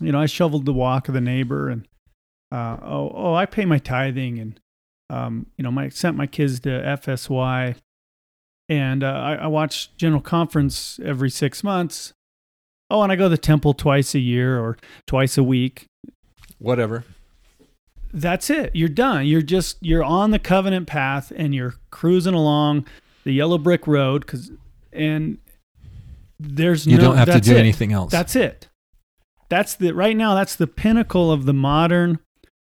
you 0.00 0.12
know 0.12 0.20
I 0.20 0.26
shoveled 0.26 0.66
the 0.66 0.72
walk 0.72 1.08
of 1.08 1.14
the 1.14 1.20
neighbor 1.20 1.68
and 1.68 1.86
uh, 2.50 2.76
oh 2.82 3.12
oh 3.14 3.34
I 3.34 3.46
pay 3.46 3.64
my 3.64 3.78
tithing 3.78 4.38
and 4.38 4.60
um, 5.10 5.46
you 5.56 5.62
know 5.62 5.70
my 5.70 5.88
sent 5.88 6.16
my 6.16 6.26
kids 6.26 6.60
to 6.60 6.68
FSY 6.68 7.76
and 8.68 9.04
uh, 9.04 9.08
I, 9.08 9.34
I 9.34 9.46
watch 9.48 9.94
General 9.96 10.22
Conference 10.22 10.98
every 11.04 11.28
six 11.30 11.62
months. 11.62 12.14
Oh, 12.90 13.02
and 13.02 13.12
I 13.12 13.16
go 13.16 13.24
to 13.24 13.28
the 13.28 13.38
temple 13.38 13.74
twice 13.74 14.14
a 14.14 14.18
year 14.18 14.58
or 14.58 14.76
twice 15.06 15.36
a 15.36 15.42
week. 15.42 15.86
Whatever. 16.58 17.04
That's 18.14 18.50
it. 18.50 18.70
You're 18.74 18.88
done. 18.88 19.26
You're 19.26 19.42
just 19.42 19.78
you're 19.80 20.04
on 20.04 20.30
the 20.30 20.38
covenant 20.38 20.86
path 20.86 21.32
and 21.34 21.54
you're 21.54 21.74
cruising 21.90 22.34
along 22.34 22.86
the 23.24 23.32
yellow 23.32 23.58
brick 23.58 23.86
road 23.86 24.26
cuz 24.26 24.50
and 24.92 25.38
there's 26.38 26.86
You 26.86 26.96
no 26.98 27.04
don't 27.04 27.16
have 27.16 27.30
to 27.32 27.40
do 27.40 27.52
it. 27.54 27.58
anything 27.58 27.92
else. 27.92 28.10
That's 28.10 28.34
it. 28.36 28.68
That's 29.48 29.74
the 29.74 29.94
right 29.94 30.16
now 30.16 30.34
that's 30.34 30.56
the 30.56 30.66
pinnacle 30.66 31.30
of 31.30 31.44
the 31.44 31.52
modern 31.54 32.18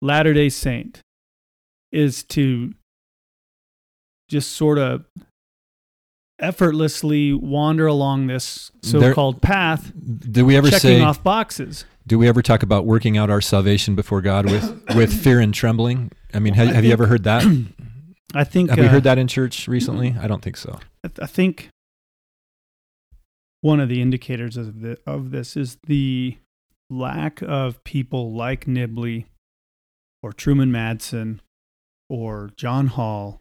Latter-day 0.02 0.48
Saint 0.50 1.00
is 1.92 2.22
to 2.24 2.74
just 4.28 4.52
sort 4.52 4.78
of 4.78 5.04
effortlessly 6.40 7.32
wander 7.32 7.86
along 7.86 8.26
this 8.26 8.72
so-called 8.82 9.40
path 9.40 9.92
do 10.30 10.44
we 10.44 10.56
ever 10.56 10.66
checking 10.68 10.80
say 10.80 11.00
off 11.00 11.22
boxes. 11.22 11.84
do 12.06 12.18
we 12.18 12.26
ever 12.26 12.42
talk 12.42 12.62
about 12.64 12.84
working 12.84 13.16
out 13.16 13.30
our 13.30 13.40
salvation 13.40 13.94
before 13.94 14.20
God 14.20 14.46
with 14.50 14.82
with 14.96 15.12
fear 15.22 15.38
and 15.40 15.54
trembling? 15.54 16.10
I 16.34 16.40
mean, 16.40 16.54
have, 16.54 16.68
have 16.68 16.84
you 16.84 16.90
ever 16.92 17.06
heard 17.06 17.22
that? 17.24 17.44
I 18.34 18.44
think 18.44 18.70
Have 18.70 18.78
we 18.78 18.86
uh, 18.86 18.90
heard 18.90 19.04
that 19.04 19.16
in 19.16 19.28
church 19.28 19.68
recently? 19.68 20.16
I 20.20 20.26
don't 20.26 20.42
think 20.42 20.56
so. 20.56 20.80
I 21.04 21.08
th- 21.08 21.20
I 21.22 21.26
think 21.26 21.68
one 23.60 23.80
of 23.80 23.88
the 23.88 24.02
indicators 24.02 24.56
of 24.56 24.80
the, 24.80 24.98
of 25.06 25.30
this 25.30 25.56
is 25.56 25.78
the 25.86 26.36
lack 26.90 27.40
of 27.42 27.82
people 27.84 28.32
like 28.32 28.66
Nibley 28.66 29.26
or 30.22 30.32
Truman 30.32 30.70
Madsen 30.70 31.38
or 32.10 32.50
John 32.56 32.88
Hall 32.88 33.40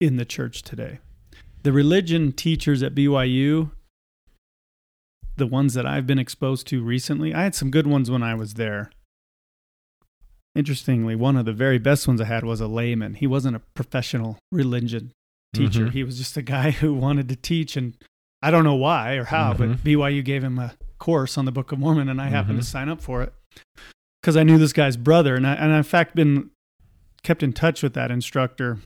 in 0.00 0.16
the 0.16 0.24
church 0.24 0.62
today. 0.62 1.00
The 1.62 1.72
religion 1.72 2.32
teachers 2.32 2.82
at 2.82 2.94
BYU, 2.94 3.72
the 5.36 5.46
ones 5.46 5.74
that 5.74 5.84
I've 5.84 6.06
been 6.06 6.18
exposed 6.18 6.66
to 6.68 6.82
recently, 6.82 7.34
I 7.34 7.42
had 7.42 7.54
some 7.54 7.70
good 7.70 7.86
ones 7.86 8.10
when 8.10 8.22
I 8.22 8.34
was 8.34 8.54
there. 8.54 8.90
Interestingly, 10.54 11.14
one 11.14 11.36
of 11.36 11.44
the 11.44 11.52
very 11.52 11.78
best 11.78 12.08
ones 12.08 12.20
I 12.20 12.24
had 12.24 12.44
was 12.44 12.60
a 12.60 12.66
layman. 12.66 13.14
He 13.14 13.26
wasn't 13.26 13.56
a 13.56 13.60
professional 13.74 14.38
religion 14.50 15.12
teacher. 15.54 15.86
Mhm. 15.86 15.92
He 15.92 16.04
was 16.04 16.18
just 16.18 16.36
a 16.36 16.42
guy 16.42 16.70
who 16.80 16.92
wanted 16.94 17.28
to 17.28 17.36
teach, 17.36 17.76
and 17.76 17.96
I 18.42 18.50
don't 18.50 18.64
know 18.64 18.74
why 18.74 19.14
or 19.14 19.24
how, 19.24 19.54
but 19.54 19.68
Mhm. 19.68 19.76
BYU 19.78 20.22
gave 20.24 20.42
him 20.42 20.58
a 20.58 20.74
course 20.98 21.38
on 21.38 21.44
the 21.44 21.52
Book 21.52 21.72
of 21.72 21.78
Mormon, 21.78 22.08
and 22.08 22.20
I 22.20 22.28
happened 22.28 22.58
Mhm. 22.58 22.62
to 22.62 22.66
sign 22.66 22.88
up 22.88 23.00
for 23.00 23.22
it 23.22 23.32
because 24.20 24.36
I 24.36 24.42
knew 24.42 24.58
this 24.58 24.72
guy's 24.72 24.96
brother, 24.96 25.34
and 25.36 25.46
I, 25.46 25.54
and 25.54 25.72
I, 25.72 25.78
in 25.78 25.82
fact 25.84 26.14
been 26.16 26.50
kept 27.22 27.42
in 27.42 27.52
touch 27.52 27.82
with 27.82 27.94
that 27.94 28.10
instructor. 28.10 28.78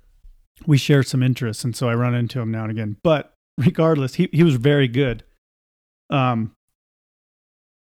We 0.66 0.76
share 0.78 1.02
some 1.02 1.22
interests, 1.22 1.64
and 1.64 1.74
so 1.74 1.88
I 1.88 1.94
run 1.94 2.14
into 2.14 2.40
him 2.40 2.50
now 2.50 2.62
and 2.62 2.70
again. 2.70 2.96
But 3.02 3.32
regardless, 3.58 4.14
he 4.14 4.28
he 4.32 4.42
was 4.42 4.56
very 4.56 4.86
good. 4.88 5.24
Um, 6.10 6.52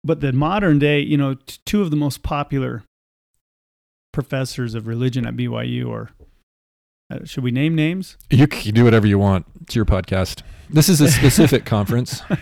but 0.05 0.21
the 0.21 0.33
modern 0.33 0.79
day, 0.79 1.01
you 1.01 1.17
know, 1.17 1.35
t- 1.35 1.59
two 1.65 1.83
of 1.83 1.91
the 1.91 1.97
most 1.97 2.23
popular 2.23 2.83
professors 4.23 4.75
of 4.75 4.89
religion 4.89 5.25
at 5.29 5.37
BYU 5.37 5.93
are. 5.93 6.11
Uh, 7.09 7.25
should 7.25 7.45
we 7.45 7.53
name 7.53 7.77
names? 7.77 8.17
You 8.31 8.49
can 8.49 8.75
do 8.75 8.83
whatever 8.83 9.07
you 9.07 9.17
want. 9.17 9.47
It's 9.63 9.77
your 9.77 9.85
podcast. 9.85 10.43
This 10.69 10.89
is 10.89 11.01
a 11.01 11.09
specific 11.09 11.65
conference. 11.77 12.21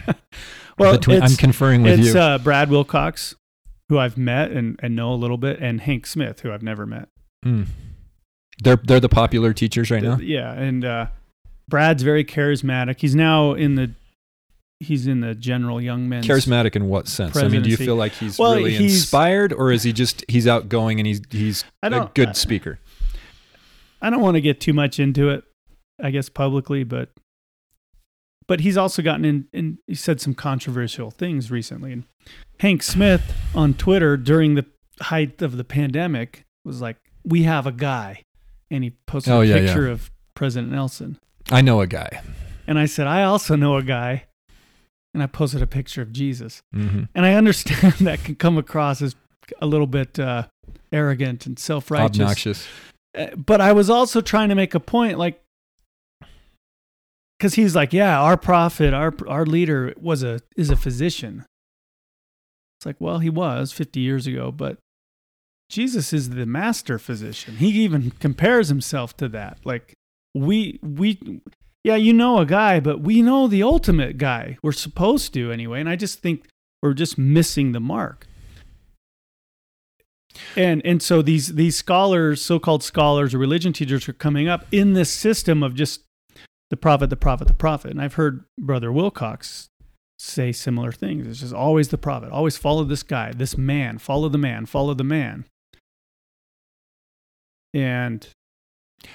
Well, 0.79 0.93
I'm 0.93 1.11
it's- 1.11 1.37
conferring 1.37 1.83
with 1.83 1.99
it's 2.01 2.13
you. 2.13 2.21
uh, 2.21 2.37
Brad 2.37 2.69
Wilcox, 2.69 3.35
who 3.89 3.99
I've 3.99 4.19
met 4.19 4.51
and, 4.51 4.79
and 4.83 4.95
know 4.95 5.11
a 5.11 5.17
little 5.17 5.39
bit, 5.39 5.59
and 5.59 5.81
Hank 5.81 6.07
Smith, 6.07 6.41
who 6.41 6.53
I've 6.53 6.63
never 6.63 6.85
met. 6.85 7.09
Mm. 7.47 7.65
They're 8.63 8.77
they're 8.77 9.01
the 9.01 9.09
popular 9.09 9.55
teachers 9.55 9.91
right 9.91 10.03
now. 10.03 10.19
Yeah, 10.19 10.53
and 10.53 10.85
uh, 10.85 11.07
Brad's 11.67 12.03
very 12.03 12.27
charismatic. 12.27 13.01
He's 13.01 13.15
now 13.15 13.55
in 13.55 13.77
the 13.77 13.93
he's 14.81 15.07
in 15.07 15.21
the 15.21 15.35
general 15.35 15.81
young 15.81 16.09
men's 16.09 16.27
Charismatic 16.27 16.77
in 16.77 16.89
what 16.89 17.09
sense? 17.09 17.37
I 17.37 17.49
mean, 17.49 17.63
do 17.63 17.71
you 17.71 17.77
feel 17.77 17.97
like 17.97 18.13
he's 18.13 18.39
Well, 18.39 18.55
really 18.57 18.73
he's- 18.77 18.93
inspired, 18.95 19.53
or 19.53 19.73
is 19.73 19.83
he 19.83 19.93
just 19.93 20.25
he's 20.29 20.47
outgoing 20.47 21.01
and 21.01 21.07
he's 21.07 21.21
he's 21.31 21.65
a 21.83 22.11
good 22.15 22.29
I- 22.31 22.33
speaker? 22.33 22.79
I 24.03 24.11
don't 24.11 24.21
want 24.21 24.35
to 24.37 24.41
get 24.41 24.61
too 24.61 24.73
much 24.75 25.01
into 25.01 25.31
it, 25.31 25.43
I 26.03 26.11
guess 26.11 26.29
publicly, 26.29 26.85
but 26.85 27.11
but 28.49 28.61
he's 28.61 28.77
also 28.77 29.03
gotten 29.03 29.25
in 29.25 29.47
and 29.53 29.79
he 29.87 29.95
said 29.95 30.21
some 30.21 30.35
controversial 30.35 31.11
things 31.11 31.51
recently. 31.51 31.93
And 31.93 32.05
Hank 32.61 32.83
Smith 32.83 33.35
on 33.55 33.75
Twitter 33.75 34.17
during 34.17 34.55
the 34.55 34.67
height 35.01 35.43
of 35.43 35.57
the 35.57 35.65
pandemic 35.65 36.45
was 36.65 36.81
like, 36.81 36.97
"We 37.25 37.43
have 37.45 37.67
a 37.67 37.73
guy," 37.73 38.23
and 38.71 38.85
he 38.85 38.91
posted 39.07 39.33
Oh, 39.33 39.41
a 39.41 39.45
yeah, 39.45 39.57
yeah. 39.57 39.61
picture 39.67 39.89
of 39.89 40.11
President 40.35 40.73
Nelson. 40.73 41.19
I 41.51 41.61
know 41.63 41.81
a 41.81 41.87
guy. 41.87 42.21
And 42.67 42.79
I 42.79 42.87
said, 42.87 43.07
"I 43.07 43.23
also 43.25 43.57
know 43.57 43.77
a 43.77 43.83
guy," 43.83 44.25
and 45.17 45.23
I 45.23 45.27
posted 45.27 45.63
a 45.63 45.67
picture 45.67 46.03
of 46.03 46.13
Jesus. 46.13 46.63
hmm 46.75 47.05
And 47.15 47.25
I 47.25 47.33
understand 47.33 47.95
that 48.01 48.23
can 48.23 48.35
come 48.35 48.59
across 48.59 49.01
as 49.01 49.17
a 49.63 49.67
little 49.67 49.87
bit 49.87 50.19
uh, 50.19 50.49
arrogant 50.93 51.47
and 51.47 51.59
self-righteous. 51.59 52.21
Obnoxious. 52.21 52.69
Uh, 53.17 53.29
but 53.35 53.63
I 53.63 53.73
was 53.73 53.89
also 53.89 54.21
trying 54.21 54.51
to 54.51 54.55
make 54.55 54.75
a 54.75 54.81
point, 54.81 55.17
like, 55.19 55.41
because 57.39 57.55
he's 57.55 57.75
like, 57.75 57.95
yeah, 57.95 58.21
our 58.21 58.37
prophet, 58.37 58.93
our 58.93 59.15
our 59.27 59.47
leader 59.47 59.95
was 59.99 60.23
a 60.23 60.41
is 60.55 60.69
a 60.69 60.77
physician. 60.77 61.47
It's 62.79 62.85
like, 62.85 62.97
well, 62.99 63.21
he 63.21 63.31
was 63.31 63.73
50 63.73 64.01
years 64.01 64.27
ago, 64.27 64.53
but 64.53 64.77
Jesus 65.71 66.13
is 66.13 66.29
the 66.31 66.45
master 66.45 66.99
physician. 66.99 67.57
He 67.57 67.69
even 67.69 68.11
compares 68.21 68.69
himself 68.69 69.17
to 69.17 69.29
that. 69.31 69.61
Like, 69.65 69.95
we 70.35 70.79
we 70.83 71.41
yeah, 71.87 71.95
you 71.95 72.13
know 72.13 72.39
a 72.39 72.47
guy, 72.47 72.81
but 72.81 73.01
we 73.01 73.23
know 73.23 73.47
the 73.47 73.63
ultimate 73.63 74.19
guy. 74.19 74.59
We're 74.61 74.73
supposed 74.73 75.33
to 75.35 75.53
anyway, 75.53 75.79
and 75.79 75.89
I 75.89 75.95
just 75.95 76.19
think 76.19 76.49
we're 76.83 76.95
just 76.95 77.17
missing 77.17 77.71
the 77.71 77.79
mark. 77.79 78.27
And 80.57 80.83
and 80.85 81.01
so 81.01 81.23
these 81.23 81.55
these 81.55 81.77
scholars, 81.77 82.43
so-called 82.43 82.83
scholars 82.83 83.35
or 83.35 83.39
religion 83.39 83.73
teachers 83.73 84.09
are 84.09 84.13
coming 84.13 84.49
up 84.49 84.67
in 84.73 84.95
this 84.95 85.11
system 85.13 85.63
of 85.63 85.77
just 85.77 86.01
the 86.71 86.77
prophet, 86.77 87.09
the 87.09 87.17
prophet, 87.17 87.47
the 87.47 87.55
prophet. 87.55 87.93
And 87.93 88.03
I've 88.03 88.15
heard 88.15 88.47
Brother 88.59 88.91
Wilcox 88.91 89.69
say 90.19 90.51
similar 90.51 90.91
things. 90.91 91.25
It's 91.29 91.39
just 91.39 91.55
always 91.55 91.91
the 91.91 91.99
prophet. 91.99 92.33
Always 92.33 92.57
follow 92.57 92.83
this 92.83 93.05
guy, 93.05 93.31
this 93.31 93.57
man, 93.57 93.99
follow 93.99 94.29
the 94.29 94.39
man, 94.39 94.67
follow 94.67 94.93
the 94.93 95.05
man. 95.05 95.45
And 97.73 98.27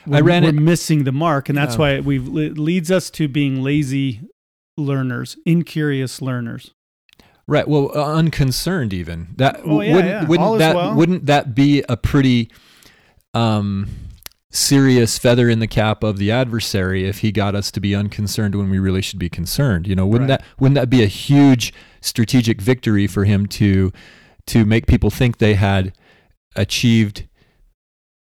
we're, 0.05 0.17
I 0.17 0.21
ran 0.21 0.43
we're 0.43 0.49
it- 0.49 0.55
missing 0.55 1.03
the 1.03 1.11
mark, 1.11 1.49
and 1.49 1.57
that's 1.57 1.73
Yeah. 1.75 1.79
why 1.79 1.99
we 1.99 2.17
it 2.45 2.57
leads 2.57 2.91
us 2.91 3.09
to 3.11 3.27
being 3.27 3.61
lazy 3.63 4.21
learners, 4.77 5.37
incurious 5.45 6.21
learners. 6.21 6.71
Right. 7.47 7.67
Well, 7.67 7.91
uh, 7.95 8.13
unconcerned 8.15 8.93
even. 8.93 9.29
That 9.37 9.59
Oh, 9.65 9.81
yeah, 9.81 9.93
wouldn't 9.95 10.09
yeah. 10.11 10.25
wouldn't 10.27 10.47
All 10.47 10.57
that 10.57 10.75
well. 10.75 10.95
wouldn't 10.95 11.25
that 11.25 11.53
be 11.53 11.83
a 11.89 11.97
pretty 11.97 12.49
um 13.33 13.87
serious 14.53 15.17
feather 15.17 15.49
in 15.49 15.59
the 15.59 15.67
cap 15.67 16.03
of 16.03 16.17
the 16.17 16.29
adversary 16.31 17.05
if 17.07 17.19
he 17.19 17.31
got 17.31 17.55
us 17.55 17.71
to 17.71 17.79
be 17.79 17.95
unconcerned 17.95 18.53
when 18.55 18.69
we 18.69 18.79
really 18.79 19.01
should 19.01 19.19
be 19.19 19.29
concerned. 19.29 19.87
You 19.87 19.95
know, 19.95 20.05
wouldn't 20.05 20.29
Right. 20.29 20.39
that 20.39 20.45
wouldn't 20.59 20.75
that 20.75 20.89
be 20.89 21.03
a 21.03 21.07
huge 21.07 21.73
strategic 22.01 22.61
victory 22.61 23.07
for 23.07 23.23
him 23.25 23.45
to 23.47 23.91
to 24.47 24.65
make 24.65 24.87
people 24.87 25.09
think 25.09 25.37
they 25.37 25.53
had 25.53 25.93
achieved 26.55 27.27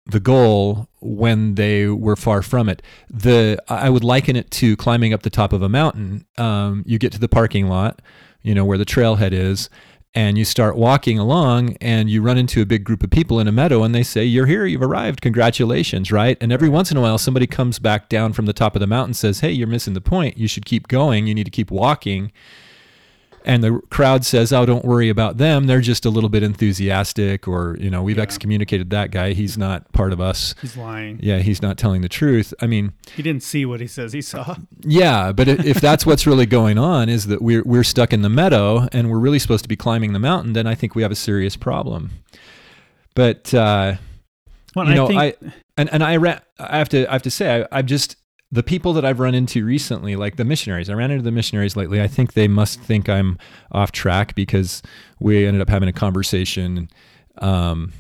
the 0.06 0.20
goal 0.20 0.89
when 1.02 1.56
they 1.56 1.88
were 1.88 2.16
far 2.16 2.42
from 2.42 2.70
it. 2.70 2.82
The 3.10 3.62
I 3.68 3.90
would 3.90 4.04
liken 4.04 4.36
it 4.36 4.52
to 4.52 4.76
climbing 4.76 5.14
up 5.14 5.24
the 5.24 5.30
top 5.30 5.54
of 5.54 5.62
a 5.62 5.70
mountain. 5.70 6.26
Um, 6.38 6.84
you 6.86 6.98
get 7.00 7.12
to 7.14 7.20
the 7.20 7.30
parking 7.30 7.68
lot, 7.68 8.02
you 8.42 8.54
know 8.54 8.66
where 8.66 8.78
the 8.78 8.86
trailhead 8.86 9.32
is, 9.32 9.70
and 10.14 10.38
you 10.38 10.46
start 10.46 10.76
walking 10.76 11.20
along, 11.20 11.78
and 11.82 12.10
you 12.10 12.22
run 12.22 12.38
into 12.38 12.62
a 12.62 12.66
big 12.66 12.84
group 12.84 13.04
of 13.04 13.10
people 13.10 13.40
in 13.40 13.48
a 13.48 13.52
meadow, 13.52 13.84
and 13.84 13.94
they 13.94 14.04
say, 14.04 14.24
"You're 14.26 14.46
here. 14.46 14.66
You've 14.66 14.82
arrived. 14.82 15.22
Congratulations!" 15.22 16.12
Right? 16.12 16.38
And 16.42 16.52
every 16.52 16.70
once 16.70 16.92
in 16.92 16.98
a 16.98 17.02
while, 17.02 17.18
somebody 17.18 17.48
comes 17.48 17.80
back 17.80 18.10
down 18.10 18.34
from 18.34 18.46
the 18.46 18.54
top 18.54 18.76
of 18.76 18.80
the 18.80 18.88
mountain, 18.88 19.14
says, 19.14 19.40
"Hey, 19.42 19.52
you're 19.52 19.68
missing 19.68 19.94
the 19.94 20.02
point. 20.02 20.38
You 20.38 20.48
should 20.48 20.66
keep 20.66 20.88
going. 20.88 21.28
You 21.28 21.36
need 21.36 21.46
to 21.46 21.52
keep 21.52 21.72
walking." 21.72 22.32
And 23.46 23.64
the 23.64 23.80
crowd 23.90 24.26
says, 24.26 24.52
"Oh, 24.54 24.66
don't 24.66 24.84
worry 24.86 25.10
about 25.10 25.38
them. 25.38 25.68
They're 25.68 25.82
just 25.82 26.06
a 26.06 26.10
little 26.10 26.30
bit 26.30 26.44
enthusiastic, 26.44 27.48
or 27.48 27.78
you 27.80 27.90
know, 27.90 28.04
we've 28.04 28.18
Yeah. 28.18 28.24
excommunicated 28.24 28.90
that 28.92 29.12
guy. 29.12 29.34
He's 29.34 29.58
not 29.58 29.92
part 29.94 30.14
of 30.14 30.20
us. 30.22 30.56
He's 30.62 30.76
lying. 30.78 31.20
Yeah, 31.22 31.40
he's 31.40 31.62
not 31.62 31.78
telling 31.78 32.02
the 32.02 32.10
truth. 32.10 32.54
I 32.62 32.68
mean, 32.68 32.94
He 33.16 33.24
didn't 33.24 33.44
see 33.44 33.66
what 33.66 33.80
he 33.82 33.88
says 33.88 34.14
he 34.14 34.22
saw. 34.22 34.56
yeah, 34.82 35.32
but 35.32 35.48
if, 35.48 35.80
that's 35.82 36.06
what's 36.06 36.26
really 36.28 36.46
going 36.46 36.78
on, 36.78 37.10
is 37.10 37.28
that 37.28 37.42
we're 37.42 37.64
we're 37.66 37.84
stuck 37.84 38.14
in 38.14 38.22
the 38.22 38.30
meadow 38.30 38.88
and 38.92 39.10
we're 39.10 39.20
really 39.20 39.40
supposed 39.40 39.64
to 39.64 39.70
be 39.70 39.76
climbing 39.76 40.14
the 40.14 40.20
mountain, 40.20 40.54
then 40.54 40.68
I 40.68 40.76
think 40.76 40.96
we 40.96 41.02
have 41.02 41.12
a 41.12 41.16
serious 41.16 41.56
problem. 41.56 42.12
But 43.16 43.54
uh, 43.54 43.96
Well, 44.76 44.88
you 44.88 44.96
know, 44.96 45.08
think, 45.08 45.20
I 45.20 45.34
and 45.78 45.90
and 45.92 46.04
I 46.04 46.18
ran. 46.18 46.42
I 46.60 46.78
have 46.78 46.90
to 46.90 47.08
I 47.10 47.14
have 47.14 47.24
to 47.24 47.32
say 47.32 47.62
I, 47.72 47.80
I've 47.80 47.86
just 47.86 48.16
the 48.52 48.64
people 48.64 48.94
that 48.94 49.06
I've 49.06 49.20
run 49.20 49.36
into 49.36 49.64
recently, 49.64 50.16
like 50.16 50.38
the 50.38 50.46
missionaries. 50.46 50.90
I 50.90 50.94
ran 50.94 51.12
into 51.12 51.24
the 51.24 51.32
missionaries 51.32 51.76
lately. 51.76 52.02
I 52.02 52.08
think 52.08 52.34
they 52.34 52.48
must 52.48 52.80
think 52.80 53.08
I'm 53.08 53.38
off 53.72 53.92
track 53.92 54.34
because 54.36 54.82
we 55.20 55.46
ended 55.46 55.62
up 55.62 55.70
having 55.70 55.90
a 55.90 55.94
conversation. 55.94 56.90
Um, 57.38 57.94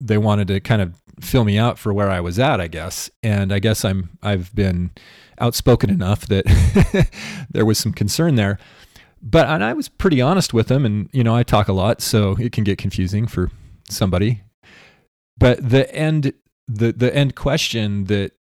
they 0.00 0.18
wanted 0.18 0.48
to 0.48 0.60
kind 0.60 0.80
of 0.80 0.94
fill 1.20 1.44
me 1.44 1.58
out 1.58 1.78
for 1.78 1.92
where 1.92 2.10
I 2.10 2.20
was 2.20 2.38
at, 2.38 2.60
I 2.60 2.68
guess, 2.68 3.10
and 3.22 3.52
I 3.52 3.58
guess 3.58 3.84
I'm 3.84 4.10
I've 4.22 4.54
been 4.54 4.92
outspoken 5.38 5.90
enough 5.90 6.26
that 6.28 7.10
there 7.50 7.66
was 7.66 7.78
some 7.78 7.92
concern 7.92 8.36
there. 8.36 8.58
But 9.20 9.46
and 9.48 9.64
I 9.64 9.72
was 9.72 9.88
pretty 9.88 10.20
honest 10.20 10.54
with 10.54 10.68
them, 10.68 10.84
and 10.84 11.08
you 11.12 11.24
know 11.24 11.34
I 11.34 11.42
talk 11.42 11.68
a 11.68 11.72
lot, 11.72 12.00
so 12.00 12.36
it 12.38 12.52
can 12.52 12.64
get 12.64 12.78
confusing 12.78 13.26
for 13.26 13.50
somebody 13.90 14.42
but 15.36 15.68
the 15.68 15.92
end 15.94 16.32
the 16.68 16.92
the 16.92 17.14
end 17.14 17.34
question 17.34 18.04
that 18.04 18.32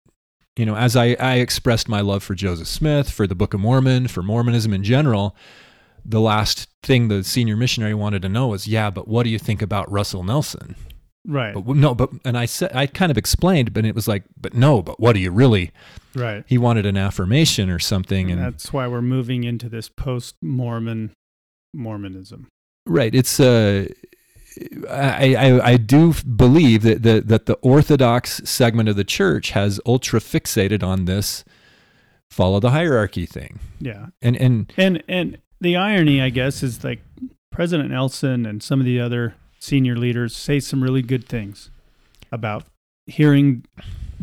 you 0.56 0.66
know 0.66 0.76
as 0.76 0.96
I, 0.96 1.16
I 1.18 1.36
expressed 1.36 1.88
my 1.88 2.00
love 2.00 2.22
for 2.22 2.34
joseph 2.34 2.68
smith 2.68 3.10
for 3.10 3.26
the 3.26 3.34
book 3.34 3.54
of 3.54 3.60
mormon 3.60 4.08
for 4.08 4.22
mormonism 4.22 4.72
in 4.72 4.82
general 4.82 5.36
the 6.04 6.20
last 6.20 6.68
thing 6.82 7.08
the 7.08 7.22
senior 7.24 7.56
missionary 7.56 7.94
wanted 7.94 8.22
to 8.22 8.28
know 8.28 8.48
was 8.48 8.66
yeah 8.66 8.90
but 8.90 9.08
what 9.08 9.22
do 9.24 9.30
you 9.30 9.38
think 9.38 9.62
about 9.62 9.90
russell 9.90 10.24
nelson 10.24 10.76
right, 11.26 11.54
but 11.54 11.66
no 11.68 11.94
but 11.94 12.10
and 12.24 12.36
i 12.36 12.44
said 12.44 12.70
i 12.74 12.86
kind 12.86 13.10
of 13.10 13.18
explained 13.18 13.72
but 13.72 13.84
it 13.84 13.94
was 13.94 14.08
like 14.08 14.24
but 14.40 14.54
no 14.54 14.82
but 14.82 14.98
what 14.98 15.12
do 15.12 15.20
you 15.20 15.30
really 15.30 15.70
right. 16.14 16.44
he 16.46 16.58
wanted 16.58 16.84
an 16.84 16.96
affirmation 16.96 17.70
or 17.70 17.78
something 17.78 18.30
And 18.30 18.40
and 18.40 18.52
that's 18.52 18.72
why 18.72 18.86
we're 18.88 19.00
moving 19.00 19.44
into 19.44 19.68
this 19.68 19.88
post-Mormon 19.88 21.12
Mormonism. 21.74 22.48
Right. 22.86 23.14
It's 23.14 23.40
uh, 23.40 23.86
I, 24.88 25.34
I 25.34 25.66
I 25.72 25.76
do 25.76 26.14
believe 26.14 26.82
that 26.82 27.02
the 27.02 27.20
that 27.20 27.46
the 27.46 27.54
Orthodox 27.54 28.42
segment 28.44 28.88
of 28.88 28.96
the 28.96 29.04
church 29.04 29.50
has 29.50 29.80
ultra 29.86 30.20
fixated 30.20 30.82
on 30.82 31.06
this 31.06 31.44
follow 32.30 32.60
the 32.60 32.70
hierarchy 32.70 33.26
thing, 33.26 33.58
Yeah, 33.80 34.06
and 34.20 34.36
and 34.36 34.72
and 34.76 35.02
and 35.08 35.38
the 35.60 35.76
irony, 35.76 36.20
I 36.20 36.30
guess, 36.30 36.62
is 36.62 36.82
like 36.82 37.00
President 37.50 37.90
Nelson 37.90 38.46
and 38.46 38.62
some 38.62 38.80
of 38.80 38.86
the 38.86 39.00
other 39.00 39.34
senior 39.58 39.96
leaders 39.96 40.34
say 40.34 40.58
some 40.58 40.82
really 40.82 41.02
good 41.02 41.26
things 41.26 41.70
about 42.32 42.64
hearing 43.06 43.64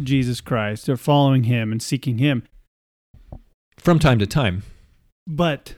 Jesus 0.03 0.41
Christ 0.41 0.89
or 0.89 0.97
following 0.97 1.45
Him 1.45 1.71
and 1.71 1.81
seeking 1.81 2.17
Him, 2.17 2.43
from 3.77 3.99
time 3.99 4.19
to 4.19 4.27
time, 4.27 4.63
but 5.27 5.75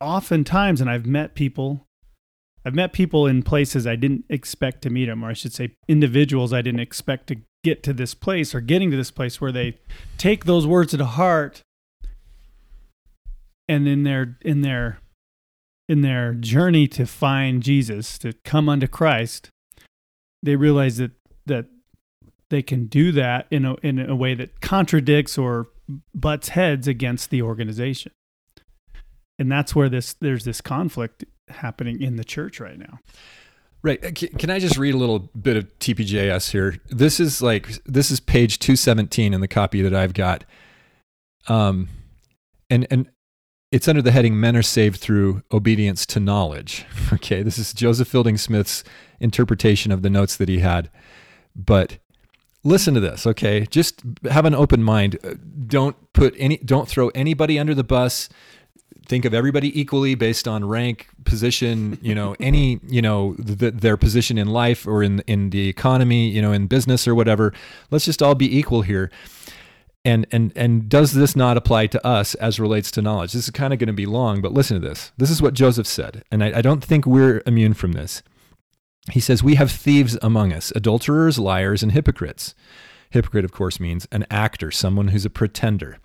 oftentimes, 0.00 0.80
and 0.80 0.90
I've 0.90 1.06
met 1.06 1.34
people. 1.34 1.86
I've 2.64 2.74
met 2.74 2.92
people 2.92 3.26
in 3.26 3.42
places 3.42 3.86
I 3.86 3.96
didn't 3.96 4.24
expect 4.28 4.82
to 4.82 4.90
meet 4.90 5.06
them, 5.06 5.24
or 5.24 5.30
I 5.30 5.32
should 5.32 5.52
say, 5.52 5.76
individuals 5.88 6.52
I 6.52 6.62
didn't 6.62 6.80
expect 6.80 7.26
to 7.28 7.36
get 7.64 7.82
to 7.84 7.92
this 7.92 8.14
place 8.14 8.54
or 8.54 8.60
getting 8.60 8.90
to 8.90 8.96
this 8.96 9.10
place 9.10 9.40
where 9.40 9.52
they 9.52 9.78
take 10.18 10.44
those 10.44 10.66
words 10.66 10.92
to 10.96 11.04
heart, 11.04 11.62
and 13.68 13.88
in 13.88 14.02
their 14.04 14.38
in 14.42 14.62
their 14.62 14.98
in 15.88 16.02
their 16.02 16.34
journey 16.34 16.86
to 16.88 17.06
find 17.06 17.62
Jesus, 17.62 18.18
to 18.18 18.32
come 18.44 18.68
unto 18.68 18.86
Christ, 18.86 19.50
they 20.42 20.56
realize 20.56 20.98
that 20.98 21.12
that 21.46 21.66
they 22.50 22.62
can 22.62 22.86
do 22.86 23.12
that 23.12 23.46
in 23.50 23.64
a 23.64 23.74
in 23.82 23.98
a 23.98 24.14
way 24.14 24.34
that 24.34 24.60
contradicts 24.60 25.36
or 25.36 25.68
butts 26.14 26.50
heads 26.50 26.86
against 26.86 27.30
the 27.30 27.42
organization. 27.42 28.12
And 29.38 29.50
that's 29.50 29.74
where 29.74 29.88
this 29.88 30.12
there's 30.14 30.44
this 30.44 30.60
conflict 30.60 31.24
happening 31.48 32.00
in 32.00 32.16
the 32.16 32.24
church 32.24 32.60
right 32.60 32.78
now. 32.78 32.98
right? 33.82 34.04
uh, 34.04 34.10
Can, 34.12 34.50
I 34.50 34.58
just 34.58 34.76
read 34.76 34.94
a 34.94 34.98
little 34.98 35.18
bit 35.18 35.56
of 35.56 35.78
TPJS 35.78 36.50
here? 36.50 36.76
This 36.88 37.20
is 37.20 37.42
like 37.42 37.82
this 37.84 38.10
is 38.10 38.20
page 38.20 38.58
two 38.58 38.76
seventeen 38.76 39.34
in 39.34 39.40
the 39.40 39.48
copy 39.48 39.82
that 39.82 39.94
I've 39.94 40.14
got, 40.14 40.44
um, 41.48 41.88
and 42.70 42.86
and 42.90 43.10
it's 43.70 43.88
under 43.88 44.02
the 44.02 44.12
heading 44.12 44.38
"Men 44.38 44.56
are 44.56 44.62
saved 44.62 45.00
through 45.00 45.42
obedience 45.52 46.06
to 46.06 46.20
knowledge." 46.20 46.84
Okay, 47.12 47.42
this 47.42 47.58
is 47.58 47.74
Joseph 47.74 48.08
Fielding 48.08 48.38
Smith's 48.38 48.84
interpretation 49.20 49.92
of 49.92 50.00
the 50.00 50.08
notes 50.08 50.36
that 50.36 50.48
he 50.48 50.60
had, 50.60 50.90
but 51.54 51.98
listen 52.64 52.94
to 52.94 53.00
this 53.00 53.26
okay 53.26 53.66
just 53.70 54.02
have 54.30 54.44
an 54.44 54.54
open 54.54 54.82
mind 54.84 55.18
Uh, 55.24 55.34
don't 55.66 55.96
put 56.12 56.32
any 56.38 56.56
don't 56.58 56.88
throw 56.88 57.08
anybody 57.08 57.58
under 57.58 57.74
the 57.74 57.82
bus 57.82 58.28
think 59.06 59.24
of 59.24 59.34
everybody 59.34 59.78
equally 59.78 60.14
based 60.14 60.46
on 60.48 60.64
rank 60.64 61.08
position 61.24 61.98
you 62.02 62.14
know 62.14 62.34
any 62.40 62.80
you 62.88 63.02
know 63.02 63.34
th- 63.34 63.74
their 63.74 63.96
position 63.96 64.38
in 64.38 64.48
life 64.48 64.86
or 64.86 65.02
in 65.02 65.20
in 65.20 65.50
the 65.50 65.68
economy 65.68 66.28
you 66.28 66.42
know 66.42 66.52
in 66.52 66.66
business 66.66 67.06
or 67.06 67.14
whatever. 67.14 67.52
Let's 67.90 68.04
just 68.04 68.22
all 68.22 68.34
be 68.34 68.58
equal 68.58 68.82
here. 68.82 69.10
And 70.04 70.26
and 70.32 70.52
and 70.56 70.88
does 70.88 71.12
this 71.12 71.36
not 71.36 71.56
apply 71.56 71.86
to 71.88 72.06
us 72.06 72.34
as 72.36 72.58
relates 72.58 72.90
to 72.92 73.02
knowledge? 73.02 73.32
This 73.32 73.44
is 73.44 73.50
kind 73.50 73.72
of 73.72 73.78
going 73.78 73.86
to 73.86 73.92
be 73.92 74.06
long 74.06 74.40
but 74.40 74.52
listen 74.52 74.80
to 74.80 74.88
this. 74.88 75.12
This 75.16 75.30
is 75.30 75.40
what 75.40 75.54
joseph 75.54 75.86
said 75.86 76.24
and 76.30 76.42
I, 76.42 76.58
I 76.58 76.62
don't 76.62 76.84
think 76.84 77.06
we're 77.06 77.42
immune 77.46 77.74
from 77.74 77.92
this. 77.92 78.22
He 79.10 79.20
says, 79.20 79.42
We 79.42 79.56
have 79.56 79.70
thieves 79.70 80.16
among 80.22 80.52
us, 80.52 80.72
adulterers, 80.76 81.38
liars, 81.38 81.82
and 81.82 81.92
hypocrites. 81.92 82.54
Hypocrite, 83.10 83.44
of 83.44 83.52
course, 83.52 83.80
means 83.80 84.06
an 84.12 84.24
actor, 84.30 84.70
someone 84.70 85.08
who's 85.08 85.24
a 85.24 85.30
pretender. 85.30 85.98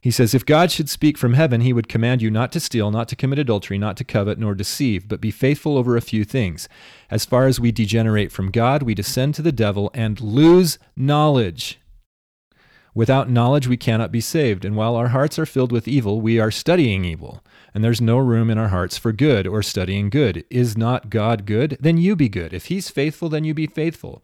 He 0.00 0.10
says, 0.10 0.34
If 0.34 0.46
God 0.46 0.70
should 0.70 0.88
speak 0.88 1.18
from 1.18 1.34
heaven, 1.34 1.60
he 1.60 1.72
would 1.72 1.88
command 1.88 2.22
you 2.22 2.30
not 2.30 2.52
to 2.52 2.60
steal, 2.60 2.90
not 2.90 3.06
to 3.08 3.16
commit 3.16 3.38
adultery, 3.38 3.76
not 3.76 3.96
to 3.98 4.04
covet, 4.04 4.38
nor 4.38 4.54
deceive, 4.54 5.06
but 5.08 5.20
be 5.20 5.30
faithful 5.30 5.76
over 5.76 5.96
a 5.96 6.00
few 6.00 6.24
things. 6.24 6.68
As 7.10 7.26
far 7.26 7.46
as 7.46 7.60
we 7.60 7.70
degenerate 7.70 8.32
from 8.32 8.50
God, 8.50 8.82
we 8.82 8.94
descend 8.94 9.34
to 9.34 9.42
the 9.42 9.52
devil 9.52 9.90
and 9.92 10.20
lose 10.20 10.78
knowledge. 10.96 11.78
Without 12.94 13.30
knowledge, 13.30 13.68
we 13.68 13.76
cannot 13.76 14.10
be 14.10 14.20
saved. 14.20 14.64
And 14.64 14.74
while 14.74 14.96
our 14.96 15.08
hearts 15.08 15.38
are 15.38 15.46
filled 15.46 15.70
with 15.70 15.86
evil, 15.86 16.20
we 16.20 16.40
are 16.40 16.50
studying 16.50 17.04
evil. 17.04 17.44
And 17.72 17.84
there's 17.84 18.00
no 18.00 18.18
room 18.18 18.50
in 18.50 18.58
our 18.58 18.68
hearts 18.68 18.98
for 18.98 19.12
good 19.12 19.46
or 19.46 19.62
studying 19.62 20.10
good. 20.10 20.44
Is 20.50 20.76
not 20.76 21.10
God 21.10 21.46
good? 21.46 21.76
Then 21.78 21.98
you 21.98 22.16
be 22.16 22.28
good. 22.28 22.52
If 22.52 22.66
he's 22.66 22.90
faithful, 22.90 23.28
then 23.28 23.44
you 23.44 23.54
be 23.54 23.66
faithful. 23.66 24.22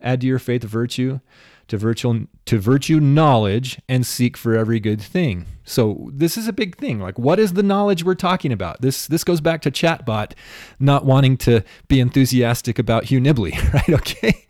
Add 0.00 0.22
to 0.22 0.26
your 0.26 0.38
faith 0.38 0.64
virtue, 0.64 1.20
to 1.68 1.78
virtue 1.78 2.26
to 2.46 2.58
virtue 2.58 2.98
knowledge 2.98 3.80
and 3.88 4.06
seek 4.06 4.36
for 4.36 4.56
every 4.56 4.80
good 4.80 5.00
thing. 5.00 5.46
So 5.64 6.10
this 6.12 6.36
is 6.36 6.48
a 6.48 6.52
big 6.52 6.76
thing. 6.76 6.98
Like 6.98 7.18
what 7.18 7.38
is 7.38 7.52
the 7.52 7.62
knowledge 7.62 8.04
we're 8.04 8.14
talking 8.14 8.52
about? 8.52 8.80
This 8.80 9.06
this 9.06 9.24
goes 9.24 9.40
back 9.40 9.62
to 9.62 9.70
chatbot 9.70 10.32
not 10.78 11.04
wanting 11.04 11.36
to 11.38 11.62
be 11.88 12.00
enthusiastic 12.00 12.78
about 12.78 13.04
Hugh 13.04 13.20
Nibley, 13.20 13.52
right? 13.72 13.90
Okay. 13.90 14.46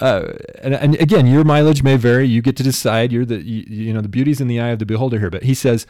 Uh, 0.00 0.32
and, 0.62 0.74
and 0.74 0.94
again, 0.96 1.26
your 1.26 1.44
mileage 1.44 1.82
may 1.82 1.96
vary. 1.96 2.26
You 2.26 2.42
get 2.42 2.56
to 2.56 2.62
decide. 2.62 3.12
You're 3.12 3.24
the 3.24 3.42
you, 3.42 3.64
you 3.68 3.92
know 3.92 4.00
the 4.00 4.08
beauty's 4.08 4.40
in 4.40 4.48
the 4.48 4.60
eye 4.60 4.68
of 4.68 4.78
the 4.78 4.86
beholder 4.86 5.18
here. 5.18 5.30
But 5.30 5.44
he 5.44 5.54
says, 5.54 5.86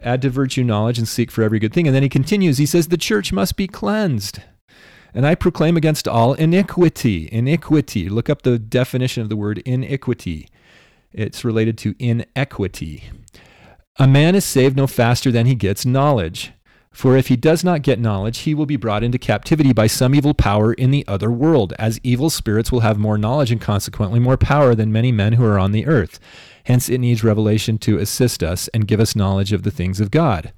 add 0.00 0.22
to 0.22 0.30
virtue 0.30 0.64
knowledge 0.64 0.98
and 0.98 1.08
seek 1.08 1.30
for 1.30 1.42
every 1.42 1.58
good 1.58 1.72
thing. 1.72 1.86
And 1.86 1.94
then 1.94 2.02
he 2.02 2.08
continues. 2.08 2.58
He 2.58 2.66
says 2.66 2.88
the 2.88 2.96
church 2.96 3.32
must 3.32 3.56
be 3.56 3.66
cleansed. 3.66 4.40
And 5.14 5.24
I 5.24 5.36
proclaim 5.36 5.76
against 5.76 6.08
all 6.08 6.34
iniquity. 6.34 7.28
Iniquity. 7.30 8.08
Look 8.08 8.28
up 8.28 8.42
the 8.42 8.58
definition 8.58 9.22
of 9.22 9.28
the 9.28 9.36
word 9.36 9.58
iniquity. 9.58 10.48
It's 11.12 11.44
related 11.44 11.78
to 11.78 11.94
inequity. 12.00 13.04
A 13.96 14.08
man 14.08 14.34
is 14.34 14.44
saved 14.44 14.76
no 14.76 14.88
faster 14.88 15.30
than 15.30 15.46
he 15.46 15.54
gets 15.54 15.86
knowledge. 15.86 16.52
For 16.90 17.16
if 17.16 17.28
he 17.28 17.36
does 17.36 17.64
not 17.64 17.82
get 17.82 17.98
knowledge, 17.98 18.38
he 18.38 18.54
will 18.54 18.66
be 18.66 18.76
brought 18.76 19.02
into 19.02 19.18
captivity 19.18 19.72
by 19.72 19.88
some 19.88 20.14
evil 20.14 20.34
power 20.34 20.72
in 20.72 20.90
the 20.92 21.04
other 21.08 21.30
world, 21.30 21.72
as 21.78 22.00
evil 22.04 22.30
spirits 22.30 22.70
will 22.70 22.80
have 22.80 22.98
more 22.98 23.18
knowledge 23.18 23.50
and 23.50 23.60
consequently 23.60 24.20
more 24.20 24.36
power 24.36 24.74
than 24.76 24.92
many 24.92 25.10
men 25.10 25.34
who 25.34 25.44
are 25.44 25.58
on 25.58 25.72
the 25.72 25.86
earth. 25.86 26.20
Hence, 26.64 26.88
it 26.88 26.98
needs 26.98 27.24
revelation 27.24 27.78
to 27.78 27.98
assist 27.98 28.42
us 28.42 28.68
and 28.68 28.86
give 28.86 29.00
us 29.00 29.16
knowledge 29.16 29.52
of 29.52 29.64
the 29.64 29.72
things 29.72 30.00
of 30.00 30.12
God. 30.12 30.52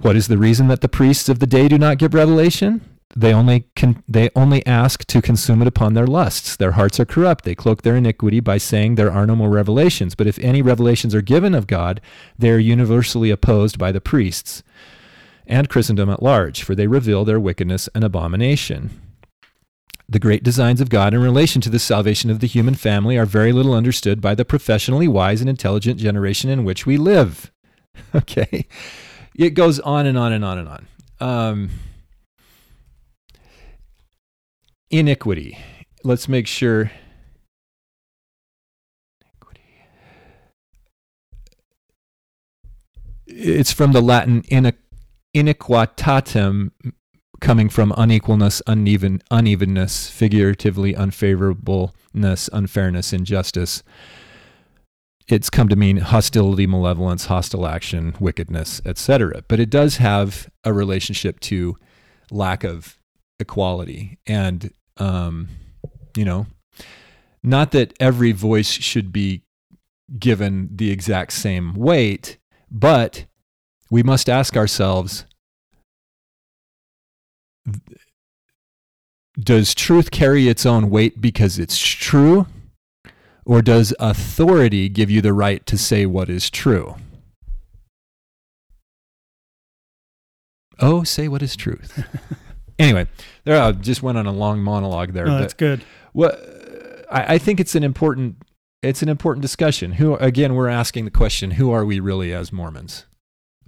What 0.00 0.16
is 0.16 0.26
the 0.28 0.38
reason 0.38 0.68
that 0.68 0.80
the 0.80 0.88
priests 0.88 1.28
of 1.28 1.38
the 1.38 1.46
day 1.46 1.68
do 1.68 1.78
not 1.78 1.98
give 1.98 2.14
revelation? 2.14 2.80
They 3.14 3.34
only 3.34 3.66
can, 3.76 4.02
they 4.08 4.30
only 4.34 4.64
ask 4.66 5.04
to 5.06 5.20
consume 5.20 5.60
it 5.60 5.68
upon 5.68 5.94
their 5.94 6.06
lusts. 6.06 6.56
Their 6.56 6.72
hearts 6.72 6.98
are 6.98 7.04
corrupt. 7.04 7.44
They 7.44 7.54
cloak 7.54 7.82
their 7.82 7.96
iniquity 7.96 8.40
by 8.40 8.58
saying 8.58 8.94
there 8.94 9.12
are 9.12 9.26
no 9.26 9.36
more 9.36 9.50
revelations. 9.50 10.14
But 10.14 10.26
if 10.26 10.38
any 10.38 10.62
revelations 10.62 11.14
are 11.14 11.22
given 11.22 11.54
of 11.54 11.66
God, 11.66 12.00
they 12.38 12.50
are 12.50 12.58
universally 12.58 13.30
opposed 13.30 13.78
by 13.78 13.92
the 13.92 14.00
priests 14.00 14.62
and 15.46 15.68
Christendom 15.68 16.08
at 16.08 16.22
large, 16.22 16.62
for 16.62 16.74
they 16.74 16.86
reveal 16.86 17.24
their 17.24 17.40
wickedness 17.40 17.88
and 17.94 18.04
abomination. 18.04 19.00
The 20.08 20.18
great 20.18 20.42
designs 20.42 20.80
of 20.80 20.90
God 20.90 21.14
in 21.14 21.20
relation 21.20 21.60
to 21.62 21.70
the 21.70 21.78
salvation 21.78 22.30
of 22.30 22.40
the 22.40 22.46
human 22.46 22.74
family 22.74 23.16
are 23.16 23.26
very 23.26 23.52
little 23.52 23.74
understood 23.74 24.20
by 24.20 24.34
the 24.34 24.44
professionally 24.44 25.08
wise 25.08 25.40
and 25.40 25.48
intelligent 25.48 25.98
generation 25.98 26.50
in 26.50 26.64
which 26.64 26.86
we 26.86 26.96
live. 26.96 27.50
Okay. 28.14 28.66
It 29.34 29.50
goes 29.50 29.80
on 29.80 30.06
and 30.06 30.18
on 30.18 30.32
and 30.32 30.44
on 30.44 30.58
and 30.58 30.68
on. 30.68 30.86
Um, 31.20 31.70
iniquity. 34.92 35.58
Let's 36.04 36.28
make 36.28 36.46
sure. 36.46 36.92
It's 43.26 43.72
from 43.72 43.92
the 43.92 44.02
Latin 44.02 44.42
iniquitatem, 45.34 46.70
coming 47.40 47.68
from 47.70 47.90
unequalness, 47.92 48.60
uneven, 48.66 49.22
unevenness, 49.30 50.10
figuratively 50.10 50.92
unfavorableness, 50.92 52.50
unfairness, 52.52 53.12
injustice. 53.12 53.82
It's 55.28 55.48
come 55.48 55.68
to 55.68 55.76
mean 55.76 55.96
hostility, 55.96 56.66
malevolence, 56.66 57.26
hostile 57.26 57.66
action, 57.66 58.14
wickedness, 58.20 58.82
etc. 58.84 59.42
But 59.48 59.60
it 59.60 59.70
does 59.70 59.96
have 59.96 60.50
a 60.62 60.74
relationship 60.74 61.40
to 61.40 61.78
lack 62.30 62.64
of 62.64 62.98
equality 63.40 64.18
and 64.26 64.72
um, 64.98 65.48
you 66.16 66.24
know, 66.24 66.46
not 67.42 67.72
that 67.72 67.94
every 68.00 68.32
voice 68.32 68.70
should 68.70 69.12
be 69.12 69.42
given 70.18 70.68
the 70.74 70.90
exact 70.90 71.32
same 71.32 71.74
weight, 71.74 72.38
but 72.70 73.24
we 73.90 74.02
must 74.02 74.28
ask 74.28 74.56
ourselves 74.56 75.26
does 79.38 79.74
truth 79.74 80.10
carry 80.10 80.48
its 80.48 80.66
own 80.66 80.90
weight 80.90 81.20
because 81.20 81.58
it's 81.58 81.78
true? 81.78 82.46
Or 83.44 83.62
does 83.62 83.94
authority 83.98 84.88
give 84.88 85.10
you 85.10 85.20
the 85.20 85.32
right 85.32 85.64
to 85.66 85.76
say 85.76 86.06
what 86.06 86.28
is 86.28 86.50
true? 86.50 86.96
Oh, 90.78 91.02
say 91.02 91.28
what 91.28 91.42
is 91.42 91.56
truth. 91.56 92.04
anyway, 92.78 93.06
there 93.44 93.60
I 93.62 93.72
just 93.72 94.02
went 94.02 94.18
on 94.18 94.26
a 94.26 94.32
long 94.32 94.62
monologue 94.62 95.12
there. 95.12 95.26
No, 95.26 95.38
that's 95.38 95.54
good. 95.54 95.84
What 96.12 96.34
I, 97.10 97.34
I 97.34 97.38
think 97.38 97.60
it's 97.60 97.74
an 97.74 97.84
important 97.84 98.36
it's 98.82 99.02
an 99.02 99.08
important 99.08 99.42
discussion. 99.42 99.92
Who 99.92 100.16
again 100.16 100.54
we're 100.54 100.68
asking 100.68 101.04
the 101.04 101.10
question, 101.10 101.52
who 101.52 101.70
are 101.70 101.84
we 101.84 102.00
really 102.00 102.32
as 102.32 102.52
Mormons? 102.52 103.06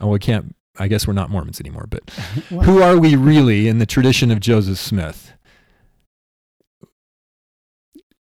Oh, 0.01 0.09
we 0.09 0.19
can't 0.19 0.55
I 0.77 0.89
guess 0.89 1.07
we're 1.07 1.15
not 1.15 1.31
Mormons 1.31 1.61
anymore, 1.61 1.87
but 1.89 2.11
who 2.49 2.83
are 2.83 2.99
we 2.99 3.15
really 3.17 3.69
in 3.69 3.79
the 3.79 3.87
tradition 3.87 4.31
of 4.31 4.41
Joseph 4.41 4.79
Smith? 4.79 5.33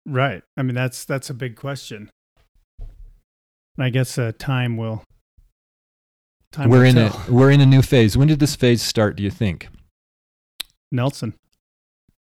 Right. 0.06 0.44
I 0.58 0.64
mean 0.64 0.76
that's 0.76 1.06
that's 1.06 1.30
a 1.30 1.34
big 1.34 1.56
question. 1.56 2.10
And 3.78 3.86
I 3.86 3.90
guess 3.90 4.18
uh, 4.18 4.34
time 4.38 4.78
will 4.78 5.04
time 6.52 6.70
we're 6.70 6.80
will 6.80 6.86
in 6.86 6.96
tell. 6.96 7.24
a 7.28 7.32
we're 7.32 7.52
in 7.52 7.62
a 7.62 7.66
new 7.66 7.82
phase. 7.82 8.16
When 8.16 8.28
did 8.28 8.40
this 8.40 8.56
phase 8.56 8.82
start, 8.84 9.16
do 9.16 9.24
you 9.24 9.32
think? 9.32 9.68
Nelson. 10.94 11.34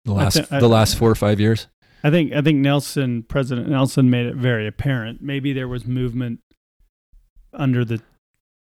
The 0.05 0.13
I 0.13 0.15
last 0.15 0.51
I- 0.51 0.59
the 0.59 0.67
last 0.69 0.97
4 0.97 1.09
or 1.11 1.15
5 1.15 1.39
years? 1.39 1.67
I 2.03 2.09
think 2.11 2.31
I 2.33 2.41
think 2.41 2.59
Nelson, 2.59 3.23
President 3.23 3.69
Nelson, 3.69 4.09
made 4.09 4.25
it 4.25 4.35
very 4.35 4.67
apparent. 4.67 5.21
Maybe 5.21 5.51
there 5.53 5.67
was 5.67 5.85
movement 5.85 6.39
under 7.53 7.83
the, 7.83 8.01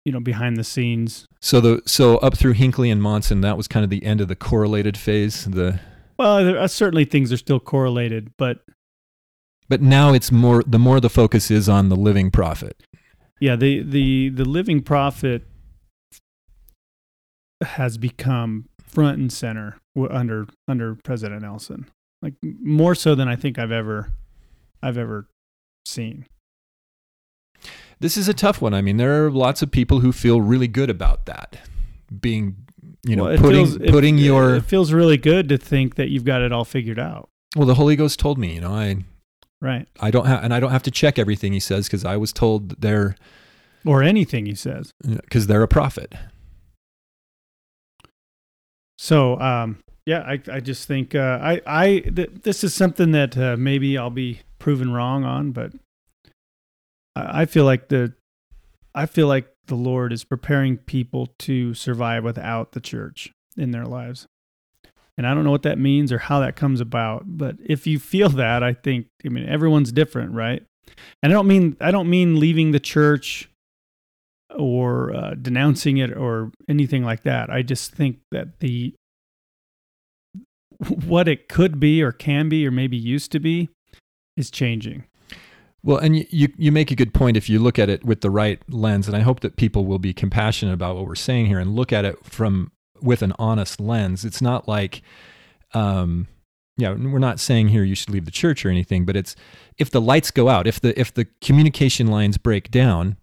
you 0.05 0.13
know, 0.13 0.21
behind 0.21 0.57
the 0.57 0.65
scenes. 0.65 1.27
So 1.41 1.61
the 1.61 1.83
so 1.87 2.19
up 2.19 2.37
through 2.37 2.53
Hinckley 2.53 2.91
and 2.91 3.03
Monson, 3.03 3.41
that 3.41 3.57
was 3.57 3.69
kind 3.69 3.85
of 3.85 3.91
the 3.91 4.05
end 4.05 4.21
of 4.21 4.29
the 4.29 4.37
correlated 4.37 4.97
phase. 4.97 5.45
The 5.47 5.81
Well, 6.19 6.45
there 6.45 6.59
are, 6.59 6.69
certainly 6.69 7.05
things 7.05 7.33
are 7.33 7.37
still 7.39 7.59
correlated, 7.61 8.33
but 8.37 8.65
but 9.69 9.81
now 9.81 10.13
it's 10.13 10.31
more 10.31 10.63
the 10.65 10.79
more 10.79 11.01
the 11.01 11.09
focus 11.11 11.51
is 11.51 11.69
on 11.69 11.89
the 11.89 11.97
living 11.97 12.31
prophet. 12.31 12.83
yeah, 13.41 13.57
the 13.57 13.83
the 13.83 14.29
the 14.29 14.45
living 14.45 14.83
prophet 14.83 15.47
has 17.63 17.97
become 17.97 18.67
front 18.93 19.19
and 19.19 19.33
center 19.33 19.79
under 20.11 20.47
under 20.69 20.95
President 20.97 21.43
Nelson, 21.43 21.87
like 22.21 22.35
more 22.43 22.95
so 22.95 23.15
than 23.15 23.29
I 23.29 23.37
think 23.37 23.59
I've 23.59 23.73
ever 23.73 24.11
I've 24.83 24.99
ever 24.99 25.27
seen. 25.87 26.27
This 28.01 28.17
is 28.17 28.29
a 28.29 28.35
tough 28.35 28.61
one. 28.61 28.75
I 28.75 28.83
mean, 28.83 28.97
there 28.97 29.25
are 29.27 29.31
lots 29.31 29.63
of 29.63 29.71
people 29.71 30.01
who 30.01 30.11
feel 30.13 30.41
really 30.41 30.67
good 30.69 30.91
about 30.91 31.27
that 31.27 31.57
being, 32.21 32.57
you 33.07 33.15
know, 33.15 33.25
Well, 33.25 33.39
putting 33.39 33.67
feels- 33.67 33.77
it- 33.77 33.91
putting 33.91 34.19
your 34.19 34.57
it 34.57 34.65
feels 34.65 34.93
really 34.93 35.17
good 35.17 35.49
to 35.51 35.57
think 35.59 35.95
that 35.95 36.09
you've 36.11 36.25
got 36.25 36.43
it 36.43 36.53
all 36.53 36.65
figured 36.65 36.99
out, 36.99 37.29
well, 37.57 37.67
the 37.67 37.75
Holy 37.77 37.95
Ghost 37.97 38.19
told 38.19 38.39
me, 38.39 38.55
you 38.57 38.61
know, 38.61 38.73
I 38.75 39.05
right? 39.61 39.87
I 40.01 40.11
don't 40.11 40.27
have 40.27 40.43
and 40.43 40.53
I 40.53 40.59
don't 40.61 40.73
have 40.73 40.83
to 40.85 40.91
check 40.91 41.19
everything 41.19 41.53
he 41.53 41.61
says 41.61 41.87
because 41.87 42.05
I 42.05 42.17
was 42.17 42.33
told 42.33 42.81
they're 42.81 43.15
Or 43.87 44.03
anything 44.03 44.47
he 44.47 44.55
says. 44.57 44.91
because 45.05 45.47
they're 45.47 45.63
a 45.63 45.69
prophet. 45.69 46.13
So, 49.03 49.37
um, 49.41 49.83
yeah, 50.07 50.21
I, 50.21 50.41
I 50.49 50.61
just 50.61 50.87
think 50.87 51.17
uh, 51.17 51.41
I, 51.43 51.61
I 51.67 51.87
th- 52.03 52.31
this 52.45 52.63
is 52.63 52.73
something 52.73 53.11
that 53.11 53.37
uh, 53.37 53.57
maybe 53.57 53.99
I'll 53.99 54.11
be 54.11 54.43
proven 54.61 54.93
wrong 54.93 55.25
on, 55.25 55.51
but 55.51 55.73
I, 57.17 57.43
I 57.43 57.47
feel 57.47 57.65
like 57.65 57.89
the, 57.89 58.13
I 58.95 59.07
feel 59.07 59.27
like 59.27 59.53
the 59.67 59.75
Lord 59.75 60.13
is 60.13 60.23
preparing 60.23 60.77
people 60.77 61.35
to 61.41 61.75
survive 61.75 62.23
without 62.23 62.73
the 62.73 62.81
church 62.81 63.33
in 63.57 63.73
their 63.73 63.87
lives, 63.87 64.29
and 65.19 65.27
I 65.27 65.35
don't 65.35 65.43
know 65.43 65.51
what 65.51 65.65
that 65.65 65.79
means 65.79 66.13
or 66.13 66.19
how 66.19 66.39
that 66.39 66.55
comes 66.55 66.81
about. 66.81 67.25
But 67.27 67.57
if 67.59 67.89
you 67.89 67.99
feel 67.99 68.29
that, 68.29 68.63
I 68.63 68.73
think 68.73 69.09
I 69.27 69.31
mean 69.31 69.49
everyone's 69.49 69.91
different, 69.91 70.33
right? 70.33 70.63
And 71.25 71.33
I 71.33 71.35
don't 71.35 71.49
mean 71.49 71.77
I 71.81 71.91
don't 71.91 72.09
mean 72.09 72.39
leaving 72.39 72.71
the 72.71 72.79
church 72.79 73.49
or 74.57 75.15
uh, 75.15 75.35
denouncing 75.35 75.99
it 75.99 76.17
or 76.17 76.53
anything 76.69 77.05
like 77.05 77.23
that. 77.23 77.51
I 77.51 77.63
just 77.63 77.95
think 77.95 78.19
that 78.31 78.61
the 78.61 78.95
what 81.07 81.29
it 81.29 81.49
could 81.49 81.79
be 81.79 82.03
or 82.03 82.13
can 82.13 82.49
be 82.49 82.67
or 82.67 82.71
maybe 82.71 82.97
used 82.97 83.33
to 83.33 83.41
be 83.41 83.69
is 84.37 84.51
changing. 84.51 85.05
Well, 85.85 85.99
and 85.99 86.17
you, 86.31 86.49
you 86.57 86.71
make 86.71 86.91
a 86.93 86.95
good 86.95 87.13
point 87.13 87.37
if 87.37 87.49
you 87.49 87.59
look 87.59 87.79
at 87.79 87.89
it 87.89 88.05
with 88.05 88.21
the 88.21 88.31
right 88.31 88.61
lens, 88.69 89.09
and 89.09 89.17
I 89.17 89.21
hope 89.21 89.41
that 89.41 89.57
people 89.57 89.85
will 89.85 89.99
be 89.99 90.13
compassionate 90.13 90.75
about 90.75 90.95
what 90.95 91.07
we're 91.07 91.17
saying 91.17 91.47
here 91.47 91.59
and 91.59 91.75
look 91.75 91.93
at 91.93 92.05
it 92.05 92.25
from 92.25 92.71
with 93.01 93.21
an 93.23 93.33
honest 93.39 93.81
lens. 93.81 94.25
It's 94.25 94.41
not 94.41 94.69
like, 94.69 95.03
um, 95.75 96.29
yeah, 96.77 96.93
we're 96.93 97.19
not 97.19 97.41
saying 97.41 97.69
here 97.69 97.83
you 97.83 97.97
should 97.97 98.11
leave 98.11 98.27
the 98.27 98.31
church 98.31 98.65
or 98.65 98.71
anything, 98.71 99.05
but 99.05 99.17
it's 99.17 99.35
if 99.77 99.91
the 99.91 100.01
lights 100.01 100.31
go 100.31 100.49
out, 100.49 100.69
if 100.69 100.81
the 100.81 100.99
if 100.99 101.13
the 101.13 101.27
communication 101.41 102.07
lines 102.07 102.39
break 102.39 102.71
down, 102.71 103.17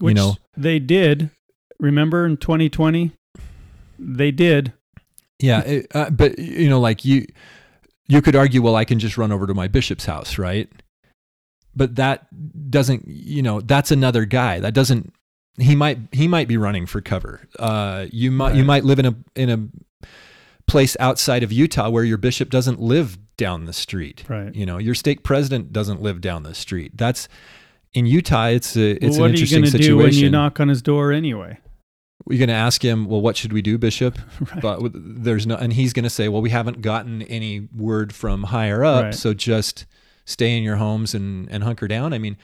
Which 0.00 0.16
you 0.16 0.22
know, 0.22 0.36
they 0.56 0.78
did. 0.80 1.30
Remember 1.78 2.26
in 2.26 2.36
2020, 2.36 3.12
they 3.98 4.30
did. 4.30 4.72
yeah, 5.38 5.60
it, 5.60 5.86
uh, 5.94 6.10
but 6.10 6.38
you 6.38 6.68
know, 6.68 6.80
like 6.80 7.04
you 7.04 7.26
you 8.08 8.20
could 8.20 8.34
argue, 8.34 8.60
well, 8.60 8.74
I 8.76 8.84
can 8.84 8.98
just 8.98 9.16
run 9.16 9.30
over 9.30 9.46
to 9.46 9.54
my 9.54 9.68
bishop's 9.68 10.04
house, 10.06 10.36
right? 10.38 10.68
but 11.76 11.94
that 11.94 12.26
doesn't 12.68 13.04
you 13.06 13.40
know 13.42 13.60
that's 13.60 13.92
another 13.92 14.24
guy 14.24 14.58
that 14.58 14.74
doesn't 14.74 15.12
he 15.56 15.76
might 15.76 15.96
he 16.10 16.26
might 16.26 16.48
be 16.48 16.56
running 16.56 16.84
for 16.84 17.00
cover 17.00 17.46
uh 17.60 18.06
you 18.10 18.28
might 18.32 18.56
you 18.56 18.64
might 18.64 18.84
live 18.84 18.98
in 18.98 19.06
a 19.06 19.14
in 19.36 19.48
a 19.48 20.06
place 20.66 20.96
outside 20.98 21.44
of 21.44 21.52
Utah 21.52 21.88
where 21.88 22.02
your 22.02 22.18
bishop 22.18 22.50
doesn't 22.50 22.80
live 22.80 23.18
down 23.36 23.66
the 23.66 23.72
street 23.72 24.24
Right. 24.28 24.52
you 24.52 24.66
know 24.66 24.78
your 24.78 24.96
stake 24.96 25.22
president 25.22 25.72
doesn't 25.72 26.02
live 26.02 26.20
down 26.20 26.42
the 26.42 26.54
street 26.54 26.96
that's 26.96 27.28
in 27.92 28.06
Utah 28.06 28.46
it's 28.46 28.76
a 28.76 28.92
it's 29.04 29.18
well, 29.18 29.28
what 29.28 29.30
are 29.32 29.42
you 29.42 29.48
going 29.50 29.70
to 29.70 29.78
do 29.78 29.96
when 29.96 30.12
you 30.12 30.30
knock 30.30 30.60
on 30.60 30.68
his 30.68 30.82
door 30.82 31.12
anyway? 31.12 31.58
you're 32.28 32.38
going 32.38 32.48
to 32.48 32.54
ask 32.54 32.84
him 32.84 33.06
well 33.06 33.20
what 33.20 33.36
should 33.36 33.52
we 33.52 33.62
do 33.62 33.78
bishop 33.78 34.16
Right. 34.40 34.60
but 34.60 34.80
there's 34.94 35.46
no 35.46 35.56
and 35.56 35.72
he's 35.72 35.92
going 35.94 36.04
to 36.04 36.10
say 36.10 36.28
well 36.28 36.42
we 36.42 36.50
haven't 36.50 36.82
gotten 36.82 37.22
any 37.22 37.66
word 37.74 38.12
from 38.14 38.44
higher 38.44 38.84
up 38.84 39.04
Right. 39.04 39.14
so 39.14 39.32
just 39.34 39.86
stay 40.26 40.56
in 40.56 40.62
your 40.62 40.76
homes 40.76 41.14
and 41.14 41.50
and 41.50 41.64
hunker 41.64 41.88
down 41.88 42.12
i 42.12 42.18
mean 42.18 42.36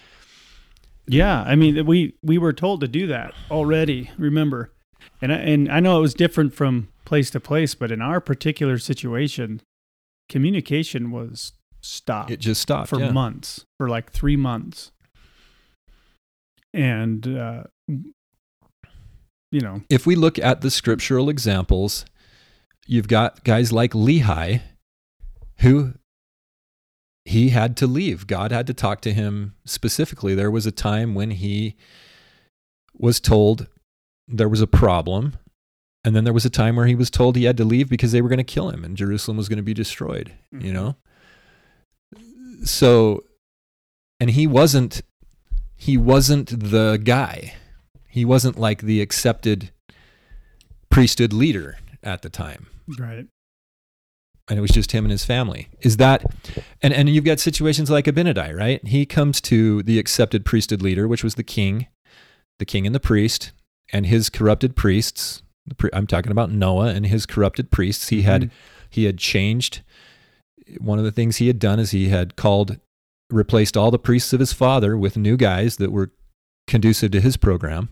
Yeah, 1.06 1.42
I 1.42 1.54
mean, 1.54 1.86
we 1.86 2.14
we 2.22 2.36
were 2.38 2.52
told 2.54 2.80
to 2.80 2.88
do 2.88 3.06
that 3.06 3.32
already. 3.50 4.10
Remember, 4.18 4.72
and 5.22 5.30
I, 5.32 5.36
and 5.36 5.70
I 5.70 5.78
know 5.78 5.98
it 5.98 6.00
was 6.00 6.14
different 6.14 6.52
from 6.54 6.88
place 7.04 7.30
to 7.30 7.38
place, 7.38 7.76
but 7.76 7.92
in 7.92 8.00
our 8.02 8.20
particular 8.20 8.78
situation, 8.78 9.60
communication 10.28 11.10
was 11.12 11.52
stopped 11.80 12.32
it 12.32 12.40
just 12.40 12.60
stopped 12.60 12.88
for 12.88 12.98
yeah. 12.98 13.12
months, 13.12 13.64
for 13.78 13.88
like 13.88 14.10
three 14.10 14.34
months, 14.36 14.90
and 16.76 17.26
uh, 17.26 17.62
you 19.50 19.60
know, 19.60 19.82
if 19.88 20.06
we 20.06 20.14
look 20.14 20.38
at 20.38 20.60
the 20.60 20.70
scriptural 20.70 21.28
examples 21.28 22.04
you've 22.86 23.08
got 23.08 23.42
guys 23.42 23.72
like 23.72 23.92
lehi 23.92 24.60
who 25.60 25.94
he 27.24 27.48
had 27.48 27.76
to 27.78 27.86
leave. 27.88 28.28
God 28.28 28.52
had 28.52 28.68
to 28.68 28.74
talk 28.74 29.00
to 29.00 29.12
him 29.12 29.56
specifically. 29.64 30.36
There 30.36 30.50
was 30.52 30.66
a 30.66 30.70
time 30.70 31.16
when 31.16 31.32
he 31.32 31.74
was 32.96 33.18
told 33.18 33.66
there 34.28 34.48
was 34.48 34.60
a 34.60 34.66
problem 34.68 35.36
and 36.04 36.14
then 36.14 36.22
there 36.22 36.32
was 36.32 36.44
a 36.44 36.50
time 36.50 36.76
where 36.76 36.86
he 36.86 36.94
was 36.94 37.10
told 37.10 37.34
he 37.34 37.44
had 37.44 37.56
to 37.56 37.64
leave 37.64 37.88
because 37.88 38.12
they 38.12 38.22
were 38.22 38.28
going 38.28 38.38
to 38.38 38.44
kill 38.44 38.70
him 38.70 38.84
and 38.84 38.96
jerusalem 38.96 39.36
was 39.36 39.48
going 39.48 39.56
to 39.56 39.62
be 39.62 39.74
destroyed 39.74 40.32
you 40.52 40.70
Mhm. 40.70 40.74
know? 40.74 40.96
So 42.64 43.24
and 44.20 44.30
he 44.30 44.46
wasn't 44.46 45.02
he 45.76 45.96
wasn't 45.96 46.70
the 46.70 47.00
guy. 47.02 47.54
He 48.08 48.24
wasn't 48.24 48.58
like 48.58 48.82
the 48.82 49.00
accepted 49.00 49.70
priesthood 50.90 51.32
leader 51.32 51.78
at 52.02 52.22
the 52.22 52.30
time. 52.30 52.66
Right, 52.98 53.26
and 54.48 54.58
it 54.58 54.62
was 54.62 54.70
just 54.70 54.92
him 54.92 55.04
and 55.04 55.10
his 55.12 55.24
family. 55.24 55.68
Is 55.80 55.96
that 55.98 56.24
and 56.82 56.92
and 56.94 57.08
you've 57.08 57.24
got 57.24 57.40
situations 57.40 57.90
like 57.90 58.04
abinadi 58.06 58.56
right? 58.56 58.86
He 58.86 59.04
comes 59.06 59.40
to 59.42 59.82
the 59.82 59.98
accepted 59.98 60.44
priesthood 60.44 60.82
leader 60.82 61.06
which 61.08 61.24
was 61.24 61.34
the 61.34 61.42
king 61.42 61.88
the 62.58 62.64
king 62.64 62.86
and 62.86 62.94
the 62.94 63.00
priest 63.00 63.52
and 63.92 64.06
his 64.06 64.30
corrupted 64.30 64.74
priests 64.76 65.42
i'm 65.92 66.06
talking 66.06 66.32
about 66.32 66.50
noah 66.50 66.86
and 66.94 67.06
his 67.06 67.26
corrupted 67.26 67.70
priests. 67.70 68.08
He 68.08 68.22
had 68.22 68.42
Mhm. 68.44 68.50
he 68.88 69.04
had 69.04 69.18
changed. 69.18 69.82
One 70.78 70.98
of 70.98 71.04
the 71.04 71.12
things 71.12 71.36
he 71.36 71.48
had 71.48 71.58
done 71.58 71.78
is 71.80 71.90
he 71.90 72.08
had 72.08 72.36
called 72.36 72.78
replaced 73.30 73.76
all 73.76 73.90
the 73.90 73.98
priests 73.98 74.32
of 74.32 74.40
his 74.40 74.52
father 74.52 74.96
with 74.96 75.16
new 75.16 75.36
guys 75.36 75.76
that 75.76 75.90
were 75.92 76.12
conducive 76.66 77.10
to 77.12 77.20
his 77.20 77.36
program. 77.36 77.88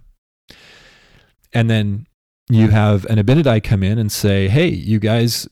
And 1.52 1.70
then 1.70 2.06
you 2.50 2.68
have 2.68 3.04
an 3.06 3.18
abinadi 3.18 3.62
come 3.62 3.82
in 3.82 3.98
and 3.98 4.12
say 4.12 4.48
hey 4.48 4.68
you 4.68 4.98
guys 4.98 5.48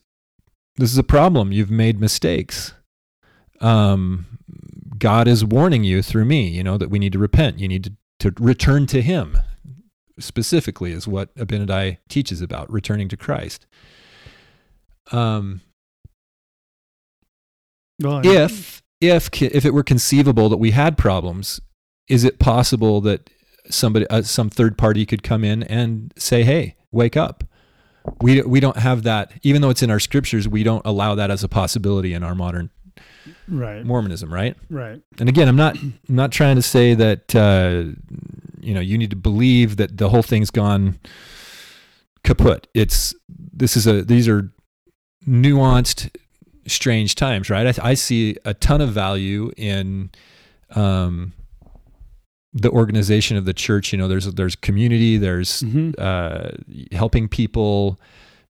this 0.76 0.92
is 0.92 0.98
a 0.98 1.04
problem. 1.04 1.52
You've 1.52 1.70
made 1.70 2.00
mistakes. 2.00 2.74
Um, 3.60 4.38
god 4.98 5.26
is 5.26 5.44
warning 5.44 5.84
you 5.84 6.02
through 6.02 6.24
me 6.24 6.48
you 6.48 6.62
know 6.62 6.76
that 6.78 6.90
we 6.90 6.98
need 6.98 7.12
to 7.12 7.18
repent. 7.18 7.58
You 7.58 7.68
need 7.68 7.84
to, 7.84 7.92
to 8.30 8.42
return 8.42 8.86
to 8.88 9.02
him 9.02 9.38
specifically 10.18 10.92
is 10.92 11.08
what 11.08 11.34
abinadi 11.36 11.98
teaches 12.08 12.40
about 12.40 12.70
returning 12.70 13.08
to 13.08 13.16
christ. 13.16 13.66
Um, 15.10 15.60
well, 18.00 18.20
if 18.24 18.81
if 19.02 19.42
if 19.42 19.64
it 19.64 19.74
were 19.74 19.82
conceivable 19.82 20.48
that 20.48 20.58
we 20.58 20.70
had 20.70 20.96
problems, 20.96 21.60
is 22.08 22.24
it 22.24 22.38
possible 22.38 23.00
that 23.02 23.28
somebody 23.68 24.06
uh, 24.08 24.22
some 24.22 24.48
third 24.48 24.78
party 24.78 25.04
could 25.04 25.22
come 25.22 25.44
in 25.44 25.62
and 25.64 26.12
say, 26.16 26.44
"Hey, 26.44 26.76
wake 26.90 27.16
up." 27.16 27.44
We 28.20 28.42
we 28.42 28.58
don't 28.58 28.78
have 28.78 29.04
that 29.04 29.32
even 29.42 29.62
though 29.62 29.70
it's 29.70 29.82
in 29.82 29.90
our 29.90 30.00
scriptures, 30.00 30.48
we 30.48 30.62
don't 30.62 30.84
allow 30.84 31.14
that 31.14 31.30
as 31.30 31.44
a 31.44 31.48
possibility 31.48 32.14
in 32.14 32.24
our 32.24 32.34
modern 32.34 32.70
right, 33.48 33.84
Mormonism, 33.84 34.32
right? 34.32 34.56
right, 34.70 35.00
And 35.20 35.28
again, 35.28 35.46
I'm 35.48 35.56
not 35.56 35.80
I'm 35.80 35.98
not 36.08 36.32
trying 36.32 36.56
to 36.56 36.62
say 36.62 36.94
that 36.94 37.34
uh, 37.34 37.92
you 38.60 38.74
know, 38.74 38.80
you 38.80 38.98
need 38.98 39.10
to 39.10 39.16
believe 39.16 39.76
that 39.76 39.98
the 39.98 40.08
whole 40.08 40.22
thing's 40.22 40.50
gone 40.50 40.98
kaput. 42.24 42.66
It's 42.74 43.14
this 43.28 43.76
is 43.76 43.86
a 43.86 44.02
these 44.02 44.28
are 44.28 44.50
nuanced 45.26 46.10
strange 46.66 47.14
times, 47.14 47.50
right? 47.50 47.78
I, 47.78 47.90
I 47.90 47.94
see 47.94 48.36
a 48.44 48.54
ton 48.54 48.80
of 48.80 48.90
value 48.90 49.50
in 49.56 50.10
um, 50.70 51.32
the 52.52 52.70
organization 52.70 53.36
of 53.36 53.44
the 53.44 53.54
church. 53.54 53.92
You 53.92 53.98
know, 53.98 54.08
there's 54.08 54.26
there's 54.26 54.56
community, 54.56 55.16
there's 55.16 55.60
hmm 55.60 55.92
uh, 55.98 56.50
helping 56.92 57.28
people. 57.28 58.00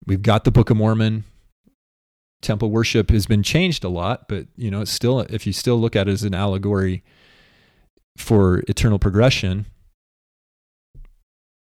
We've 0.06 0.22
got 0.22 0.44
the 0.44 0.52
Book 0.52 0.70
of 0.70 0.78
Mormon. 0.78 1.26
Temple 2.42 2.72
worship 2.72 3.12
has 3.12 3.28
been 3.28 3.44
changed 3.44 3.84
a 3.84 3.90
lot, 3.90 4.28
but 4.28 4.48
you 4.58 4.72
know, 4.72 4.82
it's 4.82 4.92
still 4.92 5.20
if 5.22 5.46
you 5.46 5.54
still 5.54 5.80
look 5.80 5.96
at 5.96 6.08
it 6.08 6.12
as 6.12 6.24
an 6.24 6.34
allegory 6.34 7.04
for 8.18 8.64
eternal 8.68 8.98
progression, 8.98 9.68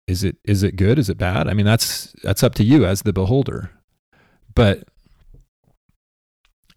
is 0.08 0.24
it 0.24 0.38
is 0.46 0.64
it 0.64 0.76
good? 0.76 0.98
Is 0.98 1.10
it 1.10 1.18
bad? 1.18 1.48
I 1.48 1.54
mean, 1.54 1.66
that's 1.66 2.14
that's 2.24 2.44
up 2.44 2.56
to 2.56 2.64
you 2.64 2.86
as 2.86 3.02
the 3.02 3.14
beholder. 3.14 3.72
But 4.56 4.88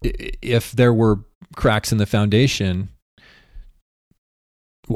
if 0.03 0.71
there 0.71 0.93
were 0.93 1.19
cracks 1.55 1.91
in 1.91 1.97
the 1.97 2.05
foundation, 2.05 2.89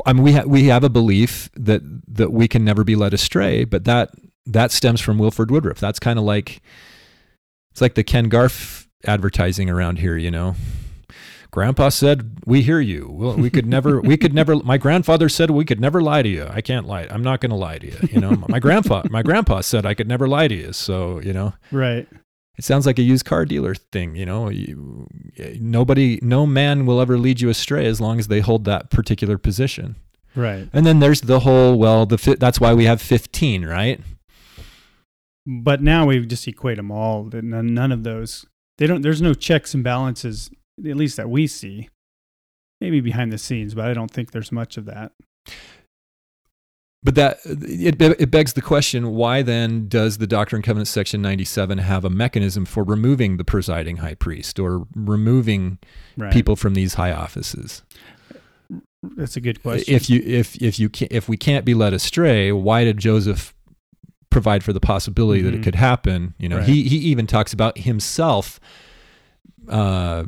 I 0.06 0.14
mean, 0.14 0.24
we 0.24 0.34
ha- 0.34 0.44
we 0.46 0.66
have 0.66 0.84
a 0.84 0.90
belief 0.90 1.50
that 1.56 1.82
that 2.14 2.32
we 2.32 2.48
can 2.48 2.66
never 2.66 2.84
be 2.84 2.96
led 2.96 3.14
astray, 3.14 3.64
but 3.64 3.86
that 3.86 4.12
that 4.46 4.72
stems 4.72 5.02
from 5.02 5.18
Wilford 5.18 5.52
Woodruff. 5.52 5.80
That's 5.80 6.00
kind 6.00 6.20
of 6.20 6.26
like 6.26 6.62
it's 7.72 7.82
like 7.82 7.96
the 7.96 8.04
Ken 8.04 8.30
Garff 8.30 8.88
advertising 9.06 9.70
around 9.70 10.00
here, 10.00 10.18
you 10.18 10.32
know. 10.32 10.56
Grandpa 11.52 11.90
said, 11.90 12.40
"We 12.46 12.62
hear 12.62 12.82
you. 12.82 13.08
Well, 13.10 13.36
we 13.36 13.50
could 13.50 13.66
never. 13.66 14.02
We 14.02 14.18
could 14.18 14.34
never. 14.34 14.56
My 14.64 14.78
grandfather 14.78 15.30
said 15.30 15.52
we 15.52 15.64
could 15.64 15.80
never 15.80 16.02
lie 16.02 16.22
to 16.22 16.30
you. 16.30 16.48
I 16.50 16.62
can't 16.62 16.86
lie. 16.86 17.08
I'm 17.10 17.24
not 17.24 17.40
going 17.40 17.52
to 17.52 17.56
lie 17.56 17.78
to 17.78 17.88
you. 17.88 17.98
You 18.12 18.20
know. 18.20 18.44
My 18.50 18.60
grandpa. 18.60 19.04
My 19.10 19.24
grandpa 19.24 19.62
said 19.62 19.86
I 19.86 19.94
could 19.94 20.08
never 20.08 20.28
lie 20.28 20.50
to 20.50 20.56
you. 20.56 20.74
So 20.74 21.20
you 21.22 21.32
know, 21.34 21.54
right, 21.72 22.08
it 22.58 22.64
sounds 22.64 22.86
like 22.86 22.98
a 22.98 23.04
used 23.04 23.26
car 23.26 23.46
dealer 23.46 23.76
thing. 23.76 24.16
You 24.16 24.26
know, 24.26 24.50
you, 24.50 25.08
nobody, 25.60 26.20
no 26.22 26.46
man 26.46 26.86
will 26.86 27.00
ever 27.00 27.18
lead 27.18 27.40
you 27.42 27.50
astray 27.50 27.86
as 27.86 28.02
long 28.02 28.20
as 28.20 28.28
they 28.28 28.40
hold 28.40 28.66
that 28.66 28.90
particular 28.90 29.38
position. 29.38 29.96
right. 30.36 30.68
And 30.74 30.86
then 30.86 31.00
there's 31.00 31.22
the 31.22 31.42
whole. 31.42 31.78
Well, 31.78 32.06
the 32.06 32.18
fi- 32.18 32.36
that's 32.36 32.60
why 32.60 32.74
we 32.74 32.86
have 32.86 33.02
15, 33.02 33.66
right? 33.66 34.02
But 35.46 35.82
now 35.82 36.06
we 36.06 36.26
just 36.26 36.48
equate 36.48 36.78
them 36.78 36.92
all. 36.92 37.30
none 37.32 37.92
of 37.92 38.04
those. 38.04 38.46
They 38.78 38.88
don't. 38.88 39.02
There's 39.02 39.22
no 39.22 39.34
checks 39.34 39.74
and 39.74 39.84
balances, 39.84 40.50
at 40.80 40.98
least 40.98 41.18
that 41.18 41.30
we 41.30 41.48
see. 41.48 41.90
Maybe 42.82 43.00
behind 43.02 43.32
the 43.32 43.38
scenes, 43.40 43.74
but 43.74 43.86
I 43.86 43.94
don't 43.94 44.12
think 44.12 44.32
there's 44.32 44.52
much 44.52 44.78
of 44.78 44.86
that. 44.86 45.14
But 47.08 47.16
that 47.16 47.40
it, 47.46 48.02
it 48.02 48.30
begs 48.32 48.52
the 48.52 48.62
question: 48.62 49.12
Why 49.12 49.42
then 49.42 49.88
does 49.88 50.18
the 50.18 50.28
Doctrine 50.28 50.58
and 50.58 50.66
Covenants 50.66 50.92
section 50.92 51.22
97 51.22 51.78
have 51.78 52.04
a 52.04 52.10
mechanism 52.10 52.66
for 52.66 52.84
removing 52.84 53.38
the 53.38 53.46
presiding 53.46 53.98
high 53.98 54.16
priest 54.16 54.60
or 54.60 54.86
removing 54.94 55.78
Right. 56.18 56.34
people 56.34 56.58
from 56.58 56.74
these 56.74 56.96
high 56.96 57.14
offices? 57.14 57.82
That's 59.16 59.38
a 59.38 59.40
good 59.40 59.62
question. 59.64 59.96
If 59.96 60.10
you 60.10 60.22
if 60.26 60.62
if 60.62 60.80
you 60.82 60.90
can, 60.90 61.08
if 61.10 61.30
we 61.30 61.38
can't 61.38 61.64
be 61.64 61.74
led 61.74 61.94
astray, 61.94 62.52
why 62.52 62.84
did 62.84 62.98
Joseph 62.98 63.54
provide 64.30 64.62
for 64.62 64.74
the 64.74 64.82
possibility 64.82 65.42
that 65.44 65.54
it 65.54 65.62
Mhm. 65.62 65.64
could 65.64 65.76
happen? 65.76 66.34
You 66.38 66.50
know, 66.50 66.58
Right. 66.58 66.68
he 66.68 66.90
he 66.90 66.98
even 66.98 67.26
talks 67.26 67.54
about 67.54 67.78
himself 67.78 68.60
uh, 69.70 70.24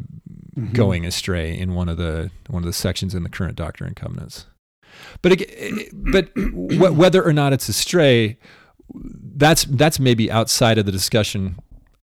Mhm. 0.58 0.72
going 0.74 1.06
astray 1.06 1.58
in 1.60 1.74
one 1.74 1.90
of 1.90 1.98
the 1.98 2.32
one 2.48 2.64
of 2.64 2.68
the 2.68 2.72
sections 2.74 3.14
in 3.14 3.24
the 3.24 3.30
current 3.30 3.58
Doctrine 3.58 3.88
and 3.90 3.96
Covenants. 3.98 4.46
But 5.22 5.34
ag- 5.34 5.54
eh, 5.58 5.72
eh, 5.82 5.90
but 5.92 6.30
whether 6.36 7.24
or 7.24 7.34
not 7.34 7.54
it's 7.54 7.70
astray, 7.70 8.38
that's 8.94 9.66
that's 9.66 10.00
maybe 10.00 10.32
outside 10.32 10.78
of 10.78 10.86
the 10.86 10.92
discussion 10.92 11.58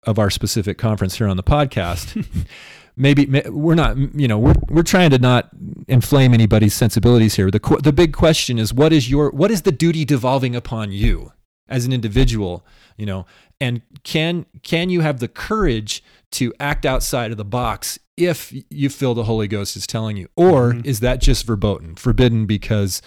of 0.03 0.19
our 0.19 0.29
specific 0.29 0.77
conference 0.77 1.17
here 1.17 1.27
on 1.27 1.37
the 1.37 1.43
podcast. 1.43 2.25
maybe 2.95 3.25
we're 3.49 3.75
not 3.75 3.97
you 4.15 4.27
know 4.27 4.39
we're 4.39 4.55
we're 4.69 4.83
trying 4.83 5.09
to 5.09 5.19
not 5.19 5.49
inflame 5.87 6.33
anybody's 6.33 6.73
sensibilities 6.73 7.35
here. 7.35 7.51
The 7.51 7.79
the 7.83 7.93
big 7.93 8.13
question 8.13 8.59
is 8.59 8.73
what 8.73 8.93
is 8.93 9.09
your 9.09 9.31
what 9.31 9.51
is 9.51 9.63
the 9.63 9.71
duty 9.71 10.05
devolving 10.05 10.55
upon 10.55 10.91
you 10.91 11.31
as 11.67 11.85
an 11.85 11.93
individual, 11.93 12.65
you 12.97 13.05
know, 13.05 13.25
and 13.59 13.81
can 14.03 14.45
can 14.63 14.89
you 14.89 15.01
have 15.01 15.19
the 15.19 15.27
courage 15.27 16.03
to 16.31 16.53
act 16.59 16.85
outside 16.85 17.31
of 17.31 17.37
the 17.37 17.45
box 17.45 17.99
if 18.17 18.53
you 18.69 18.89
feel 18.89 19.13
the 19.13 19.25
Holy 19.25 19.47
Ghost 19.47 19.75
is 19.75 19.85
telling 19.85 20.17
you, 20.17 20.27
or 20.35 20.73
Mhm. 20.73 20.85
is 20.85 20.99
that 21.01 21.21
just 21.21 21.45
verboten, 21.45 21.95
forbidden 21.95 22.45
because 22.45 23.01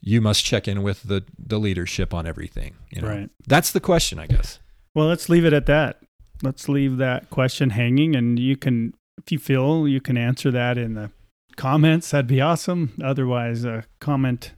you 0.00 0.20
must 0.20 0.44
check 0.44 0.68
in 0.68 0.82
with 0.82 1.02
the 1.04 1.24
the 1.38 1.58
leadership 1.58 2.12
on 2.14 2.26
everything? 2.26 2.74
You 2.90 3.02
know, 3.02 3.08
Right. 3.08 3.30
that's 3.46 3.72
the 3.72 3.80
question, 3.80 4.18
I 4.18 4.26
guess. 4.26 4.58
Well, 4.94 5.06
let's 5.08 5.28
leave 5.28 5.44
it 5.44 5.52
at 5.52 5.66
that. 5.66 6.00
Let's 6.42 6.68
leave 6.68 6.98
that 6.98 7.30
question 7.30 7.70
hanging, 7.70 8.14
and 8.14 8.38
you 8.38 8.56
can, 8.56 8.92
if 9.18 9.32
you 9.32 9.38
feel, 9.38 9.88
you 9.88 10.00
can 10.00 10.16
answer 10.16 10.50
that 10.50 10.76
in 10.78 10.94
the 10.94 11.10
comments. 11.56 12.10
That'd 12.10 12.26
be 12.26 12.40
awesome. 12.40 12.92
Otherwise, 13.02 13.64
uh, 13.64 13.82
comment 14.00 14.52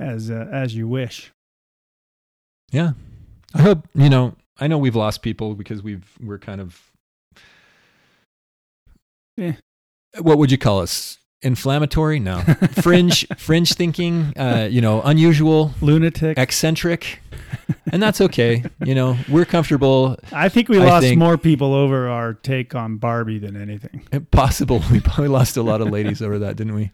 as 0.00 0.30
uh, 0.30 0.48
as 0.50 0.74
you 0.74 0.88
wish. 0.88 1.30
Yeah, 2.70 2.92
I 3.54 3.62
hope 3.62 3.88
you 3.94 4.08
know. 4.10 4.36
I 4.58 4.66
know 4.66 4.78
we've 4.78 4.96
lost 4.96 5.22
people 5.22 5.54
because 5.54 5.82
we've 5.82 6.10
we're 6.20 6.38
kind 6.38 6.60
of. 6.60 6.91
Eh. 9.42 9.52
What 10.20 10.38
would 10.38 10.50
you 10.50 10.58
call 10.58 10.80
us? 10.80 11.18
Inflammatory? 11.42 12.20
No. 12.20 12.40
Fringe, 12.82 13.26
fringe 13.36 13.72
thinking. 13.72 14.32
Uh, 14.38 14.68
you 14.70 14.80
know, 14.80 15.02
unusual, 15.02 15.72
Lunatic. 15.80 16.38
eccentric, 16.38 17.20
and 17.90 18.00
that's 18.00 18.20
okay. 18.20 18.62
You 18.84 18.94
know, 18.94 19.16
we're 19.28 19.44
comfortable. 19.44 20.16
I 20.32 20.48
think 20.48 20.68
we 20.68 20.78
I 20.78 20.84
lost 20.84 21.02
think- 21.04 21.18
more 21.18 21.36
people 21.36 21.74
over 21.74 22.08
our 22.08 22.34
take 22.34 22.76
on 22.76 22.98
Barbie 22.98 23.38
than 23.40 23.60
anything. 23.60 24.06
Possible. 24.30 24.82
We 24.92 25.00
probably 25.00 25.28
lost 25.28 25.56
a 25.56 25.62
lot 25.62 25.80
of 25.80 25.88
ladies 25.88 26.22
over 26.22 26.38
that, 26.38 26.54
didn't 26.56 26.74
we? 26.76 26.92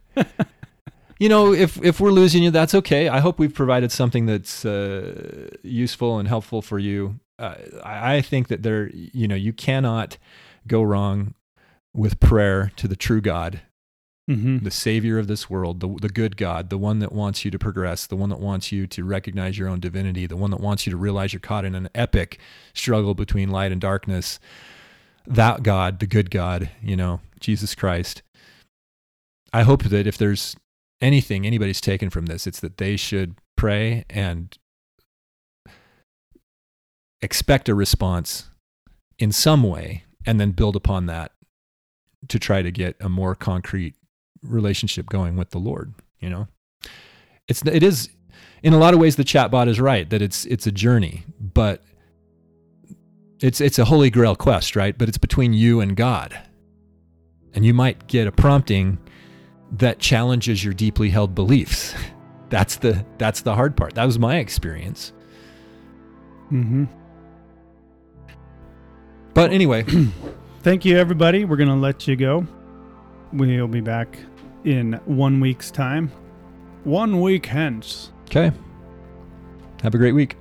You 1.18 1.28
know, 1.28 1.52
if 1.52 1.76
if 1.84 2.00
we're 2.00 2.12
losing 2.12 2.42
you, 2.42 2.50
that's 2.50 2.74
okay. 2.74 3.08
I 3.08 3.18
hope 3.18 3.38
we've 3.38 3.52
provided 3.54 3.90
something 3.92 4.24
that's 4.26 4.64
uh, 4.64 5.50
useful 5.62 6.18
and 6.18 6.26
helpful 6.28 6.62
for 6.62 6.78
you. 6.78 7.18
Uh, 7.38 7.54
I 7.84 8.14
I 8.16 8.22
think 8.22 8.48
that 8.48 8.62
there, 8.62 8.88
you 8.94 9.26
know, 9.28 9.34
you 9.34 9.52
cannot 9.52 10.16
go 10.66 10.80
wrong 10.82 11.34
with 11.98 12.20
prayer 12.20 12.70
to 12.76 12.88
the 12.88 12.96
true 12.96 13.20
God, 13.20 13.60
Mm-hmm. 14.30 14.58
the 14.58 14.70
Savior 14.70 15.18
of 15.18 15.26
this 15.26 15.48
world, 15.48 15.80
the 15.80 15.88
the 16.02 16.10
good 16.10 16.36
God, 16.36 16.68
the 16.68 16.76
one 16.76 16.98
that 16.98 17.12
wants 17.12 17.46
you 17.46 17.50
to 17.50 17.58
progress, 17.58 18.06
the 18.06 18.14
one 18.14 18.28
that 18.28 18.40
wants 18.40 18.70
you 18.70 18.86
to 18.86 19.02
recognize 19.02 19.56
your 19.56 19.68
own 19.68 19.80
divinity, 19.80 20.26
the 20.26 20.36
one 20.36 20.50
that 20.50 20.60
wants 20.60 20.86
you 20.86 20.90
to 20.90 20.98
realize 20.98 21.32
you're 21.32 21.40
caught 21.40 21.64
in 21.64 21.74
an 21.74 21.88
epic 21.94 22.38
struggle 22.74 23.14
between 23.14 23.48
light 23.48 23.72
and 23.72 23.80
darkness. 23.80 24.38
That 25.26 25.62
God, 25.62 25.98
the 25.98 26.06
good 26.06 26.30
God, 26.30 26.68
you 26.82 26.94
know, 26.94 27.20
Jesus 27.40 27.74
Christ. 27.74 28.20
I 29.50 29.62
hope 29.62 29.84
that 29.84 30.06
if 30.06 30.18
there's 30.18 30.56
anything 31.00 31.46
anybody's 31.46 31.80
taken 31.80 32.10
from 32.10 32.26
this, 32.26 32.46
it's 32.46 32.60
that 32.60 32.76
they 32.76 32.96
should 32.96 33.34
pray 33.56 34.04
and 34.10 34.58
expect 37.22 37.66
a 37.70 37.74
response 37.74 38.50
in 39.18 39.32
some 39.32 39.62
way 39.62 40.04
and 40.26 40.38
then 40.38 40.50
build 40.50 40.76
upon 40.76 41.06
that 41.06 41.32
to 42.26 42.38
try 42.38 42.62
to 42.62 42.70
get 42.70 42.96
a 43.00 43.08
more 43.08 43.34
concrete 43.34 43.94
relationship 44.42 45.06
going 45.06 45.36
with 45.36 45.50
the 45.50 45.58
Lord, 45.58 45.94
you 46.18 46.28
know. 46.28 46.48
It's 47.46 47.62
it 47.62 47.82
is 47.82 48.10
in 48.62 48.72
a 48.72 48.78
lot 48.78 48.94
of 48.94 49.00
ways 49.00 49.16
the 49.16 49.24
chatbot 49.24 49.68
is 49.68 49.80
right 49.80 50.08
that 50.10 50.20
it's 50.20 50.44
it's 50.46 50.66
a 50.66 50.72
journey, 50.72 51.24
but 51.40 51.84
it's 53.40 53.60
it's 53.60 53.78
a 53.78 53.84
holy 53.84 54.10
grail 54.10 54.36
quest, 54.36 54.76
right? 54.76 54.96
But 54.96 55.08
it's 55.08 55.18
between 55.18 55.52
you 55.52 55.80
and 55.80 55.96
God. 55.96 56.38
And 57.54 57.64
you 57.64 57.72
might 57.72 58.06
get 58.06 58.26
a 58.26 58.32
prompting 58.32 58.98
that 59.72 59.98
challenges 59.98 60.64
your 60.64 60.74
deeply 60.74 61.10
held 61.10 61.34
beliefs. 61.34 61.94
That's 62.50 62.76
the 62.76 63.04
that's 63.18 63.42
the 63.42 63.54
hard 63.54 63.76
part. 63.76 63.94
That 63.94 64.06
was 64.06 64.18
my 64.18 64.38
experience. 64.38 65.12
Mm-hmm. 66.50 66.84
But 69.34 69.52
anyway, 69.52 69.84
Thank 70.62 70.84
you, 70.84 70.96
everybody. 70.98 71.44
We're 71.44 71.56
going 71.56 71.68
to 71.68 71.76
let 71.76 72.08
you 72.08 72.16
go. 72.16 72.46
We'll 73.32 73.68
be 73.68 73.80
back 73.80 74.18
in 74.64 74.94
one 75.04 75.38
week's 75.38 75.70
time. 75.70 76.10
One 76.84 77.20
week 77.20 77.46
hence. 77.46 78.10
okay. 78.24 78.50
Have 79.82 79.94
a 79.94 79.98
great 79.98 80.12
week. 80.14 80.36